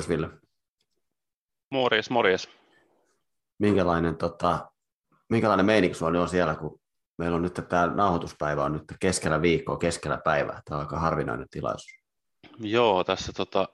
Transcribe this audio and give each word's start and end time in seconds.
Morjes 0.00 0.08
Ville. 0.08 0.28
Morjes, 1.70 2.10
morjes. 2.10 2.48
Minkälainen, 3.58 4.16
tota, 4.16 4.70
minkälainen 5.28 5.66
meininki 5.66 5.98
sulla 5.98 6.20
on 6.20 6.28
siellä, 6.28 6.54
kun 6.54 6.80
meillä 7.18 7.36
on 7.36 7.42
nyt 7.42 7.54
tämä 7.68 7.86
nauhoituspäivä 7.86 8.64
on 8.64 8.72
nyt 8.72 8.82
keskellä 9.00 9.42
viikkoa, 9.42 9.76
keskellä 9.76 10.18
päivää. 10.24 10.62
Tämä 10.64 10.78
on 10.78 10.86
aika 10.86 10.98
harvinainen 10.98 11.46
tilaisuus. 11.50 12.04
Joo, 12.58 13.04
tässä 13.04 13.32
tota, 13.32 13.68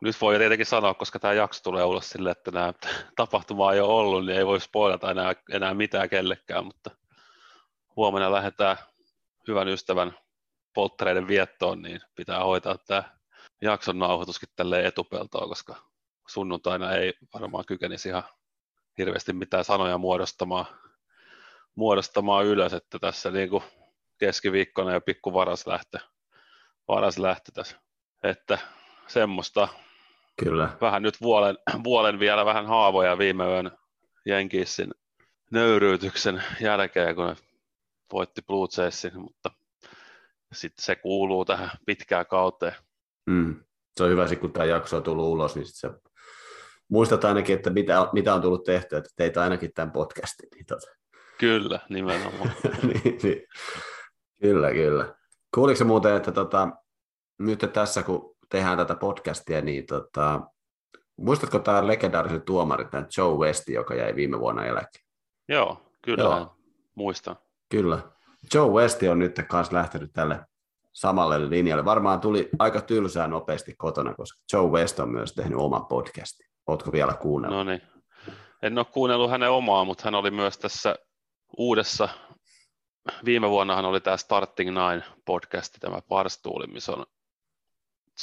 nyt 0.00 0.20
voi 0.20 0.38
tietenkin 0.38 0.66
sanoa, 0.66 0.94
koska 0.94 1.18
tämä 1.18 1.34
jakso 1.34 1.62
tulee 1.62 1.84
ulos 1.84 2.10
sille, 2.10 2.30
että 2.30 2.50
nämä 2.50 2.72
tapahtuma 3.16 3.72
ei 3.72 3.80
ole 3.80 3.92
ollut, 3.92 4.26
niin 4.26 4.38
ei 4.38 4.46
voi 4.46 4.60
spoilata 4.60 5.10
enää, 5.10 5.34
enää 5.50 5.74
mitään 5.74 6.08
kellekään, 6.08 6.64
mutta 6.64 6.90
huomenna 7.96 8.32
lähdetään 8.32 8.76
hyvän 9.48 9.68
ystävän 9.68 10.14
polttereiden 10.74 11.28
viettoon, 11.28 11.82
niin 11.82 12.00
pitää 12.16 12.44
hoitaa 12.44 12.78
tämä 12.78 13.19
jakson 13.62 13.98
nauhoituskin 13.98 14.48
tälleen 14.56 14.84
etupeltoon, 14.84 15.48
koska 15.48 15.76
sunnuntaina 16.28 16.92
ei 16.92 17.12
varmaan 17.34 17.64
kykenisi 17.66 18.08
ihan 18.08 18.22
hirveästi 18.98 19.32
mitään 19.32 19.64
sanoja 19.64 19.98
muodostamaan, 19.98 20.66
muodostamaan 21.74 22.46
ylös, 22.46 22.72
että 22.72 22.98
tässä 22.98 23.30
niin 23.30 23.50
kuin 23.50 23.62
keskiviikkona 24.18 24.92
jo 24.92 25.00
pikku 25.00 25.32
varas 25.32 25.66
lähtö, 25.66 25.98
varas 26.88 27.18
lähtö 27.18 27.52
tässä. 27.54 27.80
Että 28.22 28.58
semmoista 29.06 29.68
Kyllä. 30.44 30.76
vähän 30.80 31.02
nyt 31.02 31.20
vuolen, 31.20 31.58
vuolen 31.84 32.18
vielä 32.18 32.44
vähän 32.44 32.66
haavoja 32.66 33.18
viime 33.18 33.44
yön 33.44 33.70
Jenkissin 34.26 34.94
nöyryytyksen 35.50 36.44
jälkeen, 36.60 37.14
kun 37.14 37.26
ne 37.26 37.36
voitti 38.12 38.42
Blue 38.42 38.68
Jaysin, 38.78 39.20
mutta 39.20 39.50
sitten 40.52 40.84
se 40.84 40.96
kuuluu 40.96 41.44
tähän 41.44 41.70
pitkään 41.86 42.26
kauteen. 42.26 42.74
Mm. 43.26 43.64
Se 43.96 44.04
on 44.04 44.10
hyvä, 44.10 44.26
kun 44.40 44.52
tämä 44.52 44.64
jakso 44.64 44.96
on 44.96 45.02
tullut 45.02 45.24
ulos, 45.24 45.56
niin 45.56 45.66
se 45.68 45.90
muistat 46.88 47.24
ainakin, 47.24 47.56
että 47.56 47.70
mitä, 47.70 48.08
mitä 48.12 48.34
on 48.34 48.42
tullut 48.42 48.64
tehtyä, 48.64 48.98
että 48.98 49.10
teit 49.16 49.36
ainakin 49.36 49.72
tämän 49.74 49.92
podcastin. 49.92 50.48
Niin 50.54 50.66
tota. 50.66 50.86
Kyllä, 51.38 51.80
nimenomaan. 51.88 52.50
niin, 52.82 53.18
niin. 53.22 53.46
Kyllä, 54.42 54.72
kyllä. 54.72 55.14
Kuuliko 55.54 55.84
muuten, 55.84 56.16
että 56.16 56.32
tota, 56.32 56.68
nyt 57.38 57.70
tässä 57.72 58.02
kun 58.02 58.36
tehdään 58.50 58.78
tätä 58.78 58.94
podcastia, 58.94 59.60
niin 59.60 59.86
tota, 59.86 60.40
muistatko 61.16 61.58
tämä 61.58 61.86
legendaarisen 61.86 62.42
tuomari, 62.42 62.84
tämä 62.84 63.06
Joe 63.16 63.38
West, 63.38 63.68
joka 63.68 63.94
jäi 63.94 64.16
viime 64.16 64.40
vuonna 64.40 64.64
eläkeen? 64.64 65.04
Joo, 65.48 65.92
kyllä 66.04 66.24
Joo. 66.24 66.56
muistan. 66.94 67.36
Kyllä. 67.70 67.98
Joe 68.54 68.70
West 68.70 69.02
on 69.02 69.18
nyt 69.18 69.36
kanssa 69.48 69.76
lähtenyt 69.76 70.10
tälle 70.12 70.40
samalle 70.92 71.50
linjalle. 71.50 71.84
Varmaan 71.84 72.20
tuli 72.20 72.48
aika 72.58 72.80
tylsää 72.80 73.28
nopeasti 73.28 73.74
kotona, 73.78 74.14
koska 74.14 74.40
Joe 74.52 74.70
West 74.70 74.98
on 74.98 75.10
myös 75.10 75.32
tehnyt 75.32 75.58
oman 75.58 75.86
podcastin. 75.86 76.46
Oletko 76.66 76.92
vielä 76.92 77.14
kuunnellut? 77.14 77.58
No 77.58 77.64
niin. 77.64 77.82
En 78.62 78.78
ole 78.78 78.86
kuunnellut 78.92 79.30
hänen 79.30 79.50
omaa, 79.50 79.84
mutta 79.84 80.04
hän 80.04 80.14
oli 80.14 80.30
myös 80.30 80.58
tässä 80.58 80.96
uudessa, 81.58 82.08
viime 83.24 83.50
vuonna 83.50 83.76
hän 83.76 83.84
oli 83.84 84.00
tämä 84.00 84.16
Starting 84.16 84.70
Nine 84.70 85.02
podcasti, 85.24 85.78
tämä 85.80 86.02
Barstool, 86.08 86.66
missä 86.66 86.92
on 86.92 87.06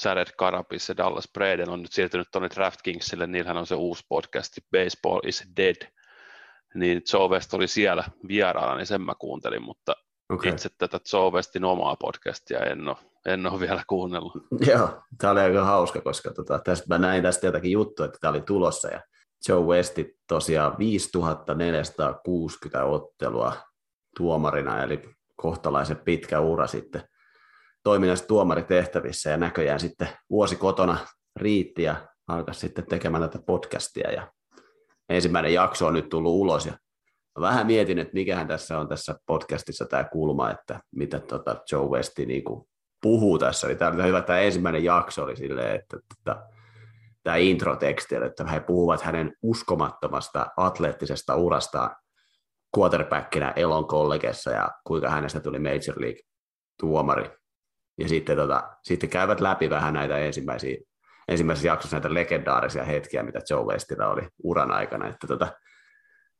Jared 0.05 0.27
Carapis 0.39 0.89
ja 0.89 0.97
Dallas 0.97 1.29
Braden 1.33 1.69
on 1.69 1.81
nyt 1.81 1.91
siirtynyt 1.91 2.27
tuonne 2.31 2.49
DraftKingsille, 2.55 3.27
niillähän 3.27 3.57
on 3.57 3.67
se 3.67 3.75
uusi 3.75 4.03
podcasti 4.09 4.61
Baseball 4.71 5.19
is 5.23 5.43
Dead, 5.57 5.91
niin 6.75 7.01
Joe 7.13 7.29
West 7.29 7.53
oli 7.53 7.67
siellä 7.67 8.03
vieraana, 8.27 8.75
niin 8.75 8.85
sen 8.85 9.01
mä 9.01 9.13
kuuntelin, 9.19 9.63
mutta 9.63 9.95
okay. 10.29 10.51
itse 10.51 10.69
tätä 10.77 10.99
Joe 11.13 11.31
Westin 11.31 11.63
omaa 11.63 11.95
podcastia 11.95 12.59
en 12.59 12.87
ole, 12.87 12.97
en 13.25 13.47
ole 13.47 13.59
vielä 13.59 13.83
kuunnellut. 13.87 14.33
Joo, 14.71 15.01
tämä 15.17 15.31
oli 15.31 15.39
aika 15.39 15.65
hauska, 15.65 16.01
koska 16.01 16.33
tota, 16.33 16.59
tästä, 16.59 16.85
mä 16.89 16.97
näin 16.97 17.23
tästä 17.23 17.47
jotakin 17.47 17.71
juttua, 17.71 18.05
että 18.05 18.17
tämä 18.21 18.31
oli 18.31 18.41
tulossa 18.41 18.87
ja 18.87 19.01
Joe 19.49 19.61
Westi 19.61 20.17
tosiaan 20.27 20.77
5460 20.77 22.85
ottelua 22.85 23.53
tuomarina, 24.17 24.83
eli 24.83 25.01
kohtalaisen 25.35 25.97
pitkä 25.97 26.39
ura 26.39 26.67
sitten 26.67 27.03
toiminnassa 27.83 28.27
tuomaritehtävissä 28.27 29.29
ja 29.29 29.37
näköjään 29.37 29.79
sitten 29.79 30.09
vuosi 30.29 30.55
kotona 30.55 30.97
riitti 31.35 31.83
ja 31.83 32.07
alkaa 32.27 32.53
sitten 32.53 32.85
tekemään 32.85 33.23
tätä 33.23 33.39
podcastia 33.45 34.11
ja 34.11 34.31
ensimmäinen 35.09 35.53
jakso 35.53 35.87
on 35.87 35.93
nyt 35.93 36.09
tullut 36.09 36.31
ulos 36.31 36.65
ja 36.65 36.73
vähän 37.41 37.67
mietin, 37.67 37.99
että 37.99 38.13
mikähän 38.13 38.47
tässä 38.47 38.79
on 38.79 38.87
tässä 38.87 39.15
podcastissa 39.25 39.85
tämä 39.85 40.03
kulma, 40.03 40.51
että 40.51 40.79
mitä 40.95 41.19
tota 41.19 41.55
Joe 41.71 41.87
Westi 41.87 42.25
niin 42.25 42.43
kuin 42.43 42.67
puhuu 43.01 43.39
tässä. 43.39 43.67
Eli 43.67 43.75
tämä 43.75 43.91
oli 43.91 44.03
hyvä, 44.03 44.21
tämä 44.21 44.39
ensimmäinen 44.39 44.83
jakso 44.83 45.23
oli 45.23 45.35
silleen, 45.35 45.75
että, 45.75 45.97
että 45.97 46.43
tämä 47.23 47.35
introteksti, 47.35 48.15
että 48.15 48.47
he 48.47 48.59
puhuvat 48.59 49.01
hänen 49.01 49.33
uskomattomasta 49.41 50.47
atleettisesta 50.57 51.35
urastaan 51.35 51.95
quarterbackinä 52.77 53.53
Elon 53.55 53.87
kollegessa 53.87 54.51
ja 54.51 54.69
kuinka 54.83 55.09
hänestä 55.09 55.39
tuli 55.39 55.59
Major 55.59 56.01
League 56.01 56.21
tuomari. 56.79 57.29
Ja 57.97 58.09
sitten, 58.09 58.37
tota, 58.37 58.63
sitten 58.83 59.09
käyvät 59.09 59.41
läpi 59.41 59.69
vähän 59.69 59.93
näitä 59.93 60.17
ensimmäisiä, 60.17 60.77
ensimmäisessä 61.27 61.67
jaksossa 61.67 61.95
näitä 61.95 62.13
legendaarisia 62.13 62.83
hetkiä, 62.83 63.23
mitä 63.23 63.39
Joe 63.49 63.65
Westillä 63.65 64.07
oli 64.07 64.27
uran 64.43 64.71
aikana. 64.71 65.07
Että 65.07 65.27
tota, 65.27 65.47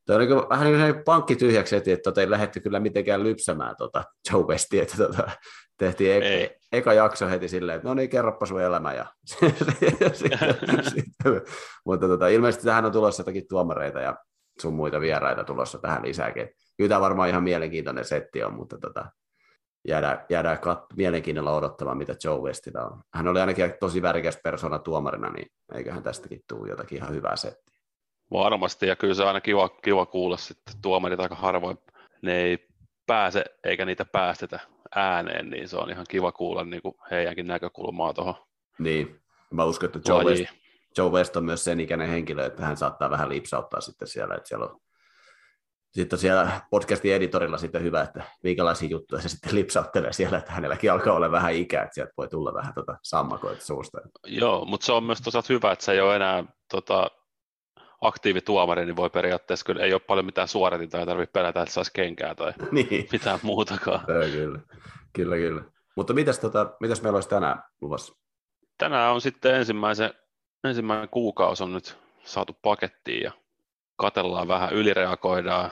Tämä 0.08 0.18
oli 0.18 0.30
vähän 0.50 0.66
niin 0.66 0.94
kuin 0.94 1.04
pankki 1.04 1.36
tyhjäksi 1.36 1.76
heti, 1.76 1.92
että 1.92 2.04
tota, 2.04 2.22
ei 2.22 2.30
lähdetty 2.30 2.60
kyllä 2.60 2.80
mitenkään 2.80 3.24
lypsämään 3.24 3.76
tota 3.78 4.04
Joe 4.32 4.44
Westia, 4.44 4.82
että 4.82 4.98
tota, 4.98 5.30
tehtiin 5.78 6.24
e- 6.24 6.56
eka 6.72 6.94
jakso 6.94 7.30
heti 7.30 7.48
silleen, 7.48 7.76
että 7.76 7.88
no 7.88 7.94
niin, 7.94 8.10
kerropa 8.10 8.46
sun 8.46 8.62
elämä. 8.62 8.94
Ja 8.94 9.06
sitten, 9.26 9.76
sitten, 10.94 11.42
mutta 11.86 12.08
tota, 12.08 12.28
ilmeisesti 12.28 12.66
tähän 12.66 12.86
on 12.86 12.92
tulossa 12.92 13.22
jotakin 13.22 13.48
tuomareita 13.50 14.00
ja 14.00 14.16
sun 14.62 14.74
muita 14.74 15.02
vieraita 15.02 15.44
tulossa 15.44 15.78
tähän 15.78 16.04
lisääkin. 16.04 16.50
Kyllä 16.78 16.90
tämä 16.90 17.02
varmaan 17.02 17.30
ihan 17.30 17.44
mielenkiintoinen 17.44 18.06
setti 18.06 18.44
on, 18.44 18.54
mutta 18.54 18.78
tota, 18.78 19.06
jäädään, 19.88 20.26
jäädään 20.30 20.58
kat- 20.58 20.96
mielenkiinnolla 20.96 21.56
odottamaan, 21.56 21.98
mitä 21.98 22.16
Joe 22.24 22.40
Westillä 22.40 22.86
on. 22.86 23.02
Hän 23.14 23.28
oli 23.28 23.40
ainakin 23.40 23.74
tosi 23.80 24.02
värikäs 24.02 24.40
persona 24.44 24.80
tuomarina, 24.80 25.30
niin 25.30 25.48
eiköhän 25.74 26.04
tästäkin 26.04 26.42
tule 26.48 26.70
jotakin 26.70 26.98
ihan 26.98 27.14
hyvää 27.14 27.36
settiä. 27.36 27.77
Varmasti, 28.32 28.88
ja 28.88 28.96
kyllä 28.96 29.14
se 29.14 29.22
on 29.22 29.28
aina 29.28 29.42
kiva, 29.42 29.70
kiva 29.70 30.06
kuulla 30.06 30.38
sitten 30.38 30.76
tuomarit 30.82 31.20
aika 31.20 31.36
harvoin, 31.36 31.78
ne 32.22 32.38
ei 32.42 32.68
pääse 33.08 33.46
eikä 33.64 33.86
niitä 33.86 34.06
päästetä 34.06 34.60
ääneen, 34.96 35.50
niin 35.50 35.70
se 35.70 35.78
on 35.78 35.90
ihan 35.90 36.06
kiva 36.10 36.32
kuulla 36.32 36.64
niin 36.64 36.82
kuin 36.82 36.96
heidänkin 37.12 37.48
näkökulmaa 37.48 38.14
tuohon. 38.14 38.36
Niin, 38.80 39.22
mä 39.52 39.66
uskon, 39.66 39.88
että 39.88 40.12
Joe 40.12 40.24
West, 40.24 40.46
Joe 40.98 41.10
West 41.10 41.36
on 41.36 41.46
myös 41.46 41.64
sen 41.64 41.80
ikäinen 41.80 42.10
henkilö, 42.10 42.46
että 42.46 42.66
hän 42.66 42.78
saattaa 42.78 43.10
vähän 43.10 43.30
lipsauttaa 43.30 43.82
sitten 43.82 44.08
siellä, 44.08 44.36
että 44.36 44.48
siellä 44.48 44.66
on 44.66 44.80
sitten 45.92 46.20
siellä 46.20 46.62
podcastin 46.70 47.14
editorilla 47.14 47.58
sitten 47.58 47.84
hyvä, 47.84 48.02
että 48.02 48.24
minkälaisia 48.44 48.90
juttuja 48.90 49.22
se 49.22 49.30
sitten 49.30 49.56
lipsauttelee 49.56 50.14
siellä, 50.14 50.38
että 50.38 50.52
hänelläkin 50.52 50.92
alkaa 50.92 51.14
olla 51.14 51.32
vähän 51.32 51.54
ikää, 51.54 51.84
että 51.84 51.94
sieltä 51.94 52.14
voi 52.18 52.28
tulla 52.28 52.54
vähän 52.54 52.74
tota 52.74 52.98
sammakoita 53.04 53.66
suusta. 53.66 53.98
Joo, 54.26 54.66
mutta 54.66 54.86
se 54.86 54.92
on 54.92 55.04
myös 55.04 55.22
toisaalta 55.22 55.54
hyvä, 55.54 55.72
että 55.72 55.86
se 55.86 55.92
ei 55.92 56.02
ole 56.02 56.16
enää 56.16 56.44
tota, 56.72 57.12
aktiivituomari, 58.02 58.86
niin 58.86 58.96
voi 58.96 59.10
periaatteessa, 59.10 59.66
kyllä 59.66 59.84
ei 59.84 59.94
ole 59.94 60.00
paljon 60.00 60.26
mitään 60.26 60.48
suoritinta, 60.48 61.00
ei 61.00 61.06
tarvitse 61.06 61.32
pelätä, 61.32 61.62
että 61.62 61.74
saisi 61.74 61.92
kenkää 61.94 62.36
tai 62.36 62.54
niin. 62.72 63.08
mitään 63.12 63.40
muutakaan. 63.44 64.00
Ja, 64.00 64.32
kyllä, 64.32 64.60
kyllä, 65.14 65.36
kyllä. 65.36 65.62
Mutta 65.96 66.14
mitäs, 66.14 66.40
tota, 66.40 66.76
mitäs 66.80 67.02
meillä 67.02 67.18
olisi 67.18 67.30
tänään 67.30 67.64
luvassa? 67.82 68.16
Tänään 68.78 69.14
on 69.14 69.22
sitten 69.22 69.56
ensimmäisen, 69.56 70.14
ensimmäinen 70.64 71.10
kuukausi 71.10 71.64
on 71.64 71.74
nyt 71.74 71.98
saatu 72.24 72.58
pakettiin 72.62 73.24
ja 73.24 73.32
katellaan 73.96 74.48
vähän, 74.48 74.74
ylireagoidaan 74.74 75.72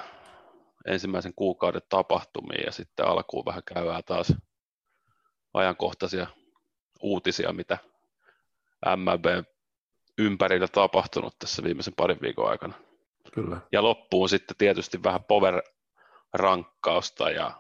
ensimmäisen 0.86 1.34
kuukauden 1.36 1.82
tapahtumiin 1.90 2.64
ja 2.66 2.72
sitten 2.72 3.08
alkuun 3.08 3.46
vähän 3.46 3.64
käydään 3.74 4.04
taas 4.06 4.34
ajankohtaisia 5.54 6.28
uutisia, 7.02 7.54
mitä 7.54 7.78
MLB 8.96 9.26
ympärillä 10.18 10.68
tapahtunut 10.68 11.40
tässä 11.40 11.64
viimeisen 11.64 11.94
parin 11.98 12.22
viikon 12.22 12.50
aikana. 12.50 12.74
Kyllä. 13.34 13.58
Ja 13.72 13.84
loppuun 13.84 14.30
sitten 14.30 14.58
tietysti 14.58 15.04
vähän 15.04 15.24
power-rankkausta 15.24 17.30
ja 17.30 17.52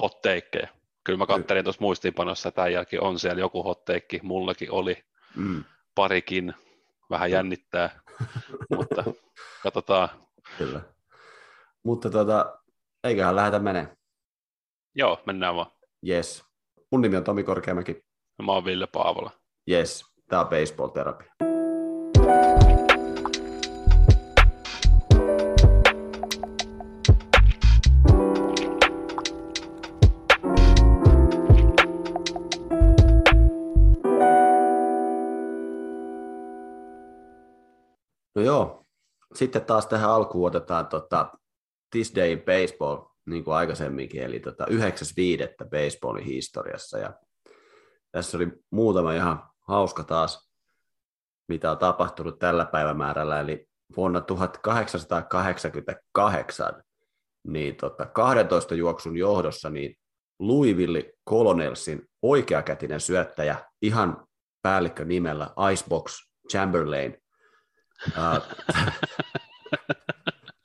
hotteikkeja. 0.00 0.68
Kyllä 1.04 1.16
mä 1.16 1.26
katselin 1.26 1.64
tuossa 1.64 1.82
muistiinpanossa, 1.82 2.48
että 2.48 2.56
tämän 2.56 2.72
jälkeen 2.72 3.02
on 3.02 3.18
siellä 3.18 3.40
joku 3.40 3.62
hotteikki, 3.62 4.20
mullakin 4.22 4.70
oli 4.70 5.04
mm. 5.36 5.64
parikin, 5.94 6.54
vähän 7.10 7.30
jännittää, 7.30 8.00
mutta 8.76 9.04
katsotaan. 9.62 10.08
Kyllä. 10.58 10.80
Mutta 11.82 12.10
tota, 12.10 12.58
eiköhän 13.04 13.36
lähdetä 13.36 13.58
menee. 13.58 13.96
Joo, 14.94 15.22
mennään 15.26 15.54
vaan. 15.54 15.72
Yes. 16.08 16.44
Mun 16.90 17.00
nimi 17.00 17.16
on 17.16 17.24
Tomi 17.24 17.44
Korkeamäki. 17.44 18.04
Ja 18.38 18.44
mä 18.44 18.52
oon 18.52 18.64
Ville 18.64 18.86
Paavola. 18.86 19.30
Yes 19.70 20.07
tämä 20.28 20.44
baseball-terapia. 20.44 21.32
No 38.34 38.42
joo, 38.42 38.86
sitten 39.34 39.64
taas 39.64 39.86
tähän 39.86 40.10
alkuun 40.10 40.46
otetaan 40.46 40.86
tota, 40.86 41.32
This 41.90 42.12
Day 42.16 42.32
in 42.32 42.42
Baseball, 42.42 43.04
niin 43.26 43.44
kuin 43.44 43.54
aikaisemminkin, 43.54 44.22
eli 44.22 44.40
tota, 44.40 44.64
9.5. 44.64 45.68
baseballin 45.70 46.24
historiassa. 46.24 46.98
Ja 46.98 47.12
tässä 48.12 48.36
oli 48.36 48.48
muutama 48.70 49.12
ihan 49.12 49.42
hauska 49.68 50.04
taas, 50.04 50.50
mitä 51.48 51.70
on 51.70 51.78
tapahtunut 51.78 52.38
tällä 52.38 52.64
päivämäärällä, 52.64 53.40
eli 53.40 53.68
vuonna 53.96 54.20
1888 54.20 56.82
niin 57.48 57.76
tota, 57.76 58.06
12 58.06 58.74
juoksun 58.74 59.16
johdossa 59.16 59.70
niin 59.70 59.98
Louisville 60.38 61.12
Colonelsin 61.28 62.08
oikeakätinen 62.22 63.00
syöttäjä 63.00 63.64
ihan 63.82 64.26
päällikkö 64.62 65.04
nimellä 65.04 65.50
Icebox 65.72 66.16
Chamberlain 66.50 67.16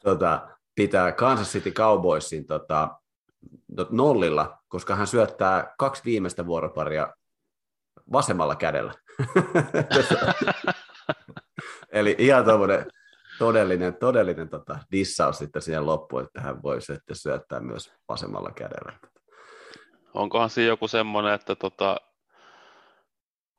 tota, 0.03 0.47
pitää 0.75 1.11
Kansas 1.11 1.51
City 1.51 1.71
Cowboysin 1.71 2.47
tota, 2.47 2.89
nollilla, 3.89 4.57
koska 4.67 4.95
hän 4.95 5.07
syöttää 5.07 5.73
kaksi 5.77 6.01
viimeistä 6.05 6.45
vuoroparia 6.45 7.13
vasemmalla 8.11 8.55
kädellä. 8.55 8.93
Eli 11.91 12.15
ihan 12.17 12.45
todellinen, 13.39 13.95
todellinen 13.95 14.49
tota, 14.49 14.79
dissaus 14.91 15.37
sitten 15.37 15.61
siihen 15.61 15.85
loppuun, 15.85 16.23
että 16.23 16.41
hän 16.41 16.63
voi 16.63 16.81
sitten 16.81 17.15
syöttää 17.15 17.59
myös 17.59 17.93
vasemmalla 18.09 18.51
kädellä. 18.51 18.93
Onkohan 20.13 20.49
siinä 20.49 20.67
joku 20.67 20.87
semmoinen, 20.87 21.33
että 21.33 21.55
tota, 21.55 21.97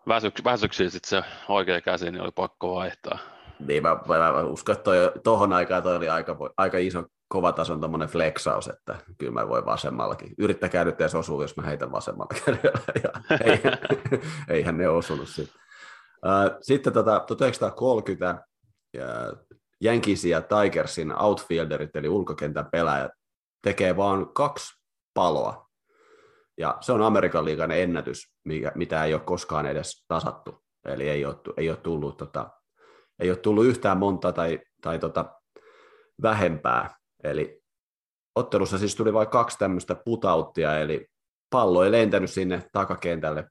väsyks, 0.09 0.45
väsyksiin 0.45 0.91
sitten 0.91 1.09
se 1.09 1.23
oikea 1.49 1.81
käsi, 1.81 2.11
niin 2.11 2.23
oli 2.23 2.33
pakko 2.35 2.75
vaihtaa. 2.75 3.19
Niin, 3.59 3.83
mä, 3.83 3.97
mä, 4.09 4.33
mä 4.33 4.43
uskon, 4.43 4.77
että 4.77 4.91
tuohon 5.25 5.53
aikaan 5.53 5.83
toi 5.83 5.97
oli 5.97 6.09
aika, 6.09 6.37
aika 6.57 6.79
iso 6.79 7.05
kovatason 7.35 7.81
tuommoinen 7.81 8.09
flexaus, 8.09 8.69
että 8.69 8.97
kyllä 9.19 9.33
mä 9.33 9.49
voin 9.49 9.65
vasemmallakin. 9.65 10.35
Yrittäkää 10.39 10.85
nyt 10.85 11.01
edes 11.01 11.15
osua, 11.15 11.43
jos 11.43 11.57
mä 11.57 11.63
heitän 11.63 11.93
vasemmalla 11.93 12.35
kädellä. 12.45 12.81
Ja 13.03 13.39
ei, 13.45 13.61
eihän 14.49 14.79
ne 14.79 14.89
osunut 14.89 15.29
sitten. 15.29 15.61
Sitten 16.61 16.93
tota, 16.93 17.21
1930 17.21 18.45
Yankeesin 19.85 20.31
ja 20.31 20.41
Tigersin 20.41 21.23
outfielderit, 21.23 21.97
eli 21.97 22.09
ulkokentän 22.09 22.67
pelaajat, 22.73 23.13
tekee 23.63 23.97
vain 23.97 24.27
kaksi 24.35 24.81
paloa. 25.15 25.69
Ja 26.59 26.79
se 26.81 26.93
on 26.93 27.03
Amerikan 27.03 27.45
liigan 27.45 27.71
ennätys, 27.71 28.33
mikä, 28.45 28.73
mitä 28.75 29.05
ei 29.05 29.15
ole 29.15 29.23
koskaan 29.23 29.67
edes 29.67 30.05
tasattu. 30.09 30.65
Eli 30.85 31.09
ei 31.09 31.25
ole, 31.25 31.37
ei 31.57 31.71
ole, 31.71 31.77
tullut, 31.77 32.17
tota, 32.17 32.51
ei 33.19 33.31
ole 33.31 33.37
tullut 33.37 33.65
yhtään 33.65 33.99
monta 33.99 34.33
tai, 34.33 34.61
tai 34.83 34.99
tota, 34.99 35.41
vähempää. 36.23 37.04
Eli 37.25 37.63
ottelussa 38.35 38.79
siis 38.79 38.97
tuli 38.97 39.13
vain 39.13 39.29
kaksi 39.29 39.59
tämmöistä 39.59 39.95
putauttia, 39.95 40.79
eli 40.79 41.07
pallo 41.51 41.85
ei 41.85 41.91
lentänyt 41.91 42.31
sinne 42.31 42.63
takakentälle. 42.73 43.49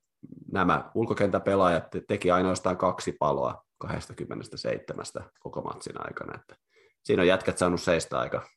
Nämä 0.52 0.92
ulkokentäpelaajat 0.96 1.88
teki 2.08 2.32
ainoastaan 2.32 2.78
kaksi 2.78 3.16
paloa 3.20 3.64
27 3.78 5.06
koko 5.40 5.62
matsin 5.62 5.96
aikana. 5.98 6.36
Että 6.36 6.56
siinä 7.04 7.22
on 7.22 7.28
jätkät 7.28 7.58
saanut 7.58 7.82
seistä 7.82 8.20
aika, 8.20 8.48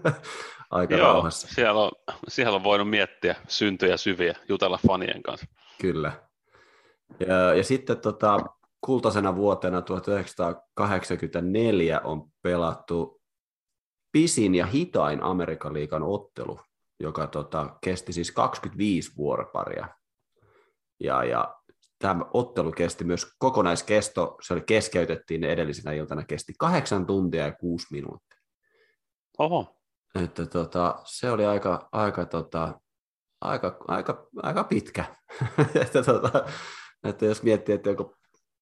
aika 0.70 0.94
Joo, 0.94 1.12
rauhassa. 1.12 1.48
Siellä 1.48 1.80
on, 1.80 1.90
siellä 2.28 2.56
on 2.56 2.64
voinut 2.64 2.90
miettiä 2.90 3.36
syntyjä 3.48 3.96
syviä, 3.96 4.34
jutella 4.48 4.78
fanien 4.86 5.22
kanssa. 5.22 5.46
Kyllä. 5.80 6.12
Ja, 7.20 7.54
ja 7.54 7.64
sitten 7.64 8.00
tota, 8.00 8.38
kultaisena 8.80 9.36
vuotena 9.36 9.82
1984 9.82 12.00
on 12.00 12.24
pelattu 12.42 13.21
pisin 14.12 14.54
ja 14.54 14.66
hitain 14.66 15.22
Amerikan 15.22 15.74
liikan 15.74 16.02
ottelu, 16.02 16.60
joka 17.00 17.26
tota, 17.26 17.76
kesti 17.84 18.12
siis 18.12 18.30
25 18.30 19.12
vuoroparia. 19.16 19.88
Ja, 21.00 21.24
ja 21.24 21.56
tämä 21.98 22.24
ottelu 22.32 22.72
kesti 22.72 23.04
myös 23.04 23.26
kokonaiskesto, 23.38 24.36
se 24.42 24.52
oli 24.52 24.60
keskeytettiin 24.60 25.44
edellisenä 25.44 25.92
iltana, 25.92 26.24
kesti 26.24 26.52
kahdeksan 26.58 27.06
tuntia 27.06 27.44
ja 27.46 27.52
kuusi 27.52 27.86
minuuttia. 27.90 28.40
Oho. 29.38 29.76
Että 30.24 30.46
tota, 30.46 31.00
se 31.04 31.30
oli 31.30 31.44
aika, 31.46 31.88
aika, 31.92 32.26
tota, 32.26 32.80
aika, 33.40 33.76
aika, 33.88 34.28
aika 34.42 34.64
pitkä. 34.64 35.04
että, 35.82 36.02
tota, 36.02 36.44
että 37.04 37.26
jos 37.26 37.42
miettii, 37.42 37.74
että 37.74 37.90
joku 37.90 38.16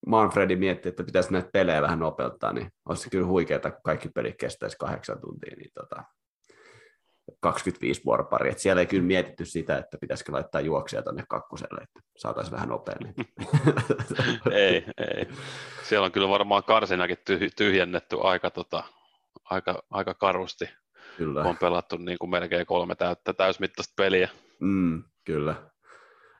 Manfredi 0.07 0.57
miettii, 0.57 0.91
että 0.91 1.05
pitäisi 1.05 1.33
näitä 1.33 1.49
pelejä 1.53 1.83
vähän 1.83 1.99
nopeuttaa, 1.99 2.53
niin 2.53 2.73
olisi 2.89 3.11
kyllä 3.11 3.27
huikeaa, 3.27 3.61
kun 3.61 3.81
kaikki 3.85 4.09
pelit 4.09 4.37
kestäisi 4.39 4.77
kahdeksan 4.79 5.21
tuntia, 5.21 5.57
niin 5.57 5.71
tota, 5.75 6.05
25 7.41 8.05
vuoroparia. 8.05 8.55
Siellä 8.57 8.81
ei 8.81 8.87
kyllä 8.87 9.03
mietitty 9.03 9.45
sitä, 9.45 9.79
että 9.79 9.99
pitäisikö 10.01 10.33
laittaa 10.33 10.61
juoksia 10.61 11.03
tuonne 11.03 11.25
kakkoselle, 11.29 11.83
että 11.83 12.01
saataisiin 12.17 12.55
vähän 12.55 12.69
nopeammin. 12.69 13.15
ei, 14.53 14.85
ei. 14.99 15.29
Siellä 15.83 16.05
on 16.05 16.13
kyllä 16.13 16.29
varmaan 16.29 16.65
karsinakin 16.65 17.17
tyhjennetty 17.57 18.17
aika, 18.23 18.51
tota, 18.51 18.85
aika, 19.45 19.83
aika 19.91 20.15
karusti. 20.15 20.71
Kyllä. 21.17 21.43
On 21.43 21.57
pelattu 21.57 21.97
niin 21.97 22.19
kuin 22.19 22.31
melkein 22.31 22.67
kolme 22.67 22.95
täyttä 22.95 23.33
täysmittaista 23.33 23.93
peliä. 23.97 24.29
Mm, 24.61 25.03
kyllä. 25.25 25.71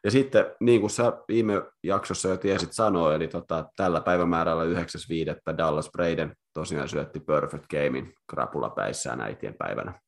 Ja 0.05 0.11
sitten, 0.11 0.47
niin 0.61 0.81
kuin 0.81 0.91
sä 0.91 1.13
viime 1.29 1.63
jaksossa 1.85 2.29
jo 2.29 2.37
tiesit 2.37 2.73
sanoa, 2.73 3.15
eli 3.15 3.29
tota, 3.29 3.71
tällä 3.77 4.01
päivämäärällä 4.01 4.65
9.5. 4.65 5.57
Dallas 5.59 5.91
Braden 5.91 6.37
tosiaan 6.55 6.89
syötti 6.89 7.21
Perfect 7.21 7.65
Gamein 7.71 8.15
krapulapäissään 8.31 9.21
äitien 9.21 9.55
päivänä 9.59 10.01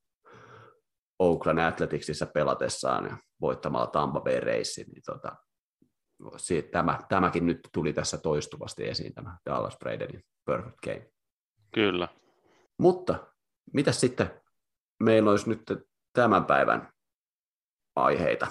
Oakland 1.18 1.58
Athleticsissa 1.58 2.26
pelatessaan 2.26 3.04
ja 3.04 3.16
voittamalla 3.40 3.87
Tampa 3.87 4.20
Bay 4.20 4.40
Racein, 4.40 4.87
niin 4.88 5.02
tota, 5.06 5.37
siitä, 6.37 6.68
tämä, 6.70 6.99
tämäkin 7.08 7.46
nyt 7.46 7.58
tuli 7.72 7.92
tässä 7.92 8.18
toistuvasti 8.18 8.88
esiin, 8.88 9.14
tämä 9.14 9.37
Dallas 9.50 9.78
Bradenin 9.78 10.22
Perfect 10.44 10.76
Game. 10.84 11.11
Kyllä. 11.75 12.08
Mutta 12.78 13.26
mitä 13.72 13.92
sitten 13.92 14.40
meillä 15.02 15.30
olisi 15.30 15.49
nyt 15.49 15.62
tämän 16.12 16.44
päivän 16.44 16.92
aiheita? 17.96 18.46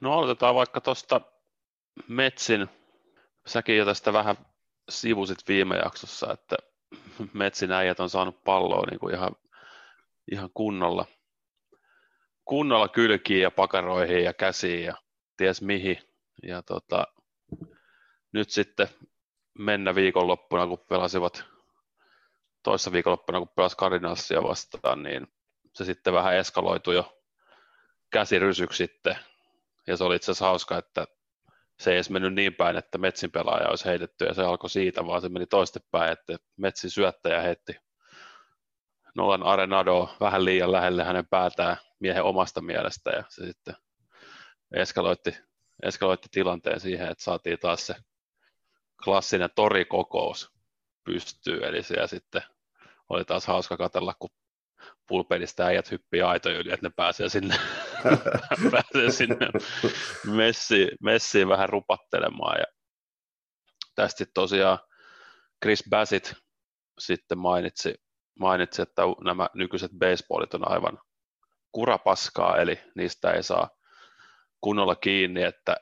No 0.00 0.12
aloitetaan 0.12 0.54
vaikka 0.54 0.80
tuosta 0.80 1.20
Metsin, 2.08 2.68
säkin 3.46 3.76
jo 3.76 3.84
tästä 3.84 4.12
vähän 4.12 4.36
sivusit 4.88 5.38
viime 5.48 5.76
jaksossa, 5.76 6.32
että 6.32 6.56
Metsin 7.32 7.72
äijät 7.72 8.00
on 8.00 8.10
saanut 8.10 8.44
palloa 8.44 8.86
niin 8.86 9.00
kuin 9.00 9.14
ihan, 9.14 9.36
ihan 10.30 10.50
kunnolla– 10.54 11.06
kunnolla 12.48 12.88
kylkiin 12.88 13.42
ja 13.42 13.50
pakaroihin 13.50 14.24
ja 14.24 14.34
käsiin 14.34 14.84
ja 14.84 14.94
ties 15.36 15.62
mihin. 15.62 15.98
Ja 16.42 16.62
tota, 16.62 17.06
nyt 18.32 18.50
sitten 18.50 18.88
mennä 19.58 19.94
viikonloppuna, 19.94 20.66
kun 20.66 20.84
pelasivat 20.88 21.44
toissa 22.62 22.92
viikonloppuna, 22.92 23.38
kun 23.38 23.48
pelasi 23.48 23.76
Cardinalsia 23.76 24.42
vastaan, 24.42 25.02
niin 25.02 25.26
se 25.74 25.84
sitten 25.84 26.12
vähän 26.12 26.36
eskaloitui 26.36 26.94
jo 26.94 27.22
käsirysyksi 28.10 28.76
sitten. 28.76 29.16
Ja 29.88 29.96
se 29.96 30.04
oli 30.04 30.16
itse 30.16 30.30
asiassa 30.30 30.46
hauska, 30.46 30.78
että 30.78 31.06
se 31.80 31.90
ei 31.90 31.96
edes 31.96 32.10
mennyt 32.10 32.34
niin 32.34 32.54
päin, 32.54 32.76
että 32.76 32.98
Metsin 32.98 33.30
pelaaja 33.30 33.68
olisi 33.68 33.84
heitetty 33.84 34.24
ja 34.24 34.34
se 34.34 34.42
alkoi 34.42 34.70
siitä, 34.70 35.06
vaan 35.06 35.20
se 35.20 35.28
meni 35.28 35.46
toistepäin, 35.46 36.12
että 36.12 36.36
Metsin 36.56 36.90
syöttäjä 36.90 37.40
heitti 37.40 37.76
Nolan 39.14 39.42
Arenado 39.42 40.16
vähän 40.20 40.44
liian 40.44 40.72
lähelle 40.72 41.04
hänen 41.04 41.26
päätään 41.26 41.76
miehen 42.00 42.24
omasta 42.24 42.60
mielestä 42.60 43.10
ja 43.10 43.24
se 43.28 43.46
sitten 43.46 43.74
eskaloitti, 44.74 45.36
eskaloitti 45.82 46.28
tilanteen 46.30 46.80
siihen, 46.80 47.08
että 47.08 47.24
saatiin 47.24 47.58
taas 47.58 47.86
se 47.86 47.94
klassinen 49.04 49.50
torikokous 49.54 50.50
pystyy, 51.04 51.66
eli 51.66 51.82
siellä 51.82 52.06
sitten 52.06 52.42
oli 53.08 53.24
taas 53.24 53.46
hauska 53.46 53.76
katella, 53.76 54.14
kun 54.18 54.30
pulpenista 55.08 55.64
äijät 55.64 55.90
hyppii 55.90 56.22
aitoja 56.22 56.58
yli, 56.58 56.72
että 56.72 56.86
ne 56.86 56.92
pääsee 56.96 57.28
sinne, 57.28 57.54
pääsee 58.72 59.10
sinne 59.10 59.48
messiin, 60.26 60.88
messiin 61.02 61.48
vähän 61.48 61.68
rupattelemaan. 61.68 62.58
Ja 62.58 62.64
tästä 63.94 64.24
tosiaan 64.34 64.78
Chris 65.62 65.84
Bassett 65.90 66.32
sitten 66.98 67.38
mainitsi, 67.38 67.94
mainitsi, 68.38 68.82
että 68.82 69.02
nämä 69.24 69.48
nykyiset 69.54 69.90
baseballit 69.98 70.54
on 70.54 70.70
aivan 70.70 70.98
kurapaskaa, 71.72 72.56
eli 72.56 72.80
niistä 72.94 73.30
ei 73.30 73.42
saa 73.42 73.70
kunnolla 74.60 74.94
kiinni, 74.94 75.42
että 75.42 75.76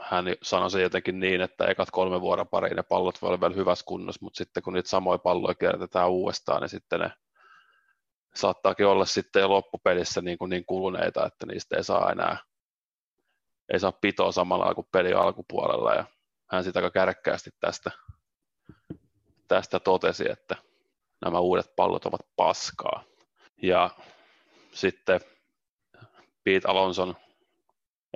hän 0.00 0.24
sanoi 0.42 0.70
se 0.70 0.82
jotenkin 0.82 1.20
niin, 1.20 1.40
että 1.40 1.64
ekat 1.64 1.90
kolme 1.90 2.20
vuoden 2.20 2.48
pari 2.48 2.74
ne 2.74 2.82
pallot 2.82 3.22
voi 3.22 3.28
olla 3.28 3.40
vielä 3.40 3.54
hyvässä 3.54 3.84
kunnossa, 3.88 4.18
mutta 4.22 4.38
sitten 4.38 4.62
kun 4.62 4.72
niitä 4.72 4.88
samoja 4.88 5.18
palloja 5.18 5.54
kiertetään 5.54 6.10
uudestaan, 6.10 6.60
niin 6.60 6.68
sitten 6.68 7.00
ne 7.00 7.10
saattaakin 8.36 8.86
olla 8.86 9.04
sitten 9.04 9.40
jo 9.40 9.48
loppupelissä 9.48 10.20
niin, 10.20 10.38
kuin 10.38 10.48
niin 10.48 10.64
kuluneita, 10.66 11.26
että 11.26 11.46
niistä 11.46 11.76
ei 11.76 11.84
saa 11.84 12.12
enää 12.12 12.36
ei 13.72 13.80
saa 13.80 13.92
pitoa 13.92 14.32
samalla 14.32 14.74
kuin 14.74 14.88
peli 14.92 15.12
alkupuolella 15.12 15.94
ja 15.94 16.04
hän 16.50 16.64
sitä 16.64 16.78
aika 16.78 16.90
kärkkäästi 16.90 17.50
tästä, 17.60 17.90
tästä 19.48 19.80
totesi, 19.80 20.30
että 20.30 20.56
nämä 21.24 21.38
uudet 21.38 21.76
pallot 21.76 22.06
ovat 22.06 22.20
paskaa. 22.36 23.04
Ja 23.62 23.90
sitten 24.72 25.20
Pete 26.44 26.68
Alonson 26.68 27.16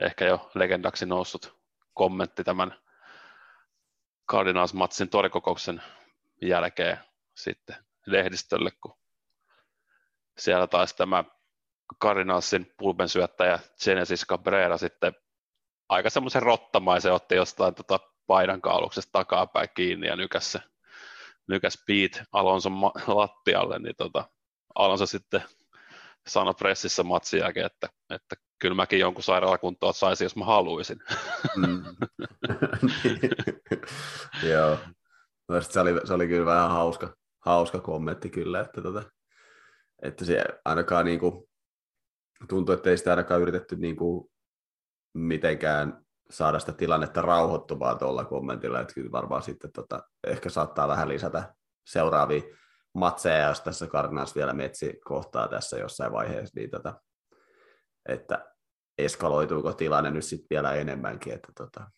ehkä 0.00 0.24
jo 0.24 0.50
legendaksi 0.54 1.06
noussut 1.06 1.58
kommentti 1.94 2.44
tämän 2.44 2.74
Cardinals-matsin 4.30 5.08
torikokouksen 5.08 5.82
jälkeen 6.42 6.98
sitten 7.36 7.76
lehdistölle, 8.06 8.70
kun 8.82 8.99
siellä 10.40 10.66
taisi 10.66 10.96
tämä 10.96 11.24
Cardinalsin 12.02 12.74
pulpen 12.78 13.08
syöttäjä 13.08 13.58
Genesis 13.84 14.26
Cabrera 14.26 14.78
sitten 14.78 15.12
aika 15.88 16.10
semmoisen 16.10 16.42
rottamaisen 16.42 17.12
otti 17.12 17.34
jostain 17.34 17.74
tota 17.74 18.00
paidan 18.26 18.60
kauluksesta 18.60 19.12
takapäin 19.12 19.68
kiinni 19.74 20.06
ja 20.06 20.16
nykäs, 20.16 20.58
nykäs 21.48 21.78
Pete 21.86 22.24
Alonson 22.32 22.72
ma- 22.72 22.92
lattialle, 23.06 23.78
niin 23.78 23.94
tota, 23.96 24.28
Alonso 24.74 25.06
sitten 25.06 25.42
sanoi 26.26 26.54
pressissä 26.54 27.02
matsin 27.02 27.40
jälkeen, 27.40 27.66
että, 27.66 27.88
että 28.10 28.36
kyllä 28.58 28.74
mäkin 28.74 28.98
jonkun 28.98 29.22
sairaalakuntoa 29.22 29.92
saisin, 29.92 30.24
jos 30.24 30.36
mä 30.36 30.44
haluaisin. 30.44 30.98
Mm. 31.56 31.84
Joo. 34.50 34.78
Se 35.60 35.80
oli, 35.80 35.90
se 36.04 36.14
oli 36.14 36.28
kyllä 36.28 36.46
vähän 36.46 36.70
hauska, 36.70 37.14
hauska 37.44 37.80
kommentti 37.80 38.30
kyllä, 38.30 38.60
että, 38.60 38.82
tota, 38.82 39.02
että 40.02 40.24
se 40.24 40.44
ainakaan 40.64 41.04
niin 41.04 41.20
kuin, 41.20 41.44
tuntuu, 42.48 42.74
että 42.74 42.90
ei 42.90 42.98
sitä 42.98 43.10
ainakaan 43.10 43.40
yritetty 43.42 43.76
niin 43.76 43.96
kuin, 43.96 44.30
mitenkään 45.14 46.04
saada 46.30 46.58
sitä 46.58 46.72
tilannetta 46.72 47.22
rauhoittumaan 47.22 47.98
tuolla 47.98 48.24
kommentilla, 48.24 48.80
että 48.80 48.94
kyllä 48.94 49.12
varmaan 49.12 49.42
sitten 49.42 49.72
tota, 49.72 50.02
ehkä 50.26 50.50
saattaa 50.50 50.88
vähän 50.88 51.08
lisätä 51.08 51.54
seuraavia 51.86 52.42
matseja, 52.94 53.48
jos 53.48 53.60
tässä 53.60 53.86
Cardinals 53.86 54.34
vielä 54.34 54.52
metsi 54.52 55.00
kohtaa 55.04 55.48
tässä 55.48 55.78
jossain 55.78 56.12
vaiheessa, 56.12 56.60
niin 56.60 56.70
tota, 56.70 57.00
että 58.08 58.54
eskaloituuko 58.98 59.72
tilanne 59.72 60.10
nyt 60.10 60.24
sitten 60.24 60.46
vielä 60.50 60.74
enemmänkin, 60.74 61.32
että 61.32 61.52
tota, 61.56 61.90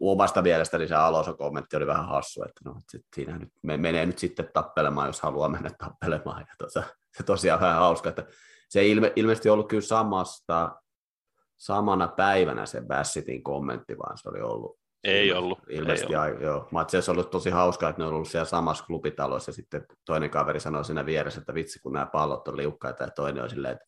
omasta 0.00 0.42
mielestäni 0.42 0.88
se 0.88 0.94
Aloso 0.94 1.34
kommentti 1.34 1.76
oli 1.76 1.86
vähän 1.86 2.06
hassu, 2.06 2.42
että 2.42 2.60
no, 2.64 2.74
sit 2.88 3.06
siinä 3.14 3.38
nyt 3.38 3.52
menee 3.62 4.06
nyt 4.06 4.18
sitten 4.18 4.50
tappelemaan, 4.52 5.06
jos 5.06 5.20
haluaa 5.20 5.48
mennä 5.48 5.70
tappelemaan. 5.78 6.40
Ja 6.40 6.54
tota, 6.58 6.82
se 7.16 7.22
tosiaan 7.22 7.60
vähän 7.60 7.78
hauska, 7.78 8.08
että 8.08 8.26
se 8.68 8.80
ei 8.80 8.90
ilme, 8.90 9.12
ilmeisesti 9.16 9.48
ollut 9.48 9.68
kyllä 9.68 9.82
samasta, 9.82 10.76
samana 11.56 12.08
päivänä 12.08 12.66
se 12.66 12.80
Bassitin 12.80 13.42
kommentti, 13.42 13.98
vaan 13.98 14.18
se 14.18 14.28
oli 14.28 14.40
ollut 14.40 14.78
ei 15.04 15.32
ollut. 15.32 15.58
Ilmeisesti, 15.68 16.12
ei 16.12 16.18
ollut. 16.18 16.40
joo. 16.40 16.68
Mä 16.72 16.78
olisi 16.78 17.10
ollut 17.10 17.30
tosi 17.30 17.50
hauskaa, 17.50 17.90
että 17.90 18.02
ne 18.02 18.06
on 18.06 18.14
ollut 18.14 18.28
siellä 18.28 18.44
samassa 18.44 18.84
klubitalossa, 18.84 19.48
ja 19.48 19.54
sitten 19.54 19.86
toinen 20.06 20.30
kaveri 20.30 20.60
sanoi 20.60 20.84
siinä 20.84 21.06
vieressä, 21.06 21.40
että 21.40 21.54
vitsi, 21.54 21.78
kun 21.82 21.92
nämä 21.92 22.06
pallot 22.06 22.48
on 22.48 22.56
liukkaita, 22.56 23.04
ja 23.04 23.10
toinen 23.10 23.42
on 23.42 23.50
silleen, 23.50 23.74
että 23.74 23.86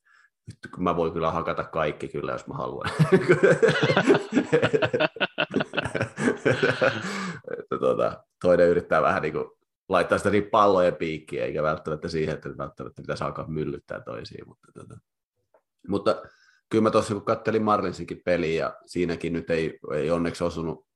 mä 0.79 0.97
voin 0.97 1.13
kyllä 1.13 1.31
hakata 1.31 1.65
kaikki 1.65 2.09
kyllä, 2.09 2.33
jos 2.33 2.47
mä 2.47 2.55
haluan. 2.55 2.91
että 7.59 7.79
tuota, 7.79 8.25
toinen 8.43 8.69
yrittää 8.69 9.03
vähän 9.03 9.23
niin 9.23 9.33
kuin 9.33 9.51
laittaa 9.89 10.19
sitä 10.19 10.31
niin 10.31 10.51
pallojen 10.51 10.97
piikkiä, 10.97 11.45
eikä 11.45 11.63
välttämättä 11.63 12.09
siihen, 12.09 12.35
että 12.35 12.59
välttämättä 12.59 13.03
pitäisi 13.03 13.25
alkaa 13.25 13.49
myllyttää 13.49 14.01
toisiin. 14.01 14.49
Mutta, 14.49 14.73
tuota. 14.75 14.97
mutta 15.89 16.23
kyllä 16.71 16.83
mä 16.83 16.91
tuossa 16.91 17.15
kun 17.15 17.25
kattelin 17.25 17.63
Marlinsinkin 17.63 18.21
peliä, 18.25 18.65
ja 18.65 18.77
siinäkin 18.87 19.33
nyt 19.33 19.51
ei, 19.51 19.79
ei 19.95 20.11
onneksi 20.11 20.45
osunut 20.45 20.87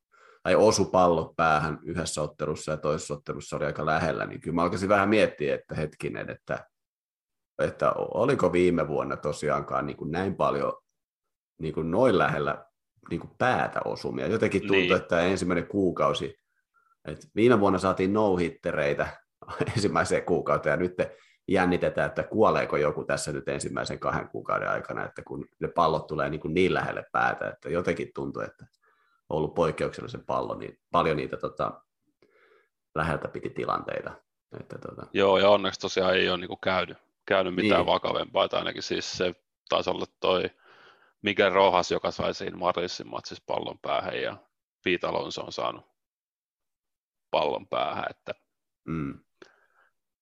tai 0.42 0.54
osu 0.54 0.84
pallo 0.84 1.34
päähän 1.36 1.78
yhdessä 1.82 2.22
ottelussa 2.22 2.72
ja 2.72 2.76
toisessa 2.76 3.14
ottelussa 3.14 3.56
oli 3.56 3.64
aika 3.64 3.86
lähellä, 3.86 4.26
niin 4.26 4.40
kyllä 4.40 4.54
mä 4.54 4.62
alkaisin 4.62 4.88
vähän 4.88 5.08
miettiä, 5.08 5.54
että 5.54 5.74
hetkinen, 5.74 6.30
että, 6.30 6.66
että 7.58 7.92
oliko 7.96 8.52
viime 8.52 8.88
vuonna 8.88 9.16
tosiaankaan 9.16 9.86
niin 9.86 9.96
kuin 9.96 10.10
näin 10.10 10.36
paljon 10.36 10.72
niin 11.58 11.74
kuin 11.74 11.90
noin 11.90 12.18
lähellä 12.18 12.64
niin 13.10 13.20
kuin 13.20 13.30
päätä 13.38 13.80
osumia. 13.84 14.26
Jotenkin 14.26 14.60
tuntui, 14.60 14.76
niin. 14.76 14.96
että 14.96 15.20
ensimmäinen 15.20 15.66
kuukausi, 15.66 16.38
että 17.04 17.26
viime 17.36 17.60
vuonna 17.60 17.78
saatiin 17.78 18.12
no-hittereitä 18.12 19.06
ensimmäiseen 19.76 20.24
kuukauteen, 20.24 20.72
ja 20.72 20.76
nyt 20.76 20.94
jännitetään, 21.48 22.08
että 22.08 22.22
kuoleeko 22.22 22.76
joku 22.76 23.04
tässä 23.04 23.32
nyt 23.32 23.48
ensimmäisen 23.48 23.98
kahden 23.98 24.28
kuukauden 24.28 24.70
aikana, 24.70 25.04
että 25.04 25.22
kun 25.22 25.48
ne 25.60 25.68
pallot 25.68 26.06
tulee 26.06 26.30
niin, 26.30 26.40
kuin 26.40 26.54
niin 26.54 26.74
lähelle 26.74 27.04
päätä, 27.12 27.48
että 27.48 27.70
jotenkin 27.70 28.10
tuntuu, 28.14 28.42
että 28.42 28.66
on 29.28 29.36
ollut 29.36 29.54
poikkeuksellisen 29.54 30.24
pallo, 30.26 30.54
niin 30.54 30.78
paljon 30.92 31.16
niitä 31.16 31.36
tota, 31.36 31.80
läheltä 32.94 33.28
piti 33.28 33.50
tilanteita. 33.50 34.12
Että, 34.60 34.78
tota... 34.78 35.06
Joo, 35.12 35.38
ja 35.38 35.48
onneksi 35.48 35.80
tosiaan 35.80 36.14
ei 36.14 36.30
ole 36.30 36.38
niin 36.38 36.48
kuin 36.48 36.60
käynyt, 36.62 36.98
käynyt 37.26 37.54
mitään 37.54 37.80
niin. 37.80 37.86
vakavempaa, 37.86 38.48
tai 38.48 38.58
ainakin 38.58 38.82
siis 38.82 39.12
se 39.12 39.34
taisi 39.68 39.90
olla 39.90 40.06
toi 40.20 40.50
Miguel 41.22 41.52
Rojas, 41.52 41.90
joka 41.90 42.10
sai 42.10 42.34
siinä 42.34 42.56
Marissin 42.56 43.10
matsissa 43.10 43.44
pallon 43.46 43.78
päähän, 43.78 44.22
ja 44.22 44.36
Pete 44.84 45.06
Alonso 45.06 45.42
on 45.42 45.52
saanut 45.52 45.84
pallon 47.30 47.68
päähän, 47.68 48.04
että, 48.10 48.34
mm. 48.84 49.20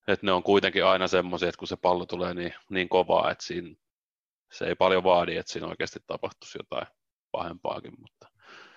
että 0.08 0.26
ne 0.26 0.32
on 0.32 0.42
kuitenkin 0.42 0.84
aina 0.84 1.08
semmoisia, 1.08 1.48
että 1.48 1.58
kun 1.58 1.68
se 1.68 1.76
pallo 1.76 2.06
tulee 2.06 2.34
niin, 2.34 2.54
niin 2.70 2.88
kovaa, 2.88 3.30
että 3.30 3.44
siinä, 3.44 3.74
se 4.52 4.66
ei 4.66 4.74
paljon 4.74 5.04
vaadi, 5.04 5.36
että 5.36 5.52
siinä 5.52 5.68
oikeasti 5.68 6.00
tapahtuisi 6.06 6.58
jotain 6.58 6.86
pahempaakin, 7.32 7.92
mutta 8.00 8.28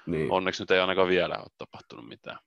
niin. 0.05 0.31
onneksi 0.31 0.63
nyt 0.63 0.71
ei 0.71 0.79
ainakaan 0.79 1.07
vielä 1.07 1.37
ole 1.37 1.47
tapahtunut 1.57 2.07
mitään. 2.07 2.39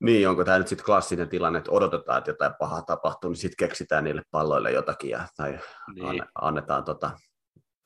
Niin, 0.00 0.28
onko 0.28 0.44
tämä 0.44 0.58
nyt 0.58 0.68
sitten 0.68 0.86
klassinen 0.86 1.28
tilanne, 1.28 1.58
että 1.58 1.70
odotetaan, 1.70 2.18
että 2.18 2.30
jotain 2.30 2.54
pahaa 2.58 2.82
tapahtuu, 2.82 3.30
niin 3.30 3.36
sitten 3.36 3.68
keksitään 3.68 4.04
niille 4.04 4.22
palloille 4.30 4.72
jotakin 4.72 5.10
ja, 5.10 5.28
tai 5.36 5.58
niin. 5.94 6.22
annetaan 6.34 6.84
tota 6.84 7.10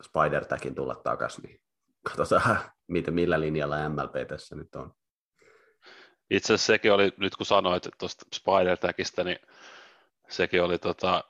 spider 0.02 0.45
tulla 0.75 0.95
takaisin, 0.95 1.43
niin 1.43 1.61
katsotaan, 2.02 2.59
mitä, 2.88 3.11
millä 3.11 3.40
linjalla 3.40 3.88
MLP 3.88 4.28
tässä 4.28 4.57
nyt 4.57 4.75
on. 4.75 4.95
Itse 6.31 6.55
asiassa 6.55 6.73
sekin 6.73 6.93
oli, 6.93 7.12
nyt 7.17 7.37
kun 7.37 7.47
sanoit 7.47 7.88
tuosta 7.99 8.25
spider 8.35 8.95
niin 9.25 9.38
sekin 10.28 10.62
oli 10.62 10.78
tota, 10.78 11.25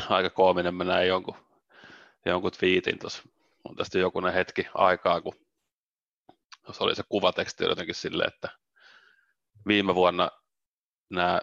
aika 0.08 0.30
koominen. 0.30 0.74
Mä 0.74 0.84
näin 0.84 1.08
jonkun, 1.08 1.36
jonkun 2.26 2.50
twiitin 2.50 2.98
tuossa, 2.98 3.22
on 3.64 3.76
tästä 3.76 3.98
jokunen 3.98 4.32
hetki 4.32 4.66
aikaa, 4.74 5.20
kun 5.20 5.34
se 6.72 6.84
oli 6.84 6.94
se 6.94 7.02
kuvateksti 7.08 7.64
jotenkin 7.64 7.94
silleen, 7.94 8.28
että 8.28 8.48
viime 9.66 9.94
vuonna 9.94 10.30
nämä 11.10 11.40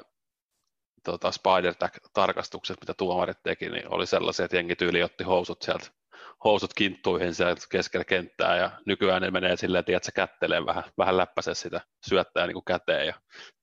tota, 1.03 1.31
spider 1.31 1.73
tarkastukset 2.13 2.77
mitä 2.81 2.93
tuomarit 2.93 3.43
teki, 3.43 3.69
niin 3.69 3.93
oli 3.93 4.05
sellaisia, 4.05 4.45
että 4.45 4.57
jengi 4.57 4.75
tyyli 4.75 5.03
otti 5.03 5.23
housut 5.23 5.61
sieltä 5.61 5.98
housut 6.43 6.73
kinttuihin 6.73 7.33
keskellä 7.71 8.05
kenttää 8.05 8.57
ja 8.57 8.71
nykyään 8.85 9.21
ne 9.21 9.31
menee 9.31 9.57
silleen, 9.57 9.83
että 9.87 10.05
se 10.05 10.11
kättelee 10.11 10.65
vähän, 10.65 10.83
vähän 10.97 11.17
läppäse 11.17 11.53
sitä 11.53 11.81
syöttää 12.07 12.47
niin 12.47 12.53
kuin 12.53 12.65
käteen 12.65 13.07
ja 13.07 13.13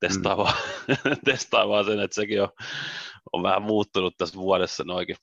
testaa, 0.00 0.34
mm. 0.34 0.38
vaan, 0.38 0.54
testaa 1.24 1.68
vaan 1.68 1.84
sen, 1.84 2.00
että 2.00 2.14
sekin 2.14 2.42
on, 2.42 2.48
on 3.32 3.42
vähän 3.42 3.62
muuttunut 3.62 4.14
tässä 4.18 4.38
vuodessa 4.38 4.84
noikin 4.84 5.16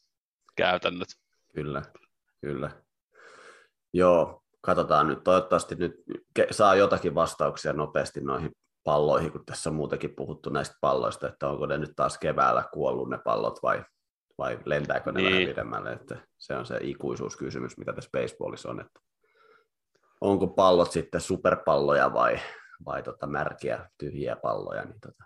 käytännöt. 0.56 1.08
Kyllä, 1.56 1.82
kyllä. 2.42 2.72
Joo, 3.94 4.42
katsotaan 4.62 5.08
nyt. 5.08 5.24
Toivottavasti 5.24 5.76
nyt 5.76 5.94
saa 6.52 6.76
jotakin 6.76 7.16
vastauksia 7.16 7.74
nopeasti 7.74 8.22
noihin 8.22 8.52
palloihin, 8.84 9.32
kun 9.32 9.46
tässä 9.46 9.70
on 9.70 9.76
muutenkin 9.76 10.16
puhuttu 10.16 10.50
näistä 10.50 10.76
palloista, 10.82 11.28
että 11.28 11.48
onko 11.48 11.66
ne 11.66 11.78
nyt 11.78 11.94
taas 11.96 12.18
keväällä 12.18 12.64
kuollut 12.74 13.10
ne 13.10 13.18
pallot 13.18 13.60
vai 13.64 13.84
vai 14.38 14.60
lentääkö 14.66 15.12
ne 15.12 15.22
niin. 15.22 15.34
vähän 15.34 15.48
pidemmälle, 15.48 15.92
että 15.92 16.28
se 16.38 16.56
on 16.56 16.66
se 16.66 16.78
ikuisuuskysymys, 16.82 17.78
mitä 17.78 17.94
tässä 17.94 18.10
baseballissa 18.14 18.70
on, 18.70 18.80
että 18.82 19.00
onko 20.22 20.48
pallot 20.48 20.92
sitten 20.92 21.22
superpalloja 21.22 22.14
vai, 22.14 22.40
vai 22.86 23.04
tota 23.04 23.28
märkiä, 23.28 23.90
tyhjiä 23.98 24.36
palloja, 24.36 24.84
niin 24.84 25.00
tota, 25.00 25.24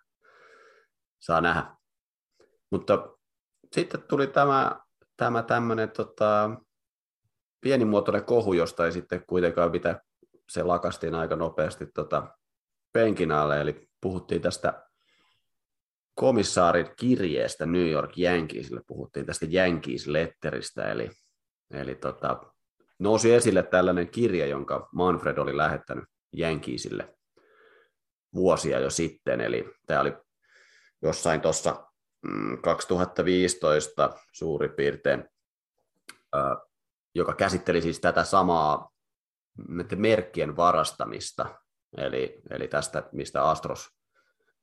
saa 1.20 1.42
nähdä. 1.42 1.76
Mutta 2.72 3.10
sitten 3.72 4.04
tuli 4.04 4.28
tämä, 4.28 4.80
tämä 5.18 5.44
tämmöinen 5.44 5.92
tota, 5.92 6.50
pienimuotoinen 7.62 8.26
kohu, 8.26 8.54
josta 8.54 8.86
ei 8.86 8.92
sitten 8.92 9.24
kuitenkaan 9.28 9.72
mitä 9.72 10.02
se 10.50 10.64
lakastiin 10.64 11.16
aika 11.16 11.36
nopeasti 11.36 11.86
tota, 11.94 12.38
penkin 12.94 13.32
alle, 13.32 13.62
eli 13.62 13.88
puhuttiin 14.02 14.42
tästä 14.42 14.87
komissaarin 16.18 16.90
kirjeestä 16.96 17.66
New 17.66 17.90
York 17.90 18.18
Yankeesille, 18.18 18.82
puhuttiin 18.88 19.26
tästä 19.26 19.46
Yankees-letteristä, 19.46 20.92
eli, 20.92 21.10
eli 21.72 21.96
tota, 21.96 22.44
nousi 23.00 23.34
esille 23.34 23.64
tällainen 23.64 24.10
kirje, 24.10 24.48
jonka 24.48 24.90
Manfred 24.92 25.38
oli 25.38 25.58
lähettänyt 25.58 26.06
Yankeesille 26.38 27.16
vuosia 28.34 28.80
jo 28.80 28.90
sitten, 28.90 29.42
eli 29.42 29.70
tämä 29.86 30.02
oli 30.02 30.14
jossain 31.02 31.42
tuossa 31.42 31.88
2015 32.64 34.08
mm, 34.08 34.14
suurin 34.32 34.72
piirtein, 34.72 35.30
joka 37.16 37.34
käsitteli 37.34 37.82
siis 37.82 38.00
tätä 38.00 38.24
samaa 38.24 38.90
merkkien 39.96 40.56
varastamista, 40.56 41.56
eli, 41.98 42.42
eli 42.50 42.68
tästä, 42.68 43.10
mistä 43.12 43.44
Astros 43.44 43.97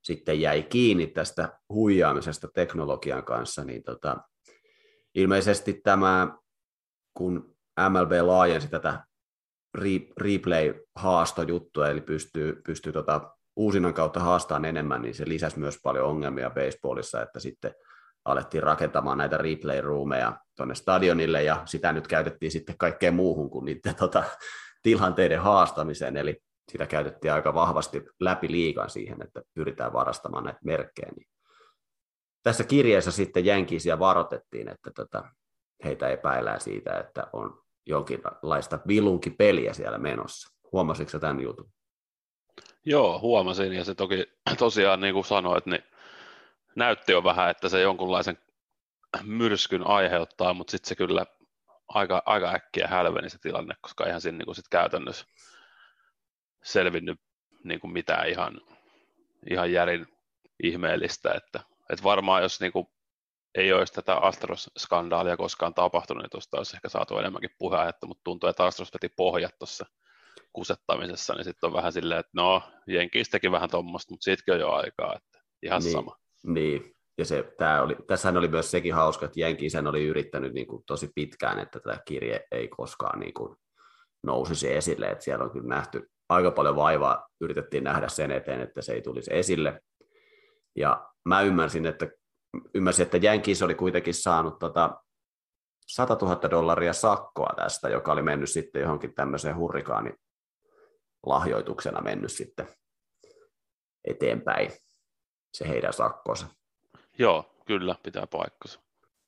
sitten 0.05 0.41
jäi 0.41 0.63
kiinni 0.63 1.07
tästä 1.07 1.59
huijaamisesta 1.69 2.49
teknologian 2.55 3.25
kanssa, 3.25 3.65
niin 3.65 3.83
tota, 3.83 4.17
ilmeisesti 5.15 5.81
tämä, 5.85 6.39
kun 7.15 7.57
MLB 7.89 8.13
laajensi 8.23 8.69
tätä 8.69 9.05
replay-haastojuttua, 10.21 11.89
eli 11.89 12.01
pystyy, 12.01 12.63
pystyy 12.67 12.93
tota 12.93 13.37
uusinnan 13.57 13.95
kautta 13.95 14.21
haastamaan 14.21 14.65
enemmän, 14.65 15.03
niin 15.03 15.15
se 15.15 15.25
lisäsi 15.29 15.59
myös 15.59 15.79
paljon 15.83 16.07
ongelmia 16.07 16.51
baseballissa, 16.51 17.23
että 17.23 17.41
sitten 17.41 17.75
alettiin 18.25 18.63
rakentamaan 18.63 19.19
näitä 19.19 19.37
replay-roomeja 19.37 20.39
tuonne 20.57 20.75
stadionille, 20.75 21.43
ja 21.43 21.63
sitä 21.65 21.93
nyt 21.93 22.09
käytettiin 22.09 22.53
sitten 22.53 22.79
kaikkeen 22.79 23.15
muuhun 23.15 23.51
kuin 23.51 23.65
niiden 23.65 23.95
tota, 23.95 24.25
tilanteiden 24.83 25.41
haastamiseen, 25.41 26.17
eli 26.17 26.44
sitä 26.73 26.87
käytettiin 26.87 27.33
aika 27.33 27.54
vahvasti 27.54 28.02
läpi 28.21 28.50
liikan 28.50 28.90
siihen, 28.90 29.23
että 29.23 29.42
pyritään 29.54 29.92
varastamaan 29.92 30.44
näitä 30.44 30.61
merkkejä. 30.64 31.12
Niin 31.16 31.28
tässä 32.42 32.64
kirjeessä 32.64 33.11
sitten 33.11 33.44
Jänkisiä 33.44 33.99
varoitettiin, 33.99 34.68
että 34.68 34.90
tota, 34.97 35.25
heitä 35.85 36.09
epäillään 36.09 36.61
siitä, 36.61 36.99
että 36.99 37.26
on 37.33 37.62
jonkinlaista 37.87 38.78
vilunkipeliä 38.87 39.73
siellä 39.73 39.99
menossa. 39.99 40.54
Huomasitko 40.73 41.18
tämän 41.18 41.40
jutun? 41.40 41.71
Joo, 42.85 43.21
huomasin, 43.21 43.73
ja 43.73 43.85
se 43.85 43.94
toki 43.94 44.25
tosiaan, 44.59 45.00
niin 45.00 45.14
kuin 45.14 45.25
sanoit, 45.25 45.66
niin 45.66 45.83
näytti 46.76 47.12
jo 47.12 47.25
vähän, 47.25 47.50
että 47.50 47.68
se 47.68 47.80
jonkunlaisen 47.80 48.38
myrskyn 49.23 49.87
aiheuttaa, 49.87 50.54
mutta 50.54 50.71
sitten 50.71 50.88
se 50.88 50.97
kyllä 50.97 51.26
aika, 51.88 52.23
aika 52.26 52.54
äkkiä 52.54 52.88
hälveni 52.88 53.30
se 53.30 53.38
tilanne, 53.38 53.75
koska 53.80 54.04
eihän 54.04 54.21
siinä 54.21 54.38
niin 54.38 54.47
kuin 54.47 54.54
sit 54.54 54.68
käytännössä 54.71 55.26
selvinnyt 56.64 57.21
niin 57.64 57.80
kuin 57.80 57.92
mitään 57.92 58.28
ihan, 58.28 58.61
ihan 59.50 59.73
järin 59.73 60.06
ihmeellistä, 60.62 61.33
että, 61.33 61.61
että 61.90 62.04
varmaan 62.04 62.42
jos 62.42 62.61
niin 62.61 62.73
kuin 62.73 62.87
ei 63.54 63.73
olisi 63.73 63.92
tätä 63.92 64.14
Astros-skandaalia 64.14 65.37
koskaan 65.37 65.75
tapahtunut, 65.75 66.23
niin 66.23 66.30
tuosta 66.30 66.56
olisi 66.56 66.76
ehkä 66.76 66.88
saatu 66.88 67.18
enemmänkin 67.18 67.50
puheenjohtajaa, 67.59 68.09
mutta 68.09 68.25
tuntuu, 68.25 68.49
että 68.49 68.64
Astros 68.64 68.94
veti 68.94 69.14
pohjat 69.16 69.59
tuossa 69.59 69.87
kusettamisessa, 70.52 71.35
niin 71.35 71.44
sitten 71.44 71.66
on 71.66 71.73
vähän 71.73 71.92
silleen, 71.92 72.21
että 72.21 72.33
no, 72.35 72.62
Jenkistäkin 72.87 73.52
vähän 73.52 73.71
tuommoista, 73.71 74.12
mutta 74.12 74.25
siitäkin 74.25 74.54
on 74.54 74.61
jo 74.61 74.73
aikaa, 74.73 75.14
että 75.16 75.38
ihan 75.62 75.83
niin, 75.83 75.92
sama. 75.92 76.16
Niin, 76.47 76.94
ja 77.18 77.25
se, 77.25 77.54
tää 77.59 77.83
oli, 77.83 77.97
tässähän 78.06 78.37
oli 78.37 78.49
myös 78.49 78.71
sekin 78.71 78.94
hauska, 78.94 79.26
että 79.26 79.40
Jenki 79.40 79.71
sen 79.71 79.87
oli 79.87 80.04
yrittänyt 80.04 80.52
niin 80.52 80.66
kuin 80.66 80.83
tosi 80.87 81.11
pitkään, 81.14 81.59
että 81.59 81.80
tämä 81.80 81.99
kirje 82.09 82.47
ei 82.52 82.68
koskaan 82.68 83.21
niin 83.21 83.35
kuin 83.35 83.56
nousisi 84.23 84.73
esille, 84.73 85.06
että 85.06 85.25
siellä 85.25 85.44
on 85.44 85.50
kyllä 85.50 85.68
nähty 85.68 86.11
aika 86.35 86.50
paljon 86.50 86.76
vaivaa, 86.76 87.29
yritettiin 87.41 87.85
nähdä 87.85 88.09
sen 88.09 88.31
eteen, 88.31 88.61
että 88.61 88.83
se 88.83 88.93
ei 88.93 89.03
tulisi 89.03 89.31
esille, 89.35 89.81
ja 90.76 91.09
mä 91.25 91.41
ymmärsin, 91.41 91.87
että 91.87 92.09
ymmärsin, 92.75 93.03
että 93.03 93.17
Jenkins 93.17 93.62
oli 93.62 93.75
kuitenkin 93.75 94.14
saanut 94.14 94.59
tota 94.59 95.00
100 95.87 96.17
000 96.23 96.50
dollaria 96.50 96.93
sakkoa 96.93 97.55
tästä, 97.57 97.88
joka 97.88 98.12
oli 98.12 98.23
mennyt 98.23 98.51
sitten 98.51 98.83
johonkin 98.83 99.14
tämmöiseen 99.14 99.57
hurrikaani 99.57 100.12
lahjoituksena 101.27 102.01
mennyt 102.01 102.33
sitten 102.33 102.68
eteenpäin 104.05 104.70
se 105.55 105.68
heidän 105.68 105.92
sakkonsa. 105.92 106.47
Joo, 107.18 107.55
kyllä, 107.66 107.97
pitää 108.03 108.27
paikkansa. 108.27 108.81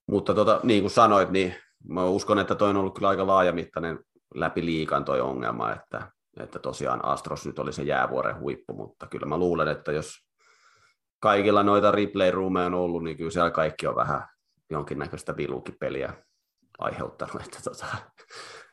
Mutta 0.07 0.35
tota, 0.35 0.61
niin 0.62 0.83
kuin 0.83 0.90
sanoit, 0.90 1.31
niin 1.31 1.55
mä 1.88 2.05
uskon, 2.05 2.38
että 2.38 2.55
toi 2.55 2.71
on 2.71 2.77
ollut 2.77 2.95
kyllä 2.95 3.09
aika 3.09 3.27
laajamittainen 3.27 3.99
läpi 4.35 4.64
liikan 4.64 5.05
toi 5.05 5.21
ongelma, 5.21 5.73
että, 5.73 6.11
että 6.40 6.59
tosiaan 6.59 7.05
Astros 7.05 7.46
nyt 7.46 7.59
oli 7.59 7.72
se 7.72 7.83
jäävuoren 7.83 8.40
huippu, 8.40 8.75
mutta 8.75 9.07
kyllä 9.07 9.27
mä 9.27 9.38
luulen, 9.38 9.68
että 9.68 9.92
jos 9.92 10.27
kaikilla 11.20 11.62
noita 11.62 11.90
replay-roomeja 11.90 12.66
on 12.66 12.75
ollut, 12.75 13.05
niin 13.05 13.16
kyllä 13.16 13.31
siellä 13.31 13.51
kaikki 13.51 13.87
on 13.87 13.96
vähän 13.96 14.29
jonkinnäköistä 14.70 15.37
vilukipeliä 15.37 16.14
aiheuttanut, 16.79 17.42
että, 17.44 17.59
tota, 17.64 17.87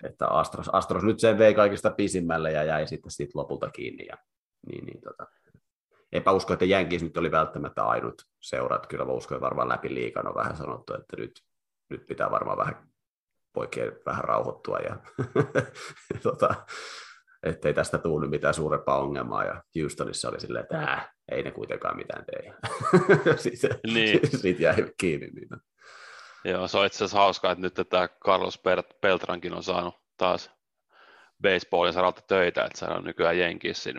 että 0.03 0.27
Astros, 0.27 0.69
Astros 0.73 1.03
nyt 1.03 1.19
sen 1.19 1.37
vei 1.37 1.53
kaikista 1.53 1.91
pisimmälle 1.91 2.51
ja 2.51 2.63
jäi 2.63 2.87
sitten 2.87 3.11
sit 3.11 3.35
lopulta 3.35 3.69
kiinni. 3.69 4.05
Ja, 4.05 4.17
niin, 4.67 4.85
niin, 4.85 5.01
tota, 5.01 5.27
eipä 6.11 6.31
usko, 6.31 6.53
että 6.53 6.65
Jänkis 6.65 7.03
nyt 7.03 7.17
oli 7.17 7.31
välttämättä 7.31 7.83
ainut 7.83 8.21
seurat. 8.41 8.87
Kyllä 8.87 9.05
mä 9.05 9.11
uskon, 9.11 9.35
että 9.35 9.45
varmaan 9.45 9.69
läpi 9.69 9.93
liikan 9.93 10.27
on 10.27 10.35
vähän 10.35 10.57
sanottu, 10.57 10.93
että 10.93 11.17
nyt, 11.17 11.31
nyt 11.89 12.05
pitää 12.05 12.31
varmaan 12.31 12.57
vähän 12.57 12.87
poikien 13.53 13.91
vähän 14.05 14.23
rauhoittua 14.23 14.79
ja 14.79 14.97
tota, 16.23 16.55
ettei 17.43 17.73
tästä 17.73 17.97
tule 17.97 18.27
mitään 18.27 18.53
suurempaa 18.53 19.01
ongelmaa. 19.01 19.43
Ja 19.43 19.63
Houstonissa 19.81 20.29
oli 20.29 20.39
silleen, 20.39 20.63
että 20.63 20.83
äh, 20.83 21.09
ei 21.31 21.43
ne 21.43 21.51
kuitenkaan 21.51 21.97
mitään 21.97 22.25
tee. 22.25 22.53
Sitten 23.35 23.79
niin. 23.93 24.19
sit 24.41 24.59
jäi 24.59 24.75
kiinni. 24.97 25.27
Niin. 25.27 25.49
Joo, 26.45 26.67
se 26.67 26.77
on 26.77 26.85
itse 26.85 26.97
asiassa 26.97 27.17
hauskaa, 27.17 27.51
että 27.51 27.61
nyt 27.61 27.89
tämä 27.89 28.07
Carlos 28.07 28.61
Peltrankin 29.01 29.53
on 29.53 29.63
saanut 29.63 29.95
taas 30.17 30.51
baseballin 31.41 31.93
saralta 31.93 32.21
töitä, 32.21 32.65
että 32.65 32.79
se 32.79 32.85
on 32.85 33.03
nykyään 33.03 33.39
Jenkissin, 33.39 33.97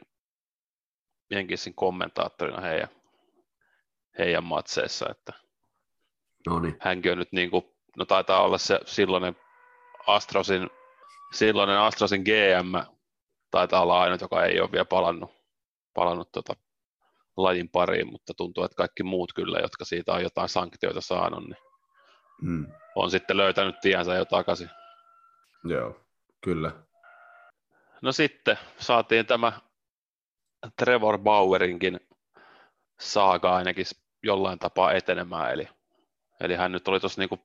Jenkissin 1.30 1.74
kommentaattorina 1.74 2.60
heidän, 2.60 2.88
heidän 4.18 4.44
matseissa, 4.44 5.06
että 5.10 5.32
Noniin. 6.46 6.76
hänkin 6.80 7.12
on 7.12 7.18
nyt 7.18 7.32
niin 7.32 7.50
kuin, 7.50 7.64
no 7.96 8.04
taitaa 8.04 8.42
olla 8.42 8.58
se 8.58 8.80
silloinen 8.84 9.36
Astrosin, 10.06 10.70
silloinen 11.32 11.78
Astrosin 11.78 12.22
GM, 12.22 12.94
taitaa 13.54 13.82
olla 13.82 14.00
ainut, 14.00 14.20
joka 14.20 14.44
ei 14.44 14.60
ole 14.60 14.72
vielä 14.72 14.84
palannut, 14.84 15.30
palannut 15.94 16.32
tota 16.32 16.56
lajin 17.36 17.68
pariin, 17.68 18.12
mutta 18.12 18.34
tuntuu, 18.34 18.64
että 18.64 18.76
kaikki 18.76 19.02
muut 19.02 19.32
kyllä, 19.32 19.58
jotka 19.58 19.84
siitä 19.84 20.12
on 20.12 20.22
jotain 20.22 20.48
sanktioita 20.48 21.00
saanut, 21.00 21.44
niin 21.44 21.56
mm. 22.42 22.66
on 22.94 23.10
sitten 23.10 23.36
löytänyt 23.36 23.80
tiensä 23.80 24.14
jo 24.14 24.24
takaisin. 24.24 24.70
Joo, 25.64 26.00
kyllä. 26.40 26.70
No 28.02 28.12
sitten 28.12 28.58
saatiin 28.78 29.26
tämä 29.26 29.52
Trevor 30.78 31.18
Bauerinkin 31.18 32.00
saaga 33.00 33.56
ainakin 33.56 33.86
jollain 34.22 34.58
tapaa 34.58 34.92
etenemään, 34.92 35.52
eli, 35.52 35.68
eli 36.40 36.54
hän 36.54 36.72
nyt 36.72 36.88
oli 36.88 37.00
tuossa 37.00 37.20
niinku 37.20 37.38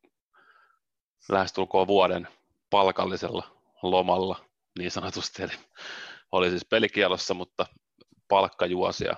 lähestulkoon 1.30 1.88
vuoden 1.88 2.28
palkallisella 2.70 3.44
lomalla 3.82 4.49
niin 4.78 4.92
sanotusti, 4.92 5.44
eli 5.44 5.54
oli 6.32 6.50
siis 6.50 6.66
pelikielossa, 6.66 7.34
mutta 7.34 7.66
palkkajuosia. 8.28 9.16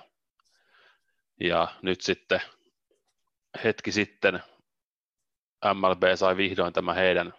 Ja 1.40 1.68
nyt 1.82 2.00
sitten 2.00 2.40
hetki 3.64 3.92
sitten 3.92 4.42
MLB 5.74 6.02
sai 6.14 6.36
vihdoin 6.36 6.72
tämä 6.72 6.94
heidän, 6.94 7.34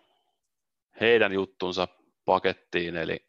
heidän 1.02 1.34
juttunsa 1.34 1.88
pakettiin, 2.26 2.96
eli 2.96 3.26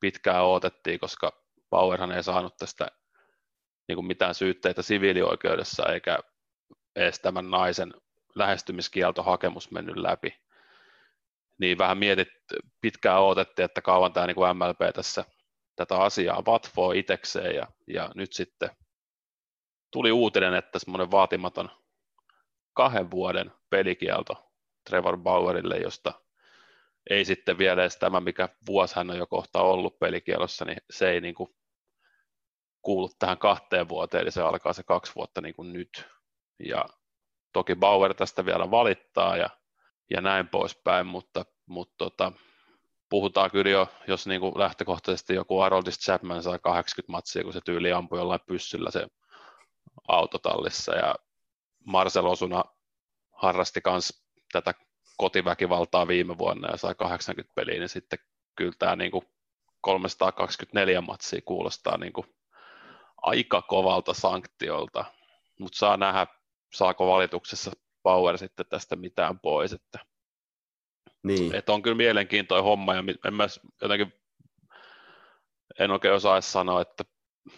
pitkään 0.00 0.44
odotettiin, 0.44 1.00
koska 1.00 1.42
Powerhan 1.70 2.12
ei 2.12 2.22
saanut 2.22 2.56
tästä 2.56 2.86
niin 3.88 3.96
kuin 3.96 4.06
mitään 4.06 4.34
syytteitä 4.34 4.82
siviilioikeudessa, 4.82 5.92
eikä 5.92 6.18
edes 6.96 7.20
tämän 7.20 7.50
naisen 7.50 7.94
lähestymiskieltohakemus 8.34 9.70
mennyt 9.70 9.96
läpi. 9.96 10.45
Niin 11.58 11.78
vähän 11.78 11.98
mietit, 11.98 12.28
pitkään 12.80 13.22
odotettiin, 13.22 13.64
että 13.64 13.82
kauan 13.82 14.12
tämä 14.12 14.26
niin 14.26 14.34
kuin 14.34 14.56
MLB 14.56 14.94
tässä 14.94 15.24
tätä 15.76 15.96
asiaa 15.96 16.42
vatvoo 16.46 16.92
itekseen, 16.92 17.54
ja, 17.54 17.66
ja 17.86 18.10
nyt 18.14 18.32
sitten 18.32 18.70
tuli 19.92 20.12
uutinen, 20.12 20.54
että 20.54 20.78
semmoinen 20.78 21.10
vaatimaton 21.10 21.70
kahden 22.72 23.10
vuoden 23.10 23.52
pelikielto 23.70 24.52
Trevor 24.90 25.16
Bauerille, 25.16 25.76
josta 25.76 26.12
ei 27.10 27.24
sitten 27.24 27.58
vielä 27.58 27.82
edes 27.82 27.96
tämä, 27.96 28.20
mikä 28.20 28.48
vuosi 28.66 28.96
hän 28.96 29.10
on 29.10 29.16
jo 29.18 29.26
kohta 29.26 29.60
ollut 29.60 29.98
pelikielossa, 29.98 30.64
niin 30.64 30.78
se 30.90 31.10
ei 31.10 31.20
niin 31.20 31.34
kuin 31.34 31.56
kuulu 32.82 33.10
tähän 33.18 33.38
kahteen 33.38 33.88
vuoteen, 33.88 34.22
eli 34.22 34.30
se 34.30 34.42
alkaa 34.42 34.72
se 34.72 34.82
kaksi 34.82 35.12
vuotta 35.14 35.40
niin 35.40 35.54
kuin 35.54 35.72
nyt. 35.72 36.06
Ja 36.58 36.84
toki 37.52 37.74
Bauer 37.74 38.14
tästä 38.14 38.44
vielä 38.44 38.70
valittaa 38.70 39.36
ja, 39.36 39.50
ja 40.10 40.20
näin 40.20 40.48
poispäin, 40.48 41.06
mutta, 41.06 41.44
mutta 41.66 41.94
tota, 41.98 42.32
puhutaan 43.08 43.50
kyllä 43.50 43.70
jo, 43.70 43.88
jos 44.08 44.26
niin 44.26 44.40
kuin 44.40 44.58
lähtökohtaisesti 44.58 45.34
joku 45.34 45.58
Haroldis 45.58 45.98
Chapman 45.98 46.42
saa 46.42 46.58
80 46.58 47.12
matsia, 47.12 47.44
kun 47.44 47.52
se 47.52 47.60
tyyli 47.64 47.92
ampui 47.92 48.18
jollain 48.18 48.40
pyssyllä 48.46 48.90
se 48.90 49.06
autotallissa. 50.08 50.94
Ja 50.94 51.14
Marcel 51.84 52.26
Osuna 52.26 52.64
harrasti 53.32 53.80
myös 53.86 54.22
tätä 54.52 54.74
kotiväkivaltaa 55.16 56.08
viime 56.08 56.38
vuonna 56.38 56.70
ja 56.70 56.76
sai 56.76 56.94
80 56.94 57.54
peliä, 57.54 57.78
niin 57.78 57.88
sitten 57.88 58.18
kyllä 58.56 58.72
tämä 58.78 58.96
niin 58.96 59.10
kuin 59.10 59.24
324 59.80 61.00
matsia 61.00 61.40
kuulostaa 61.44 61.96
niin 61.98 62.12
kuin 62.12 62.26
aika 63.22 63.62
kovalta 63.62 64.14
sanktiolta, 64.14 65.04
mutta 65.60 65.78
saa 65.78 65.96
nähdä, 65.96 66.26
saako 66.72 67.06
valituksessa 67.06 67.70
Power 68.06 68.38
sitten 68.38 68.66
tästä 68.68 68.96
mitään 68.96 69.40
pois, 69.40 69.72
että 69.72 69.98
niin. 71.22 71.54
että 71.54 71.72
on 71.72 71.82
kyllä 71.82 71.96
mielenkiintoinen 71.96 72.64
homma 72.64 72.94
ja 72.94 73.02
en 73.24 73.34
mä 73.34 73.46
jotenkin 73.82 74.12
en 75.78 75.90
oikein 75.90 76.14
osaa 76.14 76.40
sanoa, 76.40 76.80
että 76.80 77.04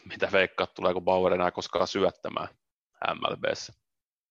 mitä 0.04 0.28
veikkaa, 0.32 0.66
tuleeko 0.66 1.00
Bauer 1.00 1.32
enää 1.32 1.50
koskaan 1.50 1.88
syöttämään 1.88 2.48
MLBssä. 3.14 3.72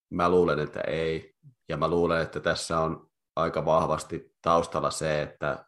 Mä 0.09 0.29
luulen, 0.29 0.59
että 0.59 0.81
ei. 0.81 1.35
Ja 1.69 1.77
mä 1.77 1.87
luulen, 1.87 2.21
että 2.21 2.39
tässä 2.39 2.79
on 2.79 3.09
aika 3.35 3.65
vahvasti 3.65 4.35
taustalla 4.41 4.91
se, 4.91 5.21
että 5.21 5.65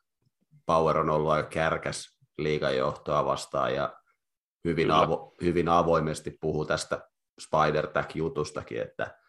Power 0.66 0.98
on 0.98 1.10
ollut 1.10 1.32
aika 1.32 1.50
kärkäs 1.50 2.18
liigajohtoa 2.38 3.26
vastaan 3.26 3.76
ja 3.76 4.00
hyvin, 4.66 4.92
avo, 4.92 5.36
hyvin 5.42 5.70
avoimesti 5.70 6.38
puhuu 6.42 6.66
tästä 6.66 7.10
spider 7.40 7.88
jutustakin 8.16 8.82
että 8.82 9.20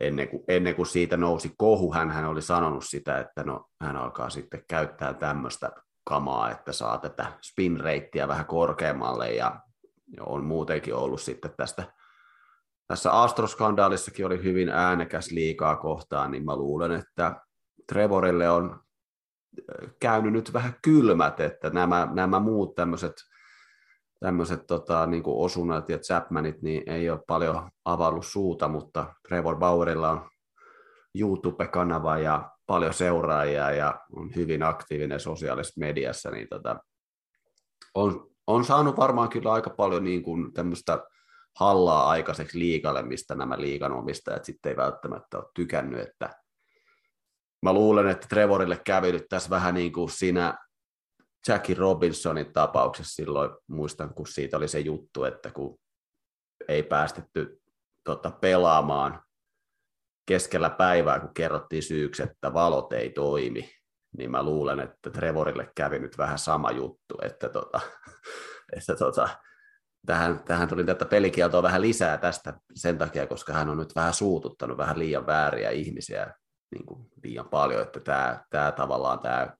ennen 0.00 0.28
kuin, 0.28 0.44
ennen 0.48 0.74
kuin 0.74 0.86
siitä 0.86 1.16
nousi 1.16 1.52
kohu, 1.56 1.92
hän, 1.92 2.24
oli 2.24 2.42
sanonut 2.42 2.84
sitä, 2.84 3.18
että 3.18 3.44
no, 3.44 3.66
hän 3.80 3.96
alkaa 3.96 4.30
sitten 4.30 4.64
käyttää 4.68 5.14
tämmöistä 5.14 5.72
kamaa, 6.04 6.50
että 6.50 6.72
saa 6.72 6.98
tätä 6.98 7.32
spin 7.42 7.80
rateä 7.80 8.28
vähän 8.28 8.46
korkeammalle 8.46 9.30
ja 9.30 9.60
on 10.20 10.44
muutenkin 10.44 10.94
ollut 10.94 11.20
sitten 11.20 11.50
tästä 11.56 11.84
tässä 12.86 13.22
Astroskandaalissakin 13.22 14.26
oli 14.26 14.42
hyvin 14.42 14.68
äänekäs 14.68 15.30
liikaa 15.30 15.76
kohtaan, 15.76 16.30
niin 16.30 16.44
mä 16.44 16.56
luulen, 16.56 16.92
että 16.92 17.40
Trevorille 17.86 18.50
on 18.50 18.80
käynyt 20.00 20.32
nyt 20.32 20.52
vähän 20.52 20.74
kylmät, 20.82 21.40
että 21.40 21.70
nämä, 21.70 22.08
nämä 22.12 22.40
muut 22.40 22.74
tämmöiset 22.74 23.12
tämmöiset 24.20 24.66
tota, 24.66 25.06
niin 25.06 25.22
osunnat 25.26 25.88
ja 25.88 25.98
Chapmanit, 25.98 26.62
niin 26.62 26.90
ei 26.90 27.10
ole 27.10 27.20
paljon 27.26 27.70
avallut 27.84 28.26
suuta, 28.26 28.68
mutta 28.68 29.14
Trevor 29.28 29.56
Bauerilla 29.56 30.10
on 30.10 30.28
YouTube-kanava 31.14 32.18
ja 32.18 32.50
paljon 32.66 32.94
seuraajia 32.94 33.70
ja 33.70 34.00
on 34.12 34.34
hyvin 34.36 34.62
aktiivinen 34.62 35.20
sosiaalisessa 35.20 35.80
mediassa, 35.80 36.30
niin 36.30 36.48
tota, 36.48 36.76
on, 37.94 38.30
on 38.46 38.64
saanut 38.64 38.96
varmaan 38.96 39.28
kyllä 39.28 39.52
aika 39.52 39.70
paljon 39.70 40.04
niin 40.04 40.22
kuin 40.22 40.52
tämmöistä 40.52 41.04
hallaa 41.58 42.08
aikaiseksi 42.08 42.58
liikalle, 42.58 43.02
mistä 43.02 43.34
nämä 43.34 43.60
liikan 43.60 43.92
omistajat 43.92 44.44
sitten 44.44 44.70
ei 44.70 44.76
välttämättä 44.76 45.38
ole 45.38 45.46
tykännyt, 45.54 46.00
että 46.00 46.30
mä 47.62 47.72
luulen, 47.72 48.08
että 48.08 48.26
Trevorille 48.28 48.80
kävi 48.84 49.12
nyt 49.12 49.26
tässä 49.28 49.50
vähän 49.50 49.74
niin 49.74 49.92
kuin 49.92 50.10
siinä 50.10 50.58
Jackie 51.48 51.74
Robinsonin 51.74 52.52
tapauksessa 52.52 53.14
silloin, 53.14 53.50
muistan 53.66 54.14
kun 54.14 54.26
siitä 54.26 54.56
oli 54.56 54.68
se 54.68 54.80
juttu, 54.80 55.24
että 55.24 55.50
kun 55.50 55.78
ei 56.68 56.82
päästetty 56.82 57.60
tota, 58.04 58.30
pelaamaan 58.30 59.22
keskellä 60.28 60.70
päivää, 60.70 61.20
kun 61.20 61.34
kerrottiin 61.34 61.82
syyksi, 61.82 62.22
että 62.22 62.54
valot 62.54 62.92
ei 62.92 63.10
toimi, 63.10 63.70
niin 64.18 64.30
mä 64.30 64.42
luulen, 64.42 64.80
että 64.80 65.10
Trevorille 65.10 65.70
kävi 65.76 65.98
nyt 65.98 66.18
vähän 66.18 66.38
sama 66.38 66.70
juttu, 66.70 67.18
että, 67.22 67.48
tota, 67.48 67.80
että 68.76 68.96
tota, 68.96 69.28
tähän, 70.06 70.44
tähän 70.44 70.68
tuli 70.68 70.84
tätä 70.84 71.04
pelikieltoa 71.04 71.62
vähän 71.62 71.82
lisää 71.82 72.18
tästä 72.18 72.54
sen 72.74 72.98
takia, 72.98 73.26
koska 73.26 73.52
hän 73.52 73.68
on 73.68 73.78
nyt 73.78 73.94
vähän 73.96 74.14
suututtanut 74.14 74.78
vähän 74.78 74.98
liian 74.98 75.26
vääriä 75.26 75.70
ihmisiä 75.70 76.34
niin 76.74 76.86
kuin 76.86 77.10
liian 77.24 77.48
paljon, 77.48 77.82
että 77.82 78.00
tämä, 78.00 78.44
tämä 78.50 78.72
tavallaan 78.72 79.18
tämä 79.18 79.56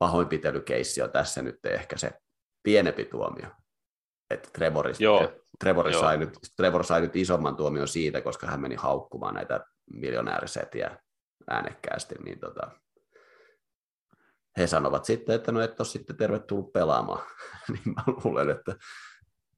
pahoinpitelykeissi 0.00 1.02
on 1.02 1.10
tässä 1.10 1.42
nyt 1.42 1.66
ehkä 1.66 1.96
se 1.96 2.12
pienempi 2.62 3.04
tuomio. 3.04 3.48
Että 4.30 4.48
Trevor, 4.52 4.86
Joo. 4.98 5.32
Trevor, 5.60 5.90
Joo. 5.90 6.00
Sai 6.00 6.18
nyt, 6.18 6.38
Trevor 6.56 6.84
sai 6.84 7.00
nyt 7.00 7.16
isomman 7.16 7.56
tuomion 7.56 7.88
siitä, 7.88 8.20
koska 8.20 8.46
hän 8.46 8.60
meni 8.60 8.74
haukkumaan 8.74 9.34
näitä 9.34 9.66
miljonäärisetiä 9.92 10.98
äänekkäästi, 11.50 12.14
niin 12.14 12.40
tota, 12.40 12.70
he 14.58 14.66
sanovat 14.66 15.04
sitten, 15.04 15.34
että 15.36 15.52
no 15.52 15.60
et 15.60 15.80
ole 15.80 15.88
sitten 15.88 16.16
tervetullut 16.16 16.72
pelaamaan. 16.72 17.26
niin 17.72 17.94
mä 17.94 18.02
luulen, 18.06 18.50
että, 18.50 18.76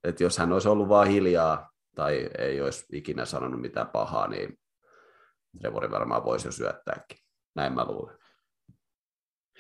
että 0.05 0.25
jos 0.25 0.39
hän 0.39 0.53
olisi 0.53 0.69
ollut 0.69 0.89
vaan 0.89 1.09
hiljaa 1.09 1.71
tai 1.95 2.31
ei 2.39 2.61
olisi 2.61 2.87
ikinä 2.93 3.25
sanonut 3.25 3.61
mitään 3.61 3.89
pahaa, 3.89 4.29
niin 4.29 4.59
Trevori 5.59 5.91
varmaan 5.91 6.25
voisi 6.25 6.49
jo 6.49 6.53
syöttääkin. 6.53 7.19
Näin 7.55 7.73
mä 7.73 7.85
luulen. 7.85 8.22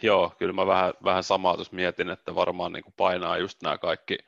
Joo, 0.02 0.34
kyllä 0.38 0.52
mä 0.52 0.66
vähän, 0.66 0.94
vähän 1.04 1.22
samaa 1.22 1.54
tuossa 1.54 1.76
mietin, 1.76 2.10
että 2.10 2.34
varmaan 2.34 2.72
niin 2.72 2.84
kuin 2.84 2.94
painaa 2.96 3.38
just 3.38 3.62
nämä 3.62 3.78
kaikki, 3.78 4.18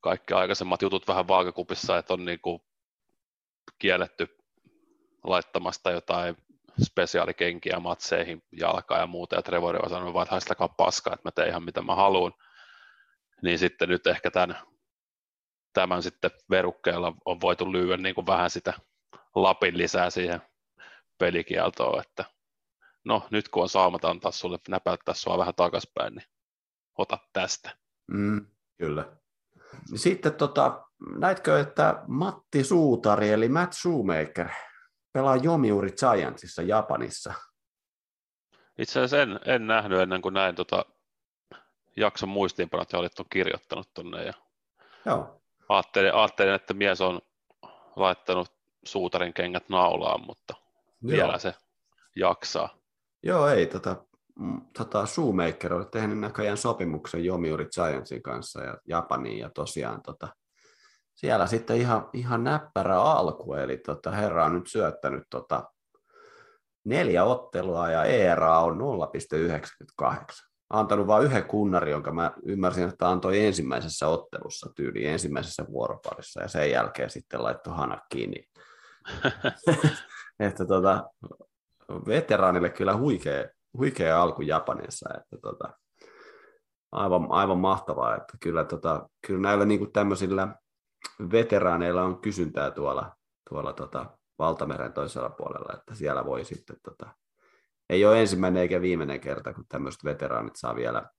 kaikki 0.00 0.34
aikaisemmat 0.34 0.82
jutut 0.82 1.08
vähän 1.08 1.28
vaakakupissa, 1.28 1.98
että 1.98 2.14
on 2.14 2.24
niin 2.24 2.40
kuin 2.40 2.62
kielletty 3.78 4.36
laittamasta 5.24 5.90
jotain 5.90 6.36
spesiaalikenkiä 6.84 7.80
matseihin, 7.80 8.42
jalkaa 8.52 8.98
ja 8.98 9.06
muuta, 9.06 9.36
ja 9.36 9.42
Trevor 9.42 9.76
on 9.84 9.90
sanonut 9.90 10.14
vaan, 10.14 10.22
että 10.22 10.34
haistakaa 10.34 10.68
paskaa, 10.68 11.14
että 11.14 11.28
mä 11.28 11.32
teen 11.32 11.48
ihan 11.48 11.64
mitä 11.64 11.82
mä 11.82 11.94
haluan. 11.94 12.32
Niin 13.42 13.58
sitten 13.58 13.88
nyt 13.88 14.06
ehkä 14.06 14.30
tämän, 14.30 14.58
tämän 15.72 16.02
sitten 16.02 16.30
verukkeella 16.50 17.12
on 17.24 17.40
voitu 17.40 17.72
lyödä 17.72 18.02
niin 18.02 18.14
kuin 18.14 18.26
vähän 18.26 18.50
sitä 18.50 18.72
lapin 19.34 19.78
lisää 19.78 20.10
siihen 20.10 20.42
pelikieltoon, 21.18 22.00
että 22.00 22.35
no 23.06 23.26
nyt 23.30 23.48
kun 23.48 23.62
on 23.62 23.68
saamat 23.68 24.04
antaa 24.04 24.30
sulle 24.30 24.58
näpäyttää 24.68 25.14
sua 25.14 25.38
vähän 25.38 25.54
takaspäin, 25.54 26.14
niin 26.14 26.26
ota 26.98 27.18
tästä. 27.32 27.76
Mm, 28.06 28.46
kyllä. 28.78 29.16
Sitten 29.94 30.34
tota, 30.34 30.84
näitkö, 31.18 31.60
että 31.60 32.02
Matti 32.06 32.64
Suutari 32.64 33.30
eli 33.30 33.48
Matt 33.48 33.72
Shoemaker 33.72 34.48
pelaa 35.12 35.36
Jomiuri 35.36 35.92
Giantsissa 35.92 36.62
Japanissa? 36.62 37.34
Itse 38.78 39.00
asiassa 39.00 39.22
en, 39.22 39.40
en 39.44 39.66
nähnyt 39.66 40.00
ennen 40.00 40.22
kuin 40.22 40.34
näin 40.34 40.54
tota 40.54 40.84
jakson 41.96 42.28
muistiinpanot 42.28 42.92
ja 42.92 42.98
olit 42.98 43.12
kirjoittanut 43.30 43.94
tuonne. 43.94 44.24
Ja 44.24 44.32
Joo. 45.06 45.42
Ajattelin, 45.68 46.14
ajattelin, 46.14 46.54
että 46.54 46.74
mies 46.74 47.00
on 47.00 47.20
laittanut 47.96 48.52
suutarin 48.84 49.32
kengät 49.32 49.68
naulaan, 49.68 50.26
mutta 50.26 50.54
Joo. 50.54 51.10
vielä 51.10 51.38
se 51.38 51.54
jaksaa. 52.16 52.85
Joo, 53.26 53.48
ei. 53.48 53.66
Tota, 53.66 53.96
mm, 54.38 54.60
tota, 54.78 55.06
Shoemaker 55.06 55.74
oli 55.74 55.84
tehnyt 55.92 56.18
näköjään 56.18 56.56
sopimuksen 56.56 57.26
Yomiuri 57.26 57.66
Giantsin 57.74 58.22
kanssa 58.22 58.64
ja 58.64 58.78
Japaniin, 58.88 59.38
ja 59.38 59.50
tosiaan 59.50 60.02
tota, 60.02 60.28
siellä 61.14 61.46
sitten 61.46 61.76
ihan, 61.76 62.08
ihan 62.12 62.44
näppärä 62.44 63.02
alku, 63.02 63.54
eli 63.54 63.76
tota, 63.76 64.10
herra 64.10 64.44
on 64.44 64.54
nyt 64.54 64.66
syöttänyt 64.66 65.22
tota, 65.30 65.64
neljä 66.84 67.24
ottelua 67.24 67.90
ja 67.90 68.04
ERA 68.04 68.58
on 68.58 68.78
0,98. 70.02 70.16
Antanut 70.70 71.06
vain 71.06 71.24
yhden 71.24 71.44
kunnari, 71.44 71.90
jonka 71.90 72.12
mä 72.12 72.32
ymmärsin, 72.44 72.88
että 72.88 73.08
antoi 73.08 73.46
ensimmäisessä 73.46 74.08
ottelussa 74.08 74.70
tyyli 74.76 75.06
ensimmäisessä 75.06 75.64
vuoroparissa 75.70 76.42
ja 76.42 76.48
sen 76.48 76.70
jälkeen 76.70 77.10
sitten 77.10 77.42
laittoi 77.42 77.76
hanat 77.76 78.00
kiinni. 78.10 78.48
että 80.40 80.66
tota, 80.66 81.04
veteraanille 81.88 82.70
kyllä 82.70 82.96
huikea, 82.96 83.44
huikea 83.78 84.22
alku 84.22 84.42
Japanissa, 84.42 85.08
että 85.16 85.36
tota, 85.42 85.78
aivan, 86.92 87.26
aivan 87.30 87.58
mahtavaa, 87.58 88.16
että 88.16 88.36
kyllä, 88.40 88.64
tota, 88.64 89.08
kyllä 89.26 89.40
näillä 89.40 89.64
niin 89.64 89.78
kuin 89.78 89.92
tämmöisillä 89.92 90.56
veteraaneilla 91.32 92.02
on 92.02 92.20
kysyntää 92.20 92.70
tuolla, 92.70 93.16
tuolla 93.50 93.72
tota, 93.72 94.18
valtameren 94.38 94.92
toisella 94.92 95.30
puolella, 95.30 95.74
että 95.78 95.94
siellä 95.94 96.24
voi 96.24 96.44
sitten, 96.44 96.76
tota, 96.82 97.14
ei 97.90 98.04
ole 98.04 98.20
ensimmäinen 98.20 98.62
eikä 98.62 98.80
viimeinen 98.80 99.20
kerta, 99.20 99.54
kun 99.54 99.64
tämmöiset 99.68 100.04
veteraanit 100.04 100.56
saa 100.56 100.76
vielä 100.76 101.10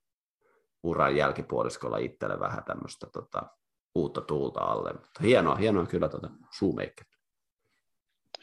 uran 0.82 1.16
jälkipuoliskolla 1.16 1.98
itselle 1.98 2.40
vähän 2.40 2.64
tämmöistä 2.64 3.06
tota, 3.12 3.42
uutta 3.94 4.20
tuulta 4.20 4.60
alle. 4.60 4.92
Mutta 4.92 5.22
hienoa, 5.22 5.54
hienoa 5.54 5.86
kyllä 5.86 6.08
tuota 6.08 6.30
Shoemaker. 6.58 7.06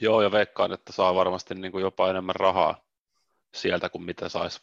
Joo, 0.01 0.21
ja 0.21 0.31
veikkaan, 0.31 0.73
että 0.73 0.91
saa 0.91 1.15
varmasti 1.15 1.55
niin 1.55 1.71
kuin 1.71 1.81
jopa 1.81 2.09
enemmän 2.09 2.35
rahaa 2.35 2.81
sieltä 3.55 3.89
kuin 3.89 4.03
mitä 4.03 4.29
saisi 4.29 4.61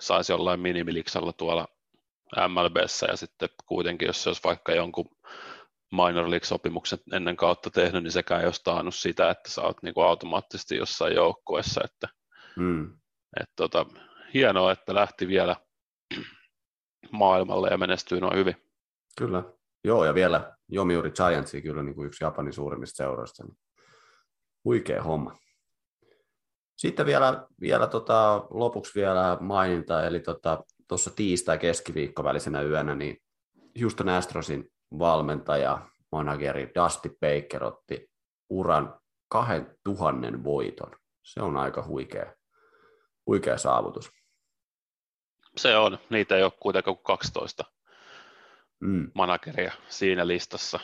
sais 0.00 0.28
jollain 0.28 0.60
minimiliksalla 0.60 1.32
tuolla 1.32 1.68
MLBssä, 2.48 3.06
ja 3.06 3.16
sitten 3.16 3.48
kuitenkin, 3.66 4.06
jos 4.06 4.22
se 4.22 4.28
olisi 4.28 4.42
vaikka 4.44 4.72
jonkun 4.72 5.10
minor 5.90 6.30
league-sopimuksen 6.30 6.98
ennen 7.12 7.36
kautta 7.36 7.70
tehnyt, 7.70 8.02
niin 8.02 8.12
sekään 8.12 8.40
ei 8.40 8.46
olisi 8.46 8.60
taannut 8.64 8.94
sitä, 8.94 9.30
että 9.30 9.50
sä 9.50 9.62
oot 9.62 9.82
niin 9.82 9.94
kuin 9.94 10.06
automaattisesti 10.06 10.76
jossain 10.76 11.14
joukkueessa, 11.14 11.80
että 11.84 12.08
mm. 12.56 12.92
et 13.40 13.50
tota, 13.56 13.86
hienoa, 14.34 14.72
että 14.72 14.94
lähti 14.94 15.28
vielä 15.28 15.56
maailmalle 17.10 17.68
ja 17.68 17.78
menestyy 17.78 18.20
noin 18.20 18.36
hyvin. 18.36 18.56
Kyllä, 19.18 19.42
joo, 19.84 20.04
ja 20.04 20.14
vielä 20.14 20.56
Jomiuri 20.68 21.10
Giantsi 21.10 21.62
kyllä 21.62 21.82
niin 21.82 21.94
kuin 21.94 22.06
yksi 22.06 22.24
Japanin 22.24 22.52
suurimmista 22.52 22.96
seuroista, 22.96 23.44
niin 23.44 23.58
huikea 24.64 25.02
homma. 25.02 25.36
Sitten 26.76 27.06
vielä, 27.06 27.46
vielä 27.60 27.86
tota, 27.86 28.46
lopuksi 28.50 29.00
vielä 29.00 29.38
maininta, 29.40 30.06
eli 30.06 30.20
tuossa 30.20 31.10
tota, 31.10 31.16
tiistai-keskiviikko 31.16 32.24
välisenä 32.24 32.62
yönä, 32.62 32.94
niin 32.94 33.22
Houston 33.80 34.08
Astrosin 34.08 34.68
valmentaja, 34.98 35.88
manageri 36.12 36.70
Dusty 36.74 37.08
Baker 37.08 37.64
otti 37.64 38.10
uran 38.50 39.00
2000 39.28 40.44
voiton. 40.44 40.90
Se 41.22 41.42
on 41.42 41.56
aika 41.56 41.84
huikea, 41.86 42.34
huikea 43.26 43.58
saavutus. 43.58 44.10
Se 45.56 45.76
on, 45.76 45.98
niitä 46.10 46.36
ei 46.36 46.42
ole 46.42 46.52
kuitenkaan 46.60 46.96
kuin 46.96 47.04
12 47.04 47.64
mm. 48.80 49.10
manageria 49.14 49.72
siinä 49.88 50.26
listassa. 50.26 50.80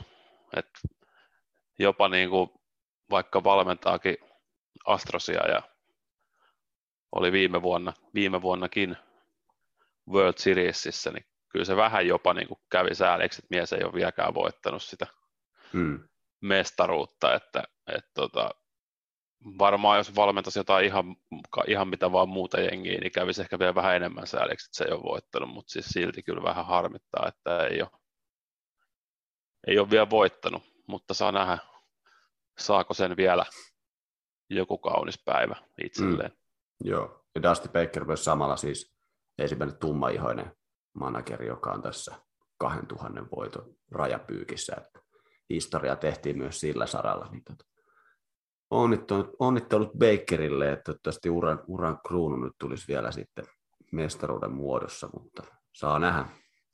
että 0.57 0.81
jopa 1.79 2.09
niin 2.09 2.31
kuin 2.31 2.51
vaikka 3.11 3.45
valmentaakin 3.45 4.17
Astrosia 4.87 5.49
ja 5.49 5.63
oli 7.13 7.33
viime 7.33 7.63
vuonna, 7.63 7.93
viime 8.15 8.43
vuonnakin 8.43 8.97
World 10.11 10.35
Seriesissä, 10.37 11.11
niin 11.11 11.25
kyllä 11.49 11.65
se 11.65 11.77
vähän 11.77 12.07
jopa 12.07 12.35
niin 12.35 12.49
kuin 12.49 12.61
kävi 12.71 12.95
sääliksi, 12.95 13.41
että 13.41 13.57
mies 13.57 13.73
ei 13.73 13.85
ole 13.85 13.93
vieläkään 13.93 14.35
voittanut 14.35 14.83
sitä 14.83 15.07
hmm. 15.73 16.09
mestaruutta, 16.41 17.35
että, 17.35 17.63
että 17.97 18.11
tota, 18.15 18.51
varmaan 19.59 19.99
jos 19.99 20.17
valmentaisi 20.17 20.59
jotain 20.59 20.87
ihan, 20.87 21.17
ihan 21.67 21.89
mitä 21.89 22.13
vaan 22.13 22.29
muuta 22.29 22.61
jengiä, 22.61 22.99
niin 23.01 23.13
kävisi 23.13 23.43
ehkä 23.43 23.59
vielä 23.59 23.75
vähän 23.75 23.97
enemmän 23.97 24.27
sääliksi, 24.27 24.67
että 24.67 24.77
se 24.77 24.85
ei 24.85 24.93
ole 24.93 25.03
voittanut, 25.03 25.51
mutta 25.51 25.73
siis 25.73 25.87
silti 25.87 26.23
kyllä 26.23 26.43
vähän 26.43 26.67
harmittaa, 26.67 27.29
että 27.29 27.67
ei 27.67 27.83
ole, 27.83 27.91
ei 29.67 29.79
ole 29.79 29.91
vielä 29.91 30.11
voittanut, 30.11 30.63
mutta 30.87 31.15
saa 31.15 31.33
nähdä, 31.33 31.59
saako 32.59 32.95
sen 32.95 33.17
vielä 33.17 33.45
joku 34.51 34.79
kaunis 34.79 35.23
päivä 35.25 35.57
itselleen. 35.85 36.31
Mm. 36.31 36.91
Joo, 36.91 37.25
ja 37.35 37.43
Dusty 37.43 37.69
Baker 37.69 38.05
myös 38.05 38.25
samalla 38.25 38.57
siis 38.57 38.95
ensimmäinen 39.39 39.79
tummaihoinen 39.79 40.53
manageri, 40.95 41.47
joka 41.47 41.73
on 41.73 41.83
tässä 41.83 42.15
2000 42.59 43.25
voiton 43.37 43.75
rajapyykissä. 43.91 44.77
Että 44.77 45.01
historia 45.51 45.97
tehtiin 45.97 46.39
myös 46.39 46.61
sillä 46.61 46.87
saralla. 46.87 47.29
Niin 47.31 47.45
tota, 47.45 47.65
onnittelut, 48.71 49.31
onnittelut 49.39 49.93
Bakerille, 49.99 50.73
että 50.73 50.85
toivottavasti 50.85 51.31
uran, 51.31 51.65
uran 51.67 52.01
kruunu 52.07 52.37
nyt 52.37 52.53
tulisi 52.59 52.89
vielä 52.89 53.11
sitten 53.11 53.45
mestaruuden 53.93 54.53
muodossa, 54.53 55.09
mutta 55.13 55.43
saa 55.75 55.99
nähdä. 55.99 56.25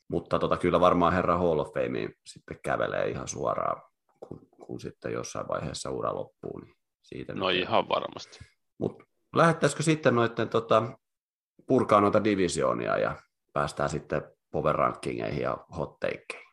Mutta 0.09 0.39
tota, 0.39 0.57
kyllä 0.57 0.81
varmaan 0.81 1.13
herra 1.13 1.39
Hall 1.39 1.59
of 1.59 1.75
Fameen 1.75 2.15
sitten 2.27 2.59
kävelee 2.63 3.09
ihan 3.09 3.29
suoraan, 3.29 3.83
kun, 4.21 4.49
kun 4.67 4.81
sitten 4.81 5.13
jossain 5.13 5.49
vaiheessa 5.49 5.91
ura 5.91 6.15
loppuu. 6.15 6.59
Niin 6.59 6.77
siitä 7.03 7.35
no 7.35 7.49
nyt 7.49 7.57
ihan 7.61 7.89
varmasti. 7.89 8.39
Mutta 8.79 9.05
lähettäisikö 9.37 9.83
sitten 9.83 10.15
noiden 10.15 10.49
tota, 10.49 10.99
purkaa 11.67 12.01
noita 12.01 12.25
divisioonia 12.25 12.99
ja 12.99 13.17
päästään 13.53 13.91
sitten 13.91 14.23
power 14.51 14.77
rankingeihin 14.77 15.43
ja 15.43 15.67
hot 15.77 16.01
takeihin? 16.01 16.47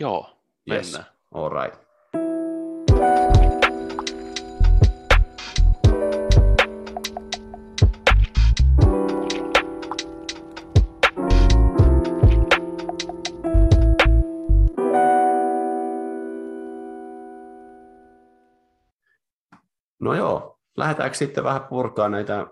Joo, 0.00 0.38
mennään. 0.66 1.04
Yes. 1.04 1.12
All 1.34 1.48
right. 1.48 1.91
Lähdetäänkö 20.92 21.16
sitten 21.16 21.44
vähän 21.44 21.64
purkaa 21.64 22.08
näitä 22.08 22.46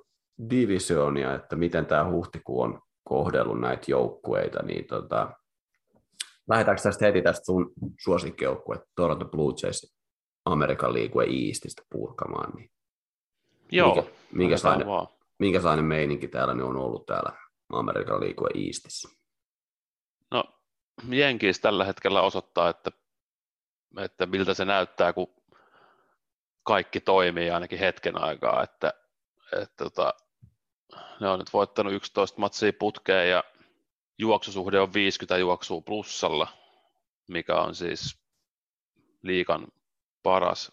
divisioonia, 0.51 1.35
että 1.35 1.57
miten 1.57 1.87
tämä 1.87 2.11
huhtikuu 2.11 2.61
on 2.61 2.81
kohdellut 3.05 3.61
näitä 3.61 3.85
joukkueita, 3.89 4.63
niin 4.63 4.87
tota, 4.87 5.33
lähdetäänkö 6.49 6.83
tästä 6.83 7.07
heti 7.07 7.23
tästä 7.23 7.45
sun 7.45 7.73
suosikkijoukkue 8.01 8.77
Toronto 8.97 9.25
Blue 9.25 9.55
Jays 9.63 9.97
Amerikan 10.45 10.93
liigue 10.93 11.25
Eastistä 11.25 11.83
purkamaan, 11.93 12.53
niin 12.57 12.71
Joo, 13.73 13.95
mikä, 13.95 14.11
minkälainen, 14.33 14.87
minkälainen 15.39 15.85
meininki 15.85 16.29
täällä 16.29 16.65
on 16.65 16.77
ollut 16.77 17.07
täällä 17.07 17.33
Amerikan 17.73 18.21
liigue 18.21 18.49
Eastissä? 18.55 19.09
No, 20.31 20.45
Jenkis 21.09 21.61
tällä 21.61 21.85
hetkellä 21.85 22.23
osoittaa, 22.23 22.69
että, 22.69 22.91
että 23.99 24.27
miltä 24.27 24.55
se 24.55 24.65
näyttää, 24.65 25.13
kun 25.13 25.40
kaikki 26.71 27.01
toimii 27.01 27.51
ainakin 27.51 27.79
hetken 27.79 28.23
aikaa, 28.23 28.63
että, 28.63 28.95
että 29.53 29.85
tota, 29.85 30.15
ne 31.21 31.29
on 31.29 31.39
nyt 31.39 31.53
voittanut 31.53 31.93
11 31.93 32.41
matsia 32.41 32.73
putkeen 32.79 33.31
ja 33.31 33.45
juoksusuhde 34.19 34.81
on 34.81 34.95
50 34.95 35.39
juoksua 35.39 35.81
plussalla, 35.81 36.49
mikä 37.29 37.61
on 37.61 37.75
siis 37.75 38.19
liikan 39.23 39.67
paras 40.23 40.73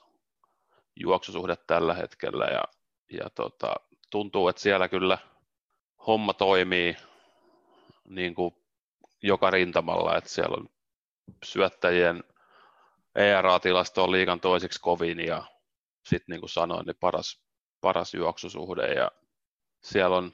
juoksusuhde 0.96 1.56
tällä 1.56 1.94
hetkellä. 1.94 2.46
Ja, 2.46 2.64
ja 3.12 3.30
tota, 3.30 3.76
tuntuu, 4.10 4.48
että 4.48 4.62
siellä 4.62 4.90
kyllä 4.90 5.18
homma 6.08 6.34
toimii 6.34 6.98
niin 8.10 8.36
kuin 8.36 8.56
joka 9.24 9.52
rintamalla, 9.52 10.18
että 10.18 10.30
siellä 10.30 10.58
on 10.58 10.70
syöttäjien 11.46 12.24
ERA-tilasto 13.16 14.04
on 14.04 14.12
liikan 14.12 14.40
toiseksi 14.40 14.82
kovin 14.82 15.20
ja 15.20 15.57
sitten 16.08 16.34
niin 16.34 16.40
kuin 16.40 16.50
sanoin, 16.50 16.86
niin 16.86 16.96
paras, 17.00 17.42
paras 17.82 18.14
juoksusuhde 18.14 18.94
ja 18.94 19.12
siellä 19.84 20.18
on 20.18 20.34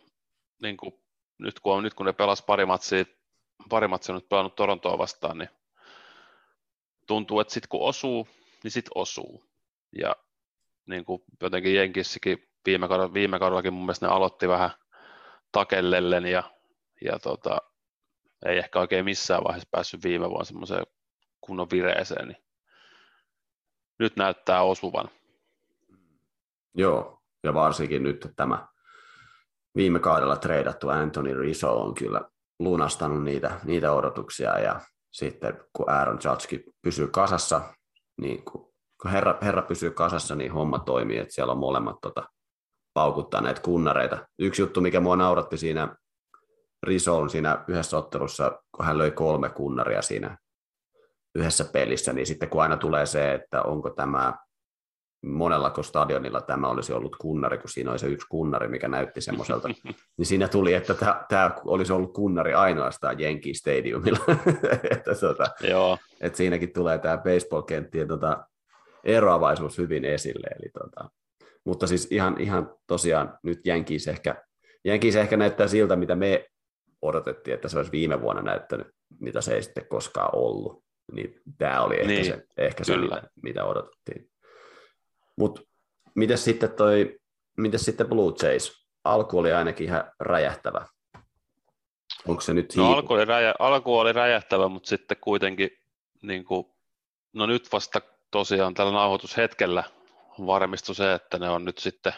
niin 0.61 0.77
kuin, 0.77 0.93
nyt, 1.37 1.59
kun 1.59 1.73
on, 1.73 1.83
nyt 1.83 1.93
kun 1.93 2.05
ne 2.05 2.13
pelas 2.13 2.41
pari 2.41 2.65
matsia, 2.65 3.05
pari 3.69 3.87
matsia 3.87 4.15
on 4.15 4.21
nyt 4.21 4.29
pelannut 4.29 4.55
Torontoa 4.55 4.97
vastaan, 4.97 5.37
niin 5.37 5.49
tuntuu, 7.07 7.39
että 7.39 7.53
sitten 7.53 7.69
kun 7.69 7.87
osuu, 7.87 8.27
niin 8.63 8.71
sitten 8.71 8.91
osuu. 8.95 9.43
Ja 9.99 10.15
niin 10.85 11.05
kuin 11.05 11.23
jotenkin 11.41 11.75
Jenkissäkin 11.75 12.49
viime, 12.65 12.87
kaudella, 12.87 13.13
viime 13.13 13.39
kaudellakin 13.39 13.73
mun 13.73 13.85
mielestä 13.85 14.05
ne 14.07 14.11
aloitti 14.11 14.47
vähän 14.47 14.71
takellellen 15.51 16.25
ja, 16.25 16.43
ja 17.01 17.19
tota, 17.19 17.57
ei 18.45 18.57
ehkä 18.57 18.79
oikein 18.79 19.05
missään 19.05 19.43
vaiheessa 19.43 19.69
päässyt 19.71 20.03
viime 20.03 20.29
vuonna 20.29 20.45
semmoiseen 20.45 20.83
kunnon 21.41 21.67
vireeseen, 21.71 22.27
niin 22.27 22.43
nyt 23.99 24.15
näyttää 24.15 24.63
osuvan. 24.63 25.09
Joo, 26.75 27.19
ja 27.43 27.53
varsinkin 27.53 28.03
nyt 28.03 28.27
tämä 28.35 28.67
viime 29.75 29.99
kaudella 29.99 30.35
treidattu 30.35 30.89
Anthony 30.89 31.41
Rizzo 31.41 31.81
on 31.81 31.93
kyllä 31.93 32.21
lunastanut 32.59 33.23
niitä, 33.23 33.59
niitä 33.63 33.91
odotuksia 33.91 34.59
ja 34.59 34.81
sitten 35.11 35.63
kun 35.73 35.89
Aaron 35.89 36.19
Judge 36.23 36.71
pysyy 36.81 37.07
kasassa, 37.07 37.61
niin 38.21 38.45
kun 38.45 38.73
herra, 39.05 39.37
herra 39.41 39.61
pysyy 39.61 39.91
kasassa, 39.91 40.35
niin 40.35 40.51
homma 40.51 40.79
toimii, 40.79 41.17
että 41.17 41.33
siellä 41.33 41.53
on 41.53 41.59
molemmat 41.59 41.95
tota, 42.01 42.29
paukuttaa 42.93 43.41
näitä 43.41 43.61
kunnareita. 43.61 44.27
Yksi 44.39 44.61
juttu, 44.61 44.81
mikä 44.81 44.99
mua 44.99 45.15
nauratti 45.15 45.57
siinä 45.57 45.95
Risoon 46.83 47.29
siinä 47.29 47.65
yhdessä 47.67 47.97
ottelussa, 47.97 48.61
kun 48.75 48.85
hän 48.85 48.97
löi 48.97 49.11
kolme 49.11 49.49
kunnaria 49.49 50.01
siinä 50.01 50.37
yhdessä 51.35 51.65
pelissä, 51.65 52.13
niin 52.13 52.27
sitten 52.27 52.49
kun 52.49 52.61
aina 52.61 52.77
tulee 52.77 53.05
se, 53.05 53.33
että 53.33 53.61
onko 53.61 53.89
tämä 53.89 54.33
monella 55.23 55.73
stadionilla 55.81 56.41
tämä 56.41 56.67
olisi 56.67 56.93
ollut 56.93 57.15
kunnari, 57.15 57.57
kun 57.57 57.69
siinä 57.69 57.91
oli 57.91 57.99
se 57.99 58.07
yksi 58.07 58.27
kunnari, 58.29 58.67
mikä 58.67 58.87
näytti 58.87 59.21
semmoiselta, 59.21 59.67
niin 60.17 60.25
siinä 60.25 60.47
tuli, 60.47 60.73
että 60.73 60.95
tämä 61.29 61.51
olisi 61.65 61.93
ollut 61.93 62.13
kunnari 62.13 62.53
ainoastaan 62.53 63.19
Jenkki 63.19 63.53
Stadiumilla. 63.53 64.19
että, 64.91 65.15
tuota, 65.15 65.45
Joo. 65.69 65.97
että 66.21 66.37
siinäkin 66.37 66.73
tulee 66.73 66.97
tämä 66.97 67.17
baseball-kenttien 67.17 68.07
tuota, 68.07 68.47
eroavaisuus 69.03 69.77
hyvin 69.77 70.05
esille. 70.05 70.47
Eli, 70.59 70.69
tuota, 70.79 71.09
mutta 71.65 71.87
siis 71.87 72.07
ihan, 72.11 72.41
ihan 72.41 72.75
tosiaan 72.87 73.37
nyt 73.43 73.65
Jenkkiis 73.65 74.07
ehkä, 74.07 74.43
Jenkkiis 74.85 75.15
ehkä 75.15 75.37
näyttää 75.37 75.67
siltä, 75.67 75.95
mitä 75.95 76.15
me 76.15 76.47
odotettiin, 77.01 77.55
että 77.55 77.67
se 77.67 77.77
olisi 77.77 77.91
viime 77.91 78.21
vuonna 78.21 78.41
näyttänyt, 78.41 78.87
mitä 79.19 79.41
se 79.41 79.55
ei 79.55 79.63
sitten 79.63 79.87
koskaan 79.87 80.29
ollut. 80.35 80.83
Niin 81.11 81.41
tämä 81.57 81.81
oli 81.81 81.95
ehkä 81.95 82.07
niin, 82.07 82.25
se, 82.25 82.45
ehkä 82.57 82.83
se 82.83 82.97
mitä, 82.97 83.23
mitä 83.43 83.65
odotettiin. 83.65 84.32
Mutta 85.35 85.61
miten 86.15 86.37
sitten 86.37 86.71
toi, 86.71 87.19
miten 87.57 87.79
sitten 87.79 88.07
Blue 88.07 88.33
Jays? 88.43 88.87
Alku 89.03 89.39
oli 89.39 89.53
ainakin 89.53 89.87
ihan 89.87 90.11
räjähtävä. 90.19 90.85
Onko 92.27 92.41
se 92.41 92.53
nyt 92.53 92.73
no, 92.75 92.93
alku, 92.93 93.13
oli 93.13 93.25
räjä, 93.25 93.53
alku 93.59 93.97
oli 93.97 94.13
räjähtävä, 94.13 94.67
mutta 94.67 94.89
sitten 94.89 95.17
kuitenkin, 95.21 95.69
niin 96.21 96.45
kuin, 96.45 96.65
no 97.33 97.45
nyt 97.45 97.71
vasta 97.71 98.01
tosiaan 98.31 98.73
tällä 98.73 98.91
nauhoitushetkellä 98.91 99.83
varmistui 100.45 100.95
se, 100.95 101.13
että 101.13 101.39
ne 101.39 101.49
on 101.49 101.65
nyt 101.65 101.77
sitten 101.77 102.13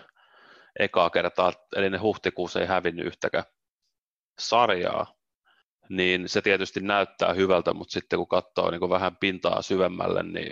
ekaa 0.80 1.10
kertaa, 1.10 1.54
eli 1.76 1.90
ne 1.90 1.98
huhtikuussa 1.98 2.60
ei 2.60 2.68
hävinnyt 2.68 3.06
yhtäkään 3.06 3.44
sarjaa, 4.40 5.14
niin 5.90 6.30
se 6.30 6.42
tietysti 6.42 6.80
näyttää 6.80 7.34
hyvältä, 7.34 7.74
mutta 7.74 7.92
sitten 7.92 8.20
kun 8.20 8.28
katsoo 8.28 8.72
niin 8.72 8.90
vähän 8.90 9.18
pintaa 9.18 9.62
syvemmälle, 9.62 10.24
niin 10.24 10.52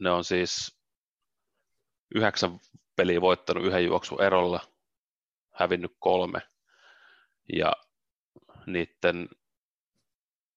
ne 0.00 0.10
on 0.10 0.24
siis 0.24 0.79
yhdeksän 2.14 2.60
peliä 2.96 3.20
voittanut 3.20 3.64
yhden 3.64 3.84
juoksun 3.84 4.22
erolla, 4.22 4.60
hävinnyt 5.54 5.96
kolme. 5.98 6.42
Ja 7.52 7.72
niiden 8.66 9.28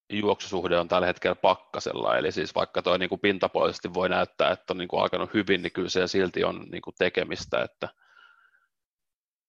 juoksusuhde 0.10 0.80
on 0.80 0.88
tällä 0.88 1.08
hetkellä 1.08 1.36
pakkasella, 1.36 2.18
eli 2.18 2.32
siis 2.32 2.56
vaikka 2.56 2.82
tuo 2.82 2.98
niin 2.98 3.20
pintapuolisesti 3.22 3.94
voi 3.94 4.10
näyttää, 4.10 4.52
että 4.52 4.74
on 4.74 4.78
niin 4.78 4.88
kuin 4.88 5.02
alkanut 5.02 5.34
hyvin, 5.34 5.62
niin 5.62 5.72
kyllä 5.72 5.90
se 5.90 6.08
silti 6.08 6.44
on 6.44 6.66
niin 6.72 6.82
kuin 6.82 6.96
tekemistä, 7.00 7.64
että, 7.64 7.90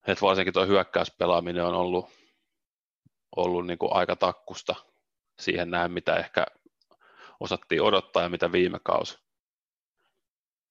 että 0.07 0.23
varsinkin 0.23 0.55
tuo 0.55 0.67
hyökkäyspelaaminen 0.67 1.65
on 1.65 1.75
ollut, 1.75 2.11
ollut 3.37 3.67
niin 3.67 3.79
kuin 3.79 3.93
aika 3.93 4.17
takkusta 4.17 4.75
siihen 5.41 5.71
näin, 5.71 5.93
mitä 5.93 6.17
ehkä 6.17 6.47
osattiin 7.41 7.83
odottaa 7.83 8.23
ja 8.23 8.29
mitä 8.29 8.53
viime 8.53 8.79
kausi, 8.85 9.24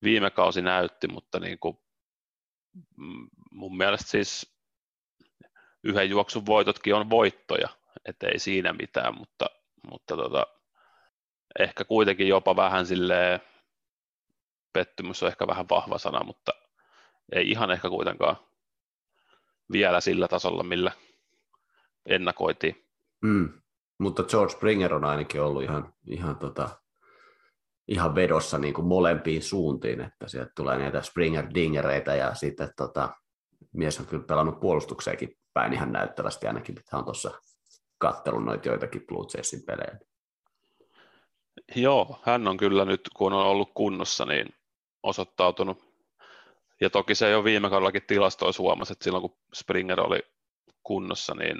viime 0.04 0.30
kausi 0.30 0.62
näytti, 0.62 1.08
mutta 1.08 1.40
niin 1.40 1.58
kuin, 1.58 1.78
mm, 2.96 3.28
mun 3.50 3.76
mielestä 3.76 4.10
siis 4.10 4.56
yhden 5.84 6.10
juoksun 6.10 6.46
voitotkin 6.46 6.94
on 6.94 7.10
voittoja, 7.10 7.68
ettei 8.04 8.38
siinä 8.38 8.72
mitään, 8.72 9.18
mutta, 9.18 9.46
mutta 9.90 10.16
tota, 10.16 10.46
ehkä 11.58 11.84
kuitenkin 11.84 12.28
jopa 12.28 12.56
vähän 12.56 12.86
silleen, 12.86 13.40
pettymys 14.72 15.22
on 15.22 15.28
ehkä 15.28 15.46
vähän 15.46 15.68
vahva 15.70 15.98
sana, 15.98 16.24
mutta 16.24 16.52
ei 17.32 17.50
ihan 17.50 17.70
ehkä 17.70 17.88
kuitenkaan 17.88 18.36
vielä 19.72 20.00
sillä 20.00 20.28
tasolla, 20.28 20.62
millä 20.62 20.92
ennakoitiin. 22.06 22.86
Mm. 23.22 23.52
Mutta 23.98 24.22
George 24.22 24.52
Springer 24.52 24.94
on 24.94 25.04
ainakin 25.04 25.42
ollut 25.42 25.62
ihan, 25.62 25.94
ihan, 26.06 26.36
tota, 26.36 26.68
ihan 27.88 28.14
vedossa 28.14 28.58
niin 28.58 28.74
kuin 28.74 28.86
molempiin 28.86 29.42
suuntiin, 29.42 30.00
että 30.00 30.28
sieltä 30.28 30.52
tulee 30.56 30.78
näitä 30.78 31.02
Springer-dingereitä 31.02 32.14
ja 32.14 32.34
sitten 32.34 32.68
tota, 32.76 33.08
mies 33.72 34.00
on 34.00 34.06
kyllä 34.06 34.24
pelannut 34.28 34.60
puolustukseenkin 34.60 35.38
päin 35.54 35.72
ihan 35.72 35.92
näyttävästi 35.92 36.46
ainakin, 36.46 36.74
mitä 36.74 36.96
on 36.96 37.04
tuossa 37.04 37.30
kattelun 37.98 38.44
noita 38.44 38.68
joitakin 38.68 39.06
Blue 39.06 39.26
Jaysin 39.34 39.62
pelejä. 39.66 39.98
Joo, 41.76 42.18
hän 42.22 42.48
on 42.48 42.56
kyllä 42.56 42.84
nyt, 42.84 43.00
kun 43.16 43.32
on 43.32 43.46
ollut 43.46 43.70
kunnossa, 43.74 44.24
niin 44.24 44.54
osoittautunut. 45.02 45.94
Ja 46.80 46.90
toki 46.90 47.14
se 47.14 47.30
jo 47.30 47.44
viime 47.44 47.70
kaudellakin 47.70 48.02
tilastoissa 48.06 48.62
huomasi, 48.62 48.92
että 48.92 49.04
silloin 49.04 49.22
kun 49.22 49.36
Springer 49.54 50.00
oli 50.00 50.22
kunnossa, 50.82 51.34
niin 51.34 51.58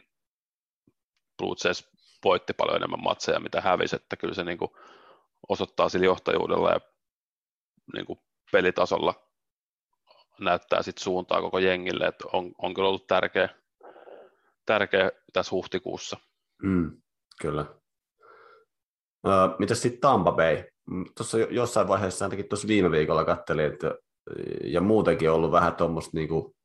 Blue 1.39 1.57
Jays 1.65 1.89
voitti 2.25 2.53
paljon 2.53 2.77
enemmän 2.77 3.03
matseja, 3.03 3.41
mitä 3.41 3.61
hävisi, 3.61 3.97
että 3.97 4.17
kyllä 4.17 4.35
se 4.35 4.45
niin 4.45 4.59
kuin 4.59 4.71
osoittaa 5.49 5.89
sillä 5.89 6.07
johtajuudella 6.07 6.71
ja 6.71 6.81
niin 7.95 8.07
kuin 8.07 8.19
pelitasolla 8.53 9.15
näyttää 10.41 10.83
sit 10.83 10.99
suuntaa 10.99 11.41
koko 11.41 11.59
jengille, 11.59 12.07
että 12.07 12.25
on, 12.33 12.53
on 12.59 12.75
kyllä 12.75 12.89
ollut 12.89 13.07
tärkeä, 13.07 13.49
tärkeä 14.67 15.11
tässä 15.33 15.51
huhtikuussa. 15.51 16.17
Mm, 16.63 17.03
kyllä. 17.41 17.67
Uh, 19.27 19.59
mitä 19.59 19.75
sitten 19.75 20.01
Tampa 20.01 20.33
Bay? 20.33 20.65
Tuossa 21.17 21.39
jossain 21.39 21.89
vaiheessa, 21.89 22.25
ainakin 22.25 22.49
tuossa 22.49 22.69
viime 22.69 22.91
viikolla 22.91 23.25
katselin, 23.25 23.73
että 23.73 23.95
ja 24.65 24.81
muutenkin 24.81 25.31
ollut 25.31 25.53
vähän 25.53 25.77
tuommoista 25.77 26.11
niinku 26.15 26.57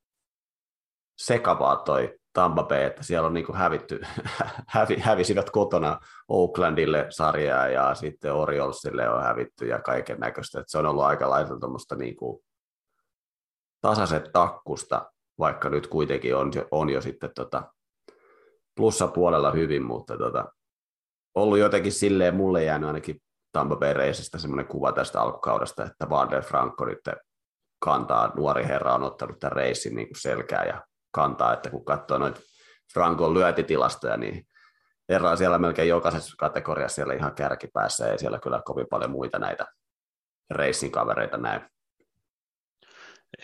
sekavaa 1.17 1.75
toi 1.75 2.18
Tampa 2.33 2.63
Bay, 2.63 2.83
että 2.83 3.03
siellä 3.03 3.27
on 3.27 3.33
niinku 3.33 3.53
hävitty, 3.53 4.01
hävi, 4.67 4.97
hävisivät 4.99 5.49
kotona 5.49 5.99
Oaklandille 6.27 7.05
sarjaa 7.09 7.67
ja 7.67 7.95
sitten 7.95 8.33
Oriolsille 8.33 9.09
on 9.09 9.23
hävitty 9.23 9.67
ja 9.67 9.79
kaiken 9.79 10.19
näköistä. 10.19 10.63
Se 10.67 10.77
on 10.77 10.85
ollut 10.85 11.03
aika 11.03 11.29
lailla 11.29 11.59
tuommoista 11.59 11.95
niinku 11.95 12.43
tasaiset 13.81 14.29
takkusta, 14.33 15.11
vaikka 15.39 15.69
nyt 15.69 15.87
kuitenkin 15.87 16.35
on, 16.35 16.51
on 16.71 16.89
jo 16.89 17.01
sitten 17.01 17.31
tota 17.35 17.73
plussapuolella 18.75 19.51
hyvin, 19.51 19.83
mutta 19.83 20.17
tota, 20.17 20.45
ollut 21.35 21.59
jotenkin 21.59 21.91
silleen, 21.91 22.35
mulle 22.35 22.63
jäänyt 22.63 22.87
ainakin 22.87 23.21
Tampa 23.51 23.75
Bay 23.75 23.93
Reisistä 23.93 24.37
semmoinen 24.37 24.67
kuva 24.67 24.91
tästä 24.91 25.21
alkukaudesta, 25.21 25.83
että 25.85 26.09
Vander 26.09 26.43
Franco 26.43 26.85
nyt 26.85 27.09
kantaa, 27.79 28.33
nuori 28.35 28.65
herra 28.65 28.93
on 28.93 29.03
ottanut 29.03 29.39
tämän 29.39 29.51
reissin 29.51 29.95
niin 29.95 30.07
selkää 30.17 30.65
ja 30.65 30.83
kantaa, 31.11 31.53
että 31.53 31.69
kun 31.69 31.85
katsoo 31.85 32.17
noita 32.17 32.41
Frankon 32.93 33.33
lyötitilastoja, 33.33 34.17
niin 34.17 34.47
herra 35.09 35.29
on 35.29 35.37
siellä 35.37 35.59
melkein 35.59 35.89
jokaisessa 35.89 36.35
kategoriassa 36.37 36.95
siellä 36.95 37.13
ihan 37.13 37.35
kärkipäässä, 37.35 38.11
ei 38.11 38.19
siellä 38.19 38.39
kyllä 38.39 38.61
kovin 38.65 38.87
paljon 38.89 39.11
muita 39.11 39.39
näitä 39.39 39.65
reissin 40.51 40.91
kavereita 40.91 41.37
näy. 41.37 41.59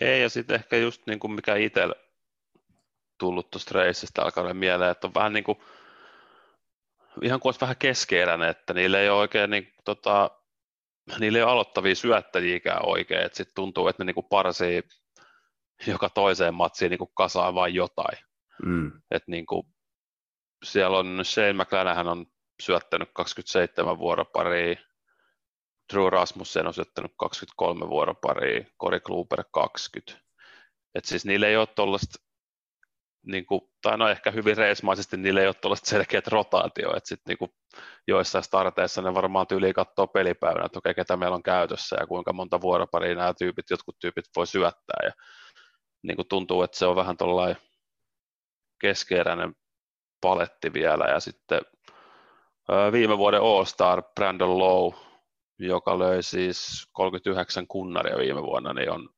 Ei, 0.00 0.22
ja 0.22 0.28
sitten 0.28 0.54
ehkä 0.54 0.76
just 0.76 1.02
niin 1.06 1.18
kuin 1.18 1.32
mikä 1.32 1.54
itsellä 1.54 1.94
tullut 3.18 3.50
tuosta 3.50 3.78
reissistä 3.78 4.22
alkaa 4.22 4.54
mieleen, 4.54 4.90
että 4.90 5.06
on 5.06 5.14
vähän 5.14 5.32
niin 5.32 5.44
kuin 5.44 5.58
ihan 7.22 7.40
kuin 7.40 7.48
olisi 7.48 7.60
vähän 7.60 7.76
keskeeräinen, 7.76 8.48
että 8.48 8.74
niillä 8.74 9.00
ei 9.00 9.08
ole 9.08 9.18
oikein 9.18 9.50
niin, 9.50 9.72
tota, 9.84 10.30
niillä 11.18 11.38
ei 11.38 11.42
ole 11.42 11.52
aloittavia 11.52 11.94
syöttäjiäkään 11.94 12.88
oikein, 12.88 13.20
että 13.20 13.36
sitten 13.36 13.54
tuntuu, 13.54 13.88
että 13.88 14.04
ne 14.04 14.12
niin 14.12 14.26
parsii 14.30 14.82
joka 15.86 16.08
toiseen 16.08 16.54
matsiin 16.54 16.90
niin 16.90 17.08
kasaa 17.14 17.54
vain 17.54 17.74
jotain. 17.74 18.18
Mm. 18.64 18.92
Että 19.10 19.30
niin 19.30 19.46
kuin, 19.46 19.62
siellä 20.64 20.98
on 20.98 21.20
Shane 21.24 21.52
McClanahan 21.52 22.08
on 22.08 22.26
syöttänyt 22.62 23.10
27 23.14 23.98
vuoroparia, 23.98 24.76
Drew 25.92 26.08
Rasmussen 26.08 26.66
on 26.66 26.74
syöttänyt 26.74 27.12
23 27.16 27.88
vuoroparia, 27.88 28.64
Cory 28.82 29.00
Kluber 29.00 29.44
20. 29.52 30.26
Et 30.94 31.04
siis 31.04 31.24
niillä 31.24 31.48
ei 31.48 31.56
ole 31.56 31.66
tuollaista 31.66 32.26
niin 33.26 33.46
kuin, 33.46 33.60
tai 33.82 33.98
no 33.98 34.08
ehkä 34.08 34.30
hyvin 34.30 34.56
reismaisesti 34.56 35.16
niillä 35.16 35.40
ei 35.40 35.46
ole 35.46 35.54
tuollaista 35.54 35.90
selkeät 35.90 36.26
rotaatio, 36.26 36.96
että 36.96 37.08
sitten 37.08 37.36
niin 37.40 37.50
joissain 38.08 38.44
starteissa 38.44 39.02
ne 39.02 39.14
varmaan 39.14 39.46
tyyliin 39.46 39.74
katsoo 39.74 40.06
pelipäivänä, 40.06 40.66
että 40.66 40.78
okei, 40.78 40.94
ketä 40.94 41.16
meillä 41.16 41.34
on 41.34 41.42
käytössä 41.42 41.96
ja 42.00 42.06
kuinka 42.06 42.32
monta 42.32 42.60
vuoroparia 42.60 43.14
nämä 43.14 43.34
tyypit, 43.38 43.70
jotkut 43.70 43.96
tyypit 44.00 44.24
voi 44.36 44.46
syöttää 44.46 45.00
ja 45.04 45.12
niin 46.06 46.16
kuin 46.16 46.28
tuntuu, 46.28 46.62
että 46.62 46.78
se 46.78 46.86
on 46.86 46.96
vähän 46.96 47.16
tuollainen 47.16 47.56
keskeeräinen 48.80 49.56
paletti 50.20 50.72
vielä 50.72 51.04
ja 51.04 51.20
sitten 51.20 51.60
viime 52.92 53.18
vuoden 53.18 53.40
All-Star 53.40 54.02
Brandon 54.14 54.58
Lowe, 54.58 54.96
joka 55.58 55.98
löi 55.98 56.22
siis 56.22 56.88
39 56.92 57.66
kunnaria 57.66 58.18
viime 58.18 58.42
vuonna, 58.42 58.72
niin 58.72 58.90
on 58.90 59.08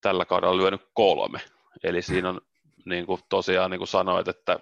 tällä 0.00 0.24
kaudella 0.24 0.56
lyönyt 0.56 0.80
kolme 0.94 1.40
Eli 1.84 2.02
siinä 2.02 2.28
on 2.28 2.40
niin 2.84 3.06
kuin 3.06 3.20
tosiaan 3.28 3.70
niin 3.70 3.78
kuin 3.78 3.88
sanoit, 3.88 4.28
että 4.28 4.58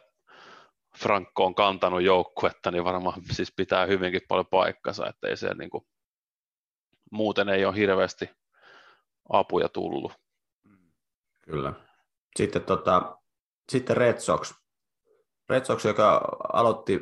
Franco 0.99 1.45
on 1.45 1.55
kantanut 1.55 2.03
joukkuetta, 2.03 2.71
niin 2.71 2.85
varmaan 2.85 3.23
siis 3.31 3.53
pitää 3.57 3.87
hyvinkin 3.87 4.21
paljon 4.29 4.47
paikkansa, 4.47 5.07
että 5.07 5.29
ei 5.29 5.37
se 5.37 5.55
niin 5.55 5.71
kuin, 5.71 5.87
muuten 7.11 7.49
ei 7.49 7.65
ole 7.65 7.77
hirveästi 7.77 8.31
apuja 9.29 9.69
tullut. 9.69 10.13
Kyllä. 11.45 11.73
Sitten, 12.37 12.63
tota, 12.63 13.19
sitten 13.73 13.97
Red 13.97 14.21
Sox. 14.21 14.55
Red 15.49 15.65
Sox, 15.65 15.85
joka 15.85 16.29
aloitti, 16.53 17.01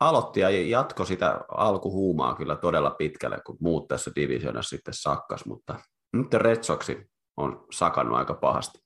aloitti 0.00 0.40
ja 0.40 0.50
jatkoi 0.50 1.06
sitä 1.06 1.40
alkuhuumaa 1.48 2.34
kyllä 2.34 2.56
todella 2.56 2.90
pitkälle, 2.90 3.38
kun 3.46 3.56
muut 3.60 3.88
tässä 3.88 4.10
divisionassa 4.16 4.76
sitten 4.76 4.94
sakkas, 4.94 5.46
mutta 5.46 5.80
nyt 6.12 6.34
Red 6.34 6.62
Soxi 6.62 7.10
on 7.36 7.66
sakannut 7.72 8.18
aika 8.18 8.34
pahasti. 8.34 8.78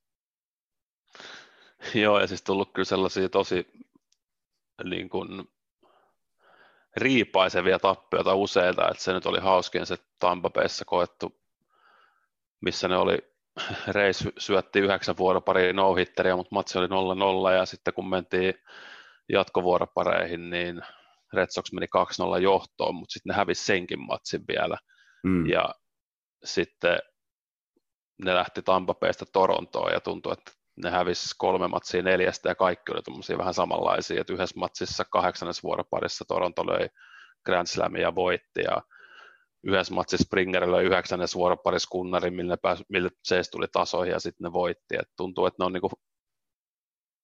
Joo, 1.94 2.20
ja 2.20 2.26
siis 2.26 2.42
tullut 2.42 2.72
kyllä 2.72 2.84
sellaisia 2.84 3.28
tosi 3.28 3.66
niin 4.84 5.08
kuin, 5.08 5.48
riipaisevia 6.96 7.78
tappioita 7.78 8.34
useita, 8.34 8.88
että 8.90 9.02
se 9.02 9.12
nyt 9.12 9.26
oli 9.26 9.40
hauskin 9.40 9.86
se 9.86 9.96
Tampapeissa 10.18 10.84
koettu, 10.84 11.40
missä 12.60 12.88
ne 12.88 12.96
oli, 12.96 13.18
Reis 13.88 14.28
syötti 14.38 14.78
yhdeksän 14.78 15.16
vuoropariin 15.16 15.76
no 15.76 15.94
mutta 16.36 16.54
matsi 16.54 16.78
oli 16.78 16.86
0-0, 16.86 17.54
ja 17.54 17.66
sitten 17.66 17.94
kun 17.94 18.08
mentiin 18.08 18.54
jatkovuoropareihin, 19.28 20.50
niin 20.50 20.82
Red 21.32 21.46
Sox 21.50 21.72
meni 21.72 21.86
2-0 22.36 22.40
johtoon, 22.40 22.94
mutta 22.94 23.12
sitten 23.12 23.30
ne 23.30 23.36
hävisi 23.36 23.64
senkin 23.64 24.00
matsin 24.00 24.44
vielä, 24.48 24.78
mm. 25.24 25.46
ja 25.46 25.74
sitten 26.44 26.98
ne 28.24 28.34
lähti 28.34 28.62
Tampapeesta 28.62 29.24
Torontoon, 29.32 29.92
ja 29.92 30.00
tuntui, 30.00 30.32
että 30.32 30.52
ne 30.76 30.90
hävisi 30.90 31.34
kolme 31.38 31.68
matsia 31.68 32.02
neljästä 32.02 32.48
ja 32.48 32.54
kaikki 32.54 32.92
oli 32.92 33.02
tuommoisia 33.02 33.38
vähän 33.38 33.54
samanlaisia, 33.54 34.20
että 34.20 34.32
yhdessä 34.32 34.58
matsissa 34.58 35.04
kahdeksannes 35.04 35.62
vuoroparissa 35.62 36.24
Toronto 36.28 36.66
löi 36.66 36.88
Grand 37.44 37.66
Slamin 37.66 38.02
ja 38.02 38.14
voitti 38.14 38.60
ja 38.60 38.82
yhdessä 39.62 39.94
matsissa 39.94 40.24
Springer 40.24 40.70
löi 40.70 40.84
yhdeksännes 40.84 41.34
vuoroparissa 41.34 41.88
kunnari, 41.90 42.30
millä, 42.30 42.56
pääs, 42.56 42.84
millä 42.88 43.10
Chase 43.28 43.50
tuli 43.50 43.66
tasoihin 43.72 44.12
ja 44.12 44.20
sitten 44.20 44.44
ne 44.44 44.52
voitti. 44.52 44.96
Et 45.00 45.08
tuntuu, 45.16 45.46
että 45.46 45.62
ne 45.62 45.66
on 45.66 45.72
niinku, 45.72 45.90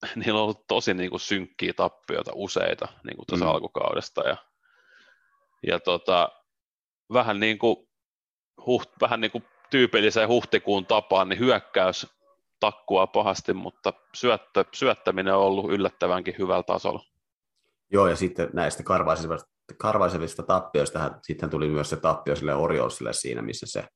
niillä 0.17 0.39
on 0.39 0.45
ollut 0.45 0.67
tosi 0.69 0.95
niinku 0.95 1.19
synkkiä 1.19 1.73
tappioita 1.73 2.31
useita 2.35 2.89
niinku 3.05 3.25
tuossa 3.29 3.45
mm. 3.45 3.51
alkukaudesta 3.51 4.29
ja, 4.29 4.37
ja 5.67 5.81
tota, 5.81 6.29
vähän 7.13 7.41
niin 7.41 7.59
kuin 7.59 7.77
huht, 8.67 8.91
vähän 9.01 9.21
niin 9.21 9.31
kuin 9.31 9.45
tyypilliseen 9.71 10.29
huhtikuun 10.29 10.87
tapaan, 10.87 11.29
niin 11.29 11.39
hyökkäys 11.39 12.07
takkua 12.61 13.07
pahasti, 13.07 13.53
mutta 13.53 13.93
syöttö, 14.15 14.65
syöttäminen 14.75 15.35
on 15.35 15.43
ollut 15.43 15.73
yllättävänkin 15.73 16.35
hyvällä 16.39 16.63
tasolla. 16.63 17.05
Joo, 17.93 18.09
ja 18.09 18.17
sitten 18.17 18.51
näistä 18.53 18.83
karvaisevista, 18.83 19.52
karvaisevista 19.79 20.43
tappioista 20.43 21.11
sitten 21.23 21.51
tuli 21.51 21.69
myös 21.69 21.91
se 21.91 21.97
tappio 21.97 22.37
sille 22.37 22.55
Oriolsille 22.55 23.13
siinä, 23.13 23.43
missä 23.43 23.67
se 23.69 23.89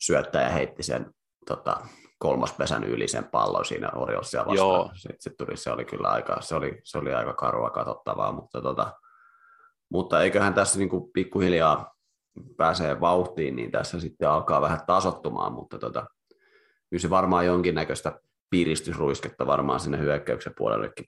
syöttäjä 0.00 0.48
heitti 0.48 0.82
sen 0.82 1.10
tota, 1.46 1.86
kolmospesän 2.18 2.84
yli 2.84 3.08
sen 3.08 3.24
pallon 3.24 3.64
siinä 3.64 3.90
Oriolsia 3.94 4.40
vastaan. 4.40 4.56
Joo. 4.56 4.90
Sitten 4.94 5.16
se, 5.20 5.30
tuli, 5.38 5.56
se 5.56 5.70
oli 5.70 5.84
kyllä 5.84 6.08
aika, 6.08 6.40
se 6.40 6.54
oli, 6.54 6.80
se 6.84 6.98
oli 6.98 7.14
aika 7.14 7.32
karua 7.32 7.70
katsottavaa, 7.70 8.32
mutta 8.32 8.62
tota, 8.62 8.92
Mutta 9.90 10.22
eiköhän 10.22 10.54
tässä 10.54 10.78
niin 10.78 10.88
kuin 10.88 11.12
pikkuhiljaa 11.12 11.94
pääsee 12.56 13.00
vauhtiin, 13.00 13.56
niin 13.56 13.70
tässä 13.70 14.00
sitten 14.00 14.30
alkaa 14.30 14.60
vähän 14.60 14.80
tasottumaan, 14.86 15.52
mutta 15.52 15.78
tota, 15.78 16.06
kyllä 16.90 17.00
se 17.00 17.10
varmaan 17.10 17.46
jonkinnäköistä 17.46 18.20
piristysruisketta 18.50 19.46
varmaan 19.46 19.80
sinne 19.80 19.98
hyökkäyksen 19.98 20.52
puolellekin 20.56 21.06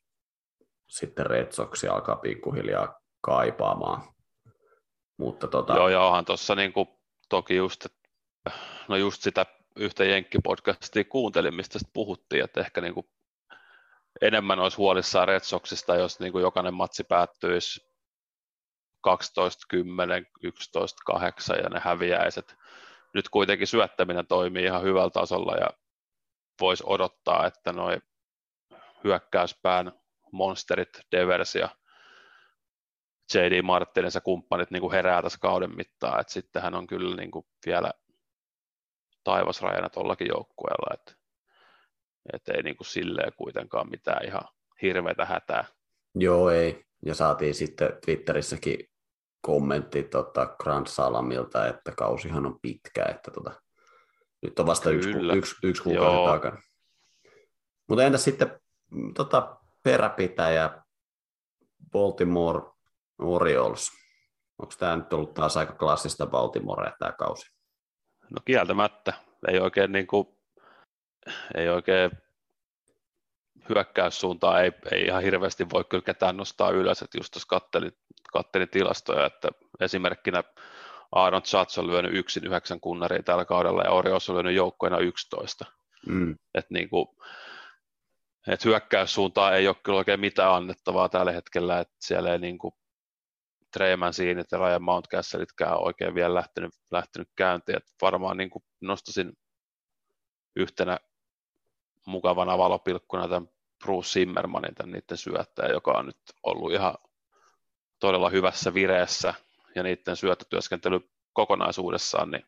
sitten 0.88 1.26
Red 1.26 1.52
Sox 1.52 1.84
alkaa 1.84 2.16
pikkuhiljaa 2.16 3.00
kaipaamaan. 3.20 4.02
Mutta 5.16 5.48
tota... 5.48 5.74
Joo, 5.74 5.88
ja 5.88 6.00
onhan 6.00 6.24
tuossa 6.24 6.54
niinku, 6.54 7.00
toki 7.28 7.56
just, 7.56 7.86
no 8.88 8.96
just 8.96 9.22
sitä 9.22 9.46
yhtä 9.76 10.04
Jenkki-podcastia 10.04 11.04
kuuntelin, 11.08 11.54
mistä 11.54 11.78
puhuttiin, 11.92 12.44
että 12.44 12.60
ehkä 12.60 12.80
niinku 12.80 13.10
enemmän 14.20 14.58
olisi 14.58 14.76
huolissaan 14.76 15.28
Red 15.28 15.40
Soxista, 15.40 15.96
jos 15.96 16.20
niinku 16.20 16.38
jokainen 16.38 16.74
matsi 16.74 17.04
päättyisi 17.04 17.88
12, 19.00 19.66
10, 19.68 20.26
11, 20.42 21.02
8 21.06 21.58
ja 21.58 21.68
ne 21.68 21.80
häviäiset. 21.84 22.56
Nyt 23.14 23.28
kuitenkin 23.28 23.66
syöttäminen 23.66 24.26
toimii 24.26 24.64
ihan 24.64 24.82
hyvällä 24.82 25.10
tasolla 25.10 25.56
ja 25.56 25.70
voisi 26.60 26.84
odottaa, 26.86 27.46
että 27.46 27.72
noin 27.72 28.02
hyökkäyspään 29.04 29.92
monsterit, 30.32 31.00
Devers 31.12 31.54
ja 31.54 31.68
J.D. 33.34 33.62
Martinin 33.62 34.10
ja 34.14 34.20
kumppanit 34.20 34.70
niin 34.70 34.80
kuin 34.80 34.92
herää 34.92 35.22
tässä 35.22 35.38
kauden 35.38 35.76
mittaan, 35.76 36.20
että 36.20 36.32
sittenhän 36.32 36.74
on 36.74 36.86
kyllä 36.86 37.16
niin 37.16 37.30
kuin 37.30 37.46
vielä 37.66 37.92
taivasrajana 39.24 39.88
tuollakin 39.88 40.28
joukkueella, 40.28 40.94
että, 40.94 41.12
että 42.32 42.52
ei 42.52 42.62
niin 42.62 42.76
kuin 42.76 42.86
silleen 42.86 43.32
kuitenkaan 43.36 43.90
mitään 43.90 44.24
ihan 44.24 44.42
hirveätä 44.82 45.24
hätää. 45.24 45.64
Joo, 46.14 46.50
ei. 46.50 46.84
Ja 47.06 47.14
saatiin 47.14 47.54
sitten 47.54 47.92
Twitterissäkin 48.04 48.90
kommentti 49.40 50.02
tota 50.02 50.46
Grand 50.46 50.86
Salamilta, 50.86 51.66
että 51.66 51.92
kausihan 51.92 52.46
on 52.46 52.58
pitkä, 52.62 53.04
että 53.04 53.30
tota, 53.30 53.62
nyt 54.42 54.58
on 54.58 54.66
vasta 54.66 54.90
yksi, 54.90 55.10
yksi, 55.34 55.56
yksi 55.62 55.82
kuukausi 55.82 56.16
Joo. 56.16 56.28
takana. 56.28 56.62
Mutta 57.88 58.04
entäs 58.04 58.24
sitten 58.24 58.60
mm, 58.90 59.14
tota, 59.14 59.56
peräpitäjä 59.82 60.82
Baltimore 61.92 62.62
Orioles? 63.18 63.90
Onko 64.58 64.74
tämä 64.78 64.96
nyt 64.96 65.12
ollut 65.12 65.34
taas 65.34 65.56
aika 65.56 65.72
klassista 65.72 66.26
Baltimorea 66.26 66.92
tämä 66.98 67.12
kausi? 67.12 67.50
No 68.30 68.36
kieltämättä. 68.44 69.12
Ei 69.48 69.58
oikein, 69.58 69.92
niin 69.92 70.06
kuin, 70.06 70.28
ei 71.54 71.68
oikein 71.68 72.10
hyökkäyssuuntaa 73.68 74.60
ei, 74.60 74.72
ei 74.92 75.04
ihan 75.04 75.22
hirveästi 75.22 75.70
voi 75.72 75.84
kyllä 75.84 76.04
ketään 76.04 76.36
nostaa 76.36 76.70
ylös, 76.70 77.02
että 77.02 77.18
just 77.18 77.32
tuossa 77.32 77.48
kattelin, 77.48 77.92
kattelin 78.32 78.68
tilastoja, 78.68 79.26
että 79.26 79.48
esimerkkinä 79.80 80.44
Aaron 81.12 81.42
Judge 81.52 81.80
on 81.80 81.86
lyönyt 81.86 82.14
yksin 82.14 82.46
yhdeksän 82.46 82.80
kunnaria 82.80 83.22
tällä 83.22 83.44
kaudella 83.44 83.82
ja 83.82 83.90
Orioles 83.90 84.30
on 84.30 84.34
lyönyt 84.34 84.54
joukkoina 84.54 84.98
11. 84.98 85.64
Mm. 86.06 86.34
Että 86.54 86.74
niin 86.74 86.88
kuin, 86.88 87.06
et 88.48 88.64
hyökkäyssuuntaan 88.64 89.54
ei 89.54 89.68
ole 89.68 89.76
kyllä 89.82 89.98
oikein 89.98 90.20
mitään 90.20 90.54
annettavaa 90.54 91.08
tällä 91.08 91.32
hetkellä, 91.32 91.80
että 91.80 91.94
siellä 92.00 92.32
ei 92.32 92.38
niin 92.38 92.58
kuin 92.58 92.74
Treyman 93.72 94.14
siinä 94.14 94.44
ja 94.52 94.58
Ryan 94.58 94.82
Mountcastleitkään 94.82 95.82
oikein 95.82 96.14
vielä 96.14 96.34
lähtenyt, 96.34 96.72
lähtenyt 96.90 97.28
käyntiin. 97.36 97.76
Et 97.76 97.94
varmaan 98.02 98.36
niin 98.36 98.50
kuin 98.50 98.64
nostasin 98.80 99.32
yhtenä 100.56 100.98
mukavana 102.06 102.58
valopilkkuna 102.58 103.28
tämän 103.28 103.48
Bruce 103.84 104.08
Zimmermanin, 104.08 104.74
tämän 104.74 104.92
niiden 104.92 105.16
syöttäjä, 105.16 105.72
joka 105.72 105.92
on 105.92 106.06
nyt 106.06 106.20
ollut 106.42 106.72
ihan 106.72 106.94
todella 107.98 108.30
hyvässä 108.30 108.74
vireessä 108.74 109.34
ja 109.74 109.82
niiden 109.82 110.16
syöttötyöskentely 110.16 111.00
kokonaisuudessaan, 111.32 112.30
niin 112.30 112.46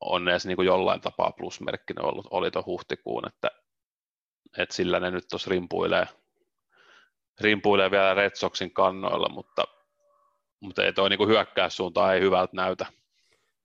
on 0.00 0.28
edes 0.28 0.46
niin 0.46 0.56
kuin 0.56 0.66
jollain 0.66 1.00
tapaa 1.00 1.32
plusmerkkinen 1.32 2.04
ollut, 2.04 2.26
oli 2.30 2.50
tuon 2.50 2.66
huhtikuun, 2.66 3.28
että, 3.28 3.50
että 4.58 4.74
sillä 4.74 5.00
ne 5.00 5.10
nyt 5.10 5.24
tuossa 5.30 5.50
rimpuilee, 5.50 6.08
rimpuilee 7.40 7.90
vielä 7.90 8.14
Red 8.14 8.34
Soxin 8.34 8.74
kannoilla, 8.74 9.28
mutta, 9.28 9.64
mutta 10.60 10.84
ei 10.84 10.92
toi 10.92 11.10
niin 11.10 11.28
hyökkäyssuunta 11.28 12.14
ei 12.14 12.20
hyvältä 12.20 12.56
näytä. 12.56 12.86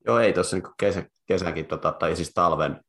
Joo, 0.05 0.19
ei 0.19 0.33
tuossa 0.33 0.55
niin 0.55 0.73
kesä, 0.79 1.05
kesäkin, 1.27 1.65
tota, 1.65 1.91
tai 1.91 2.15
siis 2.15 2.31
talven 2.33 2.81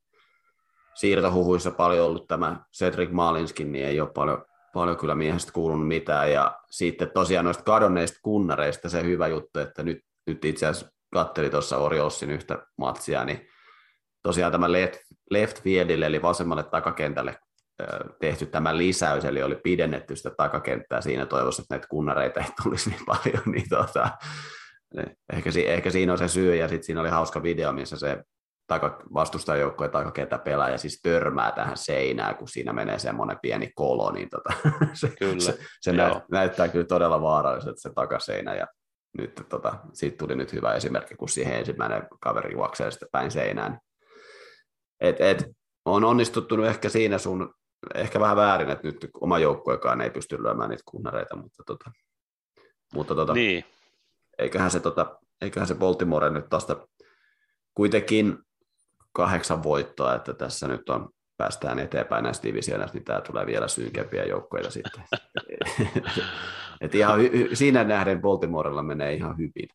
siirtohuhuissa 0.94 1.70
paljon 1.70 2.06
ollut 2.06 2.28
tämä 2.28 2.60
Cedric 2.78 3.10
Maalinskin, 3.10 3.72
niin 3.72 3.84
ei 3.84 4.00
ole 4.00 4.10
paljon, 4.14 4.44
paljon 4.74 4.96
kyllä 4.96 5.14
miehestä 5.14 5.52
kuulunut 5.52 5.88
mitään. 5.88 6.32
Ja 6.32 6.58
sitten 6.70 7.10
tosiaan 7.14 7.44
noista 7.44 7.64
kadonneista 7.64 8.18
kunnareista 8.22 8.88
se 8.88 9.02
hyvä 9.02 9.28
juttu, 9.28 9.58
että 9.58 9.82
nyt, 9.82 9.98
nyt 10.26 10.44
itse 10.44 10.66
asiassa 10.66 10.92
katselin 11.12 11.50
tuossa 11.50 11.78
Oriolsin 11.78 12.30
yhtä 12.30 12.66
matsia, 12.78 13.24
niin 13.24 13.48
tosiaan 14.22 14.52
tämä 14.52 14.72
left, 14.72 14.94
left 15.30 15.62
fieldille, 15.62 16.06
eli 16.06 16.22
vasemmalle 16.22 16.62
takakentälle 16.62 17.38
tehty 18.20 18.46
tämä 18.46 18.76
lisäys, 18.76 19.24
eli 19.24 19.42
oli 19.42 19.56
pidennetty 19.56 20.16
sitä 20.16 20.30
takakenttää 20.36 21.00
siinä 21.00 21.26
toivossa, 21.26 21.62
että 21.62 21.74
näitä 21.74 21.88
kunnareita 21.88 22.40
ei 22.40 22.46
tulisi 22.62 22.90
niin 22.90 23.06
paljon, 23.06 23.42
niin 23.54 23.68
tota, 23.68 24.10
ehkä, 25.32 25.50
ehkä 25.66 25.90
siinä 25.90 26.12
on 26.12 26.18
se 26.18 26.28
syy, 26.28 26.56
ja 26.56 26.68
sitten 26.68 26.84
siinä 26.84 27.00
oli 27.00 27.08
hauska 27.08 27.42
video, 27.42 27.72
missä 27.72 27.96
se 27.96 28.22
taka, 28.66 29.02
vastustajajoukkojen 29.14 29.90
takakentä 29.90 30.38
pelaaja 30.38 30.78
siis 30.78 31.00
törmää 31.02 31.52
tähän 31.52 31.76
seinään, 31.76 32.36
kun 32.36 32.48
siinä 32.48 32.72
menee 32.72 32.98
semmoinen 32.98 33.38
pieni 33.42 33.70
kolo, 33.74 34.10
niin 34.10 34.28
tota, 34.30 34.52
se, 35.00 35.12
kyllä, 35.18 35.40
se, 35.40 35.58
se 35.80 35.92
näyt, 35.92 36.18
näyttää 36.30 36.68
kyllä 36.68 36.86
todella 36.86 37.22
vaaralliselta 37.22 37.80
se 37.80 37.90
takaseinä, 37.94 38.54
ja 38.54 38.66
nyt 39.18 39.42
tota, 39.48 39.78
siitä 39.92 40.16
tuli 40.16 40.36
nyt 40.36 40.52
hyvä 40.52 40.74
esimerkki, 40.74 41.14
kun 41.14 41.28
siihen 41.28 41.58
ensimmäinen 41.58 42.02
kaveri 42.20 42.52
juoksee 42.52 42.90
sitten 42.90 43.08
päin 43.12 43.30
seinään. 43.30 43.78
Et, 45.00 45.20
et, 45.20 45.44
on 45.84 46.04
onnistuttu 46.04 46.62
ehkä 46.62 46.88
siinä 46.88 47.18
sun, 47.18 47.54
ehkä 47.94 48.20
vähän 48.20 48.36
väärin, 48.36 48.70
että 48.70 48.86
nyt 48.86 49.10
oma 49.20 49.38
joukkuekaan 49.38 50.00
ei 50.00 50.10
pysty 50.10 50.42
lyömään 50.42 50.70
niitä 50.70 50.82
kunnareita, 50.86 51.36
mutta, 51.36 51.62
tota, 51.66 51.90
mutta 52.94 53.14
tota, 53.14 53.32
niin. 53.32 53.64
eiköhän, 54.38 54.70
se, 54.70 54.80
tota, 54.80 55.20
eiköhän 55.40 55.66
se 55.66 55.74
Baltimore 55.74 56.30
nyt 56.30 56.48
tästä 56.48 56.76
kuitenkin 57.74 58.38
kahdeksan 59.12 59.62
voittoa, 59.62 60.14
että 60.14 60.34
tässä 60.34 60.68
nyt 60.68 60.88
on, 60.88 61.08
päästään 61.36 61.78
eteenpäin 61.78 62.24
näistä 62.24 62.48
divisioonista, 62.48 62.98
niin 62.98 63.04
tämä 63.04 63.20
tulee 63.20 63.46
vielä 63.46 63.68
synkempiä 63.68 64.24
joukkoja 64.24 64.70
sitten. 64.70 65.04
Et 66.80 66.94
ihan 66.94 67.20
hy- 67.20 67.54
siinä 67.54 67.84
nähden 67.84 68.20
Baltimorella 68.20 68.82
menee 68.82 69.14
ihan 69.14 69.38
hyvin. 69.38 69.68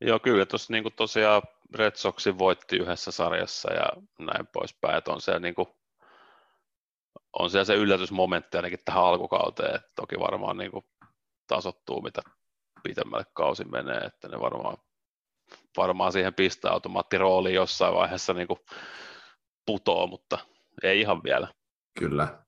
Joo, 0.00 0.18
kyllä 0.18 0.46
tuossa 0.46 0.72
niin 0.72 0.84
tosiaan 0.96 1.42
Red 1.74 1.94
Soxin 1.94 2.38
voitti 2.38 2.76
yhdessä 2.76 3.10
sarjassa 3.10 3.72
ja 3.72 3.92
näin 4.18 4.46
poispäin, 4.46 4.98
että 4.98 5.12
on 5.12 5.20
se, 5.20 5.38
niin 5.38 5.54
kuin, 5.54 5.68
on 7.32 7.50
siellä 7.50 7.64
se 7.64 7.74
yllätysmomentti 7.74 8.56
ainakin 8.56 8.78
tähän 8.84 9.04
alkukauteen, 9.04 9.74
että 9.74 9.92
toki 9.96 10.18
varmaan 10.18 10.56
niin 10.56 10.70
kuin, 10.70 10.84
tasottuu, 11.46 12.02
mitä 12.02 12.22
pitemmälle 12.82 13.26
kausi 13.32 13.64
menee, 13.64 13.98
että 13.98 14.28
ne 14.28 14.40
varmaan 14.40 14.76
varmaan 15.76 16.12
siihen 16.12 16.34
pisteautomaattirooliin 16.34 17.54
jossain 17.54 17.94
vaiheessa 17.94 18.34
niin 18.34 18.48
kuin 18.48 18.58
putoo, 19.66 20.06
mutta 20.06 20.38
ei 20.82 21.00
ihan 21.00 21.22
vielä. 21.22 21.48
Kyllä. 21.98 22.44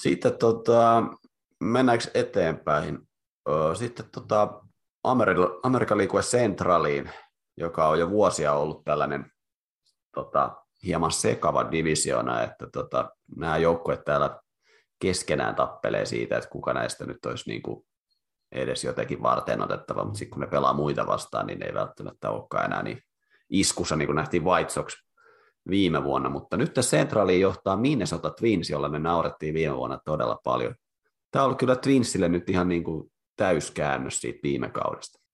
Sitten 0.00 0.38
tota, 0.38 1.02
mennäänkö 1.60 2.04
eteenpäin? 2.14 3.08
Sitten 3.74 4.10
tota, 4.10 4.62
Amerikan 5.62 5.98
liikue 5.98 6.22
Centraliin, 6.22 7.10
joka 7.56 7.88
on 7.88 7.98
jo 7.98 8.10
vuosia 8.10 8.52
ollut 8.52 8.84
tällainen 8.84 9.32
tota, 10.14 10.65
hieman 10.86 11.12
sekava 11.12 11.70
divisiona, 11.70 12.42
että 12.42 12.66
tota, 12.72 13.10
nämä 13.36 13.58
joukkueet 13.58 14.04
täällä 14.04 14.40
keskenään 14.98 15.54
tappelee 15.54 16.06
siitä, 16.06 16.36
että 16.36 16.50
kuka 16.50 16.72
näistä 16.72 17.06
nyt 17.06 17.26
olisi 17.26 17.50
niin 17.50 17.62
kuin 17.62 17.86
edes 18.52 18.84
jotenkin 18.84 19.22
varten 19.22 19.62
otettava, 19.62 20.04
mutta 20.04 20.18
sitten 20.18 20.32
kun 20.32 20.40
ne 20.40 20.46
pelaa 20.46 20.72
muita 20.72 21.06
vastaan, 21.06 21.46
niin 21.46 21.58
ne 21.58 21.66
ei 21.66 21.74
välttämättä 21.74 22.30
olekaan 22.30 22.64
enää 22.64 22.82
niin 22.82 23.02
iskussa, 23.50 23.96
niin 23.96 24.06
kuin 24.06 24.16
nähtiin 24.16 24.44
White 24.44 24.72
Sox 24.72 24.94
viime 25.70 26.04
vuonna, 26.04 26.28
mutta 26.28 26.56
nyt 26.56 26.74
Centraliin 26.80 27.40
johtaa 27.40 27.76
Minnesota 27.76 28.30
Twins, 28.30 28.70
jolla 28.70 28.88
me 28.88 28.98
naurettiin 28.98 29.54
viime 29.54 29.76
vuonna 29.76 29.98
todella 30.04 30.40
paljon. 30.44 30.74
Tämä 31.30 31.42
on 31.42 31.46
ollut 31.46 31.58
kyllä 31.58 31.76
Twinsille 31.76 32.28
nyt 32.28 32.50
ihan 32.50 32.68
niin 32.68 32.84
kuin 32.84 33.12
täyskäännös 33.36 34.20
siitä 34.20 34.38
viime 34.42 34.70
kaudesta. 34.70 35.25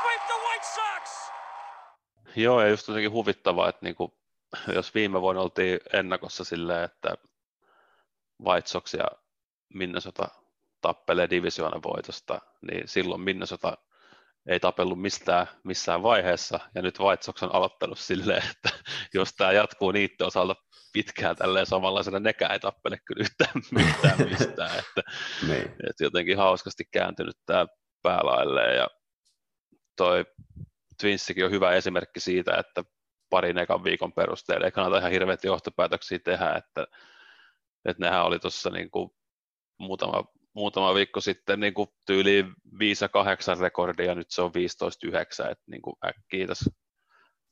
Sweep 0.00 0.26
the 0.26 0.34
White 0.48 0.66
Sox! 0.66 1.32
Joo, 2.36 2.60
ja 2.60 2.68
just 2.68 2.88
jotenkin 2.88 3.12
huvittavaa, 3.12 3.68
että 3.68 3.86
niinku, 3.86 4.18
jos 4.74 4.94
viime 4.94 5.20
vuonna 5.20 5.42
oltiin 5.42 5.80
ennakossa 5.92 6.44
silleen, 6.44 6.84
että 6.84 7.14
White 8.44 8.68
Sox 8.68 8.94
ja 8.94 9.04
Minnesota 9.74 10.28
tappelee 10.80 11.30
divisioonan 11.30 11.82
voitosta, 11.82 12.40
niin 12.70 12.88
silloin 12.88 13.20
Minnesota 13.20 13.76
ei 14.46 14.60
tapellut 14.60 15.00
mistään 15.00 15.46
missään 15.64 16.02
vaiheessa, 16.02 16.60
ja 16.74 16.82
nyt 16.82 17.00
White 17.00 17.22
Sox 17.22 17.42
on 17.42 17.54
aloittanut 17.54 17.98
silleen, 17.98 18.42
että 18.50 18.70
jos 19.14 19.32
tämä 19.32 19.52
jatkuu 19.52 19.90
niiden 19.90 20.26
osalta 20.26 20.54
pitkään 20.92 21.36
tälleen 21.36 21.66
samanlaisena, 21.66 22.20
nekään 22.20 22.52
ei 22.52 22.60
tappele 22.60 22.98
kyllä 23.04 23.20
yhtään 23.20 23.62
mitään 23.70 24.28
mistään, 24.30 24.78
että, 24.78 25.10
niin. 25.48 25.64
että 25.90 26.04
jotenkin 26.04 26.36
hauskasti 26.36 26.84
kääntynyt 26.92 27.36
tämä 27.46 27.66
päälailleen, 28.02 28.76
ja 28.76 28.88
toi 30.00 30.24
Twinsikin 31.00 31.44
on 31.44 31.50
hyvä 31.50 31.72
esimerkki 31.72 32.20
siitä, 32.20 32.56
että 32.56 32.84
parin 33.30 33.58
ekan 33.58 33.84
viikon 33.84 34.12
perusteella 34.12 34.66
ei 34.66 34.72
kannata 34.72 34.98
ihan 34.98 35.10
hirveät 35.10 35.44
johtopäätöksiä 35.44 36.18
tehdä, 36.18 36.54
että, 36.54 36.86
että 37.84 38.04
nehän 38.04 38.24
oli 38.24 38.38
tuossa 38.38 38.70
niin 38.70 38.90
kuin 38.90 39.10
muutama 39.78 40.24
muutama 40.54 40.94
viikko 40.94 41.20
sitten 41.20 41.60
niin 41.60 41.74
kuin 41.74 41.88
tyyliin 42.06 42.52
5 42.78 43.04
ja 43.04 43.08
8 43.08 43.58
rekordia 43.58 44.06
ja 44.06 44.14
nyt 44.14 44.30
se 44.30 44.42
on 44.42 44.50
15-9, 44.50 45.50
että 45.50 45.64
niin 45.66 45.82
kuin 45.82 45.96
äkkiä 46.06 46.46
tässä 46.46 46.70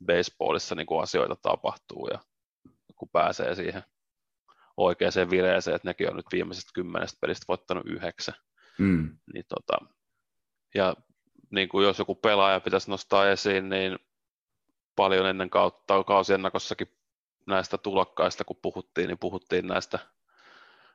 baseballissa 0.07 0.75
niin 0.75 0.87
kuin 0.87 1.03
asioita 1.03 1.37
tapahtuu 1.43 2.09
ja 2.13 2.19
kun 2.97 3.09
pääsee 3.13 3.55
siihen 3.55 3.83
oikeaan 4.77 5.31
vireeseen, 5.31 5.77
että 5.77 5.89
nekin 5.89 6.11
on 6.11 6.17
nyt 6.17 6.27
viimeisestä 6.33 6.71
kymmenestä 6.75 7.19
pelistä 7.21 7.45
voittanut 7.49 7.87
yhdeksän. 7.87 8.35
Mm. 8.79 9.19
Niin 9.35 9.45
tota, 9.49 9.79
ja 10.75 10.95
niin 11.51 11.69
kuin 11.69 11.87
jos 11.87 11.99
joku 11.99 12.15
pelaaja 12.15 12.61
pitäisi 12.61 12.91
nostaa 12.91 13.31
esiin, 13.31 13.69
niin 13.69 13.99
paljon 14.97 15.27
ennen 15.27 15.51
kautta 15.51 16.05
kausiennakossakin 16.05 16.99
näistä 17.47 17.79
tulokkaista, 17.79 18.45
kun 18.45 18.59
puhuttiin, 18.63 19.09
niin 19.09 19.19
puhuttiin 19.19 19.67
näistä 19.67 19.99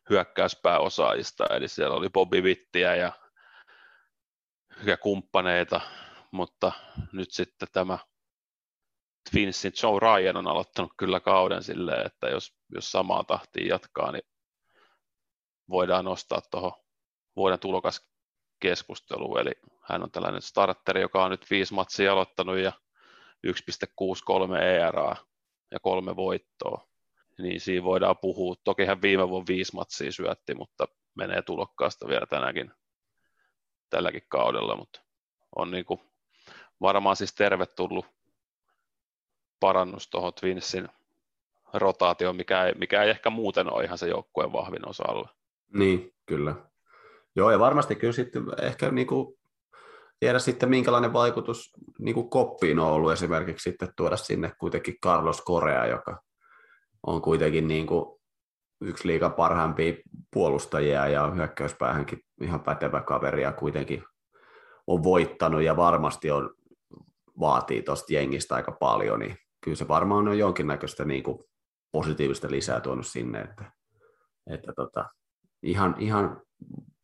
hyökkäyspääosaajista, 0.09 1.45
eli 1.47 1.67
siellä 1.67 1.95
oli 1.95 2.09
Bobby 2.09 2.41
Wittiä 2.41 2.95
ja, 2.95 3.11
ja 4.83 4.97
kumppaneita, 4.97 5.81
mutta 6.31 6.71
nyt 7.11 7.31
sitten 7.31 7.67
tämä 7.71 7.97
Twinsin 9.31 9.71
Joe 9.83 9.99
Ryan 9.99 10.37
on 10.37 10.47
aloittanut 10.47 10.91
kyllä 10.97 11.19
kauden 11.19 11.63
silleen, 11.63 12.05
että 12.05 12.27
jos, 12.27 12.55
jos 12.75 12.91
samaa 12.91 13.23
tahtia 13.23 13.67
jatkaa, 13.67 14.11
niin 14.11 14.23
voidaan 15.69 16.05
nostaa 16.05 16.41
tuohon 16.51 16.71
vuoden 17.35 17.59
tulokaskeskusteluun, 18.64 19.39
eli 19.39 19.51
hän 19.82 20.03
on 20.03 20.11
tällainen 20.11 20.41
starteri, 20.41 21.01
joka 21.01 21.24
on 21.24 21.32
nyt 21.32 21.45
viisi 21.49 21.74
matsia 21.74 22.14
aloittanut 22.14 22.57
ja 22.57 22.72
1,63 23.47 24.55
ERA 24.55 25.16
ja 25.72 25.80
kolme 25.80 26.16
voittoa 26.16 26.88
niin 27.38 27.61
siinä 27.61 27.84
voidaan 27.84 28.18
puhua. 28.18 28.55
Toki 28.64 28.86
hän 28.86 29.01
viime 29.01 29.30
vuonna 29.30 29.47
viisi 29.47 29.76
matsia 29.76 30.11
syötti, 30.11 30.55
mutta 30.55 30.88
menee 31.16 31.41
tulokkaasta 31.41 32.07
vielä 32.07 32.26
tänäkin, 32.26 32.72
tälläkin 33.89 34.24
kaudella, 34.28 34.76
mutta 34.76 35.01
on 35.55 35.72
niin 35.72 35.86
kuin 35.86 35.99
varmaan 36.82 37.16
siis 37.16 37.36
tervetullut 37.36 38.05
parannus 39.59 40.09
tuohon 40.09 40.34
Twinsin 40.34 40.89
rotaatioon, 41.74 42.36
mikä 42.36 42.66
ei, 42.66 42.74
mikä 42.74 43.03
ei 43.03 43.09
ehkä 43.09 43.30
muuten 43.30 43.74
ole 43.74 43.84
ihan 43.84 43.97
se 43.97 44.07
joukkueen 44.07 44.53
vahvin 44.53 44.89
osa-alue. 44.89 45.30
Niin, 45.74 46.14
kyllä. 46.26 46.55
Joo, 47.36 47.51
ja 47.51 47.59
varmasti 47.59 47.95
kyllä 47.95 48.13
sitten 48.13 48.43
ehkä 48.61 48.91
niin 48.91 49.07
kuin 49.07 49.38
tiedä 50.19 50.39
sitten, 50.39 50.69
minkälainen 50.69 51.13
vaikutus 51.13 51.71
niin 51.99 52.15
kuin 52.15 52.29
koppiin 52.29 52.79
on 52.79 52.91
ollut 52.91 53.11
esimerkiksi 53.11 53.69
sitten 53.69 53.89
tuoda 53.97 54.17
sinne 54.17 54.51
kuitenkin 54.59 54.95
Carlos 55.05 55.41
Korea, 55.41 55.86
joka 55.86 56.21
on 57.07 57.21
kuitenkin 57.21 57.67
niin 57.67 57.88
kuin 57.88 58.19
yksi 58.81 59.07
liikan 59.07 59.34
parhaimpia 59.34 59.93
puolustajia 60.34 61.07
ja 61.07 61.31
hyökkäyspäähänkin 61.31 62.19
ihan 62.41 62.63
pätevä 62.63 63.01
kaveri 63.01 63.41
ja 63.41 63.51
kuitenkin 63.51 64.03
on 64.88 65.03
voittanut 65.03 65.61
ja 65.61 65.77
varmasti 65.77 66.31
on, 66.31 66.49
vaatii 67.39 67.81
tuosta 67.81 68.13
jengistä 68.13 68.55
aika 68.55 68.71
paljon, 68.71 69.19
niin 69.19 69.38
kyllä 69.63 69.77
se 69.77 69.88
varmaan 69.88 70.27
on 70.27 70.38
jonkinnäköistä 70.38 71.05
niin 71.05 71.23
kuin 71.23 71.43
positiivista 71.91 72.51
lisää 72.51 72.81
tuonut 72.81 73.07
sinne, 73.07 73.41
että, 73.41 73.71
että 74.47 74.73
tota, 74.75 75.09
ihan, 75.63 75.95
ihan 75.99 76.41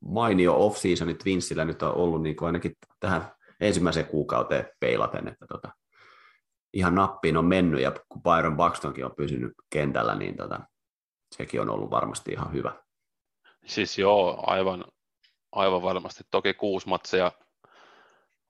mainio 0.02 0.66
off-seasoni 0.66 1.14
Twinsillä 1.14 1.66
nyt 1.66 1.84
on 1.84 1.96
ollut 1.96 2.22
niin 2.22 2.36
kuin 2.36 2.48
ainakin 2.48 2.76
tähän 3.00 3.32
ensimmäiseen 3.60 4.06
kuukauteen 4.06 4.68
peilaten, 4.80 5.28
että 5.28 5.46
tota, 5.48 5.72
ihan 6.74 6.96
nappiin 6.96 7.38
on 7.38 7.46
mennyt, 7.46 7.82
ja 7.82 7.92
kun 8.10 8.22
Byron 8.24 8.58
Buxtonkin 8.58 9.06
on 9.06 9.16
pysynyt 9.18 9.54
kentällä, 9.70 10.16
niin 10.16 10.38
tota, 10.38 10.60
sekin 11.36 11.62
on 11.62 11.70
ollut 11.70 11.92
varmasti 11.92 12.32
ihan 12.32 12.54
hyvä. 12.54 12.72
Siis 13.66 13.98
joo, 13.98 14.44
aivan, 14.48 14.86
aivan 15.52 15.82
varmasti. 15.82 16.24
Toki 16.32 16.54
kuusi 16.54 16.90
matseja 16.90 17.32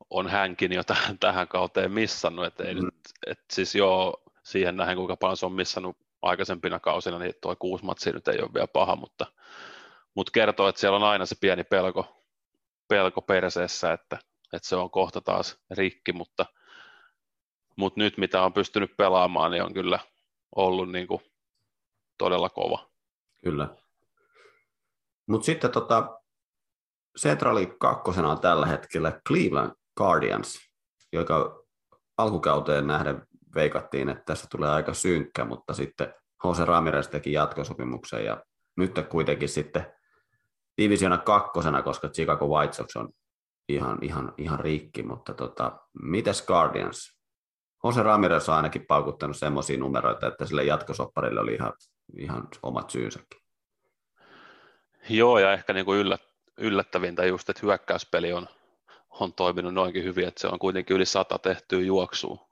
on 0.10 0.28
hänkin 0.28 0.74
jo 0.74 0.84
tähän, 0.84 1.20
tähän 1.20 1.48
kauteen 1.48 1.92
missannut, 1.92 2.46
että 2.46 2.64
ei 2.64 2.76
mm. 2.76 2.86
nyt, 2.86 2.96
et 3.28 3.40
siis 3.52 3.76
joo, 3.76 4.24
siihen 4.44 4.78
nähden 4.78 4.96
kuinka 4.96 5.16
paljon 5.16 5.38
se 5.38 5.46
on 5.46 5.54
missannut 5.54 5.98
aikaisempina 6.22 6.80
kausina, 6.80 7.20
niin 7.20 7.34
tuo 7.42 7.56
kuusi 7.56 7.86
matsia 7.86 8.14
nyt 8.14 8.28
ei 8.28 8.42
ole 8.42 8.54
vielä 8.54 8.68
paha, 8.68 8.96
mutta, 8.96 9.26
mutta 10.16 10.32
kertoo, 10.32 10.68
että 10.68 10.82
siellä 10.82 10.96
on 10.96 11.04
aina 11.04 11.26
se 11.26 11.36
pieni 11.42 11.64
pelko, 11.64 12.24
pelko 12.88 13.22
perseessä, 13.22 13.94
että, 13.94 14.20
että 14.54 14.70
se 14.70 14.76
on 14.76 14.92
kohta 14.92 15.22
taas 15.22 15.60
rikki, 15.72 16.14
mutta– 16.14 16.46
mutta 17.80 18.00
nyt 18.00 18.18
mitä 18.18 18.42
on 18.44 18.54
pystynyt 18.54 18.98
pelaamaan, 18.98 19.52
niin 19.52 19.64
on 19.64 19.74
kyllä 19.74 20.00
ollut 20.56 20.92
niin 20.92 21.08
kuin 21.08 21.22
todella 22.18 22.50
kova. 22.50 22.90
Kyllä. 23.44 23.76
Mutta 25.28 25.46
sitten 25.46 25.72
tota, 25.72 26.20
Centrali 27.20 27.76
kakkosena 27.80 28.32
on 28.32 28.42
tällä 28.42 28.66
hetkellä 28.66 29.22
Cleveland 29.28 29.72
Guardians, 29.98 30.60
joka 31.14 31.64
alkukauteen 32.18 32.88
nähden 32.88 33.28
veikattiin, 33.56 34.10
että 34.10 34.24
tässä 34.26 34.48
tulee 34.52 34.70
aika 34.70 34.94
synkkä, 34.94 35.46
mutta 35.46 35.74
sitten 35.74 36.14
Jose 36.44 36.66
Ramirez 36.66 37.08
teki 37.08 37.32
jatkosopimuksen 37.34 38.26
ja 38.26 38.44
nyt 38.78 38.92
kuitenkin 39.10 39.50
sitten 39.50 39.94
divisiona 40.80 41.18
kakkosena, 41.18 41.82
koska 41.82 42.10
Chicago 42.10 42.48
White 42.48 42.74
Sox 42.74 42.96
on 42.96 43.10
ihan, 43.70 43.98
ihan, 44.02 44.34
ihan 44.38 44.60
rikki, 44.60 45.04
mutta 45.04 45.34
tota, 45.34 45.80
mites 46.02 46.46
Guardians? 46.46 47.20
Jose 47.84 48.04
Ramirez 48.04 48.50
on 48.50 48.56
ainakin 48.56 48.86
paukuttanut 48.88 49.38
semmoisia 49.38 49.78
numeroita, 49.78 50.28
että 50.28 50.46
sille 50.46 50.64
jatkosopparille 50.64 51.40
oli 51.40 51.54
ihan, 51.54 51.74
ihan 52.18 52.48
omat 52.64 52.90
syynsäkin. 52.90 53.40
Joo, 55.10 55.40
ja 55.40 55.54
ehkä 55.54 55.74
niin 55.74 55.86
kuin 55.86 56.00
yllät, 56.00 56.22
yllättävintä 56.58 57.26
just, 57.26 57.50
että 57.50 57.62
hyökkäyspeli 57.64 58.34
on, 58.34 58.48
on 59.10 59.34
toiminut 59.34 59.74
noinkin 59.74 60.04
hyvin, 60.04 60.28
että 60.28 60.42
se 60.42 60.48
on 60.48 60.60
kuitenkin 60.60 60.96
yli 60.96 61.06
sata 61.06 61.40
tehtyä 61.40 61.80
juoksua, 61.80 62.48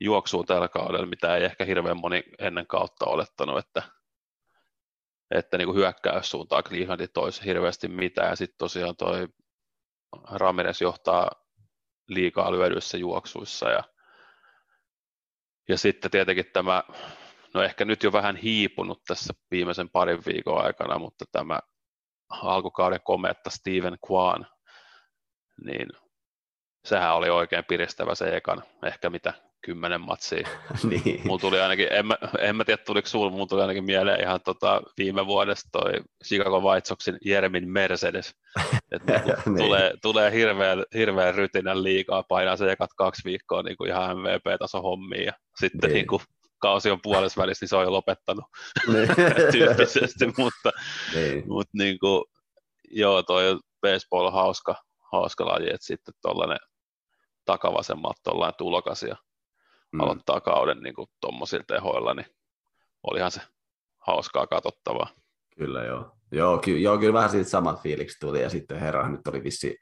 juoksua 0.00 0.44
tällä 0.44 0.68
kaudella, 0.68 1.06
mitä 1.06 1.36
ei 1.36 1.44
ehkä 1.44 1.64
hirveän 1.64 2.00
moni 2.00 2.22
ennen 2.38 2.66
kautta 2.66 3.06
olettanut, 3.06 3.58
että, 3.58 3.82
että 5.34 5.58
niin 5.58 5.66
kuin 5.66 5.76
hyökkäyssuuntaan 5.76 6.64
Clevelandin 6.64 7.08
toisi 7.14 7.44
hirveästi 7.44 7.88
mitään, 7.88 8.30
ja 8.30 8.36
sitten 8.36 8.58
tosiaan 8.58 8.96
toi 8.96 9.28
Ramirez 10.30 10.80
johtaa 10.80 11.30
liikaa 12.08 12.52
lyödyissä 12.52 12.98
juoksuissa, 12.98 13.70
ja 13.70 13.84
ja 15.68 15.78
sitten 15.78 16.10
tietenkin 16.10 16.44
tämä, 16.52 16.82
no 17.54 17.62
ehkä 17.62 17.84
nyt 17.84 18.02
jo 18.02 18.12
vähän 18.12 18.36
hiipunut 18.36 19.02
tässä 19.04 19.34
viimeisen 19.50 19.90
parin 19.90 20.22
viikon 20.26 20.64
aikana, 20.64 20.98
mutta 20.98 21.24
tämä 21.32 21.58
alkukauden 22.28 23.00
kometta 23.04 23.50
Steven 23.50 23.98
Kwan, 24.06 24.46
niin 25.64 25.88
sehän 26.84 27.14
oli 27.14 27.30
oikein 27.30 27.64
piristävä 27.64 28.14
se 28.14 28.36
ekan, 28.36 28.62
ehkä 28.84 29.10
mitä 29.10 29.34
kymmenen 29.62 30.00
matsia. 30.00 30.48
niin. 30.90 31.20
Mulla 31.24 31.38
tuli 31.38 31.60
ainakin, 31.60 31.86
en 31.90 32.06
mä, 32.06 32.16
en 32.38 32.56
mä 32.56 32.64
tiedä 32.64 32.82
tuliko 32.86 33.08
sulla, 33.08 33.30
mulla 33.30 33.46
tuli 33.46 33.60
ainakin 33.60 33.84
mieleen 33.84 34.20
ihan 34.20 34.40
tota, 34.44 34.82
viime 34.98 35.26
vuodesta 35.26 35.68
toi 35.72 35.92
Chicago 36.24 36.60
White 36.60 36.88
Soxin 36.88 37.18
Jeremin 37.24 37.68
Mercedes. 37.68 38.34
että 38.92 39.22
niin. 39.46 39.56
tulee, 39.56 39.94
tulee 40.02 40.32
hirveän, 40.32 40.84
hirveän 40.94 41.34
rytinän 41.34 41.82
liikaa, 41.82 42.22
painaa 42.22 42.56
se 42.56 42.72
ekat 42.72 42.90
kaksi 42.96 43.22
viikkoa 43.24 43.62
niin 43.62 43.76
kuin 43.76 43.90
ihan 43.90 44.18
MVP-taso 44.18 44.82
hommiin 44.82 45.24
ja 45.24 45.32
sitten 45.58 45.88
niin. 45.88 45.94
Niin 45.94 46.06
kuin 46.06 46.22
kausi 46.58 46.90
on 46.90 47.02
puolessa 47.02 47.42
välissä, 47.42 47.62
niin 47.62 47.68
se 47.68 47.76
on 47.76 47.84
jo 47.84 47.92
lopettanut 47.92 48.44
niin. 48.86 49.08
tyyppisesti, 49.52 50.26
mutta, 50.38 50.70
niin. 51.14 51.44
mutta 51.48 51.72
niin 51.78 51.98
kuin, 51.98 52.24
joo, 52.90 53.22
toi 53.22 53.58
baseball 53.80 54.26
on 54.26 54.32
hauska, 54.32 54.74
hauska 55.12 55.46
laji, 55.46 55.70
että 55.74 55.86
sitten 55.86 56.14
tuollainen 56.22 56.58
takavasemmalta 57.44 58.20
tuollainen 58.24 58.54
tulokas 58.58 59.02
ja 59.02 59.16
mm. 59.92 60.00
aloittaa 60.00 60.40
kauden 60.40 60.80
niin 60.80 60.94
tuommoisilla 61.20 61.64
tehoilla, 61.68 62.14
niin 62.14 62.26
olihan 63.02 63.30
se 63.30 63.40
hauskaa 63.98 64.46
katsottavaa. 64.46 65.08
Kyllä 65.58 65.84
joo. 65.84 66.12
Joo, 66.32 66.58
ky- 66.58 66.78
joo, 66.78 66.98
kyllä 66.98 67.12
vähän 67.12 67.30
siitä 67.30 67.50
samat 67.50 67.82
fiiliksi 67.82 68.18
tuli 68.20 68.42
ja 68.42 68.50
sitten 68.50 68.80
herra 68.80 69.08
nyt 69.08 69.26
oli 69.26 69.44
vissi 69.44 69.78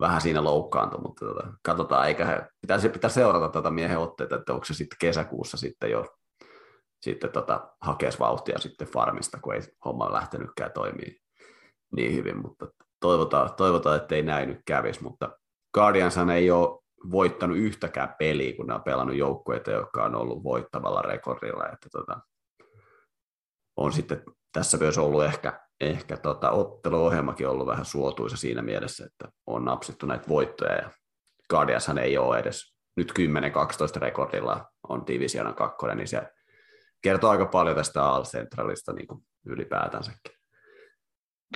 vähän 0.00 0.20
siinä 0.20 0.44
loukkaantui, 0.44 1.00
mutta 1.00 1.26
tota, 1.26 1.52
katsotaan, 1.62 2.08
eikä 2.08 2.24
he, 2.24 2.46
pitäisi, 2.60 2.88
pitää 2.88 3.10
seurata 3.10 3.48
tätä 3.48 3.70
miehen 3.70 3.98
otteita, 3.98 4.36
että 4.36 4.52
onko 4.52 4.64
se 4.64 4.74
sitten 4.74 4.96
kesäkuussa 5.00 5.56
sitten 5.56 5.90
jo 5.90 6.04
sitten 7.04 7.32
tota, 7.32 7.68
hakees 7.80 8.20
vauhtia 8.20 8.58
sitten 8.58 8.88
farmista, 8.88 9.38
kun 9.40 9.54
ei 9.54 9.60
homma 9.84 10.12
lähtenytkään 10.12 10.72
toimii 10.72 11.20
niin 11.96 12.14
hyvin, 12.14 12.42
mutta 12.42 12.66
toivotaan, 13.00 13.54
toivotaan 13.54 13.96
ettei 13.96 14.22
näin 14.22 14.48
nyt 14.48 14.60
kävisi, 14.66 15.02
mutta 15.02 15.38
Guardians 15.74 16.16
ei 16.34 16.50
ole 16.50 16.83
voittanut 17.10 17.56
yhtäkään 17.56 18.14
peliä, 18.18 18.56
kun 18.56 18.66
ne 18.66 18.74
on 18.74 18.82
pelannut 18.82 19.16
joukkueita, 19.16 19.70
jotka 19.70 20.04
on 20.04 20.14
ollut 20.14 20.44
voittavalla 20.44 21.02
rekordilla, 21.02 21.68
että 21.72 21.88
tota, 21.92 22.20
on 23.76 23.92
sitten 23.92 24.22
tässä 24.52 24.78
myös 24.78 24.98
ollut 24.98 25.24
ehkä, 25.24 25.60
ehkä 25.80 26.16
tota, 26.16 26.50
otteluohjelmakin 26.50 27.48
ollut 27.48 27.66
vähän 27.66 27.84
suotuisa 27.84 28.36
siinä 28.36 28.62
mielessä, 28.62 29.06
että 29.06 29.28
on 29.46 29.64
napsittu 29.64 30.06
näitä 30.06 30.28
voittoja 30.28 30.74
ja 30.74 30.90
Guardianshan 31.50 31.98
ei 31.98 32.18
ole 32.18 32.38
edes 32.38 32.74
nyt 32.96 33.12
10-12 33.18 34.00
rekordilla 34.00 34.64
on 34.88 35.06
divisiona 35.06 35.52
kakkonen, 35.52 35.96
niin 35.96 36.08
se 36.08 36.22
kertoo 37.02 37.30
aika 37.30 37.46
paljon 37.46 37.76
tästä 37.76 38.04
All 38.04 38.24
Centralista 38.24 38.92
niin 38.92 39.08
ylipäätänsäkin. 39.46 40.34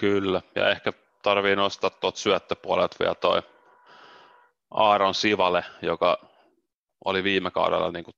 Kyllä, 0.00 0.42
ja 0.54 0.70
ehkä 0.70 0.92
tarvii 1.22 1.56
nostaa 1.56 1.90
tuot 1.90 2.16
syöttöpuolet 2.16 2.96
vielä 3.00 3.14
toi 3.14 3.42
Aaron 4.70 5.14
Sivale, 5.14 5.64
joka 5.82 6.28
oli 7.04 7.24
viime 7.24 7.50
kaudella 7.50 7.90
niin 7.90 8.04
kuin 8.04 8.14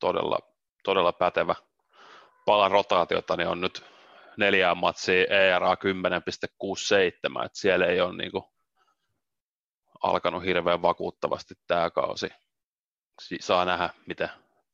todella, 0.00 0.38
todella 0.84 1.12
pätevä 1.12 1.54
pala 2.46 2.68
rotaatiota, 2.68 3.36
niin 3.36 3.48
on 3.48 3.60
nyt 3.60 3.84
neljään 4.36 4.76
matsiin 4.76 5.32
ERA 5.32 5.74
10.67, 5.74 7.44
että 7.44 7.58
siellä 7.58 7.86
ei 7.86 8.00
ole 8.00 8.16
niin 8.16 8.30
kuin 8.30 8.44
alkanut 10.02 10.44
hirveän 10.44 10.82
vakuuttavasti 10.82 11.54
tämä 11.66 11.90
kausi. 11.90 12.28
Saa 13.40 13.64
nähdä, 13.64 13.90
miten 14.06 14.30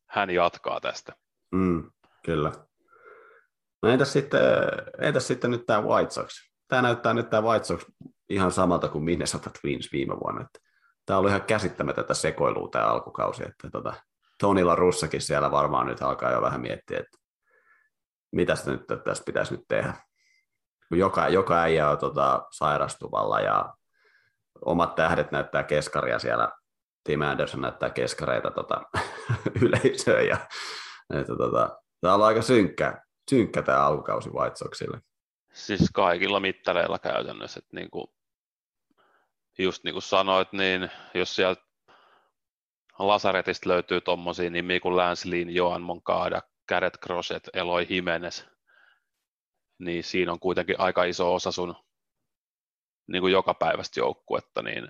hän 0.08 0.30
jatkaa 0.30 0.80
tästä. 0.80 1.12
Mm, 1.50 1.90
kyllä. 2.24 2.52
No 3.82 3.88
entäs 3.88 4.12
sitten, 4.12 4.40
entäs 5.00 5.26
sitten 5.26 5.50
nyt 5.50 5.66
tämä 5.66 5.82
White 5.82 6.10
Sox? 6.10 6.34
Tämä 6.68 6.82
näyttää 6.82 7.14
nyt 7.14 7.30
tämä 7.30 7.42
White 7.42 7.64
Sox 7.64 7.84
ihan 8.28 8.52
samalta 8.52 8.88
kuin 8.88 9.04
Minnesota 9.04 9.50
Twins 9.60 9.92
viime 9.92 10.14
vuonna. 10.20 10.40
Että 10.40 10.71
tämä 11.06 11.18
oli 11.18 11.28
ihan 11.28 11.42
käsittämätöntä 11.42 12.14
sekoilua 12.14 12.68
tämä 12.68 12.86
alkukausi. 12.86 13.42
Että 13.42 13.70
tota, 13.70 13.94
Tonilla 14.40 14.74
Russakin 14.74 15.20
siellä 15.20 15.50
varmaan 15.50 15.86
nyt 15.86 16.02
alkaa 16.02 16.30
jo 16.30 16.42
vähän 16.42 16.60
miettiä, 16.60 16.98
että 16.98 17.18
mitä 18.32 18.56
sitä 18.56 18.70
nyt 18.70 18.82
tässä 19.04 19.24
pitäisi 19.26 19.54
nyt 19.54 19.64
tehdä. 19.68 19.94
Joka, 20.90 21.28
joka 21.28 21.60
äijä 21.60 21.90
on 21.90 21.98
tota, 21.98 22.46
sairastuvalla 22.50 23.40
ja 23.40 23.74
omat 24.64 24.94
tähdet 24.94 25.32
näyttää 25.32 25.62
keskaria 25.62 26.18
siellä. 26.18 26.48
Tim 27.04 27.20
Anderson 27.20 27.60
näyttää 27.60 27.90
keskareita 27.90 28.50
tota, 28.50 28.82
yleisöön. 29.62 30.26
Ja, 30.26 30.36
että, 31.14 31.36
tota, 31.36 31.80
tämä 32.00 32.14
on 32.14 32.22
aika 32.22 32.42
synkkä, 32.42 33.02
synkkä 33.30 33.62
tämä 33.62 33.86
alkukausi 33.86 34.30
White 34.30 34.56
Soxille. 34.56 35.00
Siis 35.52 35.90
kaikilla 35.94 36.40
mittareilla 36.40 36.98
käytännössä. 36.98 37.58
Että 37.58 37.76
niin 37.76 37.90
kuin, 37.90 38.06
just 39.58 39.84
niin 39.84 39.92
kuin 39.92 40.02
sanoit, 40.02 40.52
niin 40.52 40.90
jos 41.14 41.36
sieltä 41.36 41.62
Lasaretista 42.98 43.68
löytyy 43.68 44.00
tuommoisia 44.00 44.50
nimiä 44.50 44.80
kuin 44.80 44.96
Lynn, 45.24 45.54
Joan 45.54 45.82
Moncada, 45.82 46.42
Garrett 46.68 46.96
Crosset, 47.04 47.50
Eloy 47.54 47.82
Jimenez, 47.82 48.44
niin 49.78 50.04
siinä 50.04 50.32
on 50.32 50.40
kuitenkin 50.40 50.80
aika 50.80 51.04
iso 51.04 51.34
osa 51.34 51.52
sun 51.52 51.74
niin 53.06 53.20
kuin 53.20 53.32
joka 53.32 53.54
päivästä 53.54 54.00
joukkuetta, 54.00 54.62
niin, 54.62 54.88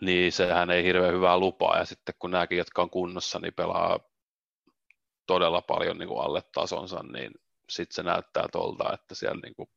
niin 0.00 0.32
sehän 0.32 0.70
ei 0.70 0.84
hirveän 0.84 1.14
hyvää 1.14 1.38
lupaa. 1.38 1.78
Ja 1.78 1.84
sitten 1.84 2.14
kun 2.18 2.30
nämäkin, 2.30 2.58
jotka 2.58 2.82
on 2.82 2.90
kunnossa, 2.90 3.38
niin 3.38 3.54
pelaa 3.54 4.00
todella 5.26 5.62
paljon 5.62 5.98
niin 5.98 6.08
kuin 6.08 6.24
alle 6.24 6.42
tasonsa, 6.54 7.02
niin 7.12 7.32
sitten 7.68 7.94
se 7.94 8.02
näyttää 8.02 8.48
tuolta, 8.52 8.92
että 8.92 9.14
siellä 9.14 9.40
niin 9.42 9.54
kuin 9.54 9.68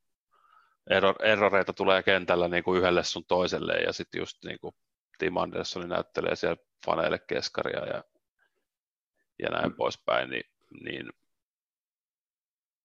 erroreita 1.24 1.74
tulee 1.74 2.04
kentällä 2.04 2.48
niin 2.48 2.64
kuin 2.64 2.80
yhdelle 2.80 3.04
sun 3.04 3.26
toiselle, 3.28 3.74
ja 3.74 3.94
sitten 3.94 4.20
just 4.20 4.38
niin 4.46 4.60
kuin 4.60 4.76
Tim 5.18 5.38
Anderson 5.38 5.90
näyttelee 5.90 6.36
siellä 6.36 6.64
faneille 6.86 7.20
keskaria 7.28 7.86
ja, 7.86 8.04
ja 9.40 9.50
näin 9.50 9.70
mm. 9.70 9.76
poispäin, 9.76 10.30
niin, 10.30 10.44
niin 10.84 11.10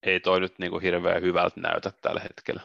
ei 0.02 0.20
toi 0.20 0.40
nyt 0.40 0.58
niin 0.58 0.70
kuin 0.70 0.82
hirveän 0.82 1.22
hyvältä 1.22 1.60
näytä 1.60 1.92
tällä 2.02 2.20
hetkellä. 2.20 2.60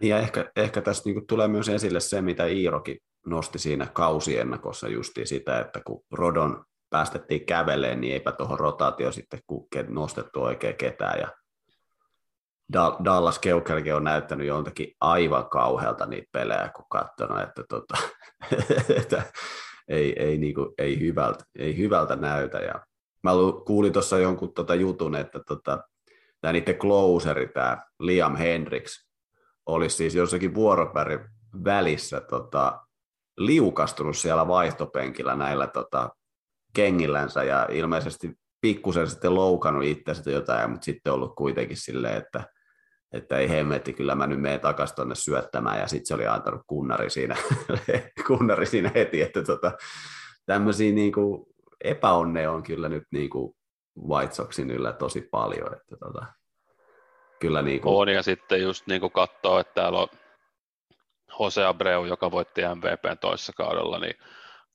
Ja 0.00 0.18
ehkä, 0.18 0.52
ehkä 0.56 0.82
tässä 0.82 1.02
niin 1.04 1.14
kuin 1.14 1.26
tulee 1.26 1.48
myös 1.48 1.68
esille 1.68 2.00
se, 2.00 2.22
mitä 2.22 2.46
Iirokin 2.46 2.98
nosti 3.26 3.58
siinä 3.58 3.86
kausiennakossa 3.86 4.88
justiin 4.88 5.26
sitä, 5.26 5.60
että 5.60 5.80
kun 5.86 6.04
Rodon 6.10 6.64
päästettiin 6.90 7.46
käveleen, 7.46 8.00
niin 8.00 8.12
eipä 8.12 8.32
tuohon 8.32 8.60
rotaatio 8.60 9.12
sitten 9.12 9.40
nostettu 9.88 10.42
oikein 10.42 10.76
ketään. 10.76 11.20
Ja 11.20 11.28
Dallas 13.04 13.38
Keukerkin 13.38 13.94
on 13.94 14.04
näyttänyt 14.04 14.46
jontakin 14.46 14.94
aivan 15.00 15.48
kauhealta 15.48 16.06
niitä 16.06 16.28
pelejä, 16.32 16.70
kun 16.76 16.84
katsonut, 16.90 17.40
että, 17.40 17.64
tota, 17.68 17.94
että 19.00 19.22
ei, 19.88 20.22
ei, 20.22 20.38
niinku, 20.38 20.74
ei, 20.78 21.00
hyvältä, 21.00 21.44
ei 21.58 21.76
hyvältä 21.76 22.16
näytä. 22.16 22.58
Ja 22.58 22.74
mä 23.22 23.30
kuulin 23.66 23.92
tuossa 23.92 24.18
jonkun 24.18 24.54
tota 24.54 24.74
jutun, 24.74 25.14
että 25.14 25.40
tota, 25.46 25.78
tämä 26.40 26.52
niiden 26.52 26.74
closeri, 26.74 27.48
tämä 27.48 27.78
Liam 28.00 28.36
Hendricks, 28.36 29.10
olisi 29.66 29.96
siis 29.96 30.14
jossakin 30.14 30.54
vuoropärin 30.54 31.20
välissä 31.64 32.20
tota, 32.20 32.80
liukastunut 33.38 34.16
siellä 34.16 34.48
vaihtopenkillä 34.48 35.36
näillä 35.36 35.66
tota, 35.66 36.10
kengillänsä 36.74 37.44
ja 37.44 37.68
ilmeisesti 37.70 38.32
pikkusen 38.60 39.08
sitten 39.10 39.34
loukannut 39.34 39.84
itsestä 39.84 40.30
jotain, 40.30 40.70
mutta 40.70 40.84
sitten 40.84 41.12
ollut 41.12 41.34
kuitenkin 41.34 41.76
silleen, 41.76 42.16
että 42.16 42.44
että 43.12 43.38
ei 43.38 43.48
hemmetti, 43.48 43.92
kyllä 43.92 44.14
mä 44.14 44.26
nyt 44.26 44.40
menen 44.40 44.60
takaisin 44.60 44.96
tuonne 44.96 45.14
syöttämään, 45.14 45.78
ja 45.78 45.86
sitten 45.86 46.06
se 46.06 46.14
oli 46.14 46.26
antanut 46.26 46.62
kunnari 46.66 47.10
siinä, 47.10 47.36
kunnari 48.26 48.66
siinä 48.66 48.90
heti, 48.94 49.22
että 49.22 49.42
tota, 49.42 49.72
tämmöisiä 50.46 50.92
niin 50.92 51.12
kuin 51.12 51.46
epäonneja 51.84 52.52
on 52.52 52.62
kyllä 52.62 52.88
nyt 52.88 53.04
niin 53.12 53.30
kuin 53.30 53.56
White 54.08 54.34
Soxin 54.34 54.70
yllä 54.70 54.92
tosi 54.92 55.20
paljon, 55.30 55.74
että 55.76 55.96
tota, 55.96 56.26
kyllä 57.40 57.62
niin 57.62 57.80
kuin... 57.80 57.94
On, 57.94 58.08
ja 58.08 58.22
sitten 58.22 58.62
just 58.62 58.86
niin 58.86 59.00
kuin 59.00 59.12
katsoo, 59.12 59.58
että 59.58 59.74
täällä 59.74 59.98
on 59.98 60.08
Jose 61.40 61.64
Abreu, 61.64 62.04
joka 62.04 62.30
voitti 62.30 62.60
MVPn 62.74 63.18
toisessa 63.20 63.52
kaudella, 63.56 63.98
niin 63.98 64.14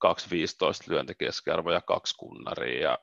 2.15 0.05 0.85
lyöntikeskiarvo 0.87 1.71
ja 1.71 1.81
kaksi 1.81 2.15
kunnaria, 2.17 2.81
ja 2.81 2.97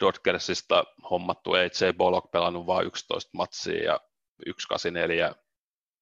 Dodgersista 0.00 0.84
hommattu 1.10 1.52
AJ 1.52 1.92
Bollock 1.96 2.30
pelannut 2.30 2.66
vain 2.66 2.86
11 2.86 3.30
matsia 3.34 3.84
ja 3.84 4.00
184 4.44 5.34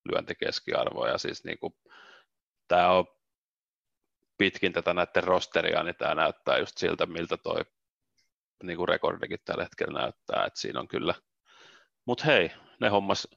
lyöntikeskiarvoa 0.04 1.08
ja 1.08 1.18
siis 1.18 1.44
niin 1.44 1.58
kuin, 1.58 1.74
tämä 2.68 2.90
on 2.90 3.06
pitkin 4.38 4.72
tätä 4.72 4.94
näiden 4.94 5.24
rosteria, 5.24 5.82
niin 5.82 5.94
tämä 5.96 6.14
näyttää 6.14 6.58
just 6.58 6.78
siltä, 6.78 7.06
miltä 7.06 7.36
toi 7.36 7.60
niin 8.62 8.76
kuin 8.76 8.88
rekordikin 8.88 9.38
tällä 9.44 9.62
hetkellä 9.62 10.00
näyttää, 10.00 10.44
että 10.44 10.60
siinä 10.60 10.80
on 10.80 10.88
kyllä, 10.88 11.14
mutta 12.06 12.24
hei, 12.24 12.50
ne 12.80 12.88
hommas 12.88 13.28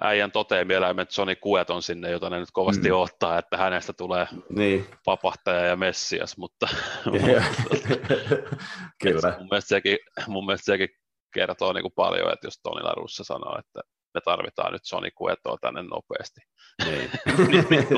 äijän 0.00 0.32
toteemieläimet 0.32 1.10
Sony 1.10 1.36
Kueton 1.36 1.82
sinne, 1.82 2.10
jota 2.10 2.30
ne 2.30 2.38
nyt 2.40 2.50
kovasti 2.52 2.88
mm. 2.88 2.94
ottaa, 2.94 3.38
että 3.38 3.56
hänestä 3.56 3.92
tulee 3.92 4.26
niin. 4.50 4.86
vapahtaja 5.06 5.66
ja 5.66 5.76
messias, 5.76 6.36
mutta 6.36 6.68
Kyllä. 9.02 9.36
mun, 9.38 9.48
mielestä 9.50 9.68
sekin, 9.68 9.98
mun 10.26 10.46
mielestä 10.46 10.64
sekin 10.64 10.88
kertoo 11.34 11.72
niin 11.72 11.82
kuin 11.82 11.92
paljon, 11.96 12.32
että 12.32 12.46
jos 12.46 12.60
Toni 12.62 12.82
Larussa 12.82 13.24
sanoo, 13.24 13.58
että 13.58 13.80
me 14.14 14.20
tarvitaan 14.24 14.72
nyt 14.72 14.84
Sony 14.84 15.10
Kuetoa 15.10 15.58
tänne 15.60 15.82
nopeasti. 15.82 16.40
Niin. 16.84 17.10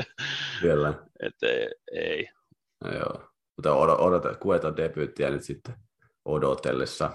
Kyllä. 0.60 0.94
Et, 1.22 1.42
ei. 1.42 1.68
ei. 1.92 2.28
No 2.84 2.92
joo. 2.92 3.30
Mutta 3.56 3.74
odota, 3.74 4.34
Kueton 4.34 4.76
debyyttiä 4.76 5.30
nyt 5.30 5.44
sitten 5.44 5.74
odotellessa 6.24 7.10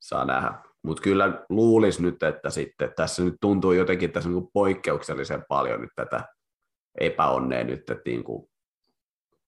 saa 0.00 0.24
nähdä. 0.24 0.54
Mutta 0.82 1.02
kyllä 1.02 1.44
luulisi 1.48 2.02
nyt, 2.02 2.22
että 2.22 2.50
sitten 2.50 2.92
tässä 2.96 3.22
nyt 3.22 3.34
tuntuu 3.40 3.72
jotenkin 3.72 4.12
tässä 4.12 4.28
niin 4.28 4.50
poikkeuksellisen 4.52 5.44
paljon 5.48 5.80
nyt 5.80 5.90
tätä 5.96 6.24
epäonnea 7.00 7.64
nyt, 7.64 7.90
että 7.90 8.02
niin 8.04 8.24
kuin 8.24 8.50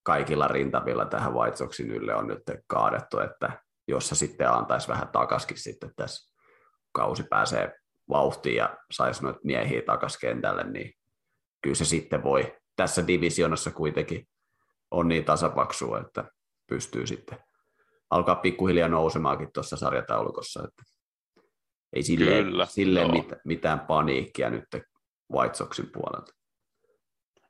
kaikilla 0.02 0.48
rintavilla 0.48 1.04
tähän 1.04 1.34
White 1.34 1.56
Soxin 1.56 1.90
ylle 1.90 2.14
on 2.14 2.26
nyt 2.26 2.42
kaadettu, 2.66 3.18
että 3.18 3.62
jos 3.88 4.08
se 4.08 4.14
sitten 4.14 4.50
antaisi 4.50 4.88
vähän 4.88 5.08
takaskin 5.08 5.58
sitten 5.58 5.90
tässä 5.96 6.31
kausi 6.92 7.22
pääsee 7.22 7.72
vauhtiin 8.08 8.56
ja 8.56 8.76
saisi 8.90 9.22
noita 9.22 9.40
miehiä 9.44 9.82
takaisin 9.82 10.20
kentälle, 10.20 10.64
niin 10.64 10.92
kyllä 11.62 11.74
se 11.74 11.84
sitten 11.84 12.22
voi. 12.22 12.56
Tässä 12.76 13.06
divisionassa 13.06 13.70
kuitenkin 13.70 14.28
on 14.90 15.08
niin 15.08 15.24
tasapaksua, 15.24 16.00
että 16.00 16.24
pystyy 16.68 17.06
sitten 17.06 17.38
alkaa 18.10 18.34
pikkuhiljaa 18.34 18.88
nousemaakin 18.88 19.52
tuossa 19.54 19.76
sarjataulukossa. 19.76 20.64
Että 20.68 20.82
ei 21.92 22.02
silleen, 22.02 22.44
Kyllä, 22.44 22.66
silleen 22.66 23.10
mit, 23.10 23.28
mitään 23.44 23.80
paniikkia 23.80 24.50
nyt 24.50 24.64
White 25.32 25.54
Soxin 25.54 25.90
puolelta. 25.92 26.32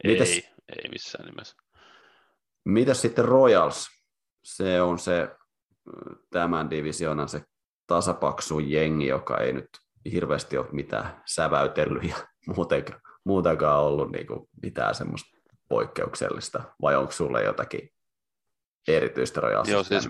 Mitäs, 0.05 0.29
ei, 0.29 0.49
ei 0.69 0.91
missään 0.91 1.27
nimessä. 1.27 1.57
Mitäs 2.65 3.03
sitten 3.03 3.25
Royals? 3.25 3.87
Se 4.45 4.83
on 4.83 4.99
se 4.99 5.29
tämän 6.31 6.71
divisioonan 6.71 7.29
se 7.29 7.43
tasapaksu 7.87 8.59
jengi, 8.59 9.07
joka 9.07 9.39
ei 9.39 9.53
nyt 9.53 9.69
hirveästi 10.13 10.59
ole 10.59 10.67
mitään 10.73 11.23
säväytellyt 11.27 12.03
ja 12.03 12.17
muutenkaan, 12.57 13.01
muutenkaan 13.25 13.81
ollut 13.81 14.13
niin 14.13 14.27
kuin 14.27 14.49
mitään 14.63 14.95
semmoista 14.95 15.39
poikkeuksellista, 15.69 16.63
vai 16.83 16.97
onko 16.97 17.13
sulle 17.13 17.43
jotakin 17.43 17.91
erityistä 18.89 19.41
Royalsista? 19.41 19.77
Joo, 19.77 19.83
siis, 19.83 20.09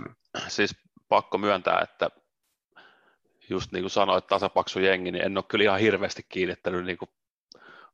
siis 0.48 0.74
pakko 1.08 1.38
myöntää, 1.38 1.80
että 1.80 2.10
just 3.50 3.72
niin 3.72 3.82
kuin 3.82 3.90
sanoit, 3.90 4.26
tasapaksu 4.26 4.78
jengi, 4.78 5.12
niin 5.12 5.24
en 5.24 5.38
ole 5.38 5.44
kyllä 5.48 5.64
ihan 5.64 5.80
hirveästi 5.80 6.22
kiinnittänyt 6.28 6.84
niin 6.84 6.98
kuin 6.98 7.10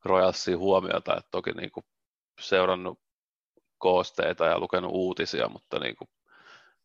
Royalsiin 0.04 0.58
huomiota, 0.58 1.16
että 1.16 1.30
toki 1.30 1.52
niin 1.52 1.70
kuin 1.70 1.84
seurannut 2.40 3.00
koosteita 3.78 4.44
ja 4.44 4.58
lukenut 4.58 4.90
uutisia, 4.94 5.48
mutta 5.48 5.78
niin 5.78 5.96
kuin 5.96 6.08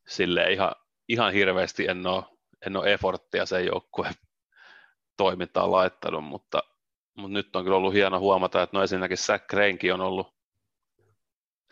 sille 0.07 0.51
ihan, 0.51 0.71
ihan 1.07 1.33
hirveästi 1.33 1.87
en 1.87 2.07
ole, 2.07 2.23
en 2.67 2.77
ole 2.77 2.93
efforttia 2.93 3.45
sen 3.45 3.65
joukkueen 3.65 4.13
toimintaan 5.17 5.71
laittanut, 5.71 6.23
mutta, 6.23 6.63
mutta 7.15 7.33
nyt 7.33 7.55
on 7.55 7.63
kyllä 7.63 7.77
ollut 7.77 7.93
hieno 7.93 8.19
huomata, 8.19 8.61
että 8.61 8.77
no 8.77 8.81
ensinnäkin 8.81 9.17
Zach 9.17 9.53
Renki 9.53 9.91
on 9.91 10.01
ollut 10.01 10.33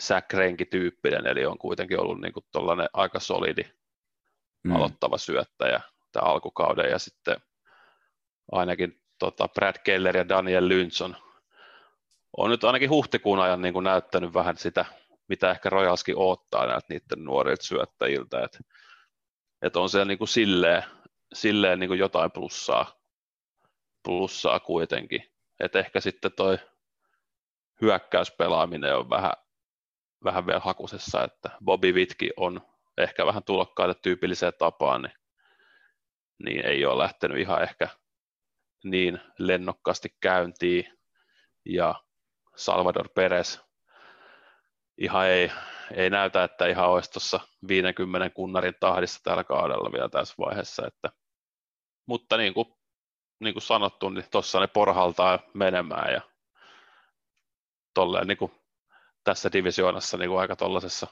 Zach 0.01 0.33
Renki-tyyppinen, 0.33 1.27
eli 1.27 1.45
on 1.45 1.57
kuitenkin 1.57 1.99
ollut 1.99 2.21
niin 2.21 2.33
kuin 2.33 2.45
aika 2.93 3.19
solidi 3.19 3.63
mm. 4.63 4.75
aloittava 4.75 5.17
syöttäjä 5.17 5.81
tämän 6.11 6.29
alkukauden, 6.29 6.91
ja 6.91 6.99
sitten 6.99 7.35
ainakin 8.51 9.01
tota 9.19 9.47
Brad 9.47 9.75
Keller 9.83 10.17
ja 10.17 10.29
Daniel 10.29 10.67
Lynch 10.67 11.03
on, 11.03 11.17
on 12.37 12.49
nyt 12.49 12.63
ainakin 12.63 12.89
huhtikuun 12.89 13.39
ajan 13.39 13.61
niin 13.61 13.73
kuin 13.73 13.83
näyttänyt 13.83 14.33
vähän 14.33 14.57
sitä, 14.57 14.85
mitä 15.27 15.51
ehkä 15.51 15.69
Royalskin 15.69 16.17
odottaa 16.17 16.65
näiltä 16.65 16.85
niiden 16.89 17.25
nuorilta 17.25 17.63
syöttäjiltä, 17.63 18.43
että 18.43 18.59
et 19.61 19.75
on 19.75 19.89
siellä 19.89 20.05
niin 20.05 20.17
kuin 20.17 20.27
silleen, 20.27 20.83
silleen 21.33 21.79
niin 21.79 21.87
kuin 21.87 21.99
jotain 21.99 22.31
plussaa, 22.31 23.01
plussaa 24.03 24.59
kuitenkin, 24.59 25.33
että 25.59 25.79
ehkä 25.79 25.99
sitten 26.01 26.31
toi 26.31 26.57
hyökkäyspelaaminen 27.81 28.97
on 28.97 29.09
vähän, 29.09 29.33
vähän 30.23 30.47
vielä 30.47 30.59
hakusessa, 30.59 31.23
että 31.23 31.49
Bobby 31.65 31.93
Vitki 31.93 32.31
on 32.37 32.61
ehkä 32.97 33.25
vähän 33.25 33.43
tulokkaita 33.43 33.93
tyypilliseen 33.93 34.53
tapaan, 34.59 35.01
niin, 35.01 35.13
niin 36.43 36.65
ei 36.65 36.85
ole 36.85 37.03
lähtenyt 37.03 37.37
ihan 37.37 37.63
ehkä 37.63 37.87
niin 38.83 39.21
lennokkaasti 39.39 40.15
käyntiin, 40.21 40.99
ja 41.65 41.95
Salvador 42.55 43.09
Perez 43.09 43.59
ihan 44.97 45.27
ei, 45.27 45.51
ei 45.95 46.09
näytä, 46.09 46.43
että 46.43 46.67
ihan 46.67 46.89
olisi 46.89 47.11
tuossa 47.11 47.39
50 47.67 48.29
kunnarin 48.29 48.75
tahdissa 48.79 49.19
tällä 49.23 49.43
kaudella 49.43 49.91
vielä 49.91 50.09
tässä 50.09 50.35
vaiheessa, 50.39 50.87
että, 50.87 51.09
mutta 52.05 52.37
niin 52.37 52.53
kuin, 52.53 52.65
niin 53.39 53.53
kuin 53.53 53.63
sanottu, 53.63 54.09
niin 54.09 54.25
tuossa 54.31 54.59
ne 54.59 54.67
porhaltaa 54.67 55.39
menemään 55.53 56.13
ja 56.13 56.21
tolleen 57.93 58.27
niin 58.27 58.37
kuin 58.37 58.51
tässä 59.23 59.51
divisioonassa 59.53 60.17
niin 60.17 60.29
kuin 60.29 60.39
aika 60.39 60.55
tuollaisessa 60.55 61.07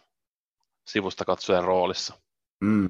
sivusta 0.87 1.25
katsojen 1.25 1.63
roolissa. 1.63 2.13
Mm. 2.61 2.89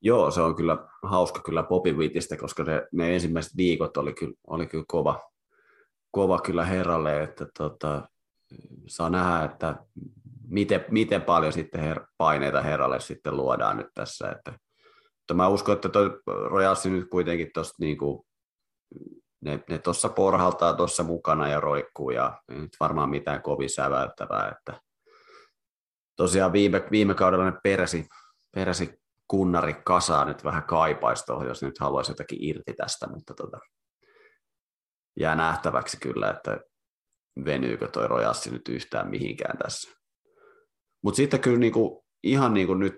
Joo, 0.00 0.30
se 0.30 0.40
on 0.40 0.56
kyllä 0.56 0.88
hauska 1.02 1.40
kyllä 1.42 1.64
Wittistä, 1.96 2.36
koska 2.36 2.64
ne, 2.64 2.86
ne 2.92 3.14
ensimmäiset 3.14 3.56
viikot 3.56 3.96
oli 3.96 4.12
kyllä, 4.14 4.34
oli 4.46 4.66
kyllä 4.66 4.84
kova, 4.88 5.30
kova 6.10 6.40
kyllä 6.40 6.64
herralle, 6.64 7.22
että 7.22 7.46
tota, 7.58 8.08
saa 8.86 9.10
nähdä, 9.10 9.44
että 9.44 9.76
miten, 10.46 10.84
miten 10.90 11.22
paljon 11.22 11.52
sitten 11.52 11.80
her, 11.80 12.06
paineita 12.18 12.60
herralle 12.60 13.00
sitten 13.00 13.36
luodaan 13.36 13.76
nyt 13.76 13.88
tässä. 13.94 14.30
Että, 14.30 14.52
mutta 15.18 15.34
mä 15.34 15.48
uskon, 15.48 15.74
että 15.74 15.88
toi 15.88 16.20
Rojalsi 16.26 16.90
nyt 16.90 17.10
kuitenkin 17.10 17.50
tuossa 17.54 17.74
niinku, 17.80 18.26
ne, 19.40 19.64
ne 19.68 19.78
tuossa 19.78 20.08
porhaltaa 20.08 20.74
tuossa 20.74 21.02
mukana 21.02 21.48
ja 21.48 21.60
roikkuu 21.60 22.10
ja 22.10 22.42
ei 22.48 22.58
nyt 22.58 22.76
varmaan 22.80 23.10
mitään 23.10 23.42
kovin 23.42 23.70
säväyttävää. 23.70 24.48
Että 24.56 24.80
tosiaan 26.16 26.52
viime, 26.52 26.88
viime 26.90 27.14
kaudella 27.14 27.44
ne 27.44 27.58
peräsi, 27.62 28.08
peräsi 28.54 29.00
kunnari 29.28 29.74
kasaa 29.74 30.24
nyt 30.24 30.44
vähän 30.44 30.62
kaipaisi 30.64 31.24
jos 31.46 31.62
nyt 31.62 31.78
haluaisi 31.78 32.10
jotakin 32.10 32.44
irti 32.44 32.72
tästä, 32.72 33.06
mutta 33.06 33.34
tota, 33.34 33.58
jää 35.20 35.34
nähtäväksi 35.34 35.96
kyllä, 36.00 36.30
että 36.30 36.60
venyykö 37.44 37.88
toi 37.88 38.08
rojassi 38.08 38.50
nyt 38.50 38.68
yhtään 38.68 39.10
mihinkään 39.10 39.58
tässä. 39.58 40.05
Mutta 41.02 41.16
sitten 41.16 41.40
kyllä 41.40 41.58
niinku, 41.58 42.04
ihan 42.22 42.54
niinku 42.54 42.74
nyt 42.74 42.94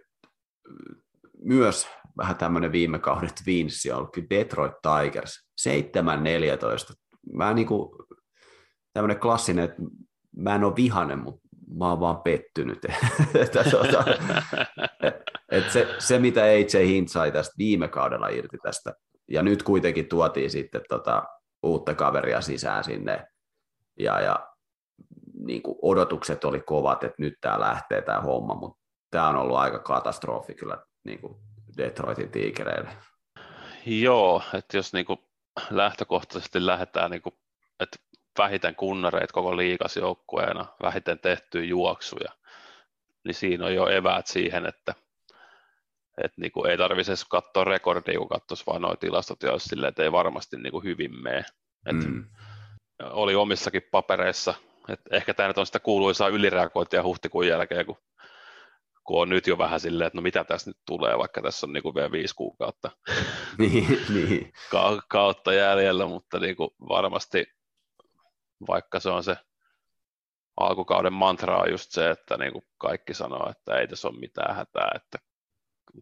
myös 1.45 1.89
vähän 2.17 2.37
tämmöinen 2.37 2.73
viime 2.73 2.99
kauden 2.99 3.31
Twinssi 3.45 3.91
on 3.91 3.99
ollut 3.99 4.13
kyllä 4.13 4.27
Detroit 4.31 4.73
Tigers 4.83 5.49
7-14. 5.69 6.95
Mä 7.33 7.55
niinku, 7.55 8.07
tämmöinen 8.93 9.21
klassinen, 9.21 9.65
että 9.65 9.83
mä 10.37 10.55
en 10.55 10.65
ole 10.65 10.77
vihanen, 10.77 11.19
mutta 11.19 11.49
mä 11.79 11.89
oon 11.89 12.01
vaan 12.01 12.23
pettynyt. 12.23 12.79
että, 13.43 13.65
tuota, 13.71 14.05
et 15.53 15.71
se, 15.71 15.95
se, 15.99 16.19
mitä 16.19 16.43
AJ 16.43 16.87
Hint 16.87 17.09
sai 17.09 17.33
tästä 17.33 17.55
viime 17.59 17.89
kaudella 17.89 18.29
irti 18.29 18.59
tästä, 18.63 18.95
ja 19.31 19.43
nyt 19.43 19.63
kuitenkin 19.63 20.09
tuotiin 20.09 20.51
sitten 20.51 20.81
tota, 20.89 21.25
uutta 21.63 21.95
kaveria 21.95 22.41
sisään 22.41 22.85
sinne, 22.85 23.27
ja, 23.99 24.21
ja 24.21 24.48
niin 25.49 25.63
kuin 25.63 25.79
odotukset 25.83 26.45
oli 26.45 26.61
kovat, 26.61 27.05
että 27.05 27.23
nyt 27.23 27.35
tämä 27.41 27.61
lähtee 27.61 28.03
tämä 28.03 28.21
homma, 28.21 28.55
mutta 28.55 28.79
tämä 29.11 29.29
on 29.29 29.37
ollut 29.37 29.57
aika 29.57 29.79
katastrofi 29.79 30.55
kyllä 30.55 30.79
niin 31.05 31.21
kuin 31.21 31.37
Detroitin 31.77 32.31
tiikereille. 32.31 32.91
Joo, 33.87 34.43
että 34.55 34.77
jos 34.77 34.93
niin 34.93 35.07
kuin 35.07 35.19
lähtökohtaisesti 35.71 36.67
lähdetään, 36.67 37.11
niin 37.11 37.23
kuin, 37.23 37.35
että 37.81 37.97
vähiten 38.39 38.75
kunnareita 38.75 39.33
koko 39.33 39.57
liikas 39.57 39.97
joukkueena, 39.97 40.67
vähiten 40.83 41.19
tehtyä 41.19 41.63
juoksuja, 41.63 42.33
niin 43.25 43.35
siinä 43.35 43.67
on 43.67 43.75
jo 43.75 43.87
eväät 43.87 44.27
siihen, 44.27 44.67
että, 44.67 44.95
että 46.25 46.41
niin 46.41 46.53
kuin 46.53 46.71
ei 46.71 46.79
tarvitse 46.79 47.13
edes 47.13 47.25
katsoa 47.25 47.65
rekordia, 47.65 48.19
kun 48.19 48.29
katsoisi 48.29 48.65
vain 48.67 48.83
nuo 48.83 48.97
tilastot, 48.97 49.43
ja 49.43 49.59
silleen, 49.59 49.89
että 49.89 50.03
ei 50.03 50.13
varmasti 50.13 50.57
niin 50.57 50.73
kuin 50.73 50.85
hyvin 50.85 51.23
mene. 51.23 51.45
Mm 51.93 52.25
oli 53.01 53.35
omissakin 53.35 53.83
papereissa. 53.91 54.55
Et 54.89 55.01
ehkä 55.13 55.35
tämä 55.35 55.49
nyt 55.49 55.59
on 55.59 55.67
sitä 55.67 55.81
kuuluisaa 55.81 56.29
ylireagointia 56.29 57.03
huhtikuun 57.03 57.47
jälkeen, 57.47 57.87
kun, 57.87 57.97
kun 59.05 59.23
on 59.23 59.29
nyt 59.29 59.47
jo 59.47 59.59
vähän 59.59 59.81
silleen, 59.81 60.07
että 60.07 60.19
no 60.19 60.23
mitä 60.23 60.45
tässä 60.45 60.71
nyt 60.71 60.79
tulee, 60.87 61.19
vaikka 61.19 61.43
tässä 61.43 61.67
on 61.67 61.73
niinku 61.73 61.95
vielä 61.95 62.13
viisi 62.13 62.35
kuukautta 62.35 62.91
niin, 63.59 64.05
niin. 64.15 64.53
Ka- 64.71 65.03
kautta 65.09 65.53
jäljellä, 65.53 66.07
mutta 66.07 66.39
niinku 66.39 66.75
varmasti 66.89 67.47
vaikka 68.69 69.01
se 69.01 69.11
on 69.11 69.25
se 69.25 69.37
alkukauden 70.61 71.13
mantra 71.13 71.59
on 71.59 71.71
just 71.71 71.91
se, 71.91 72.11
että 72.11 72.37
niin 72.37 72.53
kuin 72.53 72.65
kaikki 72.79 73.15
sanoo, 73.15 73.51
että 73.51 73.79
ei 73.79 73.89
tässä 73.89 74.09
ole 74.09 74.19
mitään 74.19 74.57
hätää, 74.57 74.91
että 74.95 75.19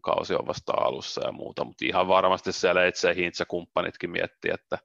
kausi 0.03 0.35
on 0.35 0.47
vasta 0.47 0.73
alussa 0.77 1.25
ja 1.25 1.31
muuta, 1.31 1.63
mutta 1.63 1.85
ihan 1.85 2.07
varmasti 2.07 2.51
siellä 2.51 2.85
itse 2.87 3.15
Hintz 3.15 3.39
ja 3.39 3.45
kumppanitkin 3.45 4.09
miettii, 4.09 4.51
että 4.53 4.77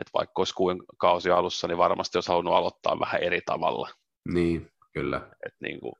että 0.00 0.10
vaikka 0.14 0.40
olisi 0.40 0.54
kuin 0.54 0.82
kausi 0.98 1.30
alussa, 1.30 1.68
niin 1.68 1.78
varmasti 1.78 2.18
olisi 2.18 2.28
halunnut 2.28 2.54
aloittaa 2.54 3.00
vähän 3.00 3.22
eri 3.22 3.40
tavalla. 3.46 3.88
Niin, 4.28 4.72
kyllä. 4.92 5.30
Et 5.46 5.54
niin 5.60 5.80
kuin, 5.80 5.92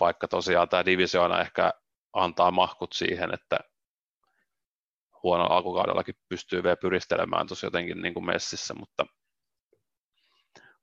vaikka 0.00 0.28
tosiaan 0.28 0.68
tämä 0.68 0.84
divisioona 0.84 1.40
ehkä 1.40 1.72
antaa 2.12 2.50
mahkut 2.50 2.92
siihen, 2.92 3.34
että 3.34 3.58
huono 5.22 5.44
alkukaudellakin 5.44 6.14
pystyy 6.28 6.62
vielä 6.62 6.76
pyristelemään 6.76 7.46
tuossa 7.46 7.66
jotenkin 7.66 8.02
niin 8.02 8.14
kuin 8.14 8.26
messissä, 8.26 8.74
mutta, 8.74 9.06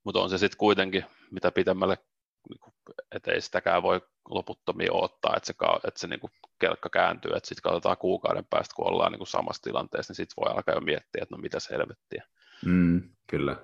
mutta 0.04 0.20
on 0.22 0.30
se 0.30 0.38
sitten 0.38 0.58
kuitenkin, 0.58 1.06
mitä 1.32 1.52
pitemmälle, 1.52 1.98
niin 2.50 2.60
että 3.16 3.32
ei 3.32 3.42
sitäkään 3.42 3.84
voi 3.84 4.02
loputtomia 4.30 4.94
odottaa, 4.94 5.34
että 5.38 5.48
se, 5.48 5.54
että 5.88 6.00
se 6.00 6.08
niin 6.08 6.20
kuin 6.20 6.32
kelkka 6.60 6.90
kääntyy, 6.90 7.32
että 7.36 7.50
sitten 7.50 7.62
katsotaan 7.62 7.98
kuukauden 7.98 8.46
päästä, 8.50 8.76
kun 8.76 8.88
ollaan 8.88 9.12
niin 9.12 9.20
kuin 9.20 9.28
samassa 9.28 9.62
tilanteessa, 9.62 10.12
niin 10.12 10.16
sitten 10.16 10.44
voi 10.44 10.52
alkaa 10.56 10.76
jo 10.76 10.82
miettiä, 10.82 11.22
että 11.22 11.36
no 11.36 11.42
mitä 11.42 11.58
helvettiä. 11.70 12.24
Mm, 12.66 13.02
kyllä. 13.28 13.56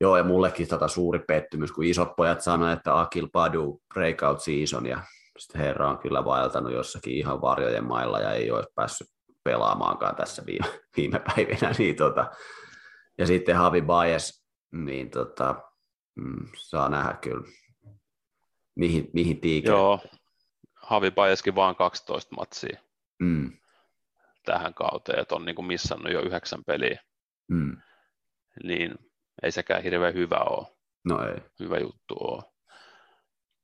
Joo, 0.00 0.16
ja 0.16 0.24
mullekin 0.24 0.68
tota 0.68 0.88
suuri 0.88 1.18
pettymys, 1.18 1.72
kun 1.72 1.84
isot 1.84 2.16
pojat 2.16 2.40
sanoivat, 2.40 2.78
että 2.78 3.00
Akil 3.00 3.28
Padu 3.32 3.82
breakout 3.94 4.42
season, 4.42 4.86
ja 4.86 5.00
sitten 5.38 5.60
herra 5.60 5.90
on 5.90 5.98
kyllä 5.98 6.24
vaeltanut 6.24 6.72
jossakin 6.72 7.12
ihan 7.12 7.40
varjojen 7.40 7.84
mailla 7.84 8.20
ja 8.20 8.32
ei 8.32 8.50
ole 8.50 8.64
päässyt 8.74 9.08
pelaamaankaan 9.44 10.16
tässä 10.16 10.42
viime, 10.46 10.66
viime 10.96 11.20
päivinä. 11.20 11.74
Niin 11.78 11.96
tota, 11.96 12.30
ja 13.18 13.26
sitten 13.26 13.56
Havi 13.56 13.82
Baez, 13.82 14.42
niin 14.72 15.10
tota, 15.10 15.54
mm, 16.14 16.48
saa 16.56 16.88
nähdä 16.88 17.18
kyllä, 17.20 17.48
mihin, 18.74 19.10
mihin 19.12 19.40
tiikeri. 19.40 19.76
Joo, 19.76 20.00
Havi 20.88 21.10
Baezkin 21.10 21.54
vaan 21.54 21.76
12 21.76 22.36
matsia 22.36 22.78
mm. 23.18 23.52
tähän 24.44 24.74
kauteen, 24.74 25.18
että 25.18 25.34
on 25.34 25.44
niin 25.44 25.56
kuin 25.56 25.66
missannut 25.66 26.12
jo 26.12 26.20
yhdeksän 26.20 26.64
peliä. 26.64 27.00
Mm. 27.48 27.76
Niin 28.64 28.94
ei 29.42 29.52
sekään 29.52 29.82
hirveän 29.82 30.14
hyvä 30.14 30.36
ole. 30.36 30.66
No 31.04 31.28
ei. 31.28 31.36
Hyvä 31.60 31.78
juttu 31.78 32.14
on. 32.20 32.42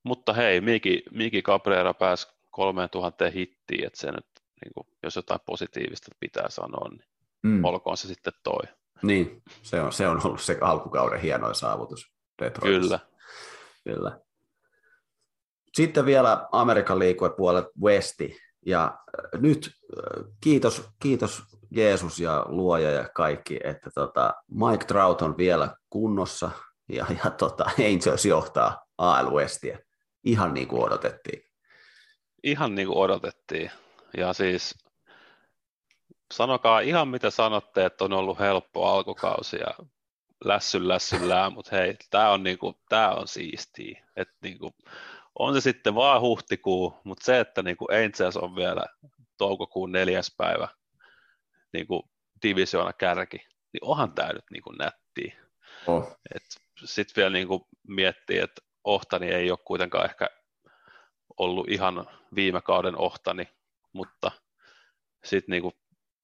Mutta 0.03 0.33
hei, 0.33 0.61
Miki, 0.61 1.03
Miki 1.11 1.43
Cabrera 1.43 1.95
pääsi 1.95 2.29
3000 2.51 3.31
hittiin, 3.31 3.87
että 3.87 4.01
se 4.01 4.13
nyt, 4.13 4.27
niin 4.65 4.73
kuin, 4.75 4.87
jos 5.03 5.17
jotain 5.17 5.41
positiivista 5.47 6.11
pitää 6.21 6.51
sanoa, 6.51 6.89
niin 6.89 7.09
mm. 7.43 7.65
olkoon 7.65 7.97
se 7.97 8.09
sitten 8.09 8.33
toi. 8.43 8.63
Niin, 9.03 9.43
se 9.63 9.81
on, 9.81 9.93
se 9.93 10.09
on 10.09 10.21
ollut 10.27 10.41
se 10.41 10.59
alkukauden 10.61 11.21
hienoin 11.21 11.55
saavutus 11.55 12.13
Detroitissa. 12.43 12.99
Kyllä. 13.85 13.97
Kyllä. 13.97 14.21
Sitten 15.75 16.07
vielä 16.07 16.49
Amerikan 16.53 16.99
puolet 17.37 17.67
Westi. 17.83 18.39
Ja 18.67 18.85
äh, 18.85 19.41
nyt 19.41 19.71
äh, 19.99 20.25
kiitos, 20.41 20.89
kiitos 21.03 21.43
Jeesus 21.71 22.19
ja 22.19 22.45
luoja 22.49 22.91
ja 22.91 23.09
kaikki, 23.15 23.61
että 23.65 23.91
tota, 23.95 24.35
Mike 24.51 24.85
Trout 24.85 25.23
on 25.23 25.37
vielä 25.37 25.77
kunnossa 25.91 26.51
ja, 26.89 27.07
ja 27.25 27.31
tota, 27.31 27.65
Angels 27.65 28.27
johtaa 28.27 28.85
AL 28.99 29.31
Westia. 29.31 29.79
Ihan 30.25 30.55
niin 30.55 30.69
kuin 30.69 30.83
odotettiin. 30.83 31.43
Ihan 32.43 32.75
niin 32.75 32.89
kuin 32.89 32.99
odotettiin. 32.99 33.71
Ja 34.17 34.33
siis 34.33 34.75
sanokaa 36.35 36.81
ihan 36.81 37.09
mitä 37.09 37.31
sanotte, 37.31 37.85
että 37.85 38.05
on 38.05 38.13
ollut 38.13 38.39
helppo 38.39 38.87
alkukausi 38.87 39.57
ja 39.57 39.87
lässyn 40.45 40.89
lässyllään, 40.89 41.53
mutta 41.53 41.77
hei, 41.77 41.97
tämä 42.11 42.31
on, 42.31 42.43
niinku, 42.43 42.75
tää 42.89 43.15
on 43.15 43.29
siistiä. 43.29 44.07
Et 44.17 44.29
niinku, 44.43 44.71
on 45.39 45.55
se 45.55 45.61
sitten 45.61 45.95
vaan 45.95 46.21
huhtikuu, 46.21 47.01
mutta 47.05 47.25
se, 47.25 47.41
että 47.41 47.63
niinku 47.63 47.87
Angels 47.91 48.37
on 48.37 48.57
vielä 48.57 48.85
toukokuun 49.39 49.93
neljäs 49.93 50.35
päivä 50.37 50.69
niinku 51.73 52.11
divisioona 52.43 52.93
kärki, 52.93 53.37
niin 53.73 53.85
onhan 53.85 54.13
tämä 54.13 54.33
nyt 54.33 54.45
niinku 54.51 54.73
nättiä. 54.73 55.35
Oh. 55.87 56.17
Sitten 56.85 57.23
vielä 57.23 57.31
niinku 57.31 57.69
miettii, 57.89 58.39
että 58.39 58.63
Ohtani 58.85 59.29
ei 59.31 59.51
ole 59.51 59.59
kuitenkaan 59.65 60.05
ehkä 60.05 60.29
ollut 61.39 61.69
ihan 61.69 62.07
viime 62.35 62.61
kauden 62.61 62.99
Ohtani, 62.99 63.49
mutta 63.93 64.31
sitten 65.25 65.53
niinku 65.53 65.73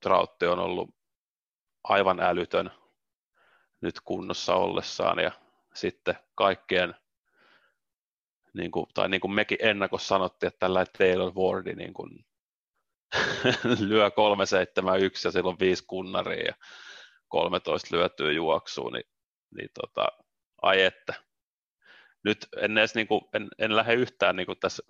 Trautti 0.02 0.46
on 0.46 0.58
ollut 0.58 0.90
aivan 1.84 2.20
älytön 2.20 2.70
nyt 3.80 4.00
kunnossa 4.04 4.54
ollessaan 4.54 5.18
ja 5.18 5.30
sitten 5.74 6.18
kaikkien, 6.34 6.94
niin 8.54 8.70
kuin, 8.70 8.86
tai 8.94 9.08
niin 9.08 9.20
kuin 9.20 9.32
mekin 9.32 9.58
ennakossa 9.60 10.08
sanottiin, 10.08 10.48
että 10.48 10.58
tällä 10.58 10.84
Taylor 10.98 11.32
Wardi 11.34 11.74
niin 11.74 11.94
kuin, 11.94 12.24
lyö 13.88 14.10
371 14.10 15.28
ja 15.28 15.32
silloin 15.32 15.58
viisi 15.60 15.84
kunnaria 15.86 16.44
ja 16.44 16.54
13 17.28 17.96
lyötyä 17.96 18.32
juoksuun, 18.32 18.92
niin, 18.92 19.04
niin 19.56 19.68
tota, 19.80 20.08
ai 20.62 20.82
että. 20.82 21.14
Nyt 22.24 22.48
en 22.56 22.78
edes 22.78 22.94
niin 22.94 23.06
kuin, 23.06 23.20
en, 23.34 23.48
en 23.58 23.76
lähde 23.76 23.94
yhtään 23.94 24.36
niin 24.36 24.46
kuin 24.46 24.58
tässä 24.58 24.82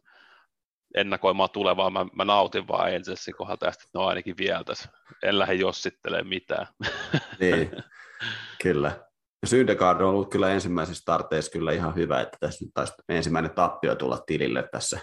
ennakoimaan 0.95 1.51
tulevaa, 1.51 1.91
mä, 1.91 2.07
mä 2.13 2.25
nautin 2.25 2.69
vaan 2.69 2.95
Angelsin 2.95 3.35
kohdalta 3.35 3.67
tästä, 3.67 3.83
että 3.83 3.99
ne 3.99 4.03
on 4.03 4.09
ainakin 4.09 4.37
vielä 4.37 4.65
tässä. 4.65 4.89
En 5.23 5.39
lähde 5.39 5.55
jossittelemaan 5.55 6.29
mitään. 6.29 6.67
Niin, 7.41 7.71
kyllä. 8.63 9.10
Syndergaard 9.47 10.01
on 10.01 10.09
ollut 10.09 10.31
kyllä 10.31 10.51
ensimmäisessä 10.51 11.01
starteissa 11.01 11.51
kyllä 11.51 11.73
ihan 11.73 11.95
hyvä, 11.95 12.21
että 12.21 12.37
tässä 12.41 12.65
nyt 12.65 12.71
taisi 12.75 12.93
ensimmäinen 13.09 13.51
tappio 13.51 13.95
tulla 13.95 14.19
tilille 14.27 14.69
tässä 14.73 15.01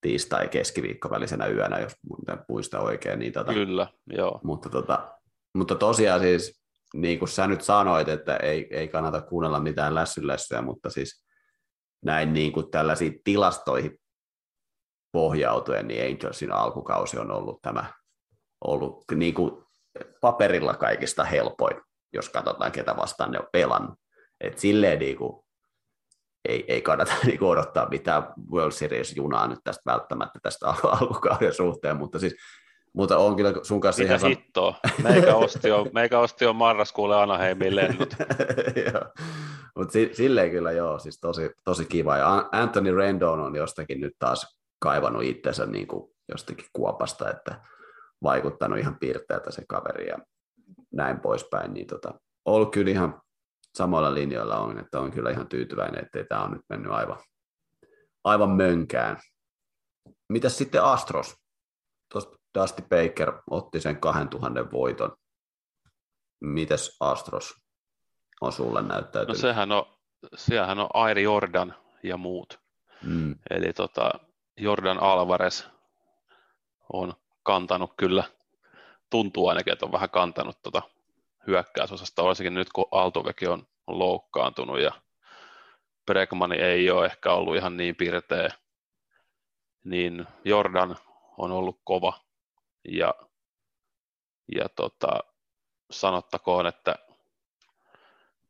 tiistai 0.00 0.48
keskiviikko 0.48 1.10
välisenä 1.10 1.46
yönä, 1.46 1.78
jos 1.78 1.92
muista 2.48 2.80
oikein. 2.80 3.18
Niin 3.18 3.32
tota, 3.32 3.52
kyllä, 3.52 3.86
joo. 4.06 4.40
Mutta, 4.44 4.68
tota, 4.68 5.08
mutta 5.54 5.74
tosiaan 5.74 6.20
siis, 6.20 6.62
niin 6.94 7.18
kuin 7.18 7.28
sä 7.28 7.46
nyt 7.46 7.62
sanoit, 7.62 8.08
että 8.08 8.36
ei, 8.36 8.66
ei 8.70 8.88
kannata 8.88 9.20
kuunnella 9.20 9.60
mitään 9.60 9.94
lässylässyä, 9.94 10.62
mutta 10.62 10.90
siis 10.90 11.24
näin 12.04 12.32
niin 12.32 12.52
kuin 12.52 12.70
tällaisiin 12.70 13.20
tilastoihin 13.24 13.98
pohjautuen, 15.12 15.88
niin 15.88 16.12
Angelsin 16.12 16.52
alkukausi 16.52 17.18
on 17.18 17.30
ollut 17.30 17.62
tämä 17.62 17.92
ollut 18.64 19.04
niin 19.14 19.34
kuin 19.34 19.64
paperilla 20.20 20.74
kaikista 20.74 21.24
helpoin, 21.24 21.76
jos 22.12 22.28
katsotaan, 22.28 22.72
ketä 22.72 22.96
vastaan 22.96 23.30
ne 23.30 23.38
on 23.38 23.48
pelannut. 23.52 23.98
Et 24.40 24.58
silleen 24.58 24.98
niin 24.98 25.16
kuin, 25.16 25.44
ei, 26.48 26.64
ei 26.68 26.82
kannata 26.82 27.12
niin 27.26 27.38
kuin 27.38 27.48
odottaa 27.48 27.88
mitään 27.88 28.22
World 28.52 28.72
Series-junaa 28.72 29.46
nyt 29.48 29.60
tästä 29.64 29.82
välttämättä 29.86 30.38
tästä 30.42 30.66
alkukauden 31.00 31.54
suhteen, 31.54 31.96
mutta 31.96 32.18
siis 32.18 32.34
mutta 32.96 33.18
on 33.18 33.36
kyllä 33.36 33.52
sun 33.62 33.80
kanssa 33.80 34.02
Mitä 34.02 34.14
ihan... 34.14 34.28
hittoa? 34.28 34.74
Meikä 35.02 35.34
osti 35.34 35.68
jo, 35.68 35.86
meikä 35.92 36.18
osti 36.18 36.44
jo 36.44 36.52
marraskuulle 36.52 37.16
Anaheimiin 37.16 37.76
lennot. 37.76 38.14
Mutta 39.76 39.92
si, 39.92 40.10
silleen 40.12 40.50
kyllä 40.50 40.72
joo, 40.72 40.98
siis 40.98 41.20
tosi, 41.20 41.50
tosi 41.64 41.84
kiva. 41.84 42.16
Ja 42.16 42.48
Anthony 42.52 42.96
Rendon 42.96 43.40
on 43.40 43.56
jostakin 43.56 44.00
nyt 44.00 44.12
taas 44.18 44.60
kaivannut 44.78 45.22
itsensä 45.22 45.66
niin 45.66 45.86
kuin 45.86 46.10
jostakin 46.28 46.66
kuopasta, 46.72 47.30
että 47.30 47.60
vaikuttanut 48.22 48.78
ihan 48.78 48.98
piirteeltä 48.98 49.50
se 49.50 49.62
kaveri 49.68 50.08
ja 50.08 50.18
näin 50.96 51.20
poispäin, 51.20 51.74
niin 51.74 51.86
tota, 51.86 52.14
ollut 52.44 52.72
kyllä 52.72 52.90
ihan 52.90 53.22
samoilla 53.74 54.14
linjoilla 54.14 54.58
on, 54.58 54.78
että 54.78 55.00
on 55.00 55.10
kyllä 55.10 55.30
ihan 55.30 55.48
tyytyväinen, 55.48 56.04
että 56.04 56.24
tämä 56.24 56.42
on 56.42 56.50
nyt 56.50 56.62
mennyt 56.68 56.92
aivan, 56.92 57.18
aivan 58.24 58.50
mönkään. 58.50 59.16
Mitäs 60.28 60.58
sitten 60.58 60.84
Astros? 60.84 61.36
Tuosta 62.12 62.36
Dusty 62.60 62.82
Baker 62.82 63.32
otti 63.50 63.80
sen 63.80 64.00
2000 64.00 64.70
voiton. 64.72 65.16
Mites 66.40 66.96
Astros 67.00 67.54
on 68.40 68.52
sulle 68.52 68.82
näyttäytynyt? 68.82 69.36
No 69.36 69.40
sehän 69.40 69.72
on, 69.72 69.86
siellähän 70.36 70.78
on 70.78 70.88
Airi 70.94 71.22
Jordan 71.22 71.74
ja 72.02 72.16
muut. 72.16 72.60
Mm. 73.02 73.34
Eli 73.50 73.72
tota, 73.72 74.10
Jordan 74.56 74.98
Alvarez 74.98 75.64
on 76.92 77.14
kantanut 77.42 77.92
kyllä, 77.96 78.24
tuntuu 79.10 79.48
ainakin, 79.48 79.72
että 79.72 79.86
on 79.86 79.92
vähän 79.92 80.10
kantanut 80.10 80.62
tuota 80.62 80.82
hyökkäysosasta, 81.46 82.24
varsinkin 82.24 82.54
nyt 82.54 82.72
kun 82.72 82.88
Altoveki 82.90 83.46
on, 83.46 83.66
on 83.86 83.98
loukkaantunut 83.98 84.80
ja 84.80 84.92
Bregmani 86.06 86.56
ei 86.56 86.90
ole 86.90 87.06
ehkä 87.06 87.32
ollut 87.32 87.56
ihan 87.56 87.76
niin 87.76 87.96
pirteä, 87.96 88.50
niin 89.84 90.26
Jordan 90.44 90.96
on 91.38 91.52
ollut 91.52 91.80
kova. 91.84 92.20
Ja, 92.88 93.14
ja 94.56 94.68
tota, 94.68 95.20
sanottakoon, 95.90 96.66
että 96.66 96.94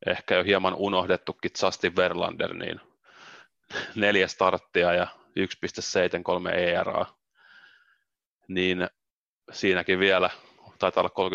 ehkä 0.07 0.35
jo 0.35 0.45
hieman 0.45 0.75
unohdettukin 0.75 1.51
Justin 1.63 1.97
Verlander, 1.97 2.55
niin 2.55 2.81
neljä 3.95 4.29
starttia 4.29 4.93
ja 4.93 5.07
1,73 6.47 6.49
ERA, 6.55 7.07
niin 8.49 8.89
siinäkin 9.53 9.99
vielä 9.99 10.31
taitaa 10.79 11.01
olla 11.01 11.31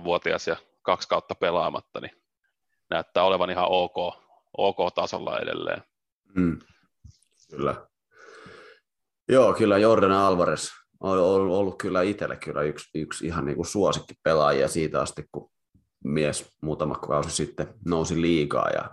37-vuotias 0.00 0.46
ja 0.46 0.56
kaksi 0.82 1.08
kautta 1.08 1.34
pelaamatta, 1.34 2.00
niin 2.00 2.22
näyttää 2.90 3.24
olevan 3.24 3.50
ihan 3.50 3.66
ok, 3.68 3.96
ok 4.56 4.94
tasolla 4.94 5.38
edelleen. 5.38 5.82
Mm. 6.34 6.58
Kyllä. 7.50 7.86
Joo, 9.28 9.52
kyllä 9.52 9.78
Jordan 9.78 10.12
Alvarez 10.12 10.68
on 11.00 11.18
ollut, 11.18 11.78
kyllä 11.78 12.02
itselle 12.02 12.36
kyllä 12.36 12.62
yksi, 12.62 12.90
yksi 12.94 13.26
ihan 13.26 13.44
niin 13.44 13.56
kuin 13.56 13.66
suosikki 13.66 14.14
pelaajia 14.24 14.68
siitä 14.68 15.00
asti, 15.00 15.24
kun 15.32 15.50
mies 16.04 16.56
muutama 16.62 16.94
kausi 16.94 17.30
sitten 17.30 17.74
nousi 17.86 18.20
liikaa 18.20 18.70
ja 18.70 18.90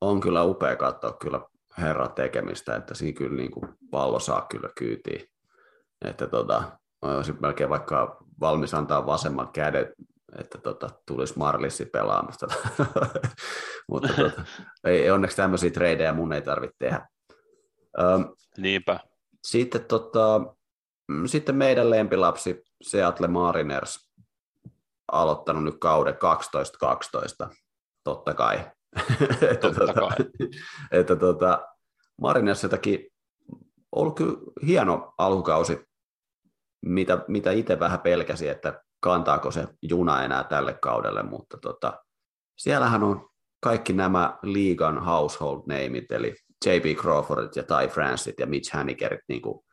on 0.00 0.20
kyllä 0.20 0.44
upea 0.44 0.76
katsoa 0.76 1.12
kyllä 1.12 1.40
herra 1.78 2.08
tekemistä, 2.08 2.76
että 2.76 2.94
siinä 2.94 3.18
kyllä 3.18 3.36
niin 3.36 3.50
kuin 3.50 3.68
pallo 3.90 4.20
saa 4.20 4.46
kyllä 4.50 4.68
kyytiin. 4.76 5.28
Että 6.04 6.26
tota, 6.26 6.62
melkein 7.40 7.70
vaikka 7.70 8.24
valmis 8.40 8.74
antaa 8.74 9.06
vasemman 9.06 9.52
käden, 9.52 9.92
että 10.38 10.58
tota, 10.58 10.90
tulisi 11.06 11.38
Marlissi 11.38 11.84
pelaamasta. 11.84 12.46
Mutta 13.90 14.08
tota, 14.08 14.44
ei, 14.84 15.10
onneksi 15.10 15.36
tämmöisiä 15.36 15.70
treidejä 15.70 16.12
mun 16.12 16.32
ei 16.32 16.42
tarvitse 16.42 16.76
tehdä. 16.78 17.08
Öm, 18.00 18.24
Niinpä. 18.56 19.00
Sitten, 19.44 19.84
tota, 19.84 20.40
mm, 21.08 21.26
sitten 21.26 21.54
meidän 21.56 21.90
lempilapsi 21.90 22.62
Seattle 22.82 23.28
Mariners 23.28 24.10
aloittanut 25.12 25.64
nyt 25.64 25.78
kauden 25.78 26.14
12-12, 26.14 27.54
totta 28.04 28.34
kai. 28.34 28.56
että, 29.50 29.68
Totta 29.68 29.86
tota, 29.86 29.92
kai. 29.92 30.16
että 30.90 31.16
tota, 31.16 31.68
Marinessa 32.20 32.64
jotakin 32.64 33.06
ollut 33.92 34.16
kyllä 34.16 34.34
hieno 34.66 35.14
alkukausi, 35.18 35.89
mitä, 36.82 37.24
mitä 37.28 37.50
itse 37.50 37.80
vähän 37.80 38.00
pelkäsi, 38.00 38.48
että 38.48 38.82
kantaako 39.00 39.50
se 39.50 39.68
juna 39.82 40.24
enää 40.24 40.44
tälle 40.44 40.74
kaudelle, 40.74 41.22
mutta 41.22 41.58
tota, 41.58 42.04
siellähän 42.58 43.02
on 43.02 43.28
kaikki 43.60 43.92
nämä 43.92 44.38
liigan 44.42 45.04
household 45.04 45.62
nameit, 45.66 46.12
eli 46.12 46.34
J.P. 46.66 46.84
Crawfordit 46.84 47.56
ja 47.56 47.62
Ty 47.62 47.88
Francit 47.88 48.38
ja 48.38 48.46
Mitch 48.46 48.74
Hanigerit, 48.74 49.20
niin 49.28 49.42
kuin, 49.42 49.64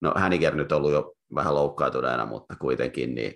no 0.00 0.12
Haniger 0.16 0.54
nyt 0.54 0.72
ollut 0.72 0.92
jo 0.92 1.12
vähän 1.34 1.54
loukkaantuneena, 1.54 2.26
mutta 2.26 2.56
kuitenkin 2.56 3.14
niin 3.14 3.34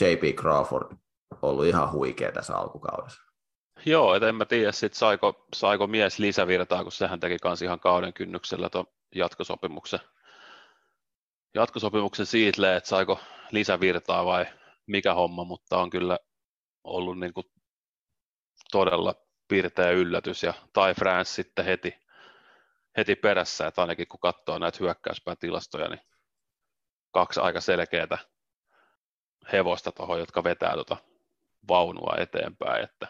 J.P. 0.00 0.22
Crawford 0.22 0.96
ollut 1.42 1.66
ihan 1.66 1.92
huikea 1.92 2.32
tässä 2.32 2.56
alkukaudessa. 2.56 3.22
Joo, 3.86 4.14
et 4.14 4.22
en 4.22 4.34
mä 4.34 4.44
tiedä 4.44 4.72
sit 4.72 4.94
saiko, 4.94 5.46
saiko 5.54 5.86
mies 5.86 6.18
lisävirtaa, 6.18 6.82
kun 6.82 6.92
sehän 6.92 7.20
teki 7.20 7.36
kans 7.42 7.62
ihan 7.62 7.80
kauden 7.80 8.12
kynnyksellä 8.12 8.70
tuon 8.70 8.86
jatkosopimuksen, 9.14 10.00
jatkosopimuksen 11.56 12.26
siitä, 12.26 12.76
että 12.76 12.88
saiko 12.88 13.20
lisävirtaa 13.50 14.24
vai 14.24 14.46
mikä 14.86 15.14
homma, 15.14 15.44
mutta 15.44 15.78
on 15.78 15.90
kyllä 15.90 16.18
ollut 16.84 17.18
niin 17.18 17.32
kuin 17.32 17.46
todella 18.70 19.14
pirteä 19.48 19.90
yllätys 19.90 20.42
ja 20.42 20.54
Tai 20.72 20.94
France 20.94 21.32
sitten 21.32 21.64
heti, 21.64 21.94
heti 22.96 23.14
perässä, 23.14 23.66
että 23.66 23.80
ainakin 23.80 24.08
kun 24.08 24.20
katsoo 24.20 24.58
näitä 24.58 24.78
hyökkäyspäätilastoja, 24.80 25.88
niin 25.88 26.00
kaksi 27.10 27.40
aika 27.40 27.60
selkeää 27.60 28.18
hevosta 29.52 29.92
tuohon, 29.92 30.18
jotka 30.18 30.44
vetää 30.44 30.74
tuota 30.74 30.96
vaunua 31.68 32.14
eteenpäin, 32.18 32.84
että, 32.84 33.08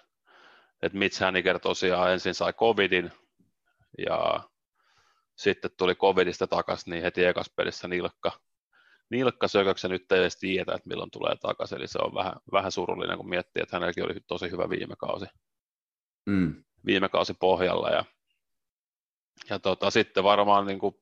että 0.83 0.99
Mitch 0.99 1.21
Haniger 1.21 1.59
tosiaan 1.59 2.13
ensin 2.13 2.35
sai 2.35 2.53
covidin 2.53 3.13
ja 4.07 4.41
sitten 5.37 5.71
tuli 5.77 5.95
covidista 5.95 6.47
takaisin, 6.47 6.91
niin 6.91 7.03
heti 7.03 7.25
ekas 7.25 7.51
pelissä 7.57 7.89
nilkka, 7.89 8.33
nilkka 9.11 9.49
sököksen 9.49 9.91
nyt 9.91 10.13
ei 10.13 10.21
edes 10.21 10.37
tiedä, 10.37 10.75
että 10.75 10.89
milloin 10.89 11.11
tulee 11.11 11.37
takaisin, 11.37 11.79
eli 11.79 11.89
se 11.89 11.99
on 12.03 12.15
vähän, 12.15 12.33
vähän 12.53 12.73
surullinen, 12.73 13.17
kun 13.17 13.29
miettii, 13.29 13.63
että 13.63 13.77
hänelläkin 13.77 14.05
oli 14.05 14.15
tosi 14.27 14.51
hyvä 14.51 14.71
viime 14.71 14.97
kausi, 14.97 15.27
mm. 16.27 16.65
viime 16.87 17.09
kausi 17.09 17.35
pohjalla, 17.35 17.91
ja, 17.91 18.05
ja 19.51 19.59
tota, 19.59 19.91
sitten 19.91 20.25
varmaan 20.25 20.67
niin 20.67 20.79
kuin 20.79 20.95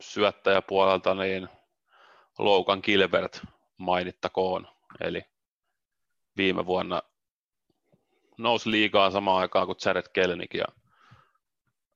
syöttäjäpuolelta 0.00 1.14
niin 1.14 1.48
Loukan 2.38 2.82
Kilbert 2.82 3.40
mainittakoon, 3.76 4.68
eli 5.00 5.22
viime 6.36 6.66
vuonna 6.66 7.02
nousi 8.38 8.70
liikaa 8.70 9.10
samaan 9.10 9.40
aikaan 9.40 9.66
kuin 9.66 9.78
Jared 9.84 10.06
Kelnick 10.12 10.54
ja 10.54 10.64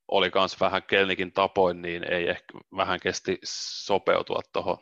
oli 0.08 0.30
myös 0.34 0.60
vähän 0.60 0.82
Kelnikin 0.82 1.32
tapoin, 1.32 1.82
niin 1.82 2.12
ei 2.12 2.28
ehkä 2.28 2.58
vähän 2.76 3.00
kesti 3.00 3.38
sopeutua 3.44 4.40
tuohon 4.52 4.78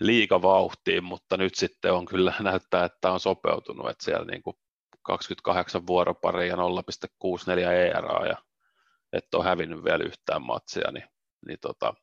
liikavauhtiin, 0.00 1.04
mutta 1.04 1.36
nyt 1.36 1.54
sitten 1.54 1.92
on 1.92 2.06
kyllä 2.06 2.34
näyttää, 2.40 2.84
että 2.84 3.12
on 3.12 3.20
sopeutunut, 3.20 3.90
että 3.90 4.04
siellä 4.04 4.24
niin 4.24 4.42
kuin 4.42 4.56
28 5.02 5.86
vuoroparia 5.86 6.46
ja 6.46 6.56
0,64 6.56 7.60
ERA 7.70 8.26
ja 8.26 8.36
että 9.12 9.38
on 9.38 9.44
hävinnyt 9.44 9.84
vielä 9.84 10.04
yhtään 10.04 10.42
matsia, 10.42 10.90
niin, 10.92 11.04
niin 11.46 11.58
tota, 11.60 11.94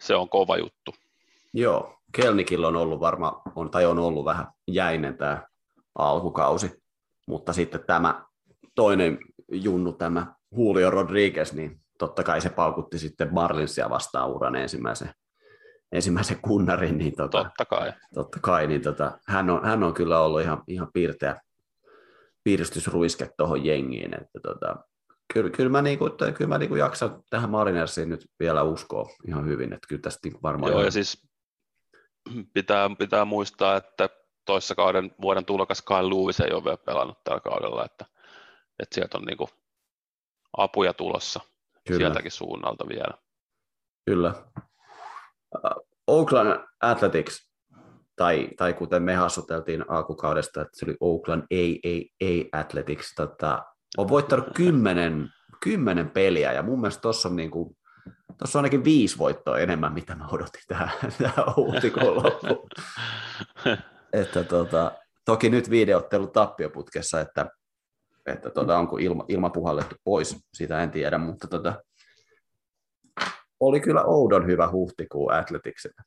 se 0.00 0.14
on 0.14 0.28
kova 0.28 0.56
juttu. 0.56 0.94
Joo, 1.52 1.98
Kelnikillä 2.16 2.68
on 2.68 2.76
ollut 2.76 3.00
varma, 3.00 3.42
on, 3.54 3.70
tai 3.70 3.86
on 3.86 3.98
ollut 3.98 4.24
vähän 4.24 4.46
jäinen 4.68 5.18
tämä 5.18 5.46
alkukausi, 5.94 6.82
mutta 7.28 7.52
sitten 7.52 7.84
tämä 7.86 8.24
toinen 8.74 9.18
junnu, 9.52 9.92
tämä 9.92 10.34
Julio 10.56 10.90
Rodriguez, 10.90 11.52
niin 11.52 11.80
totta 11.98 12.22
kai 12.22 12.40
se 12.40 12.50
paukutti 12.50 12.98
sitten 12.98 13.34
Marlinsia 13.34 13.90
vastaan 13.90 14.30
uran 14.30 14.56
ensimmäisen, 14.56 15.10
ensimmäisen 15.92 16.38
kunnarin. 16.42 16.98
Niin 16.98 17.16
tota, 17.16 17.44
totta 17.44 17.64
kai. 17.64 17.92
Totta 18.14 18.38
kai, 18.42 18.66
niin 18.66 18.82
tota, 18.82 19.18
hän, 19.28 19.50
on, 19.50 19.64
hän 19.64 19.82
on 19.82 19.94
kyllä 19.94 20.20
ollut 20.20 20.40
ihan, 20.40 20.62
ihan 20.66 20.88
piirteä 20.94 21.40
piiristysruiske 22.44 23.30
tuohon 23.36 23.64
jengiin. 23.64 24.14
Että 24.14 24.40
tota, 24.42 24.76
kyllä, 25.32 25.50
kyllä 25.50 25.70
mä, 25.70 25.82
niinku, 25.82 26.10
kyllä 26.34 26.48
mä 26.48 26.58
niinku 26.58 26.76
jaksan 26.76 27.22
tähän 27.30 27.50
Marinersiin 27.50 28.08
nyt 28.08 28.26
vielä 28.40 28.62
uskoa 28.62 29.08
ihan 29.28 29.46
hyvin, 29.46 29.72
että 29.72 29.88
kyllä 29.88 30.02
tästä 30.02 30.20
niinku 30.24 30.40
varmaan... 30.42 30.70
Joo, 30.70 30.78
ihan... 30.78 30.86
ja 30.86 30.90
siis 30.90 31.28
pitää, 32.54 32.90
pitää 32.98 33.24
muistaa, 33.24 33.76
että 33.76 34.08
toissa 34.44 34.74
kauden 34.74 35.14
vuoden 35.20 35.44
tulokas 35.44 35.82
Kyle 35.82 36.10
Lewis 36.10 36.40
ei 36.40 36.52
ole 36.52 36.64
vielä 36.64 36.76
pelannut 36.76 37.24
tällä 37.24 37.40
kaudella, 37.40 37.84
että, 37.84 38.06
että 38.78 38.94
sieltä 38.94 39.18
on 39.18 39.24
niinku 39.24 39.48
apuja 40.56 40.94
tulossa 40.94 41.40
Kyllä. 41.86 41.98
sieltäkin 41.98 42.30
suunnalta 42.30 42.88
vielä. 42.88 43.14
Kyllä. 44.06 44.34
Oakland 46.06 46.60
Athletics, 46.80 47.52
tai, 48.16 48.48
tai 48.56 48.72
kuten 48.72 49.02
me 49.02 49.14
hassuteltiin 49.14 49.90
alkukaudesta, 49.90 50.62
että 50.62 50.72
se 50.72 50.84
oli 50.84 50.96
Oakland 51.00 51.42
AAA 51.42 52.60
Athletics, 52.60 53.14
tota, 53.16 53.64
on 53.98 54.08
voittanut 54.08 54.46
kymmenen, 54.56 55.28
kymmenen 55.62 56.10
peliä, 56.10 56.52
ja 56.52 56.62
mun 56.62 56.80
mielestä 56.80 57.00
tuossa 57.00 57.28
on, 57.28 57.36
niinku, 57.36 57.76
tossa 58.38 58.58
on 58.58 58.60
ainakin 58.60 58.84
viisi 58.84 59.18
voittoa 59.18 59.58
enemmän, 59.58 59.92
mitä 59.92 60.14
mä 60.14 60.28
odotin 60.28 60.62
tähän, 60.68 60.90
tähän 61.22 61.44
loppuun. 61.46 62.68
että 64.12 64.44
tota, 64.44 64.92
toki 65.24 65.50
nyt 65.50 65.70
videottelu 65.70 66.26
tappioputkessa, 66.26 67.20
että 67.20 67.50
että 68.26 68.50
tuota, 68.50 68.78
onko 68.78 68.96
ilma, 68.96 69.24
ilma 69.28 69.50
puhallettu 69.50 69.94
pois, 70.04 70.36
sitä 70.54 70.82
en 70.82 70.90
tiedä, 70.90 71.18
mutta 71.18 71.48
tuota, 71.48 71.82
oli 73.60 73.80
kyllä 73.80 74.02
oudon 74.04 74.46
hyvä 74.46 74.70
huhtikuu 74.70 75.30
Athleticsille. 75.30 76.02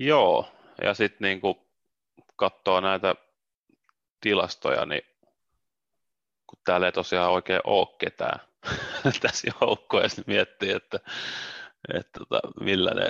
Joo, 0.00 0.48
ja 0.82 0.94
sitten 0.94 1.24
niin 1.24 1.40
kun 1.40 1.66
katsoo 2.36 2.80
näitä 2.80 3.14
tilastoja, 4.20 4.86
niin 4.86 5.02
kun 6.46 6.58
täällä 6.64 6.86
ei 6.86 6.92
tosiaan 6.92 7.32
oikein 7.32 7.60
ole 7.64 7.96
ketään 7.98 8.40
tässä 9.22 9.50
joukkueessa, 9.60 10.22
niin 10.26 10.36
miettii, 10.36 10.70
että, 10.70 10.98
että 11.94 12.18
tota, 12.18 12.40
millä, 12.60 12.90
ne, 12.90 13.08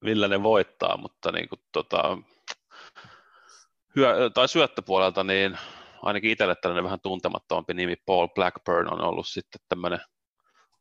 millä 0.00 0.28
ne 0.28 0.42
voittaa, 0.42 0.96
mutta 0.96 1.32
niin 1.32 1.48
kun, 1.48 1.58
tota, 1.72 2.18
hyö, 3.96 4.30
tai 4.34 4.48
syöttöpuolelta, 4.48 5.24
niin 5.24 5.58
ainakin 6.02 6.30
itselle 6.30 6.54
tällainen 6.54 6.84
vähän 6.84 7.00
tuntemattomampi 7.00 7.74
nimi 7.74 7.96
Paul 8.06 8.28
Blackburn 8.28 8.92
on 8.92 9.00
ollut 9.00 9.28
sitten 9.28 9.60
tämmöinen 9.68 10.00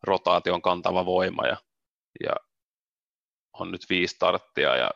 rotaation 0.04 0.62
kantava 0.62 1.06
voima 1.06 1.48
ja, 1.48 1.58
ja 2.24 2.36
on 3.54 3.72
nyt 3.72 3.86
viisi 3.90 4.16
starttia 4.16 4.76
ja 4.76 4.92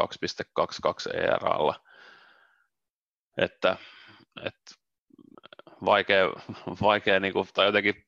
2.22 0.00 1.16
ERAlla. 1.16 1.80
Että, 3.38 3.76
että 4.44 4.74
vaikea, 5.84 6.26
vaikea 6.82 7.20
niin 7.20 7.32
kuin, 7.32 7.48
tai 7.54 7.66
jotenkin 7.66 8.06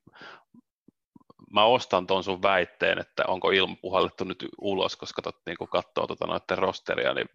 mä 1.50 1.64
ostan 1.64 2.06
tuon 2.06 2.24
sun 2.24 2.42
väitteen, 2.42 2.98
että 2.98 3.24
onko 3.28 3.50
ilma 3.50 3.76
puhallettu 3.82 4.24
nyt 4.24 4.48
ulos, 4.60 4.96
koska 4.96 5.22
tot, 5.22 5.36
niin 5.46 5.56
kun 5.56 5.68
katsoo 5.68 6.06
tuota 6.06 6.26
noiden 6.26 6.58
rosteria, 6.58 7.14
niin 7.14 7.28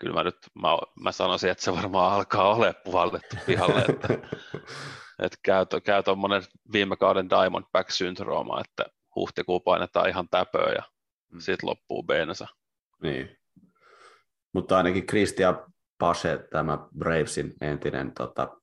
kyllä 0.00 0.14
mä 0.14 0.24
nyt 0.24 0.36
mä, 0.62 0.68
mä 1.00 1.12
sanoisin, 1.12 1.50
että 1.50 1.64
se 1.64 1.72
varmaan 1.72 2.12
alkaa 2.12 2.54
ole 2.54 2.74
puhallettu 2.84 3.36
pihalle, 3.46 3.84
että, 3.88 4.08
että 5.24 5.38
käy, 5.42 5.66
käy 5.84 6.02
tuommoinen 6.02 6.42
viime 6.72 6.96
kauden 6.96 7.30
Diamondback-syndrooma, 7.30 8.60
että 8.60 8.84
huhtikuu 9.16 9.60
painetaan 9.60 10.08
ihan 10.08 10.28
täpöä 10.30 10.72
ja 10.72 10.82
mm. 11.32 11.40
sitten 11.40 11.68
loppuu 11.68 12.02
bensa. 12.02 12.46
Niin. 13.02 13.36
Mutta 14.54 14.76
ainakin 14.76 15.06
Christian 15.06 15.64
Pase, 15.98 16.46
tämä 16.50 16.78
Bravesin 16.98 17.54
entinen 17.60 18.12
tota, 18.14 18.56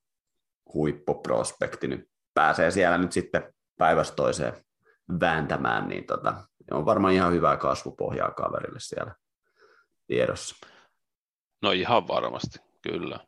huippuprospekti, 0.74 1.88
niin 1.88 2.10
pääsee 2.34 2.70
siellä 2.70 2.98
nyt 2.98 3.12
sitten 3.12 3.54
päivästä 3.78 4.16
toiseen 4.16 4.52
vääntämään, 5.20 5.88
niin 5.88 6.06
tota, 6.06 6.44
on 6.70 6.86
varmaan 6.86 7.14
ihan 7.14 7.32
hyvää 7.32 7.56
kasvupohjaa 7.56 8.30
kaverille 8.30 8.80
siellä 8.80 9.14
tiedossa. 10.06 10.66
No 11.62 11.72
ihan 11.72 12.08
varmasti, 12.08 12.58
kyllä. 12.82 13.20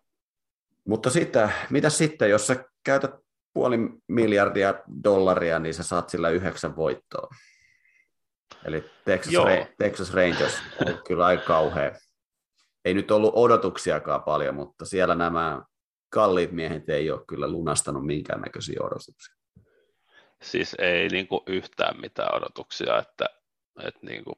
Mutta 0.88 1.10
sitten, 1.10 1.52
mitä 1.70 1.90
sitten, 1.90 2.30
jos 2.30 2.46
sä 2.46 2.64
käytät 2.84 3.10
puoli 3.52 3.78
miljardia 4.08 4.74
dollaria, 5.04 5.58
niin 5.58 5.74
sä 5.74 5.82
saat 5.82 6.08
sillä 6.08 6.30
yhdeksän 6.30 6.76
voittoa. 6.76 7.28
Eli 8.64 8.84
Texas, 9.04 9.34
Ra- 9.34 9.74
Texas 9.78 10.14
Rangers 10.14 10.62
on 10.86 10.98
kyllä 11.06 11.26
aika 11.26 11.44
kauhea. 11.44 11.92
Ei 12.84 12.94
nyt 12.94 13.10
ollut 13.10 13.32
odotuksiakaan 13.34 14.22
paljon, 14.22 14.54
mutta 14.54 14.84
siellä 14.84 15.14
nämä 15.14 15.62
kalliit 16.08 16.52
miehet 16.52 16.88
ei 16.88 17.10
ole 17.10 17.24
kyllä 17.28 17.48
lunastanut 17.48 18.06
minkäännäköisiä 18.06 18.80
odotuksia. 18.82 19.34
Siis 20.42 20.76
ei 20.78 21.08
niin 21.08 21.28
kuin 21.28 21.40
yhtään 21.46 22.00
mitään 22.00 22.34
odotuksia, 22.34 22.98
että, 22.98 23.26
että 23.82 24.00
niin 24.02 24.24
kuin 24.24 24.36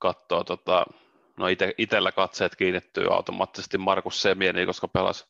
katsoo 0.00 0.44
tota, 0.44 0.86
no 1.40 1.48
ite, 1.48 1.74
itellä 1.78 2.12
katseet 2.12 2.56
kiinnittyy 2.56 3.14
automaattisesti 3.14 3.78
Markus 3.78 4.22
Semieni, 4.22 4.66
koska 4.66 4.88
pelasi 4.88 5.24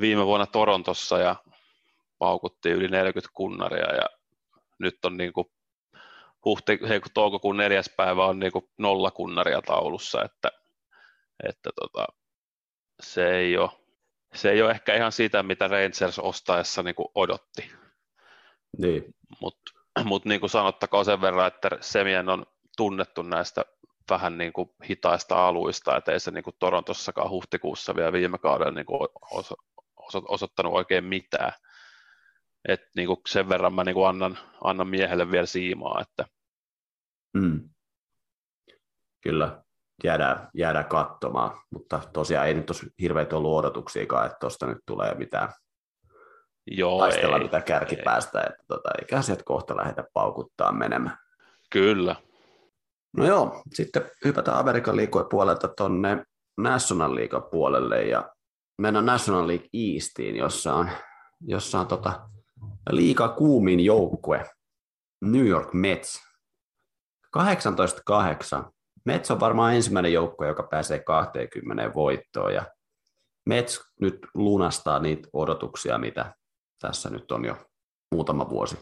viime 0.00 0.26
vuonna 0.26 0.46
Torontossa 0.46 1.18
ja 1.18 1.36
paukutti 2.18 2.70
yli 2.70 2.88
40 2.88 3.30
kunnaria 3.34 3.94
ja 3.94 4.06
nyt 4.78 5.04
on 5.04 5.16
niin 5.16 5.32
kuin 5.32 5.46
huhti, 6.44 6.78
hei, 6.88 7.00
toukokuun 7.14 7.56
neljäs 7.56 7.90
päivä 7.96 8.26
on 8.26 8.38
niin 8.38 8.52
kuin 8.52 8.70
nolla 8.78 9.10
kunnaria 9.10 9.62
taulussa, 9.62 10.24
että, 10.24 10.50
että 11.48 11.70
tota, 11.80 12.06
se, 13.00 13.30
ei 13.30 13.56
ole, 13.56 13.70
se 14.34 14.50
ei 14.50 14.62
ole 14.62 14.70
ehkä 14.70 14.96
ihan 14.96 15.12
sitä, 15.12 15.42
mitä 15.42 15.68
Rangers 15.68 16.18
ostaessa 16.18 16.82
niin 16.82 16.94
kuin 16.94 17.08
odotti. 17.14 17.72
Niin. 18.78 19.04
Mutta 19.40 19.72
mut 20.04 20.24
niin 20.24 20.40
kuin 20.40 20.50
sanottakoon 20.50 21.04
sen 21.04 21.20
verran, 21.20 21.46
että 21.46 21.68
Semien 21.80 22.28
on 22.28 22.46
tunnettu 22.76 23.22
näistä 23.22 23.64
vähän 24.10 24.38
niin 24.38 24.52
kuin 24.52 24.70
hitaista 24.90 25.48
aluista, 25.48 25.96
että 25.96 26.12
ei 26.12 26.20
se 26.20 26.30
niin 26.30 26.44
kuin 26.44 26.56
Torontossakaan 26.58 27.30
huhtikuussa 27.30 27.96
vielä 27.96 28.12
viime 28.12 28.38
kaudella 28.38 28.72
niin 28.72 28.86
kuin 28.86 29.08
oso, 29.30 29.54
oso, 29.96 30.22
osoittanut 30.28 30.72
oikein 30.72 31.04
mitään. 31.04 31.52
Et 32.68 32.80
niin 32.96 33.06
kuin 33.06 33.20
sen 33.28 33.48
verran 33.48 33.74
mä 33.74 33.84
niin 33.84 33.94
kuin 33.94 34.08
annan, 34.08 34.38
annan 34.64 34.88
miehelle 34.88 35.30
vielä 35.30 35.46
siimaa. 35.46 36.00
Että... 36.00 36.24
Mm. 37.34 37.68
Kyllä, 39.20 39.62
jäädään, 40.04 40.48
jäädään 40.54 40.84
katsomaan, 40.84 41.58
mutta 41.70 42.00
tosiaan 42.12 42.46
ei 42.46 42.54
nyt 42.54 42.70
ole 42.70 42.78
hirveitä 43.00 43.36
ollut 43.36 43.58
odotuksiakaan, 43.58 44.26
että 44.26 44.38
tuosta 44.40 44.66
nyt 44.66 44.78
tulee 44.86 45.14
mitään 45.14 45.52
Joo, 46.70 46.98
taistella 46.98 47.36
ei, 47.36 47.42
mitä 47.42 47.60
kärkipäästä, 47.60 48.40
ei. 48.40 48.46
että 48.50 48.64
tota, 48.68 48.88
eikä 49.00 49.22
sieltä 49.22 49.42
kohta 49.44 49.76
lähdetä 49.76 50.04
paukuttaa 50.12 50.72
menemään. 50.72 51.18
Kyllä. 51.70 52.16
No 53.16 53.26
joo, 53.26 53.62
sitten 53.74 54.10
hypätään 54.24 54.58
Amerikan 54.58 54.96
liikojen 54.96 55.28
puolelta 55.30 55.68
tuonne 55.68 56.24
National 56.58 57.14
League 57.14 57.40
puolelle 57.50 58.04
ja 58.04 58.32
mennään 58.78 59.06
National 59.06 59.48
League 59.48 59.68
Eastiin, 59.72 60.36
jossa 60.36 60.74
on, 60.74 60.90
jossa 61.40 61.80
on 61.80 61.86
tota, 61.86 62.28
liiga 62.90 63.28
kuumin 63.28 63.80
joukkue 63.80 64.50
New 65.22 65.46
York 65.46 65.72
Mets. 65.72 66.20
18-8. 67.38 68.70
Mets 69.04 69.30
on 69.30 69.40
varmaan 69.40 69.74
ensimmäinen 69.74 70.12
joukkue, 70.12 70.48
joka 70.48 70.62
pääsee 70.62 70.98
20 70.98 71.94
voittoon 71.94 72.54
ja 72.54 72.66
Mets 73.46 73.92
nyt 74.00 74.26
lunastaa 74.34 74.98
niitä 74.98 75.28
odotuksia, 75.32 75.98
mitä 75.98 76.34
tässä 76.80 77.10
nyt 77.10 77.32
on 77.32 77.44
jo 77.44 77.56
muutama 78.12 78.50
vuosi 78.50 78.78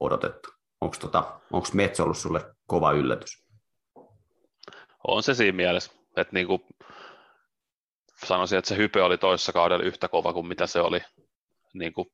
odotettu. 0.00 0.50
Onko 0.80 0.96
tota, 1.00 1.40
Mets 1.72 2.00
ollut 2.00 2.18
sulle 2.18 2.54
kova 2.66 2.92
yllätys? 2.92 3.41
On 5.08 5.22
se 5.22 5.34
siinä 5.34 5.56
mielessä, 5.56 5.92
että 6.16 6.32
niin 6.32 6.46
kuin 6.46 6.62
sanoisin, 8.26 8.58
että 8.58 8.68
se 8.68 8.76
hype 8.76 9.02
oli 9.02 9.18
toissa 9.18 9.52
kaudella 9.52 9.84
yhtä 9.84 10.08
kova 10.08 10.32
kuin 10.32 10.46
mitä 10.46 10.66
se 10.66 10.80
oli 10.80 11.00
niin 11.74 11.92
kuin 11.92 12.12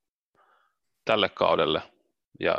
tälle 1.05 1.29
kaudelle. 1.29 1.83
Ja 2.41 2.59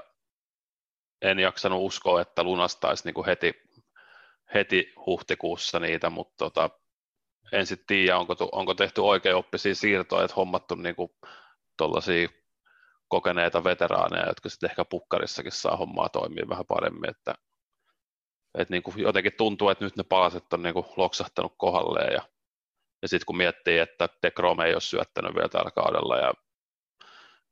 en 1.21 1.39
jaksanut 1.39 1.81
uskoa, 1.81 2.21
että 2.21 2.43
lunastaisi 2.43 3.05
niin 3.05 3.13
kuin 3.13 3.25
heti, 3.25 3.53
heti 4.53 4.93
huhtikuussa 5.05 5.79
niitä, 5.79 6.09
mutta 6.09 6.35
tota, 6.37 6.69
en 7.51 7.65
sitten 7.65 7.87
tiedä, 7.87 8.17
onko, 8.17 8.35
onko 8.51 8.73
tehty 8.73 9.01
oikein 9.01 9.35
oppisia 9.35 9.75
siirtoja, 9.75 10.23
että 10.23 10.35
hommattu 10.35 10.75
niin 10.75 10.95
kuin 10.95 11.11
kokeneita 13.07 13.63
veteraaneja, 13.63 14.27
jotka 14.27 14.49
sitten 14.49 14.69
ehkä 14.69 14.85
pukkarissakin 14.85 15.51
saa 15.51 15.77
hommaa 15.77 16.09
toimia 16.09 16.49
vähän 16.49 16.65
paremmin, 16.65 17.09
että, 17.09 17.35
että 18.57 18.73
niin 18.73 18.83
kuin 18.83 18.99
jotenkin 18.99 19.33
tuntuu, 19.37 19.69
että 19.69 19.85
nyt 19.85 19.95
ne 19.95 20.03
palaset 20.03 20.53
on 20.53 20.61
niin 20.61 20.73
kuin 20.73 20.85
loksahtanut 20.97 21.53
kohdalleen 21.57 22.13
ja, 22.13 22.21
ja 23.01 23.07
sitten 23.07 23.25
kun 23.25 23.37
miettii, 23.37 23.77
että 23.77 24.09
Dekrom 24.23 24.59
ei 24.59 24.73
ole 24.73 24.81
syöttänyt 24.81 25.35
vielä 25.35 25.49
tällä 25.49 25.71
kaudella 25.71 26.17
ja 26.17 26.33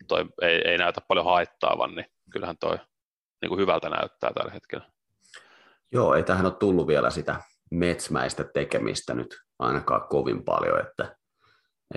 toi 0.07 0.25
ei, 0.41 0.67
ei 0.67 0.77
näytä 0.77 1.01
paljon 1.01 1.25
haittaavan, 1.25 1.95
niin 1.95 2.05
kyllähän 2.31 2.57
toi 2.57 2.77
niin 3.41 3.49
kuin 3.49 3.59
hyvältä 3.59 3.89
näyttää 3.89 4.33
tällä 4.33 4.51
hetkellä. 4.51 4.85
Joo, 5.91 6.13
ei 6.13 6.23
tähän 6.23 6.45
ole 6.45 6.53
tullut 6.53 6.87
vielä 6.87 7.09
sitä 7.09 7.41
metsmäistä 7.71 8.43
tekemistä 8.43 9.13
nyt 9.13 9.39
ainakaan 9.59 10.07
kovin 10.07 10.43
paljon, 10.43 10.79
että, 10.79 11.15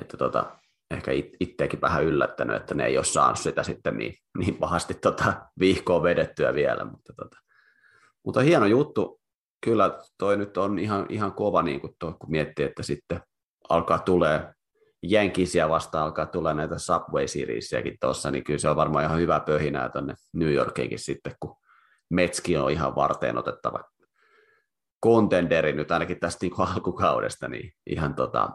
että 0.01 0.17
tota, 0.17 0.57
ehkä 0.91 1.11
itseäkin 1.41 1.81
vähän 1.81 2.05
yllättänyt, 2.05 2.57
että 2.57 2.75
ne 2.75 2.87
ei 2.87 2.97
ole 2.97 3.05
saanut 3.05 3.39
sitä 3.39 3.63
sitten 3.63 3.97
niin, 3.97 4.15
niin 4.39 4.57
pahasti 4.57 4.95
tota 4.95 5.33
vihkoa 5.61 6.03
vedettyä 6.03 6.55
vielä, 6.55 6.85
mutta, 6.85 7.13
tota, 7.17 7.37
mutta 8.25 8.41
hieno 8.41 8.67
juttu, 8.67 9.21
kyllä 9.65 9.99
toi 10.19 10.37
nyt 10.37 10.57
on 10.57 10.79
ihan, 10.79 11.07
ihan 11.09 11.33
kova, 11.33 11.63
niin 11.63 11.81
kuin 11.81 11.93
toi, 11.99 12.15
kun 12.19 12.31
miettii, 12.31 12.65
että 12.65 12.83
sitten 12.83 13.21
alkaa 13.69 13.99
tulee 13.99 14.53
Jänkisiä 15.03 15.69
vastaan 15.69 16.05
alkaa 16.05 16.27
tulla 16.27 16.55
näitä 16.55 16.79
Subway 16.79 17.29
Seriesiäkin 17.29 17.97
tuossa, 18.01 18.31
niin 18.31 18.45
kyllä 18.45 18.59
se 18.59 18.69
on 18.69 18.77
varmaan 18.77 19.05
ihan 19.05 19.19
hyvä 19.19 19.41
pöhinää 19.41 19.89
tuonne 19.89 20.15
New 20.33 20.53
Yorkiinkin 20.53 20.99
sitten, 20.99 21.35
kun 21.41 21.57
Metski 22.11 22.57
on 22.57 22.71
ihan 22.71 22.95
varteen 22.95 23.39
otettava 23.39 23.85
kontenderi 25.01 25.73
nyt 25.73 25.91
ainakin 25.91 26.21
tästä 26.21 26.47
niin 26.47 26.61
alkukaudesta, 26.61 27.49
niin 27.49 27.73
ihan, 27.87 28.15
tota, 28.15 28.51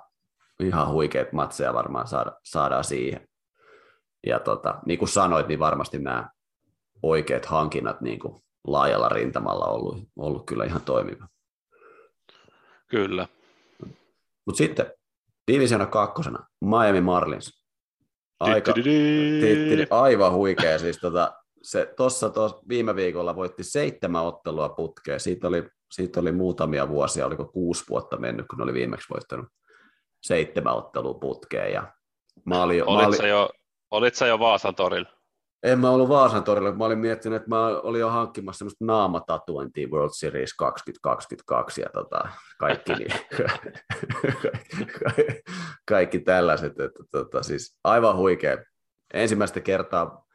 ihan 0.60 0.92
huikeat 0.92 1.34
matseja 1.34 1.74
varmaan 1.74 2.08
saada, 2.08 2.32
saadaan 2.44 2.84
siihen. 2.84 3.28
Ja 4.28 4.40
tota, 4.40 4.80
niin 4.86 5.00
kuin 5.00 5.10
sanoit, 5.10 5.48
niin 5.48 5.60
varmasti 5.60 6.00
nämä 6.00 6.30
oikeat 7.04 7.46
hankinnat 7.46 8.02
niin 8.02 8.20
kuin 8.20 8.42
laajalla 8.68 9.10
rintamalla 9.10 9.66
ollut, 9.66 9.98
ollut 10.16 10.46
kyllä 10.46 10.66
ihan 10.66 10.82
toimiva. 10.82 11.28
Kyllä. 12.88 13.28
Mutta 14.46 14.58
sitten 14.58 14.92
Divisiona 15.52 15.86
kakkosena, 15.86 16.48
Miami 16.62 17.02
Marlins. 17.02 17.66
Aika, 18.40 18.74
tittiri, 18.74 19.88
aivan 19.90 20.34
huikea. 20.34 20.80
Siis 20.80 20.98
tota, 20.98 21.34
se 21.62 21.94
tuossa 21.98 22.32
viime 22.70 22.96
viikolla 22.96 23.36
voitti 23.36 23.64
seitsemän 23.64 24.24
ottelua 24.26 24.70
putkeen. 24.70 25.20
Siitä 25.20 25.48
oli, 25.48 25.70
siitä 25.92 26.20
oli 26.20 26.32
muutamia 26.32 26.90
vuosia, 26.90 27.26
oliko 27.26 27.46
kuusi 27.46 27.84
vuotta 27.90 28.18
mennyt, 28.18 28.46
kun 28.48 28.62
oli 28.62 28.74
viimeksi 28.74 29.08
voittanut 29.10 29.46
seitsemän 30.22 30.76
ottelua 30.76 31.14
putkeen. 31.14 31.74
Ja 31.74 31.94
mä 32.46 32.64
olin, 32.64 32.84
olitko, 32.84 33.02
mä 33.02 33.08
olin, 33.08 33.18
sä 33.18 33.28
jo, 33.28 33.50
olitko 33.92 34.26
jo 34.26 34.40
Vaasan 34.40 34.76
torilla? 34.76 35.15
En 35.66 35.80
mä 35.80 35.90
ollut 35.90 36.10
Vaasan 36.10 36.44
torilla, 36.44 36.72
mä 36.72 36.86
olin 36.86 37.00
miettinyt, 37.00 37.36
että 37.36 37.50
mä 37.50 37.68
olin 37.68 38.02
jo 38.02 38.10
hankkimassa 38.10 38.58
semmoista 38.58 38.86
naamatatuointia 38.86 39.88
World 39.88 40.12
Series 40.14 40.54
2022 40.54 41.82
ja 41.82 41.90
tota, 41.94 42.30
kaikki, 42.60 42.94
niin, 42.94 43.12
kaikki 45.90 46.20
tällaiset, 46.20 46.80
että 46.80 47.04
tota, 47.12 47.44
siis 47.44 47.80
aivan 47.84 48.18
huikea. 48.18 48.58
Ensimmäistä 49.14 49.60
kertaa 49.60 50.26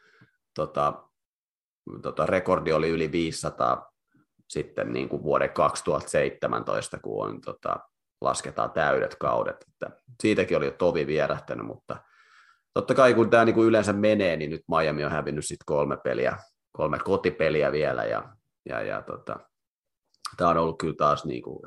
tota, 0.55 1.05
tota, 2.03 2.27
rekordi 2.27 2.73
oli 2.73 2.89
yli 2.89 3.13
500 3.13 3.93
sitten 4.49 4.93
niin 4.93 5.09
kuin 5.09 5.23
vuoden 5.23 5.51
2017, 5.51 6.99
kun 6.99 7.27
on, 7.27 7.41
tota, 7.41 7.77
lasketaan 8.21 8.71
täydet 8.71 9.17
kaudet. 9.17 9.65
Että 9.69 10.01
siitäkin 10.23 10.57
oli 10.57 10.67
jo 10.67 10.73
tovi 10.73 11.07
vierähtänyt, 11.07 11.67
mutta 11.67 11.97
totta 12.75 12.95
kai 12.95 13.15
kun 13.15 13.31
tämä 13.31 13.45
niinku 13.45 13.65
yleensä 13.65 13.93
menee, 13.93 14.37
niin 14.37 14.51
nyt 14.51 14.63
Miami 14.69 15.05
on 15.05 15.11
hävinnyt 15.11 15.45
sitten 15.45 15.65
kolme 15.67 15.97
peliä, 16.05 16.37
kolme 16.73 16.99
kotipeliä 16.99 17.73
vielä 17.73 18.05
ja, 18.05 18.37
ja, 18.69 18.83
ja 18.83 19.03
tota, 19.03 19.41
tämä 20.37 20.51
on 20.51 20.57
ollut 20.57 20.79
kyllä 20.79 20.95
taas 20.99 21.25
niin 21.25 21.43
kuin, 21.43 21.61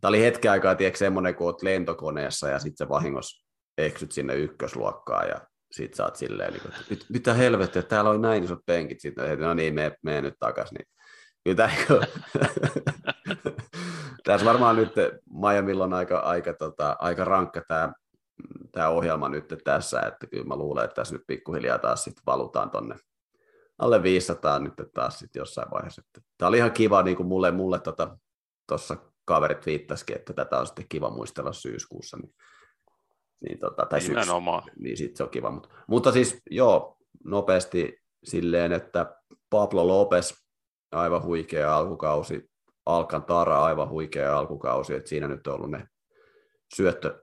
tämä 0.00 0.08
oli 0.08 0.22
hetken 0.22 0.50
aikaa, 0.50 0.74
tiedätkö, 0.74 0.98
semmoinen, 0.98 1.34
kun 1.34 1.46
olet 1.46 1.62
lentokoneessa 1.62 2.48
ja 2.48 2.58
sitten 2.58 2.86
se 2.86 2.88
vahingossa 2.88 3.46
eksyt 3.78 4.12
sinne 4.12 4.34
ykkösluokkaan 4.34 5.28
ja 5.28 5.40
sit 5.72 5.94
sä 5.94 6.04
oot 6.04 6.16
silleen, 6.16 6.52
niin 6.52 6.62
kuin, 6.62 6.72
että 6.72 6.86
mit, 6.90 7.06
mitä 7.08 7.34
helvettiä, 7.34 7.82
täällä 7.82 8.10
on 8.10 8.22
näin 8.22 8.44
isot 8.44 8.66
penkit, 8.66 9.00
sitten 9.00 9.40
no 9.40 9.54
niin, 9.54 9.74
mene, 9.74 9.92
mene 10.02 10.20
nyt 10.20 10.34
takaisin. 10.38 10.78
Niin, 10.78 10.88
kyllä 11.44 11.56
tämä, 11.56 11.70
niinku- 11.76 12.06
tässä 14.24 14.46
varmaan 14.46 14.76
nyt 14.76 14.92
Miamilla 15.40 15.84
on 15.84 15.92
aika, 15.92 16.18
aika, 16.18 16.54
tota, 16.54 16.96
aika 16.98 17.24
rankka 17.24 17.62
tämä 17.68 17.92
tämä 18.72 18.88
ohjelma 18.88 19.28
nyt 19.28 19.54
tässä, 19.64 20.00
että 20.00 20.26
kyllä 20.26 20.44
mä 20.44 20.56
luulen, 20.56 20.84
että 20.84 20.94
tässä 20.94 21.14
nyt 21.14 21.26
pikkuhiljaa 21.26 21.78
taas 21.78 22.04
sitten 22.04 22.22
valutaan 22.26 22.70
tonne 22.70 22.96
alle 23.78 24.02
500 24.02 24.58
nyt 24.58 24.74
taas 24.94 25.18
sitten 25.18 25.40
jossain 25.40 25.70
vaiheessa. 25.70 26.02
Tämä 26.38 26.48
oli 26.48 26.56
ihan 26.56 26.72
kiva, 26.72 27.02
niin 27.02 27.16
kuin 27.16 27.26
mulle, 27.26 27.50
mulle 27.50 27.78
tuossa 27.78 28.96
tota, 28.96 29.10
kaverit 29.24 29.66
viittasikin, 29.66 30.16
että 30.16 30.32
tätä 30.32 30.58
on 30.58 30.66
sitten 30.66 30.88
kiva 30.88 31.10
muistella 31.10 31.52
syyskuussa, 31.52 32.16
niin, 32.16 32.34
niin, 33.40 33.58
tota, 33.58 33.86
tai 33.86 34.00
syks, 34.00 34.26
niin 34.78 34.96
sitten 34.96 35.16
se 35.16 35.22
on 35.22 35.30
kiva. 35.30 35.50
Mutta, 35.50 35.68
mutta 35.88 36.12
siis 36.12 36.42
joo, 36.50 36.96
nopeasti 37.24 38.02
silleen, 38.24 38.72
että 38.72 39.16
Pablo 39.50 39.86
Lopez, 39.86 40.32
aivan 40.92 41.22
huikea 41.22 41.76
alkukausi, 41.76 42.50
Alcantara 42.86 43.64
aivan 43.64 43.88
huikea 43.88 44.38
alkukausi, 44.38 44.94
että 44.94 45.08
siinä 45.08 45.28
nyt 45.28 45.46
on 45.46 45.54
ollut 45.54 45.70
ne 45.70 45.86
syöttö, 46.74 47.22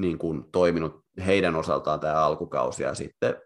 niin 0.00 0.18
kuin 0.18 0.44
toiminut 0.52 1.04
heidän 1.26 1.56
osaltaan 1.56 2.00
tämä 2.00 2.24
alkukausi. 2.24 2.82
Ja 2.82 2.94
sitten 2.94 3.42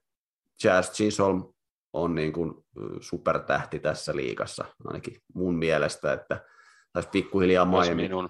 Jazz 0.65 0.93
Chisholm 0.93 1.53
on 1.93 2.15
niin 2.15 2.33
kuin 2.33 2.55
supertähti 3.01 3.79
tässä 3.79 4.17
liigassa, 4.17 4.65
ainakin 4.85 5.17
mun 5.35 5.55
mielestä, 5.55 6.13
että 6.13 6.45
saisi 6.93 7.09
pikkuhiljaa 7.13 7.65
Miami, 7.65 8.03
minun. 8.03 8.29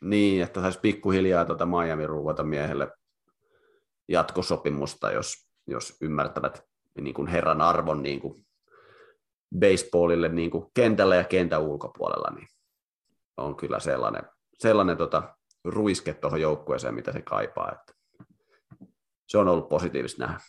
Niin, 0.00 0.42
että 0.42 0.60
saisi 0.60 0.78
pikkuhiljaa 0.80 1.44
tuota 1.44 1.66
Miami 1.66 2.06
ruuvata 2.06 2.42
miehelle 2.42 2.92
jatkosopimusta, 4.08 5.10
jos, 5.10 5.34
jos 5.66 5.96
ymmärtävät 6.00 6.62
niin 7.00 7.14
kuin 7.14 7.28
herran 7.28 7.60
arvon 7.60 8.02
niin 8.02 8.20
kuin 8.20 8.46
baseballille 9.58 10.28
niin 10.28 10.50
kuin 10.50 10.66
kentällä 10.74 11.16
ja 11.16 11.24
kentän 11.24 11.62
ulkopuolella, 11.62 12.34
niin 12.34 12.48
on 13.36 13.56
kyllä 13.56 13.80
sellainen, 13.80 14.22
sellainen 14.58 14.96
tota, 14.96 15.36
ruiske 15.64 16.14
tuohon 16.14 16.40
joukkueeseen, 16.40 16.94
mitä 16.94 17.12
se 17.12 17.22
kaipaa. 17.22 17.72
Että 17.72 17.92
se 19.26 19.38
on 19.38 19.48
ollut 19.48 19.68
positiivista 19.68 20.26
nähdä. 20.26 20.40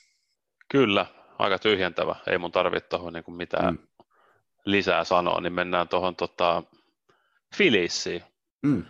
Kyllä, 0.69 1.05
aika 1.39 1.59
tyhjentävä. 1.59 2.15
Ei 2.27 2.37
mun 2.37 2.51
tarvitse 2.51 2.89
tuohon 2.89 3.13
niin 3.13 3.35
mitään 3.35 3.73
mm. 3.73 4.05
lisää 4.65 5.03
sanoa, 5.03 5.41
niin 5.41 5.53
mennään 5.53 5.87
tuohon 5.87 6.15
tota, 6.15 6.63
Philliesiin. 7.57 8.23
Mm. 8.61 8.85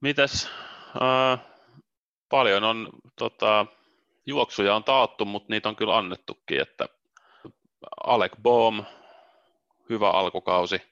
Mites, 0.00 0.48
äh, 1.02 1.40
paljon 2.28 2.64
on 2.64 2.88
tota, 3.18 3.66
juoksuja 4.26 4.74
on 4.74 4.84
taattu, 4.84 5.24
mutta 5.24 5.46
niitä 5.50 5.68
on 5.68 5.76
kyllä 5.76 5.98
annettukin, 5.98 6.60
että 6.60 6.88
Alec 8.06 8.32
Bohm, 8.42 8.80
hyvä 9.88 10.10
alkukausi, 10.10 10.82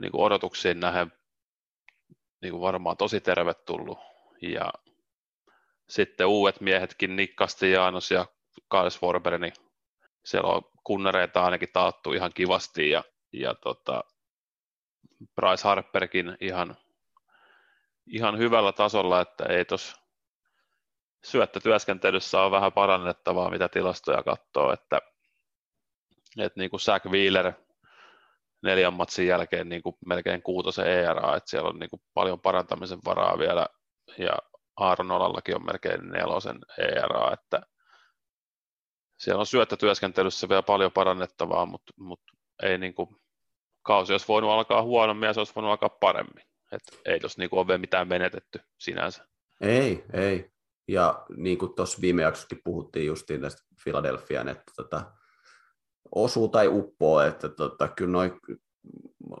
niin 0.00 0.12
kuin 0.12 0.22
odotuksiin 0.22 0.80
nähden 0.80 1.12
niin 2.42 2.50
kuin 2.50 2.60
varmaan 2.60 2.96
tosi 2.96 3.20
tervetullut. 3.20 3.98
Ja 4.42 4.72
sitten 5.88 6.26
uudet 6.26 6.60
miehetkin, 6.60 7.16
Nick 7.16 7.34
Castellanos 7.34 8.10
ja 8.10 8.26
Kyle 8.70 8.90
Swarber, 8.90 9.38
niin 9.38 9.52
siellä 10.24 10.50
on 10.50 10.62
kunnereita 10.84 11.44
ainakin 11.44 11.68
taattu 11.72 12.12
ihan 12.12 12.30
kivasti 12.34 12.90
ja, 12.90 13.04
ja 13.32 13.54
tota, 13.54 14.04
Bryce 15.34 15.62
Harperkin 15.64 16.36
ihan, 16.40 16.76
ihan 18.06 18.38
hyvällä 18.38 18.72
tasolla, 18.72 19.20
että 19.20 19.44
ei 19.44 19.64
tos 19.64 20.00
syöttötyöskentelyssä 21.24 22.42
on 22.42 22.50
vähän 22.50 22.72
parannettavaa, 22.72 23.50
mitä 23.50 23.68
tilastoja 23.68 24.22
katsoo, 24.22 24.72
että, 24.72 25.00
että 26.38 26.60
niin 26.60 26.70
kuin 26.70 26.80
Zach 26.80 27.06
Wheeler 27.06 27.52
neljän 28.62 28.94
matsin 28.94 29.26
jälkeen 29.26 29.68
niin 29.68 29.82
kuin 29.82 29.96
melkein 30.06 30.42
kuutosen 30.42 30.86
ERA, 30.86 31.36
että 31.36 31.50
siellä 31.50 31.68
on 31.68 31.78
niin 31.78 31.90
kuin 31.90 32.02
paljon 32.14 32.40
parantamisen 32.40 32.98
varaa 33.04 33.38
vielä, 33.38 33.66
ja 34.18 34.32
Aaron 34.76 35.10
Olallakin 35.10 35.56
on 35.56 35.66
melkein 35.66 36.08
nelosen 36.08 36.58
ERA, 36.78 37.32
että 37.32 37.62
siellä 39.18 39.40
on 39.40 39.46
syöttötyöskentelyssä 39.46 40.48
vielä 40.48 40.62
paljon 40.62 40.92
parannettavaa, 40.92 41.66
mutta, 41.66 41.92
mutta 41.96 42.32
ei 42.62 42.78
niin 42.78 42.94
kuin, 42.94 43.16
kausi 43.82 44.12
olisi 44.12 44.28
voinut 44.28 44.50
alkaa 44.50 44.82
huonommin 44.82 45.26
ja 45.26 45.32
se 45.32 45.40
olisi 45.40 45.54
voinut 45.54 45.70
alkaa 45.70 45.88
paremmin. 45.88 46.44
Et 46.72 46.82
ei 47.04 47.20
tuossa 47.20 47.40
niin 47.40 47.48
ole 47.52 47.66
vielä 47.66 47.78
mitään 47.78 48.08
menetetty 48.08 48.60
sinänsä. 48.78 49.26
Ei, 49.60 50.04
ei. 50.12 50.50
Ja 50.88 51.24
niin 51.36 51.58
kuin 51.58 51.74
tuossa 51.74 51.98
viime 52.00 52.22
jaksossakin 52.22 52.60
puhuttiin 52.64 53.06
justiin 53.06 53.40
tästä 53.40 53.62
Philadelphian, 53.82 54.48
että 54.48 54.72
tota, 54.76 55.12
osuu 56.14 56.48
tai 56.48 56.68
uppoo, 56.68 57.20
että 57.20 57.48
tota, 57.48 57.88
kyllä 57.88 58.12
noi, 58.12 58.32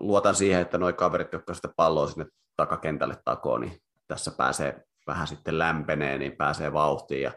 luotan 0.00 0.34
siihen, 0.34 0.60
että 0.60 0.78
nuo 0.78 0.92
kaverit, 0.92 1.32
jotka 1.32 1.54
sitä 1.54 1.68
palloa 1.76 2.06
sinne 2.06 2.26
takakentälle 2.56 3.16
takoo, 3.24 3.58
niin 3.58 3.82
tässä 4.08 4.30
pääsee 4.30 4.84
vähän 5.06 5.26
sitten 5.26 5.58
lämpenee, 5.58 6.18
niin 6.18 6.32
pääsee 6.32 6.72
vauhtiin. 6.72 7.22
Ja 7.22 7.32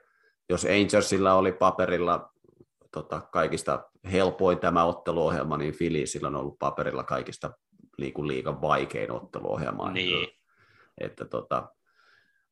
jos 0.49 0.65
Angersilla 0.65 1.33
oli 1.33 1.51
paperilla 1.51 2.33
tota, 2.91 3.21
kaikista 3.21 3.89
helpoin 4.11 4.59
tämä 4.59 4.85
otteluohjelma, 4.85 5.57
niin 5.57 5.75
Philliesillä 5.77 6.27
on 6.27 6.35
ollut 6.35 6.59
paperilla 6.59 7.03
kaikista 7.03 7.51
liikun 7.97 8.27
liikan 8.27 8.61
vaikein 8.61 9.11
otteluohjelma. 9.11 9.91
Niin. 9.91 10.27
Että, 10.97 11.25
tota, 11.25 11.67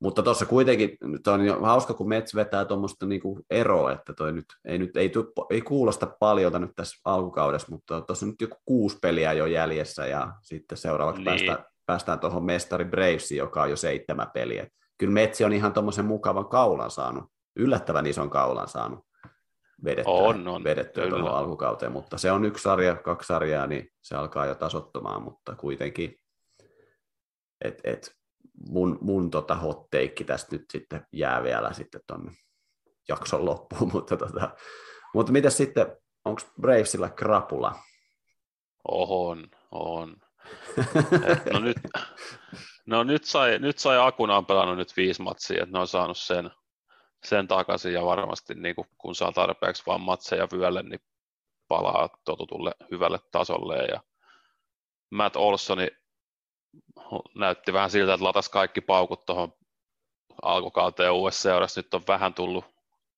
mutta 0.01 0.23
tuossa 0.23 0.45
kuitenkin 0.45 0.97
nyt 1.01 1.27
on 1.27 1.41
hauska, 1.61 1.93
kun 1.93 2.09
Mets 2.09 2.35
vetää 2.35 2.65
tuommoista 2.65 3.05
niinku 3.05 3.39
eroa, 3.49 3.91
että 3.91 4.13
toi 4.13 4.31
nyt 4.31 4.45
ei, 4.65 4.77
nyt, 4.77 4.97
ei, 4.97 5.11
ei 5.49 5.61
kuulosta 5.61 6.07
paljon 6.19 6.61
nyt 6.61 6.71
tässä 6.75 7.01
alkukaudessa, 7.05 7.71
mutta 7.71 8.01
tuossa 8.01 8.25
on 8.25 8.29
nyt 8.29 8.41
joku 8.41 8.57
kuusi 8.65 8.97
peliä 9.01 9.33
jo 9.33 9.45
jäljessä 9.45 10.05
ja 10.07 10.33
sitten 10.41 10.77
seuraavaksi 10.77 11.21
niin. 11.21 11.25
päästään, 11.25 11.65
päästään 11.85 12.19
tuohon 12.19 12.43
mestari 12.43 12.85
Bravesiin, 12.85 13.37
joka 13.37 13.61
on 13.61 13.69
jo 13.69 13.75
seitsemän 13.75 14.31
peliä. 14.33 14.67
Kyllä 14.97 15.13
Metsi 15.13 15.43
on 15.43 15.53
ihan 15.53 15.73
tuommoisen 15.73 16.05
mukavan 16.05 16.49
kaulan 16.49 16.91
saanut, 16.91 17.23
yllättävän 17.55 18.05
ison 18.05 18.29
kaulan 18.29 18.67
saanut 18.67 18.99
vedettyä, 19.83 20.13
on, 20.13 20.47
on, 20.47 20.63
vedettyä 20.63 21.09
tuohon 21.09 21.35
alkukauteen, 21.35 21.91
mutta 21.91 22.17
se 22.17 22.31
on 22.31 22.45
yksi 22.45 22.63
sarja, 22.63 22.95
kaksi 22.95 23.27
sarjaa, 23.27 23.67
niin 23.67 23.89
se 24.01 24.15
alkaa 24.15 24.45
jo 24.45 24.55
tasottumaan, 24.55 25.23
mutta 25.23 25.55
kuitenkin 25.55 26.15
et, 27.61 27.81
et, 27.83 28.20
mun, 28.69 28.97
mun 29.01 29.31
tota 29.31 29.55
hotteikki 29.55 30.23
tästä 30.23 30.55
nyt 30.55 30.65
sitten 30.71 31.07
jää 31.11 31.43
vielä 31.43 31.73
sitten 31.73 32.01
tuonne 32.07 32.31
jakson 33.07 33.45
loppuun, 33.45 33.91
mutta, 33.93 34.17
tota, 34.17 34.49
mutta 35.13 35.31
mitä 35.31 35.49
sitten, 35.49 35.97
onko 36.25 36.41
Bravesilla 36.61 37.09
krapula? 37.09 37.75
On, 38.87 39.47
on. 39.71 40.15
No 41.53 41.59
nyt, 41.59 41.77
no 42.85 43.03
nyt 43.03 43.23
sai, 43.23 43.59
nyt 43.59 43.79
sai 43.79 44.07
Akuna 44.07 44.37
on 44.37 44.45
pelannut 44.45 44.77
nyt 44.77 44.97
viisi 44.97 45.21
matsia, 45.21 45.63
että 45.63 45.73
ne 45.73 45.79
on 45.79 45.87
saanut 45.87 46.17
sen, 46.17 46.51
sen 47.25 47.47
takaisin 47.47 47.93
ja 47.93 48.05
varmasti 48.05 48.55
niin 48.55 48.75
kun, 48.75 48.85
kun 48.97 49.15
saa 49.15 49.31
tarpeeksi 49.31 49.83
vaan 49.85 50.01
matseja 50.01 50.47
vyölle, 50.53 50.83
niin 50.83 50.99
palaa 51.67 52.09
totutulle 52.25 52.71
hyvälle 52.91 53.19
tasolle 53.31 53.77
ja 53.77 54.01
Matt 55.11 55.35
Olsoni 55.35 55.87
näytti 57.35 57.73
vähän 57.73 57.89
siltä, 57.89 58.13
että 58.13 58.23
latas 58.23 58.49
kaikki 58.49 58.81
paukut 58.81 59.25
tuohon 59.25 59.53
alkukauteen 60.41 61.11
uudessa 61.11 61.41
seurassa. 61.41 61.79
Nyt 61.79 61.93
on 61.93 62.03
vähän 62.07 62.33
tullut 62.33 62.65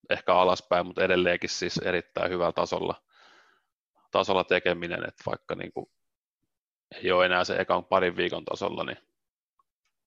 ehkä 0.09 0.35
alaspäin, 0.35 0.85
mutta 0.85 1.03
edelleenkin 1.03 1.49
siis 1.49 1.77
erittäin 1.77 2.31
hyvällä 2.31 2.51
tasolla, 2.51 3.01
tasolla 4.11 4.43
tekeminen, 4.43 5.07
että 5.07 5.23
vaikka 5.25 5.55
niin 5.55 5.73
kuin 5.73 5.85
ei 6.91 7.11
ole 7.11 7.25
enää 7.25 7.43
se 7.43 7.55
ekan 7.55 7.85
parin 7.85 8.17
viikon 8.17 8.45
tasolla, 8.45 8.83
niin 8.83 8.97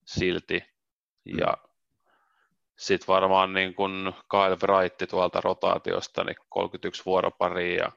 silti. 0.04 0.64
Mm. 1.24 1.38
Ja 1.38 1.56
sitten 2.76 3.06
varmaan 3.08 3.52
niin 3.52 3.74
kuin 3.74 4.12
Kyle 4.30 4.56
Wright 4.62 5.10
tuolta 5.10 5.40
rotaatiosta, 5.40 6.24
niin 6.24 6.36
31 6.48 7.02
vuoropari 7.06 7.76
ja 7.76 7.92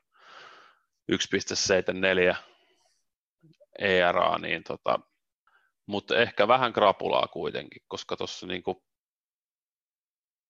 1,74 1.11 2.35
ERA, 3.80 4.38
niin 4.38 4.63
tota, 4.63 4.99
mutta 5.90 6.16
ehkä 6.16 6.48
vähän 6.48 6.74
krapulaa 6.74 7.28
kuitenkin, 7.28 7.82
koska 7.88 8.18
tuossa 8.18 8.48
niin 8.48 8.64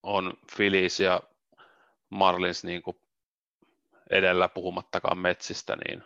on 0.04 0.34
Phillies 0.56 1.00
ja 1.00 1.22
Marlins 2.10 2.64
niin 2.64 2.82
edellä 4.10 4.50
puhumattakaan 4.50 5.18
metsistä, 5.18 5.78
niin 5.88 6.04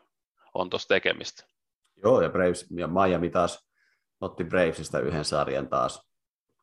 on 0.53 0.69
tuossa 0.69 0.87
tekemistä. 0.87 1.43
Joo, 2.03 2.21
ja, 2.21 2.29
Braves, 2.29 2.67
ja 2.71 2.87
Miami 2.87 3.29
taas 3.29 3.69
otti 4.21 4.43
Bravesista 4.43 4.99
yhden 4.99 5.25
sarjan 5.25 5.67
taas 5.67 6.09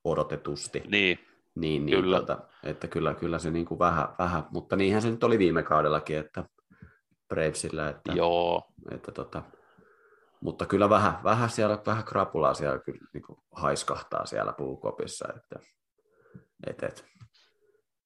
odotetusti. 0.05 0.83
Niin, 0.87 1.19
niin, 1.55 1.87
niin 1.87 1.99
kyllä. 1.99 2.17
Tuota, 2.17 2.49
että 2.65 2.89
kyllä, 2.89 3.15
kyllä 3.15 3.39
se 3.39 3.51
niin 3.51 3.67
kuin 3.67 3.79
vähän, 3.79 4.09
vähän, 4.19 4.47
mutta 4.51 4.77
niinhän 4.77 5.03
se 5.03 5.11
nyt 5.11 5.25
oli 5.25 5.39
viime 5.39 5.63
kaudellakin, 5.63 6.19
että 6.19 6.45
Bravesillä, 7.29 7.89
että, 7.89 8.13
Joo. 8.13 8.73
että 8.91 9.13
tota, 9.13 9.43
mutta 10.41 10.67
kyllä 10.67 10.91
vähän, 10.91 11.25
vähän 11.25 11.51
siellä, 11.51 11.83
vähän 11.87 12.05
krapulaa 12.05 12.55
siellä 12.55 12.79
kyllä 12.79 13.01
niin 13.15 13.23
kuin 13.23 13.39
haiskahtaa 13.53 14.27
siellä 14.27 14.53
puukopissa, 14.53 15.29
että 15.37 15.59
et, 16.67 16.83
et, 16.83 17.05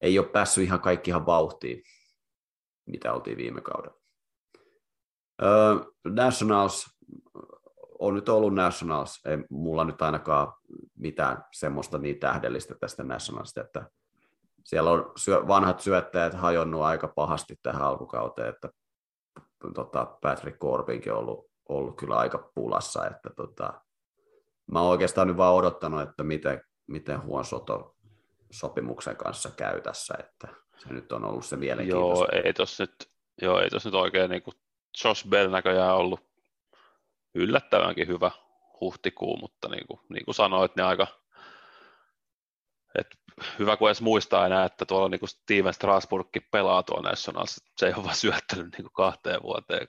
ei 0.01 0.19
ole 0.19 0.27
päässyt 0.27 0.63
ihan 0.63 0.81
kaikki 0.81 1.11
ihan 1.11 1.25
vauhtiin, 1.25 1.83
mitä 2.85 3.13
oltiin 3.13 3.37
viime 3.37 3.61
kaudella. 3.61 4.01
Öö, 5.41 5.75
Nationals 6.07 6.85
on 7.99 8.13
nyt 8.13 8.29
ollut 8.29 8.53
Nationals, 8.53 9.21
ei 9.25 9.37
mulla 9.49 9.83
nyt 9.83 10.01
ainakaan 10.01 10.53
mitään 10.97 11.43
semmoista 11.53 11.97
niin 11.97 12.19
tähdellistä 12.19 12.75
tästä 12.79 13.03
Nationalista, 13.03 13.61
että 13.61 13.89
siellä 14.63 14.91
on 14.91 15.11
syö, 15.17 15.47
vanhat 15.47 15.79
syöttäjät 15.79 16.33
hajonnut 16.33 16.81
aika 16.81 17.07
pahasti 17.07 17.55
tähän 17.63 17.81
alkukauteen, 17.81 18.49
että 18.49 18.69
tota, 19.73 20.17
Patrick 20.21 20.59
Corbinkin 20.59 21.13
on 21.13 21.19
ollut, 21.19 21.54
ollut 21.69 21.97
kyllä 21.97 22.17
aika 22.17 22.51
pulassa, 22.55 23.07
että 23.07 23.29
tota, 23.35 23.81
mä 24.71 24.81
oon 24.81 24.91
oikeastaan 24.91 25.27
nyt 25.27 25.37
vaan 25.37 25.53
odottanut, 25.53 26.01
että 26.01 26.23
miten, 26.23 26.61
miten 26.87 27.23
Huon 27.23 27.45
Soto 27.45 27.95
sopimuksen 28.51 29.15
kanssa 29.15 29.51
käy 29.51 29.81
tässä, 29.81 30.15
että 30.19 30.47
se 30.77 30.93
nyt 30.93 31.11
on 31.11 31.25
ollut 31.25 31.45
se 31.45 31.55
mielenkiintoista. 31.55 32.35
Joo, 32.35 32.41
ei 32.43 32.53
tos 32.53 32.79
nyt, 32.79 33.11
joo, 33.41 33.59
ei 33.59 33.69
tos 33.69 33.85
nyt 33.85 33.93
oikein 33.93 34.29
niin 34.29 34.41
kuin 34.41 34.55
Josh 35.03 35.27
Bell 35.27 35.51
näköjään 35.51 35.95
ollut 35.95 36.19
yllättävänkin 37.35 38.07
hyvä 38.07 38.31
huhtikuu, 38.81 39.37
mutta 39.37 39.67
niin 39.67 39.87
kuin, 39.87 39.99
niin 40.09 40.25
kuin 40.25 40.35
sanoit, 40.35 40.75
niin 40.75 40.85
aika 40.85 41.07
et 42.99 43.07
hyvä 43.59 43.77
kun 43.77 43.87
edes 43.89 44.01
muistaa 44.01 44.45
enää, 44.45 44.65
että 44.65 44.85
tuolla 44.85 45.09
niin 45.09 45.19
kuin 45.19 45.29
Steven 45.29 45.73
Strasburgkin 45.73 46.47
pelaa 46.51 46.83
tuolla 46.83 47.09
Nationals, 47.09 47.61
se 47.77 47.87
ei 47.87 47.93
ole 47.93 48.03
vaan 48.03 48.15
syöttänyt 48.15 48.71
niin 48.71 48.83
kuin 48.83 48.93
kahteen 48.93 49.43
vuoteen. 49.43 49.87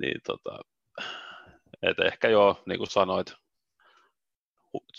Niin, 0.00 0.20
tota, 0.26 0.58
et 1.82 1.98
ehkä 1.98 2.28
joo, 2.28 2.62
niin 2.66 2.78
kuin 2.78 2.90
sanoit, 2.90 3.34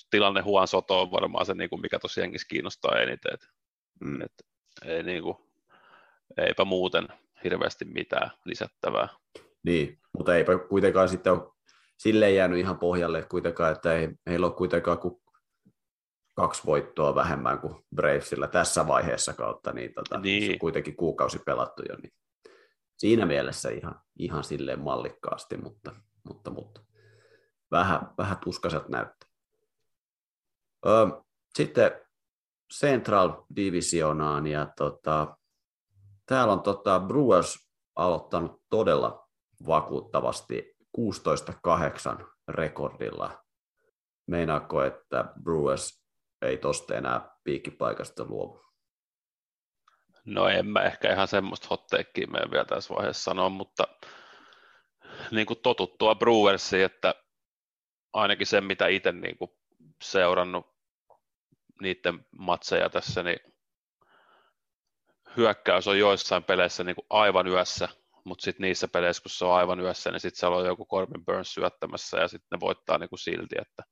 tilanne 0.10 0.42
Huan 0.42 0.68
Soto 0.68 1.02
on 1.02 1.12
varmaan 1.12 1.46
se, 1.46 1.54
niin 1.54 1.70
kuin 1.70 1.82
mikä 1.82 2.00
tosiaan 2.00 2.26
jengissä 2.26 2.48
kiinnostaa 2.50 3.00
eniten. 3.00 3.34
Et, 3.34 3.48
mm. 4.00 4.22
et, 4.22 4.34
ei, 4.86 5.04
niin 5.04 5.24
kuin, 5.24 5.38
eipä 6.38 6.66
muuten 6.66 7.08
hirveästi 7.44 7.86
mitään 7.86 8.32
lisättävää. 8.46 9.08
Niin, 9.64 10.00
mutta 10.18 10.36
eipä 10.36 10.58
kuitenkaan 10.70 11.10
sitten 11.10 11.34
ole 11.34 11.52
silleen 11.98 12.36
jäänyt 12.36 12.60
ihan 12.60 12.80
pohjalle 12.80 13.24
kuitenkaan, 13.24 13.72
että 13.72 13.94
ei, 13.94 14.10
heillä 14.28 14.48
ole 14.48 14.56
kuitenkaan 14.56 15.00
kuin 15.00 15.22
kaksi 16.36 16.62
voittoa 16.66 17.16
vähemmän 17.16 17.60
kuin 17.60 17.76
Bravesilla 17.96 18.48
tässä 18.48 18.88
vaiheessa 18.88 19.34
kautta, 19.34 19.74
niin, 19.74 19.94
tota, 19.94 20.20
niin. 20.20 20.46
se 20.46 20.52
on 20.52 20.60
kuitenkin 20.60 20.96
kuukausi 20.96 21.40
pelattu 21.40 21.84
jo, 21.90 21.96
niin 21.96 22.14
siinä 23.02 23.26
mielessä 23.26 23.70
ihan, 23.70 24.02
ihan 24.20 24.44
silleen 24.44 24.80
mallikkaasti, 24.80 25.58
mutta, 25.58 25.96
mutta, 26.24 26.52
mutta 26.52 26.82
vähän, 27.72 28.14
vähän 28.18 28.38
tuskaiselta 28.38 28.90
näyttää. 28.90 29.30
Sitten 31.56 31.92
Central 32.74 33.44
Divisionaan 33.56 34.48
ja 34.48 34.74
tota, 34.78 35.38
täällä 36.26 36.54
on 36.54 36.62
tota, 36.62 37.00
Brewers 37.00 37.70
aloittanut 37.96 38.62
todella 38.70 39.28
vakuuttavasti 39.68 40.76
16-8 40.98 42.26
rekordilla. 42.48 43.44
Meinaako, 44.28 44.84
että 44.84 45.34
Brewers 45.44 46.04
ei 46.42 46.58
tosta 46.58 46.96
enää 46.96 47.36
piikkipaikasta 47.44 48.26
luovu? 48.26 48.71
No 50.26 50.48
en 50.48 50.68
mä 50.68 50.80
ehkä 50.80 51.14
ihan 51.14 51.28
semmoista 51.28 51.68
hotteekkiä 51.70 52.28
meidän 52.28 52.52
vielä 52.52 52.66
tässä 52.66 52.94
vaiheessa 52.96 53.24
sanoa, 53.24 53.50
mutta 53.50 53.84
niin 55.32 55.46
kuin 55.46 55.60
totuttua 55.64 56.16
Brewersiin, 56.16 56.86
että 56.86 57.16
ainakin 58.14 58.48
sen, 58.48 58.64
mitä 58.64 58.88
itse 58.88 59.12
niin 59.12 59.38
kuin 59.38 59.52
seurannut 60.04 60.76
niiden 61.82 62.26
matseja 62.32 62.90
tässä, 62.90 63.24
niin 63.24 63.40
hyökkäys 65.38 65.88
on 65.88 66.00
joissain 66.00 66.44
peleissä 66.44 66.84
niin 66.84 66.96
kuin 66.96 67.06
aivan 67.10 67.48
yössä, 67.48 67.90
mutta 68.24 68.44
sitten 68.44 68.62
niissä 68.62 68.88
peleissä, 68.88 69.24
kun 69.24 69.30
se 69.30 69.46
on 69.46 69.54
aivan 69.54 69.80
yössä, 69.80 70.12
niin 70.12 70.20
sitten 70.20 70.40
siellä 70.40 70.58
on 70.58 70.66
joku 70.66 70.86
Corbin 70.86 71.26
Burns 71.26 71.54
syöttämässä 71.54 72.20
ja 72.20 72.28
sitten 72.28 72.48
ne 72.52 72.60
voittaa 72.60 72.98
niin 72.98 73.10
kuin 73.10 73.20
silti, 73.20 73.56
että 73.62 73.84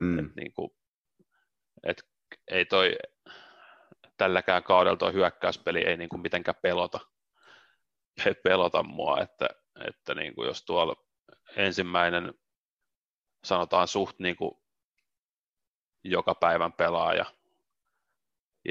mm. 0.00 0.18
et 0.18 0.36
niin 0.36 0.52
kuin, 0.54 0.70
et 1.86 2.02
ei 2.50 2.64
toi 2.64 2.96
tälläkään 4.16 4.62
kaudella 4.62 4.96
tuo 4.96 5.12
hyökkäyspeli 5.12 5.80
ei 5.80 5.96
niin 5.96 6.08
kuin 6.08 6.22
mitenkään 6.22 6.58
pelota, 6.62 7.00
pelota 8.44 8.82
mua, 8.82 9.20
että, 9.20 9.48
että 9.88 10.14
niin 10.14 10.34
kuin 10.34 10.46
jos 10.46 10.64
tuolla 10.64 10.94
ensimmäinen 11.56 12.34
sanotaan 13.44 13.88
suht 13.88 14.18
niin 14.18 14.36
kuin 14.36 14.54
joka 16.04 16.34
päivän 16.34 16.72
pelaaja 16.72 17.24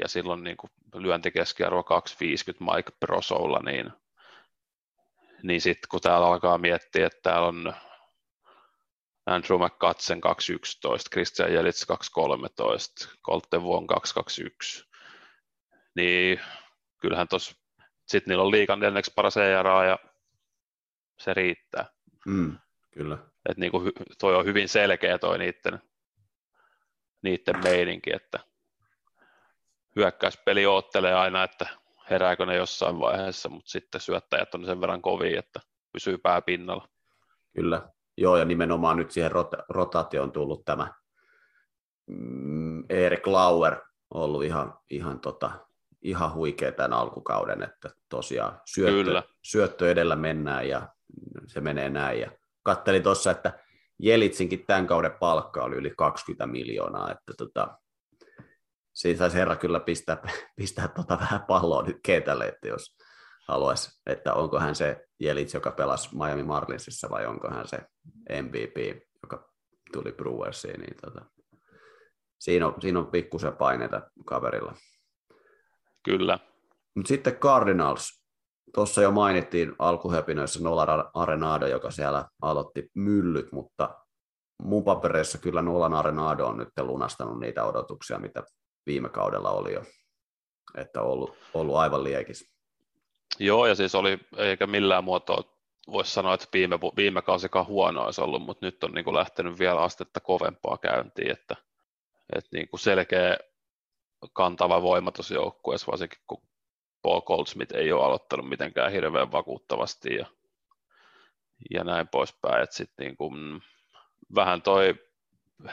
ja 0.02 0.08
silloin 0.08 0.44
niin 0.44 0.56
kuin 0.56 0.70
lyöntikeskiarvo 0.94 1.82
250 1.82 2.64
Mike 2.74 2.90
Prosoulla, 3.00 3.60
niin, 3.64 3.92
niin 5.42 5.60
sitten 5.60 5.88
kun 5.88 6.00
täällä 6.00 6.26
alkaa 6.26 6.58
miettiä, 6.58 7.06
että 7.06 7.20
täällä 7.22 7.48
on 7.48 7.74
Andrew 9.26 9.60
McCutsen 9.60 10.20
211, 10.20 11.10
Christian 11.10 11.54
Jelits 11.54 11.86
213, 11.86 13.08
Colton 13.26 13.62
Wong 13.62 13.88
221, 13.88 14.84
niin 15.94 16.40
kyllähän 17.00 17.28
tuossa 17.28 17.56
sitten 18.06 18.30
niillä 18.30 18.44
on 18.44 18.50
liikan 18.50 18.78
neljänneksi 18.78 19.12
paras 19.16 19.36
ERA 19.36 19.84
ja 19.84 19.98
se 21.18 21.34
riittää. 21.34 21.86
Mm, 22.26 22.58
kyllä. 22.90 23.18
Et 23.48 23.56
niinku, 23.56 23.82
toi 24.18 24.36
on 24.36 24.44
hyvin 24.44 24.68
selkeä 24.68 25.18
toi 25.18 25.38
niiden, 25.38 25.82
niiden 27.22 27.62
meininki, 27.62 28.10
että 28.14 28.38
hyökkäyspeli 29.96 30.66
oottelee 30.66 31.14
aina, 31.14 31.44
että 31.44 31.66
herääkö 32.10 32.46
ne 32.46 32.56
jossain 32.56 32.98
vaiheessa, 32.98 33.48
mutta 33.48 33.70
sitten 33.70 34.00
syöttäjät 34.00 34.54
on 34.54 34.66
sen 34.66 34.80
verran 34.80 35.02
kovia, 35.02 35.38
että 35.38 35.60
pysyy 35.92 36.18
pää 36.18 36.42
pinnalla. 36.42 36.88
Kyllä, 37.54 37.88
joo 38.16 38.36
ja 38.36 38.44
nimenomaan 38.44 38.96
nyt 38.96 39.10
siihen 39.10 39.30
rot- 39.30 39.64
rotaatioon 39.68 40.32
tullut 40.32 40.64
tämä 40.64 40.94
mm, 42.06 42.84
Erik 42.88 43.26
Lauer 43.26 43.80
ollut 44.14 44.44
ihan, 44.44 44.78
ihan 44.90 45.20
tota, 45.20 45.66
ihan 46.04 46.34
huikea 46.34 46.72
tämän 46.72 46.92
alkukauden, 46.92 47.62
että 47.62 47.90
tosiaan 48.08 48.60
syöttö, 48.64 49.04
Kyllä. 49.04 49.22
syöttö 49.42 49.90
edellä 49.90 50.16
mennään 50.16 50.68
ja 50.68 50.88
se 51.46 51.60
menee 51.60 51.90
näin. 51.90 52.20
Ja 52.20 52.30
kattelin 52.62 53.02
tuossa, 53.02 53.30
että 53.30 53.58
Jelitsinkin 53.98 54.66
tämän 54.66 54.86
kauden 54.86 55.12
palkka 55.20 55.62
oli 55.64 55.76
yli 55.76 55.92
20 55.98 56.46
miljoonaa, 56.46 57.10
että 57.10 57.32
tota, 57.38 57.78
siitä 58.94 59.18
saisi 59.18 59.36
herra 59.36 59.56
kyllä 59.56 59.80
pistää, 59.80 60.22
pistää 60.56 60.88
tota 60.88 61.18
vähän 61.20 61.44
palloa 61.48 61.82
nyt 61.82 61.98
kentälle, 62.02 62.44
että 62.44 62.68
jos 62.68 62.96
haluaisi, 63.48 63.90
että 64.06 64.34
onko 64.34 64.60
hän 64.60 64.74
se 64.74 65.06
Jelits, 65.20 65.54
joka 65.54 65.70
pelasi 65.70 66.08
Miami 66.16 66.42
Marlinsissa 66.42 67.10
vai 67.10 67.26
onko 67.26 67.50
hän 67.50 67.68
se 67.68 67.78
MVP, 68.42 69.02
joka 69.22 69.50
tuli 69.92 70.12
Brewersiin, 70.12 70.80
niin 70.80 70.96
tota, 71.04 71.24
siinä 72.38 72.66
on, 72.66 72.74
siinä 72.80 72.98
on 72.98 73.06
pikkusen 73.06 73.56
paineita 73.56 74.02
kaverilla. 74.24 74.74
Kyllä. 76.04 76.38
Mutta 76.94 77.08
sitten 77.08 77.36
Cardinals. 77.36 78.24
Tuossa 78.74 79.02
jo 79.02 79.10
mainittiin 79.10 79.72
alkuhepinöissä 79.78 80.62
Nolan 80.62 81.10
Arenado, 81.14 81.66
joka 81.66 81.90
siellä 81.90 82.28
aloitti 82.42 82.90
myllyt, 82.94 83.52
mutta 83.52 84.04
mun 84.62 84.84
papereissa 84.84 85.38
kyllä 85.38 85.62
Nolan 85.62 85.94
Arenado 85.94 86.46
on 86.46 86.56
nyt 86.56 86.68
lunastanut 86.78 87.40
niitä 87.40 87.64
odotuksia, 87.64 88.18
mitä 88.18 88.42
viime 88.86 89.08
kaudella 89.08 89.50
oli 89.50 89.72
jo. 89.72 89.82
Että 90.76 91.02
on 91.02 91.08
ollut, 91.08 91.36
ollut 91.54 91.76
aivan 91.76 92.04
liekis. 92.04 92.54
Joo, 93.38 93.66
ja 93.66 93.74
siis 93.74 93.94
oli, 93.94 94.18
eikä 94.36 94.66
millään 94.66 95.04
muotoa 95.04 95.54
voisi 95.92 96.12
sanoa, 96.12 96.34
että 96.34 96.46
viime, 96.52 96.78
viime 96.96 97.22
kausikaan 97.22 97.66
huono 97.66 98.04
olisi 98.04 98.20
ollut, 98.20 98.42
mutta 98.42 98.66
nyt 98.66 98.84
on 98.84 98.92
niin 98.92 99.04
kuin 99.04 99.16
lähtenyt 99.16 99.58
vielä 99.58 99.82
astetta 99.82 100.20
kovempaa 100.20 100.78
käyntiin, 100.78 101.30
että, 101.30 101.56
että 102.36 102.48
niin 102.52 102.68
kuin 102.68 102.80
selkeä 102.80 103.36
kantava 104.32 104.82
voima 104.82 105.12
tuossa 105.12 105.34
joukkueessa, 105.34 105.90
varsinkin 105.90 106.18
kun 106.26 106.42
Paul 107.02 107.20
Goldsmith 107.20 107.74
ei 107.74 107.92
ole 107.92 108.04
aloittanut 108.04 108.48
mitenkään 108.48 108.92
hirveän 108.92 109.32
vakuuttavasti 109.32 110.14
ja, 110.14 110.26
ja 111.70 111.84
näin 111.84 112.08
poispäin. 112.08 112.62
Että 112.62 112.76
sit 112.76 112.90
niin 112.98 113.16
kuin, 113.16 113.62
vähän 114.34 114.62
toi 114.62 114.94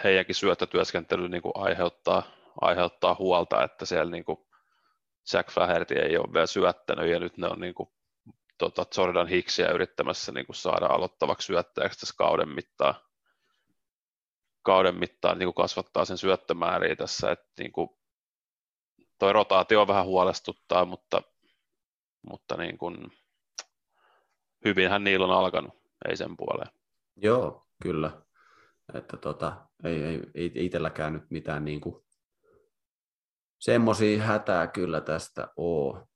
heidänkin 0.04 0.36
syöttötyöskentely 0.36 1.30
niin 1.30 1.42
aiheuttaa, 1.56 2.24
aiheuttaa 2.62 3.16
huolta, 3.20 3.64
että 3.64 3.86
siellä 3.86 4.12
niin 4.12 4.26
Jack 5.34 5.52
Flaherty 5.52 5.94
ei 5.96 6.18
ole 6.18 6.34
vielä 6.34 6.46
syöttänyt 6.46 7.10
ja 7.10 7.20
nyt 7.20 7.38
ne 7.38 7.48
on 7.48 7.60
niin 7.60 7.74
kuin, 7.74 7.90
tota, 8.58 8.86
Jordan 8.98 9.28
Hicksia 9.28 9.72
yrittämässä 9.72 10.32
niin 10.32 10.46
saada 10.54 10.86
aloittavaksi 10.86 11.46
syöttäjäksi 11.46 12.00
tässä 12.00 12.16
kauden 12.18 12.50
mittaan 12.50 12.96
kauden 14.64 14.96
mittaan 14.96 15.40
niin 15.40 15.48
kuin 15.48 15.64
kasvattaa 15.64 16.06
sen 16.06 16.18
syöttömääriä 16.18 16.96
tässä, 16.96 17.32
että 17.32 17.48
niin 17.60 17.72
kuin 17.72 17.90
toi 19.22 19.34
rotaatio 19.34 19.88
vähän 19.88 20.06
huolestuttaa, 20.06 20.86
mutta, 20.86 21.22
mutta 22.30 22.58
niin 22.58 22.78
kuin, 22.78 23.12
hyvinhän 24.66 25.04
niillä 25.04 25.26
on 25.26 25.32
alkanut, 25.32 25.74
ei 26.10 26.18
sen 26.18 26.38
puoleen. 26.38 26.72
Joo, 27.16 27.68
kyllä. 27.84 28.22
Että 28.94 29.18
tota, 29.18 29.68
ei, 29.84 30.04
ei, 30.04 30.22
ei 30.36 30.52
itselläkään 30.56 31.14
nyt 31.14 31.24
mitään 31.30 31.66
niin 31.66 31.82
kuin, 31.82 31.96
semmoisia 33.60 34.24
hätää 34.24 34.68
kyllä 34.68 35.02
tästä 35.02 35.48
ole, 35.58 36.08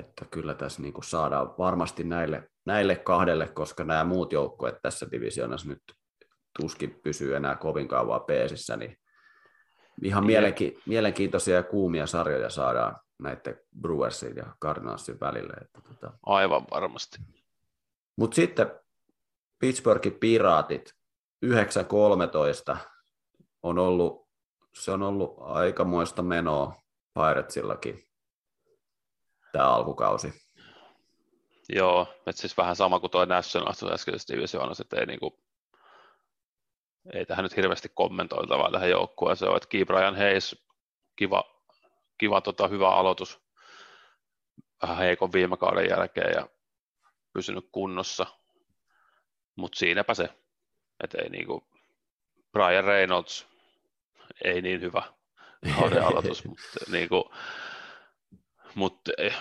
että 0.00 0.24
kyllä 0.24 0.54
tässä 0.54 0.82
niin 0.82 0.94
kuin 0.94 1.04
saadaan 1.04 1.54
varmasti 1.58 2.04
näille, 2.04 2.50
näille 2.66 2.96
kahdelle, 2.96 3.48
koska 3.48 3.84
nämä 3.84 4.04
muut 4.04 4.32
joukkueet 4.32 4.82
tässä 4.82 5.06
divisioonassa 5.10 5.68
nyt 5.68 5.82
tuskin 6.60 7.00
pysyy 7.02 7.36
enää 7.36 7.56
kovin 7.56 7.88
kauan 7.88 8.24
peesissä, 8.24 8.76
niin 8.76 9.03
ihan 10.02 10.24
mielenki- 10.24 10.82
mielenkiintoisia 10.86 11.54
ja 11.54 11.62
kuumia 11.62 12.06
sarjoja 12.06 12.50
saadaan 12.50 12.96
näiden 13.18 13.60
Brewersin 13.80 14.36
ja 14.36 14.46
Cardinalsin 14.62 15.20
välille. 15.20 15.52
Että 15.62 15.80
tota. 15.80 16.12
Aivan 16.26 16.66
varmasti. 16.70 17.18
Mutta 18.16 18.34
sitten 18.34 18.80
Pittsburghin 19.58 20.14
Piraatit 20.14 20.94
9-13 21.46 22.76
on 23.62 23.78
ollut, 23.78 24.28
se 24.74 24.90
on 24.90 25.02
ollut 25.02 25.36
aikamoista 25.38 26.22
menoa 26.22 26.82
Piratsillakin 27.14 28.04
tämä 29.52 29.68
alkukausi. 29.68 30.44
Joo, 31.68 32.06
että 32.26 32.40
siis 32.40 32.56
vähän 32.56 32.76
sama 32.76 33.00
kuin 33.00 33.10
tuo 33.10 33.24
National 33.24 33.74
äskeisessä 33.92 34.34
divisioonassa, 34.34 34.82
että 34.82 34.96
ei 34.96 35.06
niinku 35.06 35.38
ei 37.12 37.26
tähän 37.26 37.42
nyt 37.42 37.56
hirveästi 37.56 37.88
kommentoitavaa 37.94 38.70
tähän 38.70 38.90
joukkueeseen 38.90 39.48
ole, 39.48 39.56
että 39.56 39.68
Key 39.68 39.84
Brian 39.84 40.16
Hayes, 40.16 40.66
kiva, 41.16 41.44
kiva 42.18 42.40
tota, 42.40 42.68
hyvä 42.68 42.90
aloitus 42.90 43.44
vähän 44.82 44.96
heikon 44.96 45.32
viime 45.32 45.56
kauden 45.56 45.88
jälkeen 45.88 46.32
ja 46.36 46.48
pysynyt 47.32 47.68
kunnossa, 47.72 48.26
mutta 49.56 49.78
siinäpä 49.78 50.14
se, 50.14 50.28
että 51.04 51.18
ei 51.22 51.28
niinku, 51.28 51.68
Brian 52.52 52.84
Reynolds 52.84 53.46
ei 54.44 54.62
niin 54.62 54.80
hyvä 54.80 55.02
kauden 55.80 56.04
aloitus, 56.06 56.44
mutta 56.44 56.90
niinku, 56.90 57.34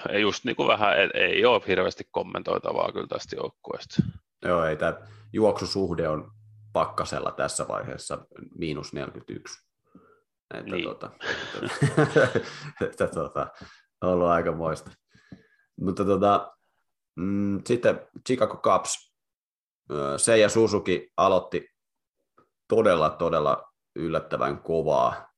ei 0.09 0.21
just 0.21 0.43
niinku 0.43 0.67
vähän, 0.67 0.99
ei, 0.99 1.09
ei 1.13 1.45
ole 1.45 1.61
hirveästi 1.67 2.07
kommentoitavaa 2.11 2.91
kyllä 2.91 3.07
tästä 3.07 3.35
joukkueesta. 3.35 4.03
Joo, 4.45 4.65
ei 4.65 4.75
tämä 4.75 4.93
juoksusuhde 5.33 6.07
on 6.07 6.31
pakkasella 6.73 7.31
tässä 7.31 7.67
vaiheessa 7.67 8.25
miinus 8.55 8.93
41. 8.93 9.63
Että 10.53 10.71
niin. 10.71 10.85
tota, 10.85 11.11
että, 12.01 12.39
että 12.85 13.07
tota, 13.07 13.47
on 14.01 14.09
ollut 14.09 14.27
aika 14.27 14.51
moista. 14.51 14.91
Mutta 15.81 16.05
tota, 16.05 16.53
mm, 17.15 17.61
sitten 17.65 18.07
Chicago 18.27 18.57
Cubs, 18.57 19.13
se 20.17 20.37
ja 20.37 20.49
Suzuki 20.49 21.11
aloitti 21.17 21.69
todella, 22.67 23.09
todella 23.09 23.73
yllättävän 23.95 24.59
kovaa, 24.59 25.33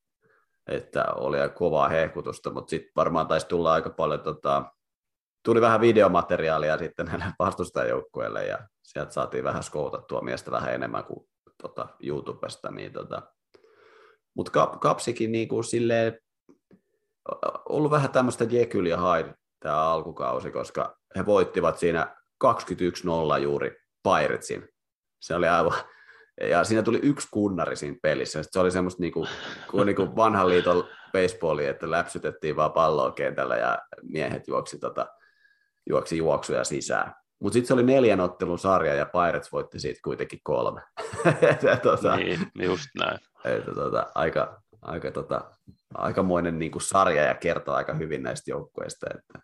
että 0.66 1.04
oli 1.04 1.38
kovaa 1.54 1.88
hehkutusta, 1.88 2.50
mutta 2.50 2.70
sitten 2.70 2.92
varmaan 2.96 3.26
taisi 3.28 3.46
tulla 3.46 3.72
aika 3.72 3.90
paljon, 3.90 4.20
tota, 4.20 4.72
tuli 5.44 5.60
vähän 5.60 5.80
videomateriaalia 5.80 6.78
sitten 6.78 7.06
näille 7.06 7.24
vastustajajoukkueille 7.38 8.46
ja 8.46 8.68
sieltä 8.86 9.12
saatiin 9.12 9.44
vähän 9.44 9.62
skoutattua 9.62 10.20
miestä 10.20 10.50
vähän 10.50 10.74
enemmän 10.74 11.04
kuin 11.04 11.28
tota, 11.62 11.88
YouTubesta, 12.02 12.70
niin 12.70 12.92
tota, 12.92 13.22
mutta 14.34 14.52
kap, 14.52 14.80
Kapsikin 14.80 15.32
niin 15.32 15.48
kuin 15.48 15.64
silleen, 15.64 16.20
ollut 17.68 17.90
vähän 17.90 18.10
tämmöistä 18.10 18.44
Jekyll 18.50 18.86
ja 18.86 18.96
Hyde 18.96 19.34
tämä 19.60 19.82
alkukausi, 19.82 20.50
koska 20.50 20.96
he 21.16 21.26
voittivat 21.26 21.78
siinä 21.78 22.16
21-0 22.44 22.48
juuri 23.42 23.76
Piratesin. 24.02 24.68
Se 25.20 25.34
oli 25.34 25.48
aivan, 25.48 25.72
ja 26.40 26.64
siinä 26.64 26.82
tuli 26.82 27.00
yksi 27.02 27.28
kunnari 27.30 27.76
siinä 27.76 27.96
pelissä. 28.02 28.42
Se 28.42 28.60
oli 28.60 28.70
semmoista 28.70 29.02
niinku, 29.02 29.26
kuin 29.70 29.86
niinku 29.86 30.16
vanhan 30.16 30.48
liiton 30.48 30.88
baseballi, 31.12 31.66
että 31.66 31.90
läpsytettiin 31.90 32.56
vaan 32.56 32.72
palloa 32.72 33.12
kentällä 33.12 33.56
ja 33.56 33.78
miehet 34.02 34.48
juoksi, 34.48 34.78
tota, 34.78 35.06
juoksi 35.88 36.16
juoksuja 36.16 36.64
sisään. 36.64 37.14
Mutta 37.40 37.52
sitten 37.52 37.66
se 37.66 37.74
oli 37.74 37.82
neljän 37.82 38.20
ottelun 38.20 38.58
sarja 38.58 38.94
ja 38.94 39.06
Pirates 39.06 39.52
voitti 39.52 39.80
siitä 39.80 40.00
kuitenkin 40.04 40.40
kolme. 40.42 40.80
tota, 41.82 42.16
niin, 42.16 42.40
just 42.62 42.86
näin. 42.98 43.18
Että, 43.44 43.74
tota, 43.74 44.06
aika, 44.14 44.62
aika, 44.82 45.10
tota, 45.10 45.50
aikamoinen 45.94 46.58
niin 46.58 46.70
kuin 46.70 46.82
sarja 46.82 47.22
ja 47.22 47.34
kertoo 47.34 47.74
aika 47.74 47.94
hyvin 47.94 48.22
näistä 48.22 48.50
joukkueista, 48.50 49.06
että 49.18 49.38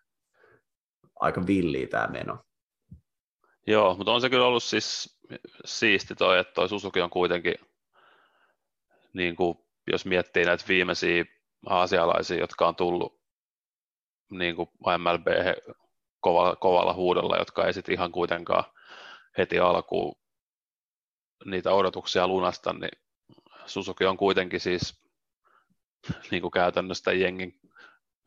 aika 1.19 1.47
villiä 1.47 1.87
tämä 1.87 2.07
meno. 2.07 2.39
Joo, 3.67 3.95
mutta 3.95 4.11
on 4.11 4.21
se 4.21 4.29
kyllä 4.29 4.45
ollut 4.45 4.63
siis 4.63 5.19
siisti 5.65 6.15
toi, 6.15 6.39
että 6.39 6.53
toi 6.53 6.69
Susuki 6.69 7.01
on 7.01 7.09
kuitenkin, 7.09 7.55
niin 9.13 9.35
kuin, 9.35 9.57
jos 9.91 10.05
miettii 10.05 10.45
näitä 10.45 10.65
viimeisiä 10.67 11.25
aasialaisia, 11.65 12.37
jotka 12.37 12.67
on 12.67 12.75
tullut 12.75 13.19
niin 14.29 14.55
kuin 14.55 14.69
MLB 14.97 15.27
kovalla, 16.23 16.55
kovalla 16.55 16.93
huudolla, 16.93 17.37
jotka 17.37 17.67
ei 17.67 17.73
sitten 17.73 17.93
ihan 17.95 18.11
kuitenkaan 18.11 18.63
heti 19.37 19.59
alkuun 19.59 20.15
niitä 21.45 21.71
odotuksia 21.71 22.27
lunasta, 22.27 22.73
niin 22.73 23.03
Susuki 23.65 24.05
on 24.05 24.17
kuitenkin 24.17 24.59
siis 24.59 25.03
niin 26.31 26.41
kuin 26.41 26.51
käytännössä 26.51 27.11
jengin 27.11 27.59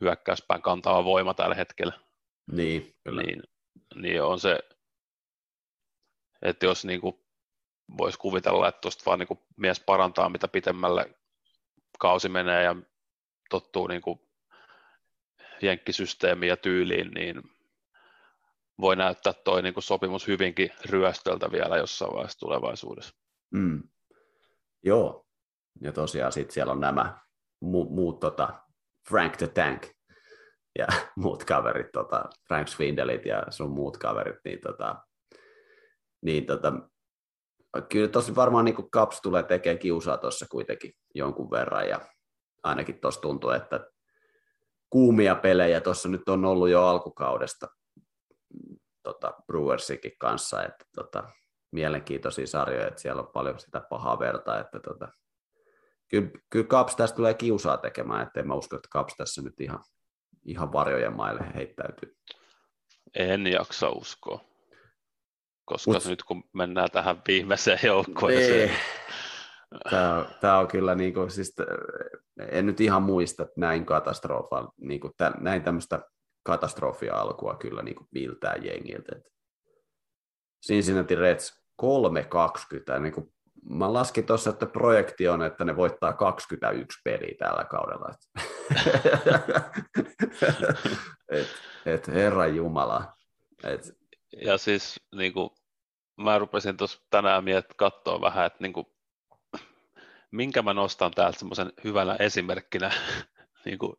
hyökkäyspään 0.01 0.63
kantava 0.63 1.05
voima 1.05 1.35
tällä 1.35 1.55
hetkellä. 1.55 1.93
Niin, 2.53 2.95
kyllä. 3.05 3.23
Niin, 3.23 3.43
niin 3.95 4.23
on 4.23 4.41
se, 4.41 4.59
että 6.43 6.67
jos 6.67 6.85
niin 6.85 7.01
kuin 7.01 7.25
voisi 7.99 8.19
kuvitella, 8.19 8.69
että 8.69 8.81
tuosta 8.81 9.03
vaan 9.07 9.19
niin 9.19 9.27
kuin 9.27 9.41
mies 9.57 9.81
parantaa, 9.81 10.29
mitä 10.29 10.49
pitemmälle 10.49 11.15
kausi 11.99 12.29
menee 12.29 12.63
ja 12.63 12.77
tottuu 13.51 13.87
niin 13.87 14.03
kuin 14.03 14.21
jenkkisysteemiin 15.63 16.49
ja 16.49 16.57
tyyliin, 16.57 17.11
niin 17.11 17.56
voi 18.81 18.97
näyttää 18.97 19.33
toi 19.33 19.63
niin 19.63 19.75
kuin 19.75 19.85
sopimus 19.85 20.27
hyvinkin 20.27 20.71
ryöstöltä 20.91 21.53
vielä 21.53 21.77
jossain 21.77 22.13
vaiheessa 22.13 22.39
tulevaisuudessa. 22.39 23.15
Mm. 23.51 23.83
Joo, 24.83 25.27
ja 25.81 25.93
tosiaan 25.93 26.33
sitten 26.33 26.55
siellä 26.55 26.73
on 26.73 26.81
nämä 26.81 27.19
mu- 27.65 27.91
muut 27.91 28.21
tota, 28.21 28.61
Frank 29.09 29.37
the 29.37 29.47
Tank 29.47 29.87
ja 30.79 30.87
muut 31.17 31.45
kaverit, 31.45 31.93
tota, 31.93 32.25
Frank 32.49 32.69
Swindelit 32.69 33.27
ja 33.27 33.43
sun 33.51 33.71
muut 33.71 33.97
kaverit, 33.97 34.37
niin, 34.45 34.61
tota, 34.61 34.97
niin 36.23 36.47
tota, 36.47 36.73
kyllä 37.89 38.09
tosi 38.09 38.35
varmaan 38.35 38.65
niin 38.65 38.91
Kaps 38.91 39.21
tulee 39.21 39.43
tekemään 39.43 39.79
kiusaa 39.79 40.19
tuossa 40.19 40.47
kuitenkin 40.51 40.93
jonkun 41.15 41.51
verran 41.51 41.89
ja 41.89 42.01
ainakin 42.63 43.01
tuossa 43.01 43.21
tuntuu, 43.21 43.51
että 43.51 43.91
kuumia 44.91 45.35
pelejä 45.35 45.81
tuossa 45.81 46.09
nyt 46.09 46.29
on 46.29 46.45
ollut 46.45 46.69
jo 46.69 46.87
alkukaudesta 46.87 47.67
tota, 49.07 49.33
Brewersikin 49.47 50.13
kanssa, 50.19 50.65
että 50.65 50.85
tota, 50.95 51.25
mielenkiintoisia 51.73 52.47
sarjoja, 52.47 52.89
että 52.89 53.01
siellä 53.01 53.23
on 53.23 53.33
paljon 53.33 53.59
sitä 53.59 53.81
pahaa 53.81 54.19
verta, 54.19 54.61
että 54.61 54.81
tota, 54.81 55.09
kyllä, 56.09 56.31
kyllä 56.51 56.67
Kaps 56.67 56.97
tästä 56.97 57.17
tulee 57.17 57.35
kiusaa 57.35 57.77
tekemään, 57.77 58.27
että 58.27 58.41
en 58.41 58.47
mä 58.47 58.55
usko, 58.55 58.77
että 58.77 58.89
Kaps 58.91 59.15
tässä 59.17 59.43
nyt 59.43 59.61
ihan, 59.61 59.85
ihan 60.45 60.73
varjojen 60.73 61.17
maille 61.17 61.41
heittäytyy. 61.55 62.17
En 63.15 63.47
jaksa 63.47 63.91
uskoa, 63.91 64.41
koska 65.65 65.93
Mut, 65.93 66.05
nyt 66.07 66.23
kun 66.23 66.45
mennään 66.53 66.91
tähän 66.91 67.23
viimeiseen 67.29 67.79
joukkueeseen. 67.83 68.69
Niin. 68.69 68.79
Tämä 69.91 70.15
on, 70.19 70.27
tämä 70.41 70.59
on 70.59 70.69
kyllä, 70.69 70.95
niin 70.95 71.15
kuin, 71.15 71.31
siis, 71.31 71.55
en 72.51 72.67
nyt 72.67 72.81
ihan 72.81 73.03
muista 73.03 73.43
että 73.43 73.61
näin 73.61 73.87
katastrofa, 73.87 74.69
niin 74.81 75.01
kuin, 75.01 75.13
tämän, 75.17 75.35
näin 75.41 75.63
tämmöistä 75.63 76.01
katastrofia 76.47 77.15
alkua 77.15 77.57
kyllä 77.57 77.83
niin 77.83 77.95
kuin 77.95 78.09
viiltää 78.15 78.55
jengiltä. 78.57 79.13
Cincinnati 80.67 81.15
Reds 81.15 81.63
3-20, 81.83 82.99
niin 83.01 83.13
kuin 83.13 83.33
mä 83.71 83.93
laskin 83.93 84.27
tuossa, 84.27 84.51
että 84.51 84.67
projekti 84.67 85.29
on, 85.29 85.43
että 85.43 85.65
ne 85.65 85.77
voittaa 85.77 86.13
21 86.13 87.01
peliä 87.05 87.35
tällä 87.39 87.65
kaudella. 87.65 88.09
et, 91.29 91.47
et 91.87 92.09
Herran 92.09 92.57
Jumala. 92.57 93.17
Et. 93.65 93.93
Ja 94.43 94.59
siis 94.59 95.01
niin 95.15 95.33
kuin, 95.33 95.51
mä 96.17 96.39
rupesin 96.39 96.77
tuossa 96.77 97.03
tänään 97.11 97.45
miet 97.45 97.67
katsoa 97.77 98.21
vähän, 98.21 98.47
että 98.47 98.59
niin 98.61 98.73
kuin, 98.73 98.87
minkä 100.31 100.63
mä 100.63 100.75
nostan 100.75 101.11
täältä 101.11 101.39
semmoisen 101.39 101.73
hyvänä 101.85 102.17
esimerkkinä 102.19 102.91
niin 103.65 103.79
kuin 103.79 103.97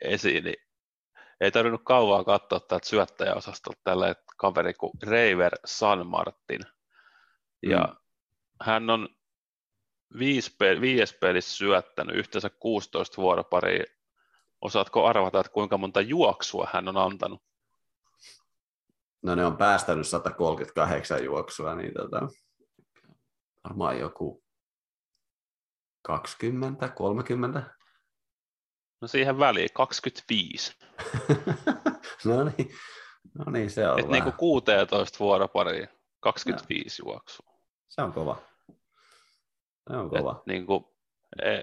esiin, 0.00 0.44
niin 0.44 0.69
ei 1.40 1.50
tarvinnut 1.50 1.82
kauaa 1.84 2.24
katsoa 2.24 2.60
täältä 2.60 2.88
syöttäjäosastolta 2.88 3.80
tällä 3.84 4.14
kaveri 4.36 4.74
kuin 4.74 4.92
Reiver 5.02 5.52
San 5.64 6.06
Martin. 6.06 6.60
Ja 7.62 7.78
mm. 7.78 7.96
hän 8.60 8.90
on 8.90 9.08
viisi 10.18 10.54
pe- 10.58 10.80
viides 10.80 11.14
pelissä 11.20 11.56
syöttänyt 11.56 12.16
yhteensä 12.16 12.50
16 12.50 13.22
vuoroparia. 13.22 13.84
Osaatko 14.60 15.06
arvata, 15.06 15.40
että 15.40 15.52
kuinka 15.52 15.78
monta 15.78 16.00
juoksua 16.00 16.68
hän 16.72 16.88
on 16.88 16.96
antanut? 16.96 17.42
No 19.22 19.34
ne 19.34 19.46
on 19.46 19.56
päästänyt 19.56 20.08
138 20.08 21.24
juoksua, 21.24 21.74
niin 21.74 21.94
tota, 21.94 22.28
varmaan 23.64 23.98
joku 23.98 24.44
20, 26.02 26.88
30. 26.88 27.79
No 29.00 29.08
siihen 29.08 29.38
väliin 29.38 29.68
25. 29.74 30.76
no 32.24 32.44
niin, 32.44 32.70
no 33.38 33.44
niin 33.52 33.70
se 33.70 33.88
on 33.88 34.00
Et 34.00 34.08
niin 34.08 34.22
kuin 34.22 34.36
16 34.36 35.18
vuoropariin 35.18 35.88
25 36.20 37.02
no. 37.02 37.10
juoksua. 37.10 37.52
Se 37.88 38.02
on 38.02 38.12
kova. 38.12 38.42
Se 39.90 39.96
on 39.96 40.10
kova. 40.10 40.36
Et 40.38 40.46
niin 40.46 40.66
kuin, 40.66 40.84
e, 41.42 41.60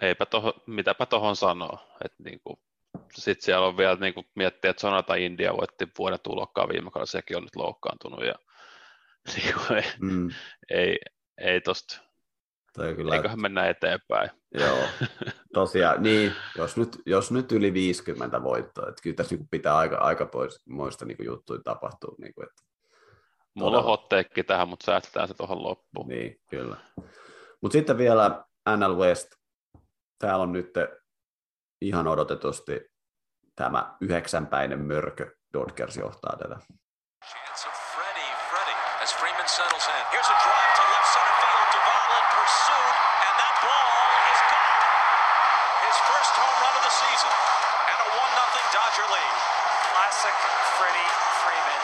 eipä 0.00 0.26
toho, 0.26 0.54
mitäpä 0.66 1.06
tuohon 1.06 1.36
sanoo. 1.36 1.78
niin 2.18 2.40
sitten 3.14 3.44
siellä 3.44 3.66
on 3.66 3.76
vielä 3.76 3.96
niin 3.96 4.14
kuin 4.14 4.26
miettiä, 4.34 4.70
että 4.70 4.80
Sonata 4.80 5.14
India 5.14 5.56
voitti 5.56 5.88
vuoden 5.98 6.20
tulokkaan 6.22 6.68
viime 6.68 6.90
kaudella, 6.90 7.06
sekin 7.06 7.36
on 7.36 7.42
nyt 7.42 7.56
loukkaantunut 7.56 8.24
ja 8.24 8.34
niin 9.36 9.54
kuin, 9.54 9.78
ei, 9.78 9.90
mm. 9.98 10.30
ei, 10.70 10.98
ei 11.38 11.60
tosta 11.60 12.00
Toi 12.76 12.94
kyllä... 12.94 13.14
Eiköhän 13.14 13.40
mennä 13.40 13.68
eteenpäin. 13.68 14.30
Joo, 14.54 14.78
tosiaan, 15.54 16.02
niin, 16.02 16.32
jos 16.58 16.76
nyt, 16.76 17.02
jos 17.06 17.32
nyt 17.32 17.52
yli 17.52 17.74
50 17.74 18.42
voittoa, 18.42 18.88
että 18.88 19.02
kyllä 19.02 19.16
tässä 19.16 19.36
niin 19.36 19.48
pitää 19.50 19.76
aika, 19.76 19.96
aika 19.96 20.26
pois 20.26 20.62
muista 20.68 21.04
niin 21.04 21.24
juttuja 21.24 21.60
tapahtua. 21.64 22.14
Niin 22.18 22.34
kuin, 22.34 22.46
että 22.48 22.62
Mulla 23.54 23.70
todella... 23.70 23.84
on 23.84 23.90
hotteekki 23.90 24.44
tähän, 24.44 24.68
mutta 24.68 24.86
säästetään 24.86 25.28
se 25.28 25.34
tuohon 25.34 25.62
loppuun. 25.62 26.08
Niin, 26.08 26.40
kyllä. 26.50 26.76
Mutta 27.60 27.72
sitten 27.72 27.98
vielä 27.98 28.44
NL 28.76 28.96
West. 28.96 29.28
Täällä 30.18 30.42
on 30.42 30.52
nyt 30.52 30.70
ihan 31.80 32.08
odotetusti 32.08 32.80
tämä 33.56 33.96
yhdeksänpäinen 34.00 34.80
mörkö. 34.80 35.36
Dodgers 35.52 35.96
johtaa 35.96 36.36
tätä. 36.42 36.56
Chance 37.30 37.68
of 37.68 37.74
Freddie, 37.94 38.34
Freddie, 38.50 38.80
as 39.02 39.10
Freeman 39.20 39.48
settles 39.48 39.86
in. 39.94 40.04
Here's 40.14 40.30
a 40.36 40.38
drive 40.44 40.72
to 40.78 40.84
left 40.94 41.08
center 41.14 41.36
field. 41.42 41.66
Duvall 41.74 42.10
in 42.18 42.26
pursuit, 42.36 42.96
and 43.26 43.34
that 43.42 43.54
ball 43.64 43.98
is 44.32 44.40
gone. 44.52 44.82
His 45.86 45.96
first 46.10 46.32
home 46.42 46.58
run 46.64 46.74
of 46.80 46.84
the 46.88 46.94
season, 47.02 47.34
and 47.90 47.98
a 48.02 48.08
1-0 48.18 48.74
Dodger 48.74 49.08
lead. 49.14 49.36
Classic 49.90 50.36
Freddie 50.76 51.12
Freeman 51.42 51.82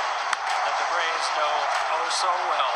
that 0.67 0.77
the 0.77 0.89
Braves 0.93 1.29
know 1.39 1.55
oh 1.97 2.07
so 2.11 2.31
well. 2.53 2.75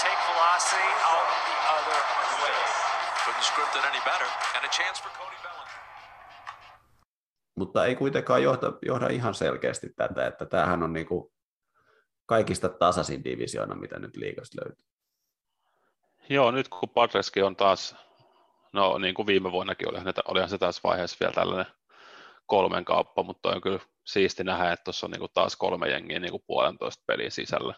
Take 0.00 0.16
velocity 0.30 0.90
out 1.04 1.28
the 1.50 1.58
other 1.76 1.98
way. 2.40 2.56
Couldn't 3.24 3.44
script 3.44 3.76
it 3.76 3.84
any 3.84 3.92
better, 3.92 3.92
and 3.92 3.92
a 3.92 3.92
chance 3.92 3.92
for 3.92 3.92
Cody 3.92 3.92
Bellinger. 3.92 3.92
Mutta 7.56 7.86
ei 7.86 7.96
kuitenkaan 7.96 8.42
johda, 8.42 8.72
johda 8.86 9.08
ihan 9.08 9.34
selkeästi 9.34 9.88
tätä, 9.96 10.26
että 10.26 10.46
tämähän 10.46 10.82
on 10.82 10.92
niinku 10.92 11.32
kaikista 12.26 12.68
tasaisin 12.68 13.24
divisioona, 13.24 13.74
mitä 13.74 13.98
nyt 13.98 14.16
liikasta 14.16 14.62
löytyy. 14.64 14.86
Joo, 16.28 16.50
nyt 16.50 16.68
kun 16.68 16.88
Padreskin 16.88 17.44
on 17.44 17.56
taas, 17.56 17.96
no 18.72 18.98
niin 18.98 19.14
kuin 19.14 19.26
viime 19.26 19.52
vuonnakin 19.52 19.88
oli, 19.88 19.98
olihan 20.28 20.48
se 20.48 20.58
tässä 20.58 20.80
vaiheessa 20.84 21.16
vielä 21.20 21.32
tällainen 21.32 21.74
kolmen 22.46 22.84
kauppa, 22.84 23.22
mutta 23.22 23.48
on 23.48 23.60
kyllä 23.60 23.80
siisti 24.04 24.44
nähdä, 24.44 24.72
että 24.72 24.84
tuossa 24.84 25.06
on 25.06 25.10
niin 25.10 25.20
kuin 25.20 25.32
taas 25.34 25.56
kolme 25.56 25.88
jengiä 25.88 26.18
niin 26.18 26.30
kuin 26.30 26.44
puolentoista 26.46 27.04
peliä 27.06 27.30
sisällä 27.30 27.74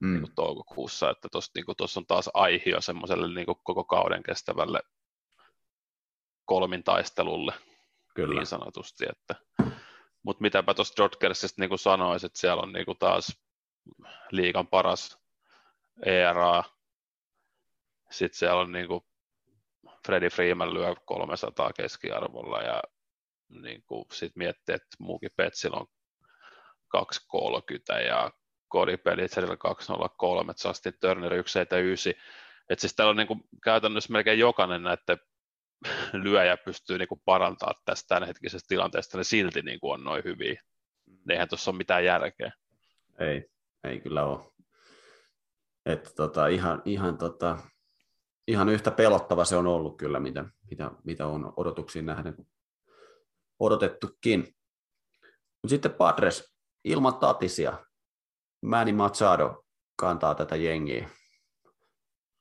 mm. 0.00 0.12
niin 0.12 0.20
kuin 0.20 0.34
toukokuussa, 0.34 1.10
että 1.10 1.28
tuossa 1.32 1.52
niin 1.54 1.64
kuin, 1.64 1.76
on 1.96 2.06
taas 2.06 2.30
aihio 2.34 2.80
semmoiselle 2.80 3.34
niin 3.34 3.46
kuin 3.46 3.58
koko 3.62 3.84
kauden 3.84 4.22
kestävälle 4.22 4.80
kolmintaistelulle 6.44 7.52
Kyllä. 8.14 8.34
niin 8.34 8.46
sanotusti. 8.46 9.04
Että, 9.08 9.34
mutta 10.22 10.42
mitäpä 10.42 10.74
tuosta 10.74 11.02
Dodgersista 11.02 11.62
niin 11.62 11.78
sanoisin, 11.78 12.26
että 12.26 12.38
siellä 12.38 12.62
on 12.62 12.72
niin 12.72 12.86
kuin 12.86 12.98
taas 12.98 13.40
liikan 14.30 14.66
paras 14.66 15.18
ERA, 16.06 16.64
sitten 18.10 18.38
siellä 18.38 18.60
on 18.60 18.72
niin 18.72 18.88
kuin 18.88 19.04
Freddie 20.06 20.30
Freeman 20.30 20.74
lyö 20.74 20.94
300 21.04 21.72
keskiarvolla 21.72 22.62
ja 22.62 22.82
niin 23.48 23.82
kuin 23.82 24.04
sit 24.12 24.36
miettii, 24.36 24.74
että 24.74 24.96
muukin 24.98 25.30
Petsillä 25.36 25.76
on 25.76 25.86
230 26.88 28.00
ja 28.00 28.30
Cody 28.72 28.96
Pelitzerillä 28.96 29.56
203, 29.56 30.52
Justin 30.64 30.94
Turner 31.00 31.30
179. 31.30 32.12
Että 32.70 32.80
siis 32.80 32.94
täällä 32.94 33.10
on 33.10 33.16
niin 33.16 33.26
kuin 33.26 33.40
käytännössä 33.64 34.12
melkein 34.12 34.38
jokainen 34.38 34.82
näiden 34.82 35.18
lyöjä 36.12 36.56
pystyy 36.56 36.98
niin 36.98 37.08
kuin 37.08 37.22
parantamaan 37.24 37.80
tästä 37.84 38.08
tämänhetkisestä 38.08 38.68
tilanteesta, 38.68 39.18
ne 39.18 39.24
silti 39.24 39.62
niin 39.62 39.80
kuin 39.80 39.92
on 39.92 40.04
noin 40.04 40.24
hyviä. 40.24 40.62
Eihän 41.30 41.48
tuossa 41.48 41.70
ole 41.70 41.76
mitään 41.76 42.04
järkeä. 42.04 42.52
Ei, 43.18 43.50
ei 43.84 44.00
kyllä 44.00 44.24
ole. 44.26 44.40
Että 45.86 46.10
tota, 46.16 46.46
ihan, 46.46 46.82
ihan, 46.84 47.18
tota, 47.18 47.58
ihan 48.48 48.68
yhtä 48.68 48.90
pelottava 48.90 49.44
se 49.44 49.56
on 49.56 49.66
ollut 49.66 49.96
kyllä, 49.96 50.20
mitä, 50.20 50.44
mitä, 50.70 50.90
mitä 51.04 51.26
on 51.26 51.52
odotuksiin 51.56 52.06
nähden 52.06 52.36
odotettukin. 53.58 54.40
Mutta 55.62 55.68
sitten 55.68 55.92
Padres 55.92 56.54
ilman 56.84 57.14
Tatisia. 57.14 57.84
Manny 58.62 58.92
Machado 58.92 59.64
kantaa 59.96 60.34
tätä 60.34 60.56
jengiä. 60.56 61.08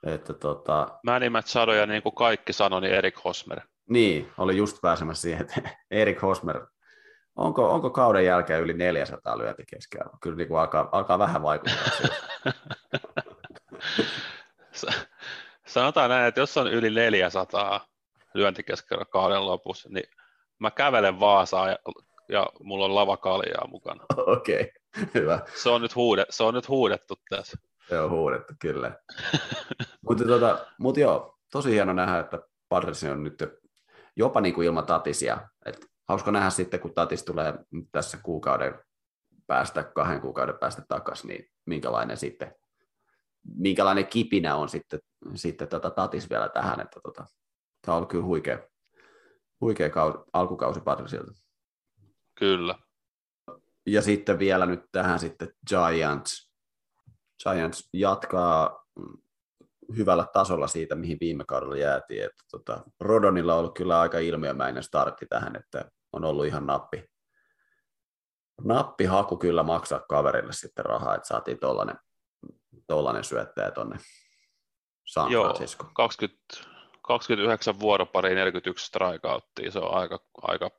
Että 0.03 0.33
tota... 0.33 0.99
Manny 1.03 1.29
Machado 1.29 1.73
ja 1.73 1.85
niin 1.85 2.03
kuin 2.03 2.15
kaikki 2.15 2.53
sanoi, 2.53 2.81
niin 2.81 2.93
Erik 2.93 3.23
Hosmer. 3.23 3.59
Niin, 3.89 4.31
oli 4.37 4.57
just 4.57 4.81
pääsemässä 4.81 5.21
siihen, 5.21 5.41
että 5.41 5.61
Erik 5.91 6.21
Hosmer, 6.21 6.65
onko, 7.35 7.69
onko 7.69 7.89
kauden 7.89 8.25
jälkeen 8.25 8.61
yli 8.61 8.73
400 8.73 9.37
lyönti 9.37 9.63
keskiarvo? 9.65 10.17
Kyllä 10.21 10.37
niin 10.37 10.47
kuin 10.47 10.59
alkaa, 10.59 10.89
alkaa 10.91 11.19
vähän 11.19 11.41
vaikuttaa 11.41 11.83
Sanotaan 15.67 16.09
näin, 16.09 16.27
että 16.27 16.41
jos 16.41 16.57
on 16.57 16.73
yli 16.73 16.89
400 16.89 17.87
lyöntikeskiarvo 18.33 19.05
kauden 19.05 19.45
lopussa, 19.45 19.89
niin 19.91 20.05
mä 20.59 20.71
kävelen 20.71 21.19
Vaasaan 21.19 21.69
ja, 21.69 21.77
ja 22.29 22.47
mulla 22.63 22.85
on 22.85 22.95
lavakaljaa 22.95 23.67
mukana. 23.67 24.05
Okei, 24.37 24.61
okay, 24.61 25.07
hyvä. 25.13 25.39
Se 25.55 25.69
on 25.69 25.81
nyt, 25.81 25.95
huude, 25.95 26.25
se 26.29 26.43
on 26.43 26.53
nyt 26.53 26.67
huudettu 26.67 27.15
tässä. 27.29 27.57
Se 27.89 27.99
on 27.99 28.09
huudettu, 28.09 28.53
kyllä. 28.59 28.99
mutta, 30.09 30.25
tota, 30.25 30.65
mut 30.79 30.97
joo, 30.97 31.37
tosi 31.51 31.71
hieno 31.71 31.93
nähdä, 31.93 32.19
että 32.19 32.39
Padres 32.69 33.03
on 33.03 33.23
nyt 33.23 33.43
jopa 34.15 34.41
niin 34.41 34.53
kuin 34.53 34.67
ilman 34.67 34.85
Tatisia. 34.85 35.49
Et 35.65 35.85
hauska 36.09 36.31
nähdä 36.31 36.49
sitten, 36.49 36.79
kun 36.79 36.93
Tatis 36.93 37.23
tulee 37.23 37.53
tässä 37.91 38.17
kuukauden 38.23 38.79
päästä, 39.47 39.83
kahden 39.83 40.21
kuukauden 40.21 40.57
päästä 40.59 40.83
takaisin, 40.87 41.27
niin 41.27 41.49
minkälainen 41.65 42.17
sitten 42.17 42.55
minkälainen 43.43 44.07
kipinä 44.07 44.55
on 44.55 44.69
sitten, 44.69 44.99
sitten 45.35 45.67
tota 45.67 45.89
Tatis 45.89 46.29
vielä 46.29 46.49
tähän, 46.49 46.79
että 46.79 46.99
tota, 47.03 47.25
tämä 47.81 47.93
on 47.93 47.97
ollut 47.97 48.09
kyllä 48.09 48.25
huikea, 48.25 48.59
huikea 49.61 49.89
kausi, 49.89 50.17
alkukausi 50.33 50.81
Patrisilta. 50.81 51.31
Kyllä. 52.35 52.75
Ja 53.85 54.01
sitten 54.01 54.39
vielä 54.39 54.65
nyt 54.65 54.81
tähän 54.91 55.19
sitten 55.19 55.53
Giants. 55.69 56.52
Giants 57.43 57.89
jatkaa 57.93 58.85
hyvällä 59.97 60.27
tasolla 60.33 60.67
siitä, 60.67 60.95
mihin 60.95 61.17
viime 61.21 61.43
kaudella 61.45 61.77
jäätiin. 61.77 62.23
Että 62.23 62.43
tota, 62.51 62.83
Rodonilla 62.99 63.53
on 63.53 63.59
ollut 63.59 63.75
kyllä 63.77 63.99
aika 63.99 64.19
ilmiömäinen 64.19 64.83
startti 64.83 65.25
tähän, 65.25 65.55
että 65.55 65.91
on 66.13 66.25
ollut 66.25 66.45
ihan 66.45 66.67
nappi, 66.67 67.03
nappihaku 68.63 69.37
kyllä 69.37 69.63
maksaa 69.63 69.99
kaverille 69.99 70.53
sitten 70.53 70.85
rahaa, 70.85 71.15
että 71.15 71.27
saatiin 71.27 71.59
tuollainen 71.59 71.95
tollainen 72.87 73.23
syöttäjä 73.23 73.71
tuonne 73.71 73.97
San 75.07 75.31
Francisco. 75.31 75.83
Joo, 75.83 75.91
20, 75.93 76.43
29 77.01 77.79
vuoropari 77.79 78.35
41 78.35 78.85
strikeouttia, 78.85 79.71
se 79.71 79.79
on 79.79 79.93
aika, 79.93 80.19
aika 80.41 80.71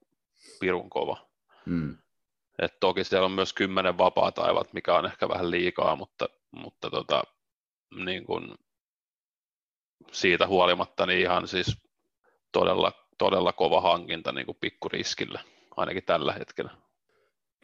pirun 0.60 0.90
kova. 0.90 1.30
Mm. 1.66 1.98
Et 2.58 2.80
toki 2.80 3.04
siellä 3.04 3.26
on 3.26 3.32
myös 3.32 3.52
kymmenen 3.52 3.98
vapaa 3.98 4.32
taivat, 4.32 4.72
mikä 4.72 4.94
on 4.94 5.06
ehkä 5.06 5.28
vähän 5.28 5.50
liikaa, 5.50 5.96
mutta, 5.96 6.28
mutta 6.50 6.90
tota, 6.90 7.22
niin 8.04 8.24
kun 8.24 8.54
siitä 10.12 10.46
huolimatta 10.46 11.06
niin 11.06 11.20
ihan 11.20 11.48
siis 11.48 11.76
todella, 12.52 12.92
todella 13.18 13.52
kova 13.52 13.80
hankinta 13.80 14.32
niin 14.32 14.46
kuin 14.46 14.58
pikkuriskillä, 14.60 15.40
ainakin 15.76 16.04
tällä 16.04 16.32
hetkellä. 16.32 16.70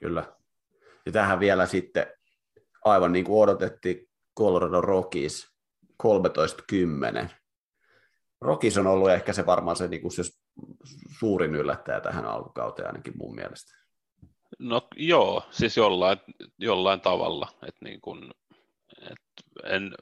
Kyllä. 0.01 0.25
Ja 1.07 1.13
tähän 1.13 1.41
vielä 1.41 1.67
sitten 1.67 2.07
aivan 2.85 3.13
niin 3.13 3.25
kuin 3.25 3.43
odotettiin 3.43 4.09
Colorado 4.39 4.81
Rockies 4.81 5.51
13-10. 6.03 7.29
Rockies 8.41 8.79
on 8.79 8.87
ollut 8.87 9.11
ehkä 9.11 9.33
se 9.33 9.47
varmaan 9.47 9.77
se, 9.77 9.89
niin 9.89 10.03
kuin 10.03 10.13
se 10.13 10.23
suurin 11.19 11.55
yllättäjä 11.55 12.01
tähän 12.01 12.25
alkukauteen 12.25 12.87
ainakin 12.87 13.13
mun 13.17 13.35
mielestä. 13.35 13.80
No 14.59 14.89
joo, 14.97 15.43
siis 15.51 15.77
jollain, 15.77 16.19
jollain 16.59 17.01
tavalla. 17.01 17.49
Et 17.69 17.77
niin 17.81 18.01
kun, 18.01 18.31
et 19.11 19.21
en, 19.65 19.95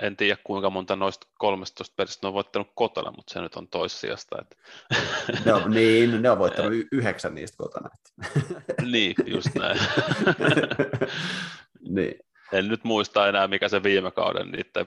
en 0.00 0.16
tiedä 0.16 0.36
kuinka 0.44 0.70
monta 0.70 0.96
noista 0.96 1.26
13 1.38 1.94
pelistä 1.96 2.18
ne 2.22 2.28
on 2.28 2.34
voittanut 2.34 2.68
kotona, 2.74 3.12
mutta 3.16 3.32
se 3.32 3.40
nyt 3.40 3.54
on 3.54 3.68
toissijasta. 3.68 4.36
Että... 4.40 4.56
Ne 5.44 5.54
on, 5.54 5.70
niin, 5.74 6.22
ne 6.22 6.30
on 6.30 6.38
voittanut 6.38 6.72
y- 6.72 6.88
yhdeksän 6.92 7.34
niistä 7.34 7.56
kotona. 7.56 7.88
niin, 8.92 9.14
just 9.26 9.54
näin. 9.54 9.80
niin 11.96 12.14
en 12.52 12.68
nyt 12.68 12.84
muista 12.84 13.28
enää, 13.28 13.48
mikä 13.48 13.68
se 13.68 13.82
viime 13.82 14.10
kauden 14.10 14.50
niiden 14.50 14.86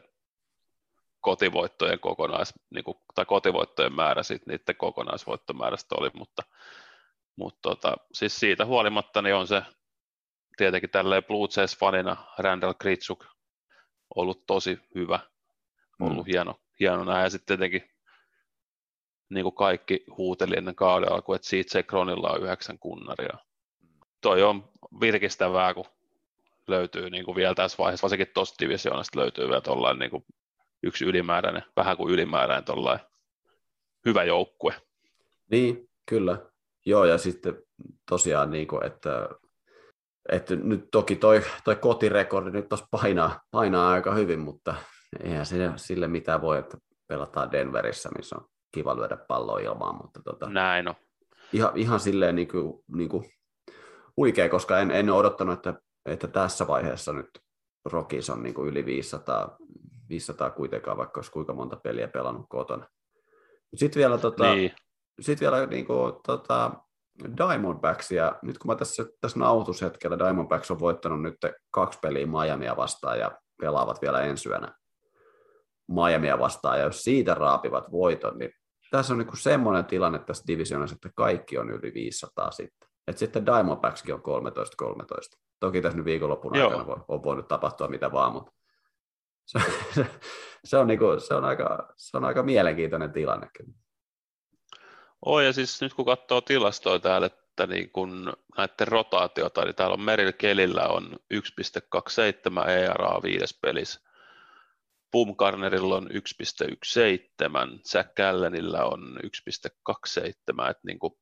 kotivoittojen 1.21 1.99
kokonais, 1.99 2.53
niin 2.69 2.83
kuin, 2.83 2.97
tai 3.15 3.25
kotivoittojen 3.25 3.93
määrä 3.93 4.23
siitä 4.23 4.45
niiden 4.47 4.75
kokonaisvoittomäärästä 4.77 5.95
oli, 5.95 6.09
mutta, 6.13 6.43
mutta 7.37 7.69
tota, 7.69 7.95
siis 8.13 8.39
siitä 8.39 8.65
huolimatta 8.65 9.21
niin 9.21 9.35
on 9.35 9.47
se 9.47 9.61
tietenkin 10.57 10.89
tälleen 10.89 11.23
Blue 11.23 11.47
Jays-fanina 11.57 12.17
Randall 12.37 12.73
Kritsuk 12.73 13.25
ollut 14.15 14.45
tosi 14.45 14.79
hyvä, 14.95 15.19
ollut 15.99 16.25
mm. 16.25 16.31
hieno, 16.31 16.59
hieno 16.79 17.03
nähdä, 17.03 17.23
ja 17.23 17.29
sitten 17.29 17.57
tietenkin 17.59 17.89
niin 19.29 19.43
kuin 19.43 19.55
kaikki 19.55 20.03
huuteli 20.17 20.57
ennen 20.57 20.75
kauden 20.75 21.11
alkuun, 21.11 21.35
että 21.35 21.47
CJ 21.47 21.79
Kronilla 21.87 22.29
on 22.29 22.43
yhdeksän 22.43 22.79
kunnaria. 22.79 23.37
Toi 24.21 24.43
on 24.43 24.69
virkistävää, 25.01 25.73
kun 25.73 25.85
löytyy 26.67 27.09
niin 27.09 27.25
kuin 27.25 27.35
vielä 27.35 27.55
tässä 27.55 27.77
vaiheessa, 27.77 28.05
varsinkin 28.05 28.27
tuosta 28.33 28.65
divisioonasta 28.65 29.19
löytyy 29.19 29.47
vielä 29.47 29.61
tollain 29.61 29.99
niin 29.99 30.11
kuin 30.11 30.25
yksi 30.83 31.05
ylimääräinen, 31.05 31.63
vähän 31.75 31.97
kuin 31.97 32.13
ylimääräinen 32.13 32.65
tollain 32.65 32.99
hyvä 34.05 34.23
joukkue. 34.23 34.73
Niin, 35.51 35.89
kyllä. 36.05 36.37
Joo, 36.87 37.05
ja 37.05 37.17
sitten 37.17 37.61
tosiaan, 38.09 38.51
niin 38.51 38.67
kuin, 38.67 38.85
että, 38.85 39.29
että 40.31 40.55
nyt 40.55 40.87
toki 40.91 41.15
toi, 41.15 41.41
toi 41.63 41.75
kotirekordi 41.75 42.51
nyt 42.51 42.69
tuossa 42.69 42.87
painaa, 42.91 43.41
painaa 43.51 43.89
aika 43.89 44.13
hyvin, 44.13 44.39
mutta 44.39 44.75
eihän 45.23 45.45
sille, 45.45 45.71
sille 45.75 46.07
mitään 46.07 46.41
voi, 46.41 46.57
että 46.57 46.77
pelataan 47.07 47.51
Denverissä, 47.51 48.09
missä 48.17 48.35
on 48.35 48.45
kiva 48.71 48.95
lyödä 48.95 49.17
palloa 49.27 49.59
ilmaan, 49.59 49.95
mutta 49.95 50.21
tota, 50.23 50.49
Näin 50.49 50.87
on. 50.87 50.95
Ihan, 51.53 51.71
ihan 51.75 51.99
silleen 51.99 52.35
niin 52.35 52.47
kuin, 52.47 52.83
niin 52.95 53.09
kuin 53.09 53.25
huikea, 54.17 54.49
koska 54.49 54.79
en, 54.79 54.91
en 54.91 55.09
ole 55.09 55.19
odottanut, 55.19 55.53
että 55.53 55.81
että 56.07 56.27
tässä 56.27 56.67
vaiheessa 56.67 57.13
nyt 57.13 57.29
Rokis 57.85 58.29
on 58.29 58.43
niin 58.43 58.53
kuin 58.53 58.69
yli 58.69 58.85
500, 58.85 59.57
500 60.09 60.49
kuitenkaan, 60.49 60.97
vaikka 60.97 61.17
olisi 61.17 61.31
kuinka 61.31 61.53
monta 61.53 61.75
peliä 61.75 62.07
pelannut 62.07 62.45
kotona. 62.49 62.87
Sitten 63.75 63.99
vielä, 63.99 64.17
tota, 64.17 64.53
niin. 64.55 64.71
Sit 65.19 65.41
vielä 65.41 65.65
niin 65.65 65.85
kuin, 65.85 66.13
tota, 66.27 66.71
Diamondbacks, 67.37 68.11
ja 68.11 68.39
nyt 68.41 68.57
kun 68.57 68.71
mä 68.71 68.75
tässä, 68.75 69.05
tässä 69.21 69.39
nauhoitushetkellä 69.39 70.19
Diamondbacks 70.19 70.71
on 70.71 70.79
voittanut 70.79 71.21
nyt 71.21 71.35
kaksi 71.71 71.99
peliä 71.99 72.25
Miamia 72.25 72.77
vastaan 72.77 73.19
ja 73.19 73.31
pelaavat 73.61 74.01
vielä 74.01 74.21
ensi 74.21 74.49
yönä 74.49 74.75
Miamia 75.87 76.39
vastaan, 76.39 76.79
ja 76.79 76.85
jos 76.85 77.03
siitä 77.03 77.33
raapivat 77.33 77.91
voiton, 77.91 78.37
niin 78.37 78.51
tässä 78.91 79.13
on 79.13 79.19
niin 79.19 79.37
semmoinen 79.37 79.85
tilanne 79.85 80.19
tässä 80.19 80.43
divisioonassa, 80.47 80.95
että 80.95 81.09
kaikki 81.15 81.57
on 81.57 81.69
yli 81.69 81.93
500 81.93 82.51
sitten. 82.51 82.89
Et 83.07 83.17
sitten 83.17 83.45
Diamondbackskin 83.45 84.13
on 84.13 84.21
13-13. 84.21 85.39
Toki 85.59 85.81
tässä 85.81 85.97
nyt 85.97 86.05
viikonloppuna 86.05 86.59
Joo. 86.59 86.69
aikana 86.69 87.03
on 87.07 87.23
voinut 87.23 87.47
tapahtua 87.47 87.87
mitä 87.87 88.11
vaan, 88.11 88.33
mutta 88.33 88.51
se, 89.45 89.59
se, 89.95 90.07
se, 90.65 90.77
on 90.77 90.87
niinku, 90.87 91.05
se, 91.19 91.33
on 91.33 91.45
aika, 91.45 91.93
se 91.97 92.17
on 92.17 92.25
aika 92.25 92.43
mielenkiintoinen 92.43 93.11
tilanne. 93.11 93.47
Oi, 95.25 95.45
ja 95.45 95.53
siis 95.53 95.81
nyt 95.81 95.93
kun 95.93 96.05
katsoo 96.05 96.41
tilastoja 96.41 96.99
täällä, 96.99 97.27
että 97.27 97.67
niin 97.67 97.89
kun 97.91 98.33
näiden 98.57 98.87
rotaatiota, 98.87 99.65
niin 99.65 99.75
täällä 99.75 99.93
on 99.93 100.01
Meril 100.01 100.33
Kelillä 100.37 100.87
on 100.87 101.15
1,27 101.33 102.69
ERA 102.69 103.19
viides 103.23 103.59
pelissä, 103.61 104.01
Bumgarnerilla 105.11 105.95
on 105.95 106.07
1,17, 106.07 106.09
Jack 107.93 108.15
Gallenillä 108.15 108.83
on 108.83 109.19
1,27, 109.23 110.69
että 110.69 110.81
niin 110.87 110.99
kuin 110.99 111.13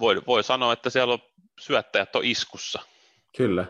voi, 0.00 0.22
voi 0.26 0.44
sanoa, 0.44 0.72
että 0.72 0.90
siellä 0.90 1.12
on 1.12 1.18
syöttäjät 1.60 2.16
on 2.16 2.24
iskussa. 2.24 2.82
Kyllä. 3.36 3.66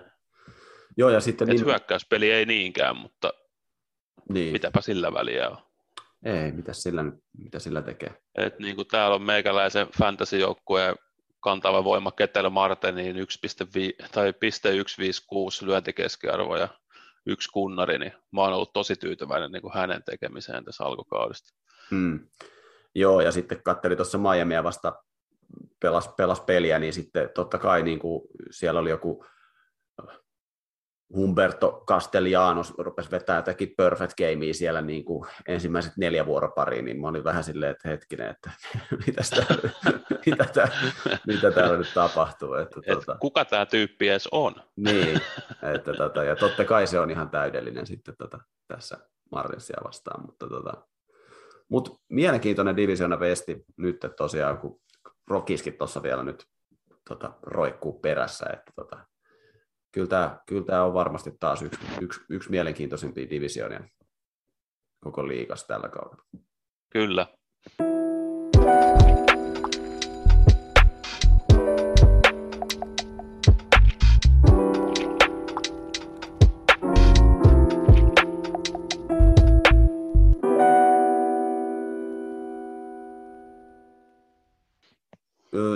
Joo, 0.97 1.11
ja 1.11 1.21
sitten 1.21 1.49
niin... 1.49 1.65
hyökkäyspeli 1.65 2.31
ei 2.31 2.47
niinkään, 2.47 2.97
mutta 2.97 3.33
niin. 4.29 4.53
mitäpä 4.53 4.81
sillä 4.81 5.13
väliä 5.13 5.51
on. 5.51 5.59
Ei, 6.25 6.53
mitä 6.53 6.73
sillä, 6.73 7.05
mitä 7.39 7.59
sillä 7.59 7.83
tekee? 7.83 8.15
Et 8.35 8.59
niin 8.59 8.77
kuin 8.77 8.89
täällä 8.89 9.15
on 9.15 9.23
meikäläisen 9.23 9.89
fantasy-joukkueen 9.99 10.97
kantava 11.41 11.85
voima 11.85 12.13
Ketel 12.13 12.51
Marteniin 12.51 13.17
1,5 13.17 13.23
tai 14.13 14.35
156 14.51 15.67
lyöntikeskiarvo 15.67 16.57
ja 16.57 16.69
yksi 17.27 17.51
kunnari, 17.53 17.99
niin 17.99 18.13
mä 18.33 18.41
oon 18.41 18.53
ollut 18.53 18.73
tosi 18.73 18.97
tyytyväinen 18.97 19.53
niin 19.53 19.63
kuin 19.63 19.75
hänen 19.75 20.03
tekemiseen 20.03 20.65
tässä 20.65 20.85
alkukaudesta. 20.85 21.55
Hmm. 21.91 22.21
Joo, 22.95 23.21
ja 23.21 23.33
sitten 23.33 23.63
katteli 23.63 23.97
tuossa 23.97 24.19
Miamia 24.19 24.65
vasta 24.65 24.93
pelas, 25.81 26.09
pelas 26.17 26.41
peliä, 26.41 26.79
niin 26.79 26.93
sitten 26.93 27.31
totta 27.35 27.59
kai 27.59 27.83
niin 27.83 27.99
kuin 27.99 28.23
siellä 28.51 28.81
oli 28.81 28.91
joku 28.91 29.27
Humberto 31.15 31.85
Castellanos 31.89 32.75
rupesi 32.79 33.11
vetämään 33.11 33.39
jotakin 33.39 33.75
perfect 33.77 34.13
gamea 34.19 34.55
siellä 34.55 34.83
niin 34.83 35.05
kuin 35.05 35.29
ensimmäiset 35.49 35.93
neljä 35.97 36.27
vuoropariin, 36.27 36.85
niin 36.85 37.01
mä 37.01 37.09
olin 37.09 37.25
vähän 37.25 37.45
silleen, 37.45 37.73
että 37.73 37.89
hetkinen, 37.89 38.31
että 38.31 38.51
mitä 39.07 39.23
täällä, 39.31 39.71
mitä 40.27 40.45
täällä, 40.45 40.75
mitä 41.27 41.51
täällä 41.51 41.79
nyt 41.79 41.95
tapahtuu. 41.95 42.55
Että, 42.55 42.81
Et 42.87 42.93
tuota, 42.93 43.17
kuka 43.21 43.45
tämä 43.45 43.67
tyyppi 43.67 44.09
edes 44.09 44.29
on? 44.33 44.55
Niin, 44.77 45.21
että, 45.75 45.95
tota, 45.95 46.25
ja 46.25 46.37
totta 46.37 46.65
kai 46.65 46.87
se 46.87 47.01
on 47.01 47.11
ihan 47.11 47.31
täydellinen 47.31 47.87
sitten 47.87 48.15
tota, 48.19 48.39
tässä 48.69 48.99
Marlinsia 49.33 49.79
vastaan, 49.85 50.27
mutta 50.27 50.49
tota, 50.49 50.73
mut 51.69 52.01
mielenkiintoinen 52.09 52.77
divisiona 52.77 53.21
vesti 53.21 53.65
nyt 53.77 54.05
että 54.05 54.17
tosiaan, 54.17 54.59
kun 54.59 54.81
Rokiskin 55.29 55.75
tuossa 55.75 56.03
vielä 56.03 56.23
nyt 56.23 56.47
tota, 57.09 57.33
roikkuu 57.43 57.93
perässä, 57.93 58.47
että 58.53 58.73
tota, 58.77 58.99
kyllä 59.95 60.07
tämä, 60.07 60.39
kyllä 60.47 60.65
tämä 60.65 60.85
on 60.85 60.95
varmasti 60.95 61.31
taas 61.41 61.63
yksi, 61.63 61.81
yksi, 62.01 62.21
yksi 62.29 62.51
mielenkiintoisimpia 62.51 63.31
divisionia 63.31 63.85
koko 65.05 65.29
liikas 65.29 65.65
tällä 65.65 65.89
kaudella. 65.89 66.25
Kyllä. 66.91 67.27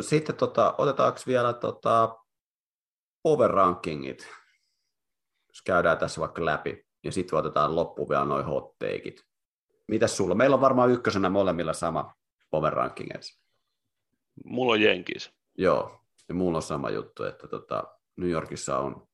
Sitten 0.00 0.36
tota, 0.36 0.74
otetaanko 0.78 1.20
vielä 1.26 1.52
tota, 1.52 2.16
over 3.32 3.50
rankingit, 3.50 4.28
jos 5.48 5.62
käydään 5.64 5.98
tässä 5.98 6.20
vaikka 6.20 6.44
läpi, 6.44 6.86
ja 7.04 7.12
sitten 7.12 7.38
otetaan 7.38 7.76
loppuun 7.76 8.08
vielä 8.08 8.24
noin 8.24 8.44
hot 8.44 8.78
takeit. 8.78 9.24
Mitäs 9.88 10.16
sulla? 10.16 10.34
Meillä 10.34 10.54
on 10.54 10.60
varmaan 10.60 10.90
ykkösenä 10.90 11.30
molemmilla 11.30 11.72
sama 11.72 12.14
over 12.52 12.72
rankingeissa. 12.72 13.42
Mulla 14.44 14.72
on 14.72 14.80
Jenkis. 14.80 15.30
Joo, 15.58 16.00
ja 16.28 16.34
mulla 16.34 16.58
on 16.58 16.62
sama 16.62 16.90
juttu, 16.90 17.24
että 17.24 17.48
tota, 17.48 17.84
New 18.16 18.30
Yorkissa 18.30 18.78
on 18.78 19.08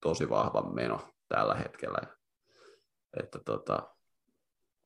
tosi 0.00 0.28
vahva 0.28 0.62
meno 0.62 1.08
tällä 1.28 1.54
hetkellä. 1.54 1.98
Että 3.20 3.38
tota, 3.38 3.94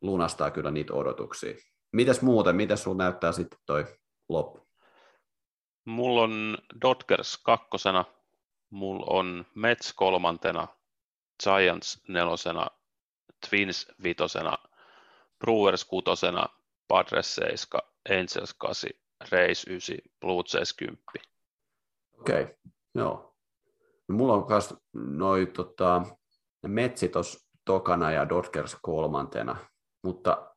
lunastaa 0.00 0.50
kyllä 0.50 0.70
niitä 0.70 0.94
odotuksia. 0.94 1.54
Mitäs 1.92 2.22
muuten, 2.22 2.56
mitä 2.56 2.76
sulla 2.76 2.96
näyttää 2.96 3.32
sitten 3.32 3.58
toi 3.66 3.84
loppu? 4.28 4.68
Mulla 5.84 6.22
on 6.22 6.58
Dodgers 6.82 7.38
kakkosena, 7.38 8.04
mulla 8.70 9.06
on 9.08 9.46
Mets 9.54 9.92
kolmantena, 9.92 10.68
Giants 11.44 12.02
nelosena, 12.08 12.66
Twins 13.50 13.86
vitosena, 14.02 14.58
Brewers 15.38 15.84
kutosena, 15.84 16.46
Padres 16.88 17.34
7, 17.34 17.80
Angels 18.10 18.54
8, 18.54 18.90
Rays 19.30 19.64
9, 19.64 19.96
Blue 20.20 20.42
Jays 20.54 20.72
10. 20.72 20.98
Okei, 22.20 22.42
okay. 22.42 22.54
joo. 22.94 23.36
No, 24.08 24.16
mulla 24.16 24.34
on 24.34 24.46
myös 24.48 24.74
noin 24.92 25.52
tota, 25.52 26.02
Metsi 26.66 27.08
tos 27.08 27.48
tokana 27.64 28.10
ja 28.10 28.28
Dodgers 28.28 28.76
kolmantena, 28.82 29.56
mutta 30.02 30.54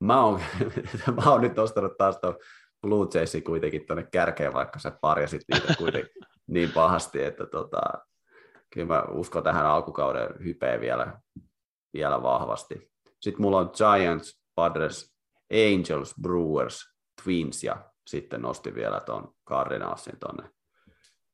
mä 0.00 0.24
oon, 0.24 0.40
mä 1.24 1.30
oon 1.30 1.40
nyt 1.40 1.56
nostanut 1.56 1.96
taas 1.98 2.18
tuon 2.20 2.38
Blue 2.82 3.08
Jaysin 3.14 3.44
kuitenkin 3.44 3.86
tuonne 3.86 4.08
kärkeen, 4.12 4.52
vaikka 4.52 4.78
sä 4.78 4.98
parjasit 5.00 5.42
niitä 5.52 5.74
kuitenkin 5.78 6.33
niin 6.46 6.70
pahasti, 6.70 7.22
että 7.22 7.46
tota, 7.46 7.80
kyllä 8.70 8.86
mä 8.86 9.04
uskon 9.10 9.42
tähän 9.42 9.66
alkukauden 9.66 10.28
hypeen 10.44 10.80
vielä, 10.80 11.20
vielä 11.94 12.22
vahvasti. 12.22 12.90
Sitten 13.20 13.42
mulla 13.42 13.58
on 13.58 13.70
Giants, 13.76 14.40
Padres, 14.54 15.14
Angels, 15.52 16.14
Brewers, 16.22 16.94
Twins 17.24 17.64
ja 17.64 17.90
sitten 18.06 18.42
nosti 18.42 18.74
vielä 18.74 19.00
tuon 19.00 19.34
Cardinalsin 19.48 20.18
tuonne 20.20 20.50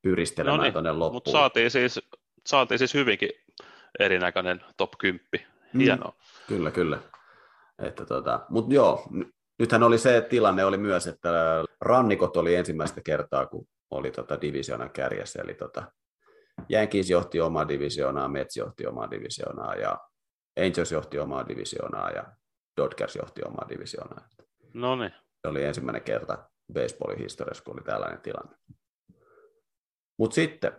pyristelemään 0.02 0.58
no 0.58 0.62
niin, 0.62 0.72
tuonne 0.72 0.92
loppuun. 0.92 1.12
Mutta 1.12 1.30
saatiin 1.30 1.70
siis, 1.70 2.00
saatiin 2.46 2.78
siis 2.78 2.94
hyvinkin 2.94 3.30
erinäköinen 3.98 4.64
top 4.76 4.90
10. 4.98 5.20
Mm. 5.72 5.80
Hienoa. 5.80 6.10
Mm, 6.10 6.56
kyllä, 6.56 6.70
kyllä. 6.70 6.98
Että 7.78 8.06
tota, 8.06 8.46
mutta 8.48 8.74
joo, 8.74 9.06
nythän 9.58 9.82
oli 9.82 9.98
se 9.98 10.20
tilanne 10.20 10.64
oli 10.64 10.76
myös, 10.78 11.06
että 11.06 11.30
rannikot 11.80 12.36
oli 12.36 12.54
ensimmäistä 12.54 13.00
kertaa, 13.00 13.46
kun 13.46 13.66
oli 13.90 14.10
tota 14.10 14.40
divisioonan 14.40 14.90
kärjessä, 14.90 15.42
eli 15.42 15.54
tota, 15.54 15.92
Yankees 16.70 17.10
johti 17.10 17.40
omaa 17.40 17.68
divisioonaa, 17.68 18.28
Mets 18.28 18.56
johti 18.56 18.86
omaa 18.86 19.10
divisioonaa 19.10 19.74
ja 19.74 19.98
Angels 20.66 20.92
johti 20.92 21.18
omaa 21.18 21.48
divisioonaa 21.48 22.10
ja 22.10 22.24
Dodgers 22.76 23.16
johti 23.16 23.42
omaa 23.44 23.66
divisioonaa. 23.68 24.28
No 24.74 24.96
niin. 24.96 25.12
Se 25.42 25.48
oli 25.48 25.64
ensimmäinen 25.64 26.02
kerta 26.02 26.38
baseballin 26.72 27.18
historiassa, 27.18 27.64
kun 27.64 27.74
oli 27.74 27.82
tällainen 27.84 28.20
tilanne. 28.20 28.56
Mutta 30.18 30.34
sitten, 30.34 30.72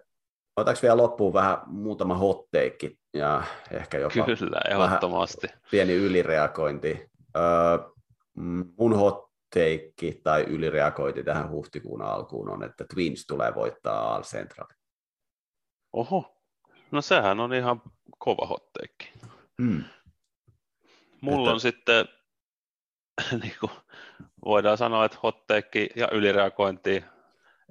otetaanko 0.58 0.80
vielä 0.82 0.98
loppuun 0.98 1.34
vähän 1.34 1.58
muutama 1.68 2.16
hotteikki 2.16 3.00
ja 3.14 3.44
ehkä 3.72 3.98
jopa 3.98 4.26
Kyllä, 4.26 4.62
ehdottomasti. 4.70 5.48
pieni 5.72 5.94
ylireagointi. 5.94 7.10
Öö, 7.38 7.78
mun 8.78 8.96
hotteikki 9.52 10.22
tai 10.24 10.44
ylireagointi 10.44 11.24
tähän 11.24 11.50
huhtikuun 11.50 12.02
alkuun 12.02 12.50
on, 12.50 12.64
että 12.64 12.86
Twins 12.94 13.26
tulee 13.28 13.56
voittaa 13.56 14.16
All 14.16 14.24
Central. 14.24 14.68
Oho, 15.94 16.38
no 16.92 17.02
sehän 17.02 17.40
on 17.40 17.54
ihan 17.54 17.82
kova 18.20 18.48
hotteikki. 18.48 19.12
Hmm. 19.62 19.84
Mulla 21.22 21.42
että... 21.42 21.54
on 21.54 21.60
sitten, 21.60 22.06
niin 23.42 23.56
kuin 23.60 23.72
voidaan 24.46 24.78
sanoa, 24.78 25.06
että 25.06 25.18
hotteikki 25.24 25.90
ja 25.96 26.08
ylireagointi. 26.12 27.04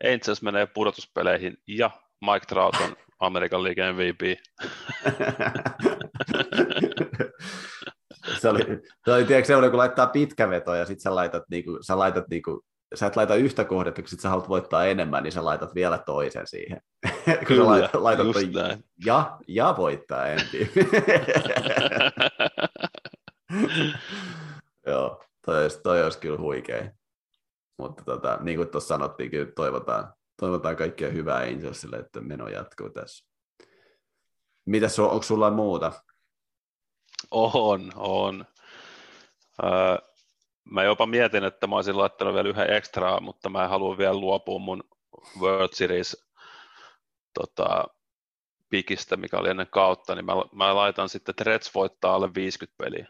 Angels 0.05 0.43
menee 0.43 0.67
pudotuspeleihin 0.67 1.63
ja 1.67 1.91
Mike 2.21 2.47
Trout 2.47 2.75
on 2.75 2.97
Amerikan 3.27 3.63
liigan 3.63 3.95
MVP. 3.95 4.21
se 8.39 8.49
oli, 8.49 8.65
se 9.05 9.13
oli 9.13 9.25
tiedätkö, 9.25 9.47
semmoinen, 9.47 9.71
kun 9.71 9.79
laittaa 9.79 10.07
pitkä 10.07 10.51
veto 10.51 10.75
ja 10.75 10.87
sitten 10.87 11.03
sä 11.03 11.15
laitat, 11.15 11.43
niinku, 11.51 11.79
sä 11.81 11.99
laitat 11.99 12.29
niinku, 12.31 12.65
sä 12.95 13.07
et 13.07 13.17
laita 13.17 13.35
yhtä 13.35 13.65
kohdetta, 13.65 14.03
kun 14.03 14.09
sit 14.09 14.21
sä 14.21 14.29
haluat 14.29 14.49
voittaa 14.49 14.87
enemmän, 14.87 15.23
niin 15.23 15.33
sä 15.33 15.45
laitat 15.45 15.75
vielä 15.75 15.99
toisen 15.99 16.47
siihen. 16.47 16.81
kun 17.25 17.47
Kyllä, 17.47 17.65
sä 17.65 17.71
laitat, 17.71 17.95
laitat 17.95 18.27
toi, 18.33 18.51
ja, 19.05 19.39
ja 19.49 19.75
voittaa 19.77 20.27
ensin. 20.27 20.71
Joo, 24.87 25.25
toi 25.47 25.63
olisi, 25.63 25.81
toi 25.83 26.03
olisi 26.05 26.19
kyllä 26.19 26.39
huikea. 26.39 26.91
Mutta 27.79 28.05
tota, 28.05 28.39
niin 28.43 28.57
kuin 28.57 28.69
tuossa 28.69 28.89
sanottiin, 28.89 29.31
kyllä 29.31 29.53
toivotaan, 29.57 30.13
toivotaan 30.37 30.77
kaikkia 30.77 31.11
hyvää 31.11 31.39
Angelsille, 31.39 31.97
että 31.97 32.21
meno 32.21 32.49
jatkuu 32.49 32.91
tässä. 32.91 33.31
Mitäs, 34.67 34.99
onko 34.99 35.23
sulla 35.23 35.51
muuta? 35.51 35.93
On, 37.31 37.93
on. 37.97 38.47
Öö, 39.65 39.97
mä 40.65 40.83
jopa 40.83 41.07
mietin, 41.07 41.45
että 41.45 41.67
mä 41.67 41.77
olisin 41.77 41.99
laittanut 41.99 42.35
vielä 42.35 42.49
yhden 42.49 42.73
ekstraa, 42.73 43.21
mutta 43.21 43.49
mä 43.49 43.69
haluan 43.69 43.99
vielä 43.99 44.15
luopua 44.15 44.59
mun 44.59 44.85
World 45.41 45.73
Series 45.73 46.31
tota, 47.35 47.85
pikistä, 48.71 49.17
mikä 49.17 49.39
oli 49.39 49.51
ennen 49.51 49.67
kautta, 49.71 50.15
niin 50.15 50.25
mä, 50.25 50.33
mä 50.53 50.75
laitan 50.75 51.09
sitten, 51.09 51.33
että 51.33 51.45
Reds 51.45 51.75
voittaa 51.75 52.15
alle 52.15 52.31
50 52.35 52.85
peliä. 52.85 53.07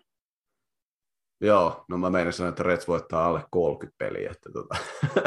Joo, 1.41 1.85
no 1.89 1.99
mä 1.99 2.11
meinin 2.11 2.33
sanoa, 2.33 2.49
että 2.49 2.63
Reds 2.63 2.89
voittaa 2.89 3.27
alle 3.27 3.45
30 3.51 3.99
peliä. 3.99 4.31
Että 4.31 4.51
tota. 4.53 4.77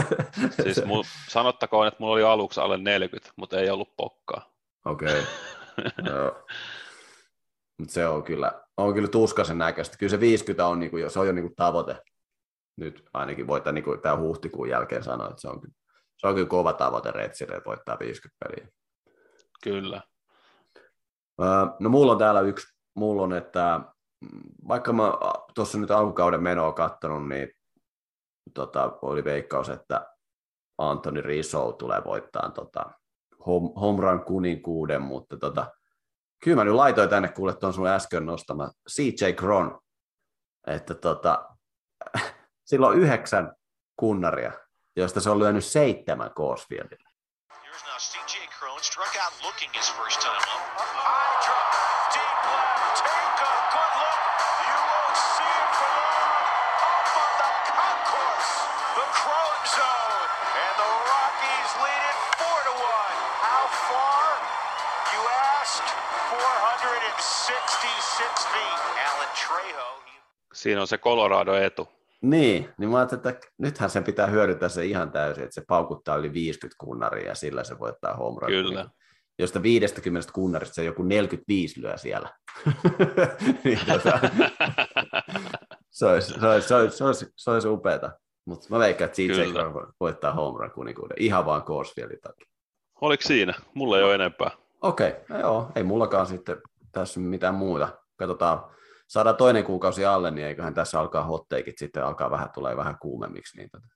Siis 0.64 0.85
mul, 0.85 1.03
sanottakoon, 1.30 1.88
että 1.88 1.97
mulla 1.99 2.14
oli 2.14 2.23
aluksi 2.23 2.61
alle 2.61 2.77
40, 2.77 3.34
mutta 3.35 3.60
ei 3.60 3.69
ollut 3.69 3.95
pokkaa. 3.97 4.53
Okei. 4.85 5.23
Okay. 6.01 6.31
Mutta 7.80 7.93
se 7.93 8.07
on 8.07 8.23
kyllä, 8.23 8.62
on 8.77 8.93
kyllä 8.93 9.07
tuskaisen 9.07 9.57
näköistä. 9.57 9.97
Kyllä 9.97 10.09
se 10.09 10.19
50 10.19 10.67
on, 10.67 10.79
niinku, 10.79 10.97
se 11.07 11.19
on 11.19 11.27
jo 11.27 11.33
niinku 11.33 11.53
tavoite. 11.55 12.01
Nyt 12.77 13.03
ainakin 13.13 13.47
voittaa 13.47 13.73
niinku 13.73 13.97
tämä 13.97 14.17
huhtikuun 14.17 14.69
jälkeen 14.69 15.03
sanoa, 15.03 15.29
että 15.29 15.41
se 15.41 15.47
on, 15.47 15.61
kyllä, 15.61 15.73
se 16.17 16.27
on 16.27 16.35
kyllä 16.35 16.47
kova 16.47 16.73
tavoite 16.73 17.11
Retsille, 17.11 17.55
että 17.55 17.69
voittaa 17.69 17.99
50 17.99 18.45
peliä. 18.45 18.67
Kyllä. 19.63 20.01
No 21.79 21.89
mulla 21.89 22.11
on 22.11 22.17
täällä 22.17 22.41
yksi, 22.41 22.67
mulla 22.95 23.21
on, 23.21 23.33
että 23.33 23.79
vaikka 24.67 24.93
mä 24.93 25.13
tuossa 25.55 25.77
nyt 25.77 25.91
alkukauden 25.91 26.43
menoa 26.43 26.73
katsonut, 26.73 27.27
niin 27.27 27.49
tota, 28.53 28.97
oli 29.01 29.23
veikkaus, 29.23 29.69
että 29.69 30.07
Antoni 30.77 31.21
Rizzo 31.21 31.71
tulee 31.71 32.01
voittaa 32.05 32.49
tota, 32.49 32.91
Homran 33.81 34.25
kuninkuuden, 34.25 35.01
mutta 35.01 35.37
tota, 35.37 35.71
kyllä 36.43 36.57
mä 36.57 36.63
nyt 36.63 36.73
laitoin 36.73 37.09
tänne 37.09 37.27
kuule 37.27 37.55
tuon 37.55 37.73
sun 37.73 37.87
äsken 37.87 38.25
nostama 38.25 38.71
CJ 38.89 39.31
Cron, 39.35 39.79
että 40.67 40.93
tota, 40.93 41.49
sillä 42.69 42.87
on 42.87 42.97
yhdeksän 42.97 43.55
kunnaria, 43.95 44.51
joista 44.95 45.21
se 45.21 45.29
on 45.29 45.39
lyönyt 45.39 45.65
seitsemän 45.65 46.31
Coesfieldille. 46.31 47.09
Here's 47.53 47.85
now 47.85 47.97
CJ 47.97 48.47
Cron 48.59 48.79
struck 48.81 49.15
out 49.25 49.33
looking 49.43 49.71
his 49.75 49.91
first 49.91 50.19
time 50.19 50.43
up. 50.55 50.72
Siinä 70.53 70.81
on 70.81 70.88
se 70.88 70.98
Colorado 70.98 71.56
etu. 71.56 71.88
Niin, 72.22 72.69
niin 72.77 72.90
mä 72.90 72.98
ajattelin, 72.98 73.27
että 73.27 73.48
nythän 73.57 73.90
sen 73.90 74.03
pitää 74.03 74.27
hyödyntää 74.27 74.69
se 74.69 74.85
ihan 74.85 75.11
täysin, 75.11 75.44
että 75.44 75.53
se 75.53 75.64
paukuttaa 75.68 76.15
yli 76.15 76.34
50 76.34 76.76
kunnaria 76.80 77.27
ja 77.27 77.35
sillä 77.35 77.64
se 77.64 77.80
voittaa 77.80 78.15
home 78.15 78.38
run. 78.41 78.49
Kyllä. 78.49 78.90
Josta 79.40 79.64
50 79.64 80.34
kunnarista 80.34 80.73
se 80.73 80.84
joku 80.84 81.03
45 81.03 81.81
lyö 81.81 81.98
siellä. 81.98 82.30
niin, 83.64 83.80
tota, 83.88 84.19
se, 85.91 86.06
olisi, 86.06 86.34
se, 86.40 86.48
olisi, 86.48 86.68
se, 86.68 86.76
olisi, 86.76 86.98
se, 86.98 87.03
olisi, 87.03 87.26
se 87.35 87.52
olisi 87.52 87.68
upeata. 87.68 88.11
Mutta 88.45 88.68
mä 88.69 88.80
veikkaan, 88.80 89.06
että 89.06 89.15
CJ 89.15 89.41
voittaa 89.99 90.34
home 90.34 90.60
run 90.60 90.72
kuninkuuden 90.72 91.18
ihan 91.19 91.45
vaan 91.45 91.64
Corsfieldin 91.64 92.22
takia. 92.22 92.48
Oliko 93.02 93.23
siinä? 93.23 93.53
Mulla 93.73 93.98
ei 93.98 94.03
ole 94.03 94.15
enempää. 94.15 94.52
Okei, 94.81 95.10
okay. 95.10 95.22
no 95.30 95.40
joo, 95.40 95.72
ei 95.76 95.84
mullakaan 95.84 96.26
sitten 96.26 96.57
tässä 96.93 97.19
mitään 97.19 97.55
muuta. 97.55 97.89
Katsotaan, 98.15 98.75
saadaan 99.07 99.35
toinen 99.35 99.63
kuukausi 99.63 100.05
alle, 100.05 100.31
niin 100.31 100.47
eiköhän 100.47 100.73
tässä 100.73 100.99
alkaa 100.99 101.23
hotteikit 101.23 101.77
sitten 101.77 102.05
alkaa 102.05 102.31
vähän, 102.31 102.49
tulee 102.53 102.77
vähän 102.77 102.97
kuumemmiksi. 103.01 103.57
Niin 103.57 103.69
tota. 103.71 103.87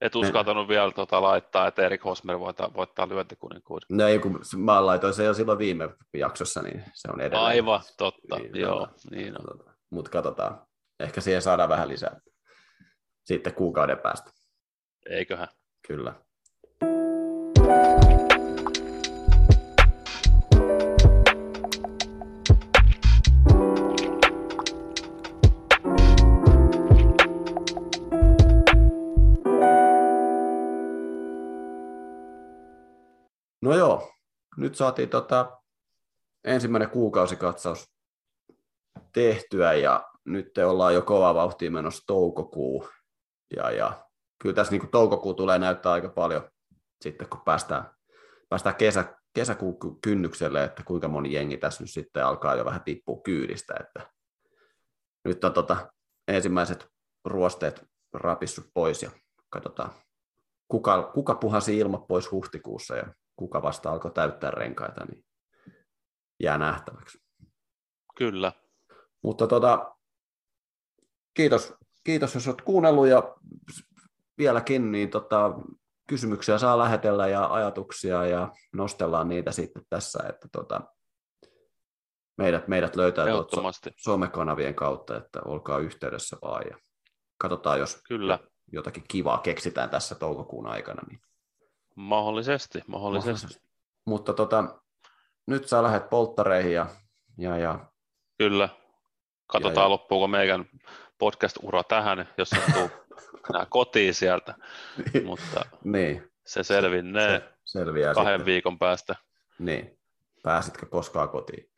Et 0.00 0.14
uskaltanut 0.14 0.68
ne... 0.68 0.68
vielä 0.68 0.92
tota, 0.92 1.22
laittaa, 1.22 1.66
että 1.66 1.82
Erik 1.82 2.04
Hosmer 2.04 2.38
voittaa, 2.40 2.74
voittaa 2.74 3.08
lyöntikuninkuuden. 3.08 3.86
No 3.90 4.06
ei, 4.06 4.18
kun 4.18 4.40
mä 4.56 4.86
laitoin 4.86 5.14
se 5.14 5.24
jo 5.24 5.34
silloin 5.34 5.58
viime 5.58 5.88
jaksossa, 6.14 6.62
niin 6.62 6.84
se 6.94 7.08
on 7.12 7.20
edelleen. 7.20 7.46
Aivan, 7.46 7.80
totta, 7.98 8.36
niin, 8.38 8.60
joo. 8.60 8.78
Tota, 8.78 8.92
niin 9.10 9.40
on. 9.40 9.58
Tota, 9.58 9.70
Mutta 9.90 10.10
katsotaan, 10.10 10.66
ehkä 11.00 11.20
siihen 11.20 11.42
saadaan 11.42 11.68
vähän 11.68 11.88
lisää 11.88 12.20
sitten 13.24 13.54
kuukauden 13.54 13.98
päästä. 13.98 14.30
Eiköhän. 15.10 15.48
Kyllä. 15.88 16.14
No 33.62 33.76
joo, 33.76 34.12
nyt 34.56 34.74
saatiin 34.74 35.08
tota 35.08 35.60
ensimmäinen 36.44 36.90
kuukausikatsaus 36.90 37.92
tehtyä 39.12 39.72
ja 39.72 40.08
nyt 40.24 40.58
ollaan 40.58 40.94
jo 40.94 41.02
kova 41.02 41.34
vauhtia 41.34 41.70
menossa 41.70 42.02
toukokuu. 42.06 42.88
Ja, 43.56 43.70
ja 43.70 44.06
kyllä 44.38 44.54
tässä 44.54 44.72
niin 44.72 44.88
toukokuu 44.88 45.34
tulee 45.34 45.58
näyttää 45.58 45.92
aika 45.92 46.08
paljon 46.08 46.50
sitten, 47.00 47.28
kun 47.28 47.40
päästään, 47.40 47.90
päästään 48.48 48.74
kesä, 48.74 49.18
kesäkuun 49.34 49.78
kynnykselle, 50.02 50.64
että 50.64 50.82
kuinka 50.84 51.08
moni 51.08 51.32
jengi 51.32 51.56
tässä 51.56 51.82
nyt 51.82 51.90
sitten 51.90 52.26
alkaa 52.26 52.54
jo 52.54 52.64
vähän 52.64 52.84
tippua 52.84 53.20
kyydistä. 53.24 53.74
Että 53.80 54.10
nyt 55.24 55.44
on 55.44 55.52
tota, 55.52 55.92
ensimmäiset 56.28 56.88
ruosteet 57.24 57.84
rapissut 58.12 58.66
pois 58.74 59.02
ja 59.02 59.10
katsotaan, 59.50 59.90
kuka, 60.68 61.10
kuka 61.14 61.34
puhasi 61.34 61.78
ilma 61.78 61.98
pois 61.98 62.30
huhtikuussa 62.30 62.96
ja 62.96 63.14
kuka 63.36 63.62
vasta 63.62 63.90
alkoi 63.90 64.10
täyttää 64.10 64.50
renkaita, 64.50 65.04
niin 65.04 65.24
jää 66.40 66.58
nähtäväksi. 66.58 67.18
Kyllä. 68.16 68.52
Mutta 69.22 69.46
tota, 69.46 69.96
kiitos, 71.34 71.74
kiitos, 72.04 72.34
jos 72.34 72.48
olet 72.48 72.62
kuunnellut 72.62 73.06
ja 73.06 73.36
vieläkin, 74.38 74.92
niin 74.92 75.10
tota, 75.10 75.54
kysymyksiä 76.08 76.58
saa 76.58 76.78
lähetellä 76.78 77.28
ja 77.28 77.46
ajatuksia 77.52 78.26
ja 78.26 78.52
nostellaan 78.72 79.28
niitä 79.28 79.52
sitten 79.52 79.82
tässä, 79.88 80.24
että 80.28 80.48
tota, 80.52 80.80
meidät, 82.38 82.68
meidät 82.68 82.96
löytää 82.96 83.26
somekanavien 83.96 84.74
kautta, 84.74 85.16
että 85.16 85.40
olkaa 85.44 85.78
yhteydessä 85.78 86.36
vaan 86.42 86.64
ja 86.70 86.78
katsotaan, 87.38 87.78
jos 87.78 88.02
Kyllä. 88.08 88.38
jotakin 88.72 89.04
kivaa 89.08 89.38
keksitään 89.38 89.90
tässä 89.90 90.14
toukokuun 90.14 90.66
aikana. 90.66 91.02
Niin 91.08 91.20
Mahdollisesti, 91.94 92.82
mahdollisesti. 92.86 93.30
mahdollisesti. 93.30 93.68
Mutta 94.04 94.32
tota, 94.32 94.64
nyt 95.46 95.68
sä 95.68 95.82
lähdet 95.82 96.10
polttareihin 96.10 96.72
ja, 96.72 96.86
ja, 97.38 97.58
ja 97.58 97.78
Kyllä. 98.38 98.68
Katsotaan, 99.46 99.84
ja, 99.84 99.86
ja. 99.86 99.90
loppuuko 99.90 100.28
meidän 100.28 100.64
podcast-ura 101.18 101.84
tähän, 101.84 102.28
jos 102.38 102.50
se 102.50 102.56
tuu 102.74 102.90
nää 103.52 103.66
kotiin 103.70 104.14
sieltä. 104.14 104.54
niin. 105.12 105.26
Mutta 105.26 105.60
niin. 105.84 106.32
se 106.46 106.62
selvinnee 106.62 107.40
se 107.40 107.52
selviää 107.64 108.14
kahden 108.14 108.32
sitten. 108.32 108.46
viikon 108.46 108.78
päästä. 108.78 109.16
Niin. 109.58 109.98
Pääsitkö 110.42 110.86
koskaan 110.86 111.28
kotiin. 111.28 111.70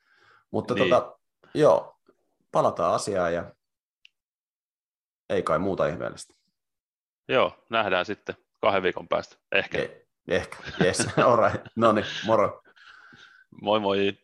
Mutta 0.50 0.74
niin. 0.74 0.90
tota, 0.90 1.18
joo, 1.54 1.98
palataan 2.52 2.94
asiaan 2.94 3.34
ja 3.34 3.54
ei 5.30 5.42
kai 5.42 5.58
muuta 5.58 5.86
ihmeellistä. 5.86 6.34
Joo, 7.28 7.64
nähdään 7.70 8.06
sitten 8.06 8.36
kahden 8.60 8.82
viikon 8.82 9.08
päästä. 9.08 9.36
Ehkä. 9.52 9.78
Ei. 9.78 10.03
Ehkä, 10.28 10.56
yes, 10.84 11.06
all 11.18 11.36
right. 11.36 11.62
No 11.76 11.92
niin, 11.92 12.06
moro. 12.26 12.62
Moi 13.62 13.80
moi. 13.80 14.18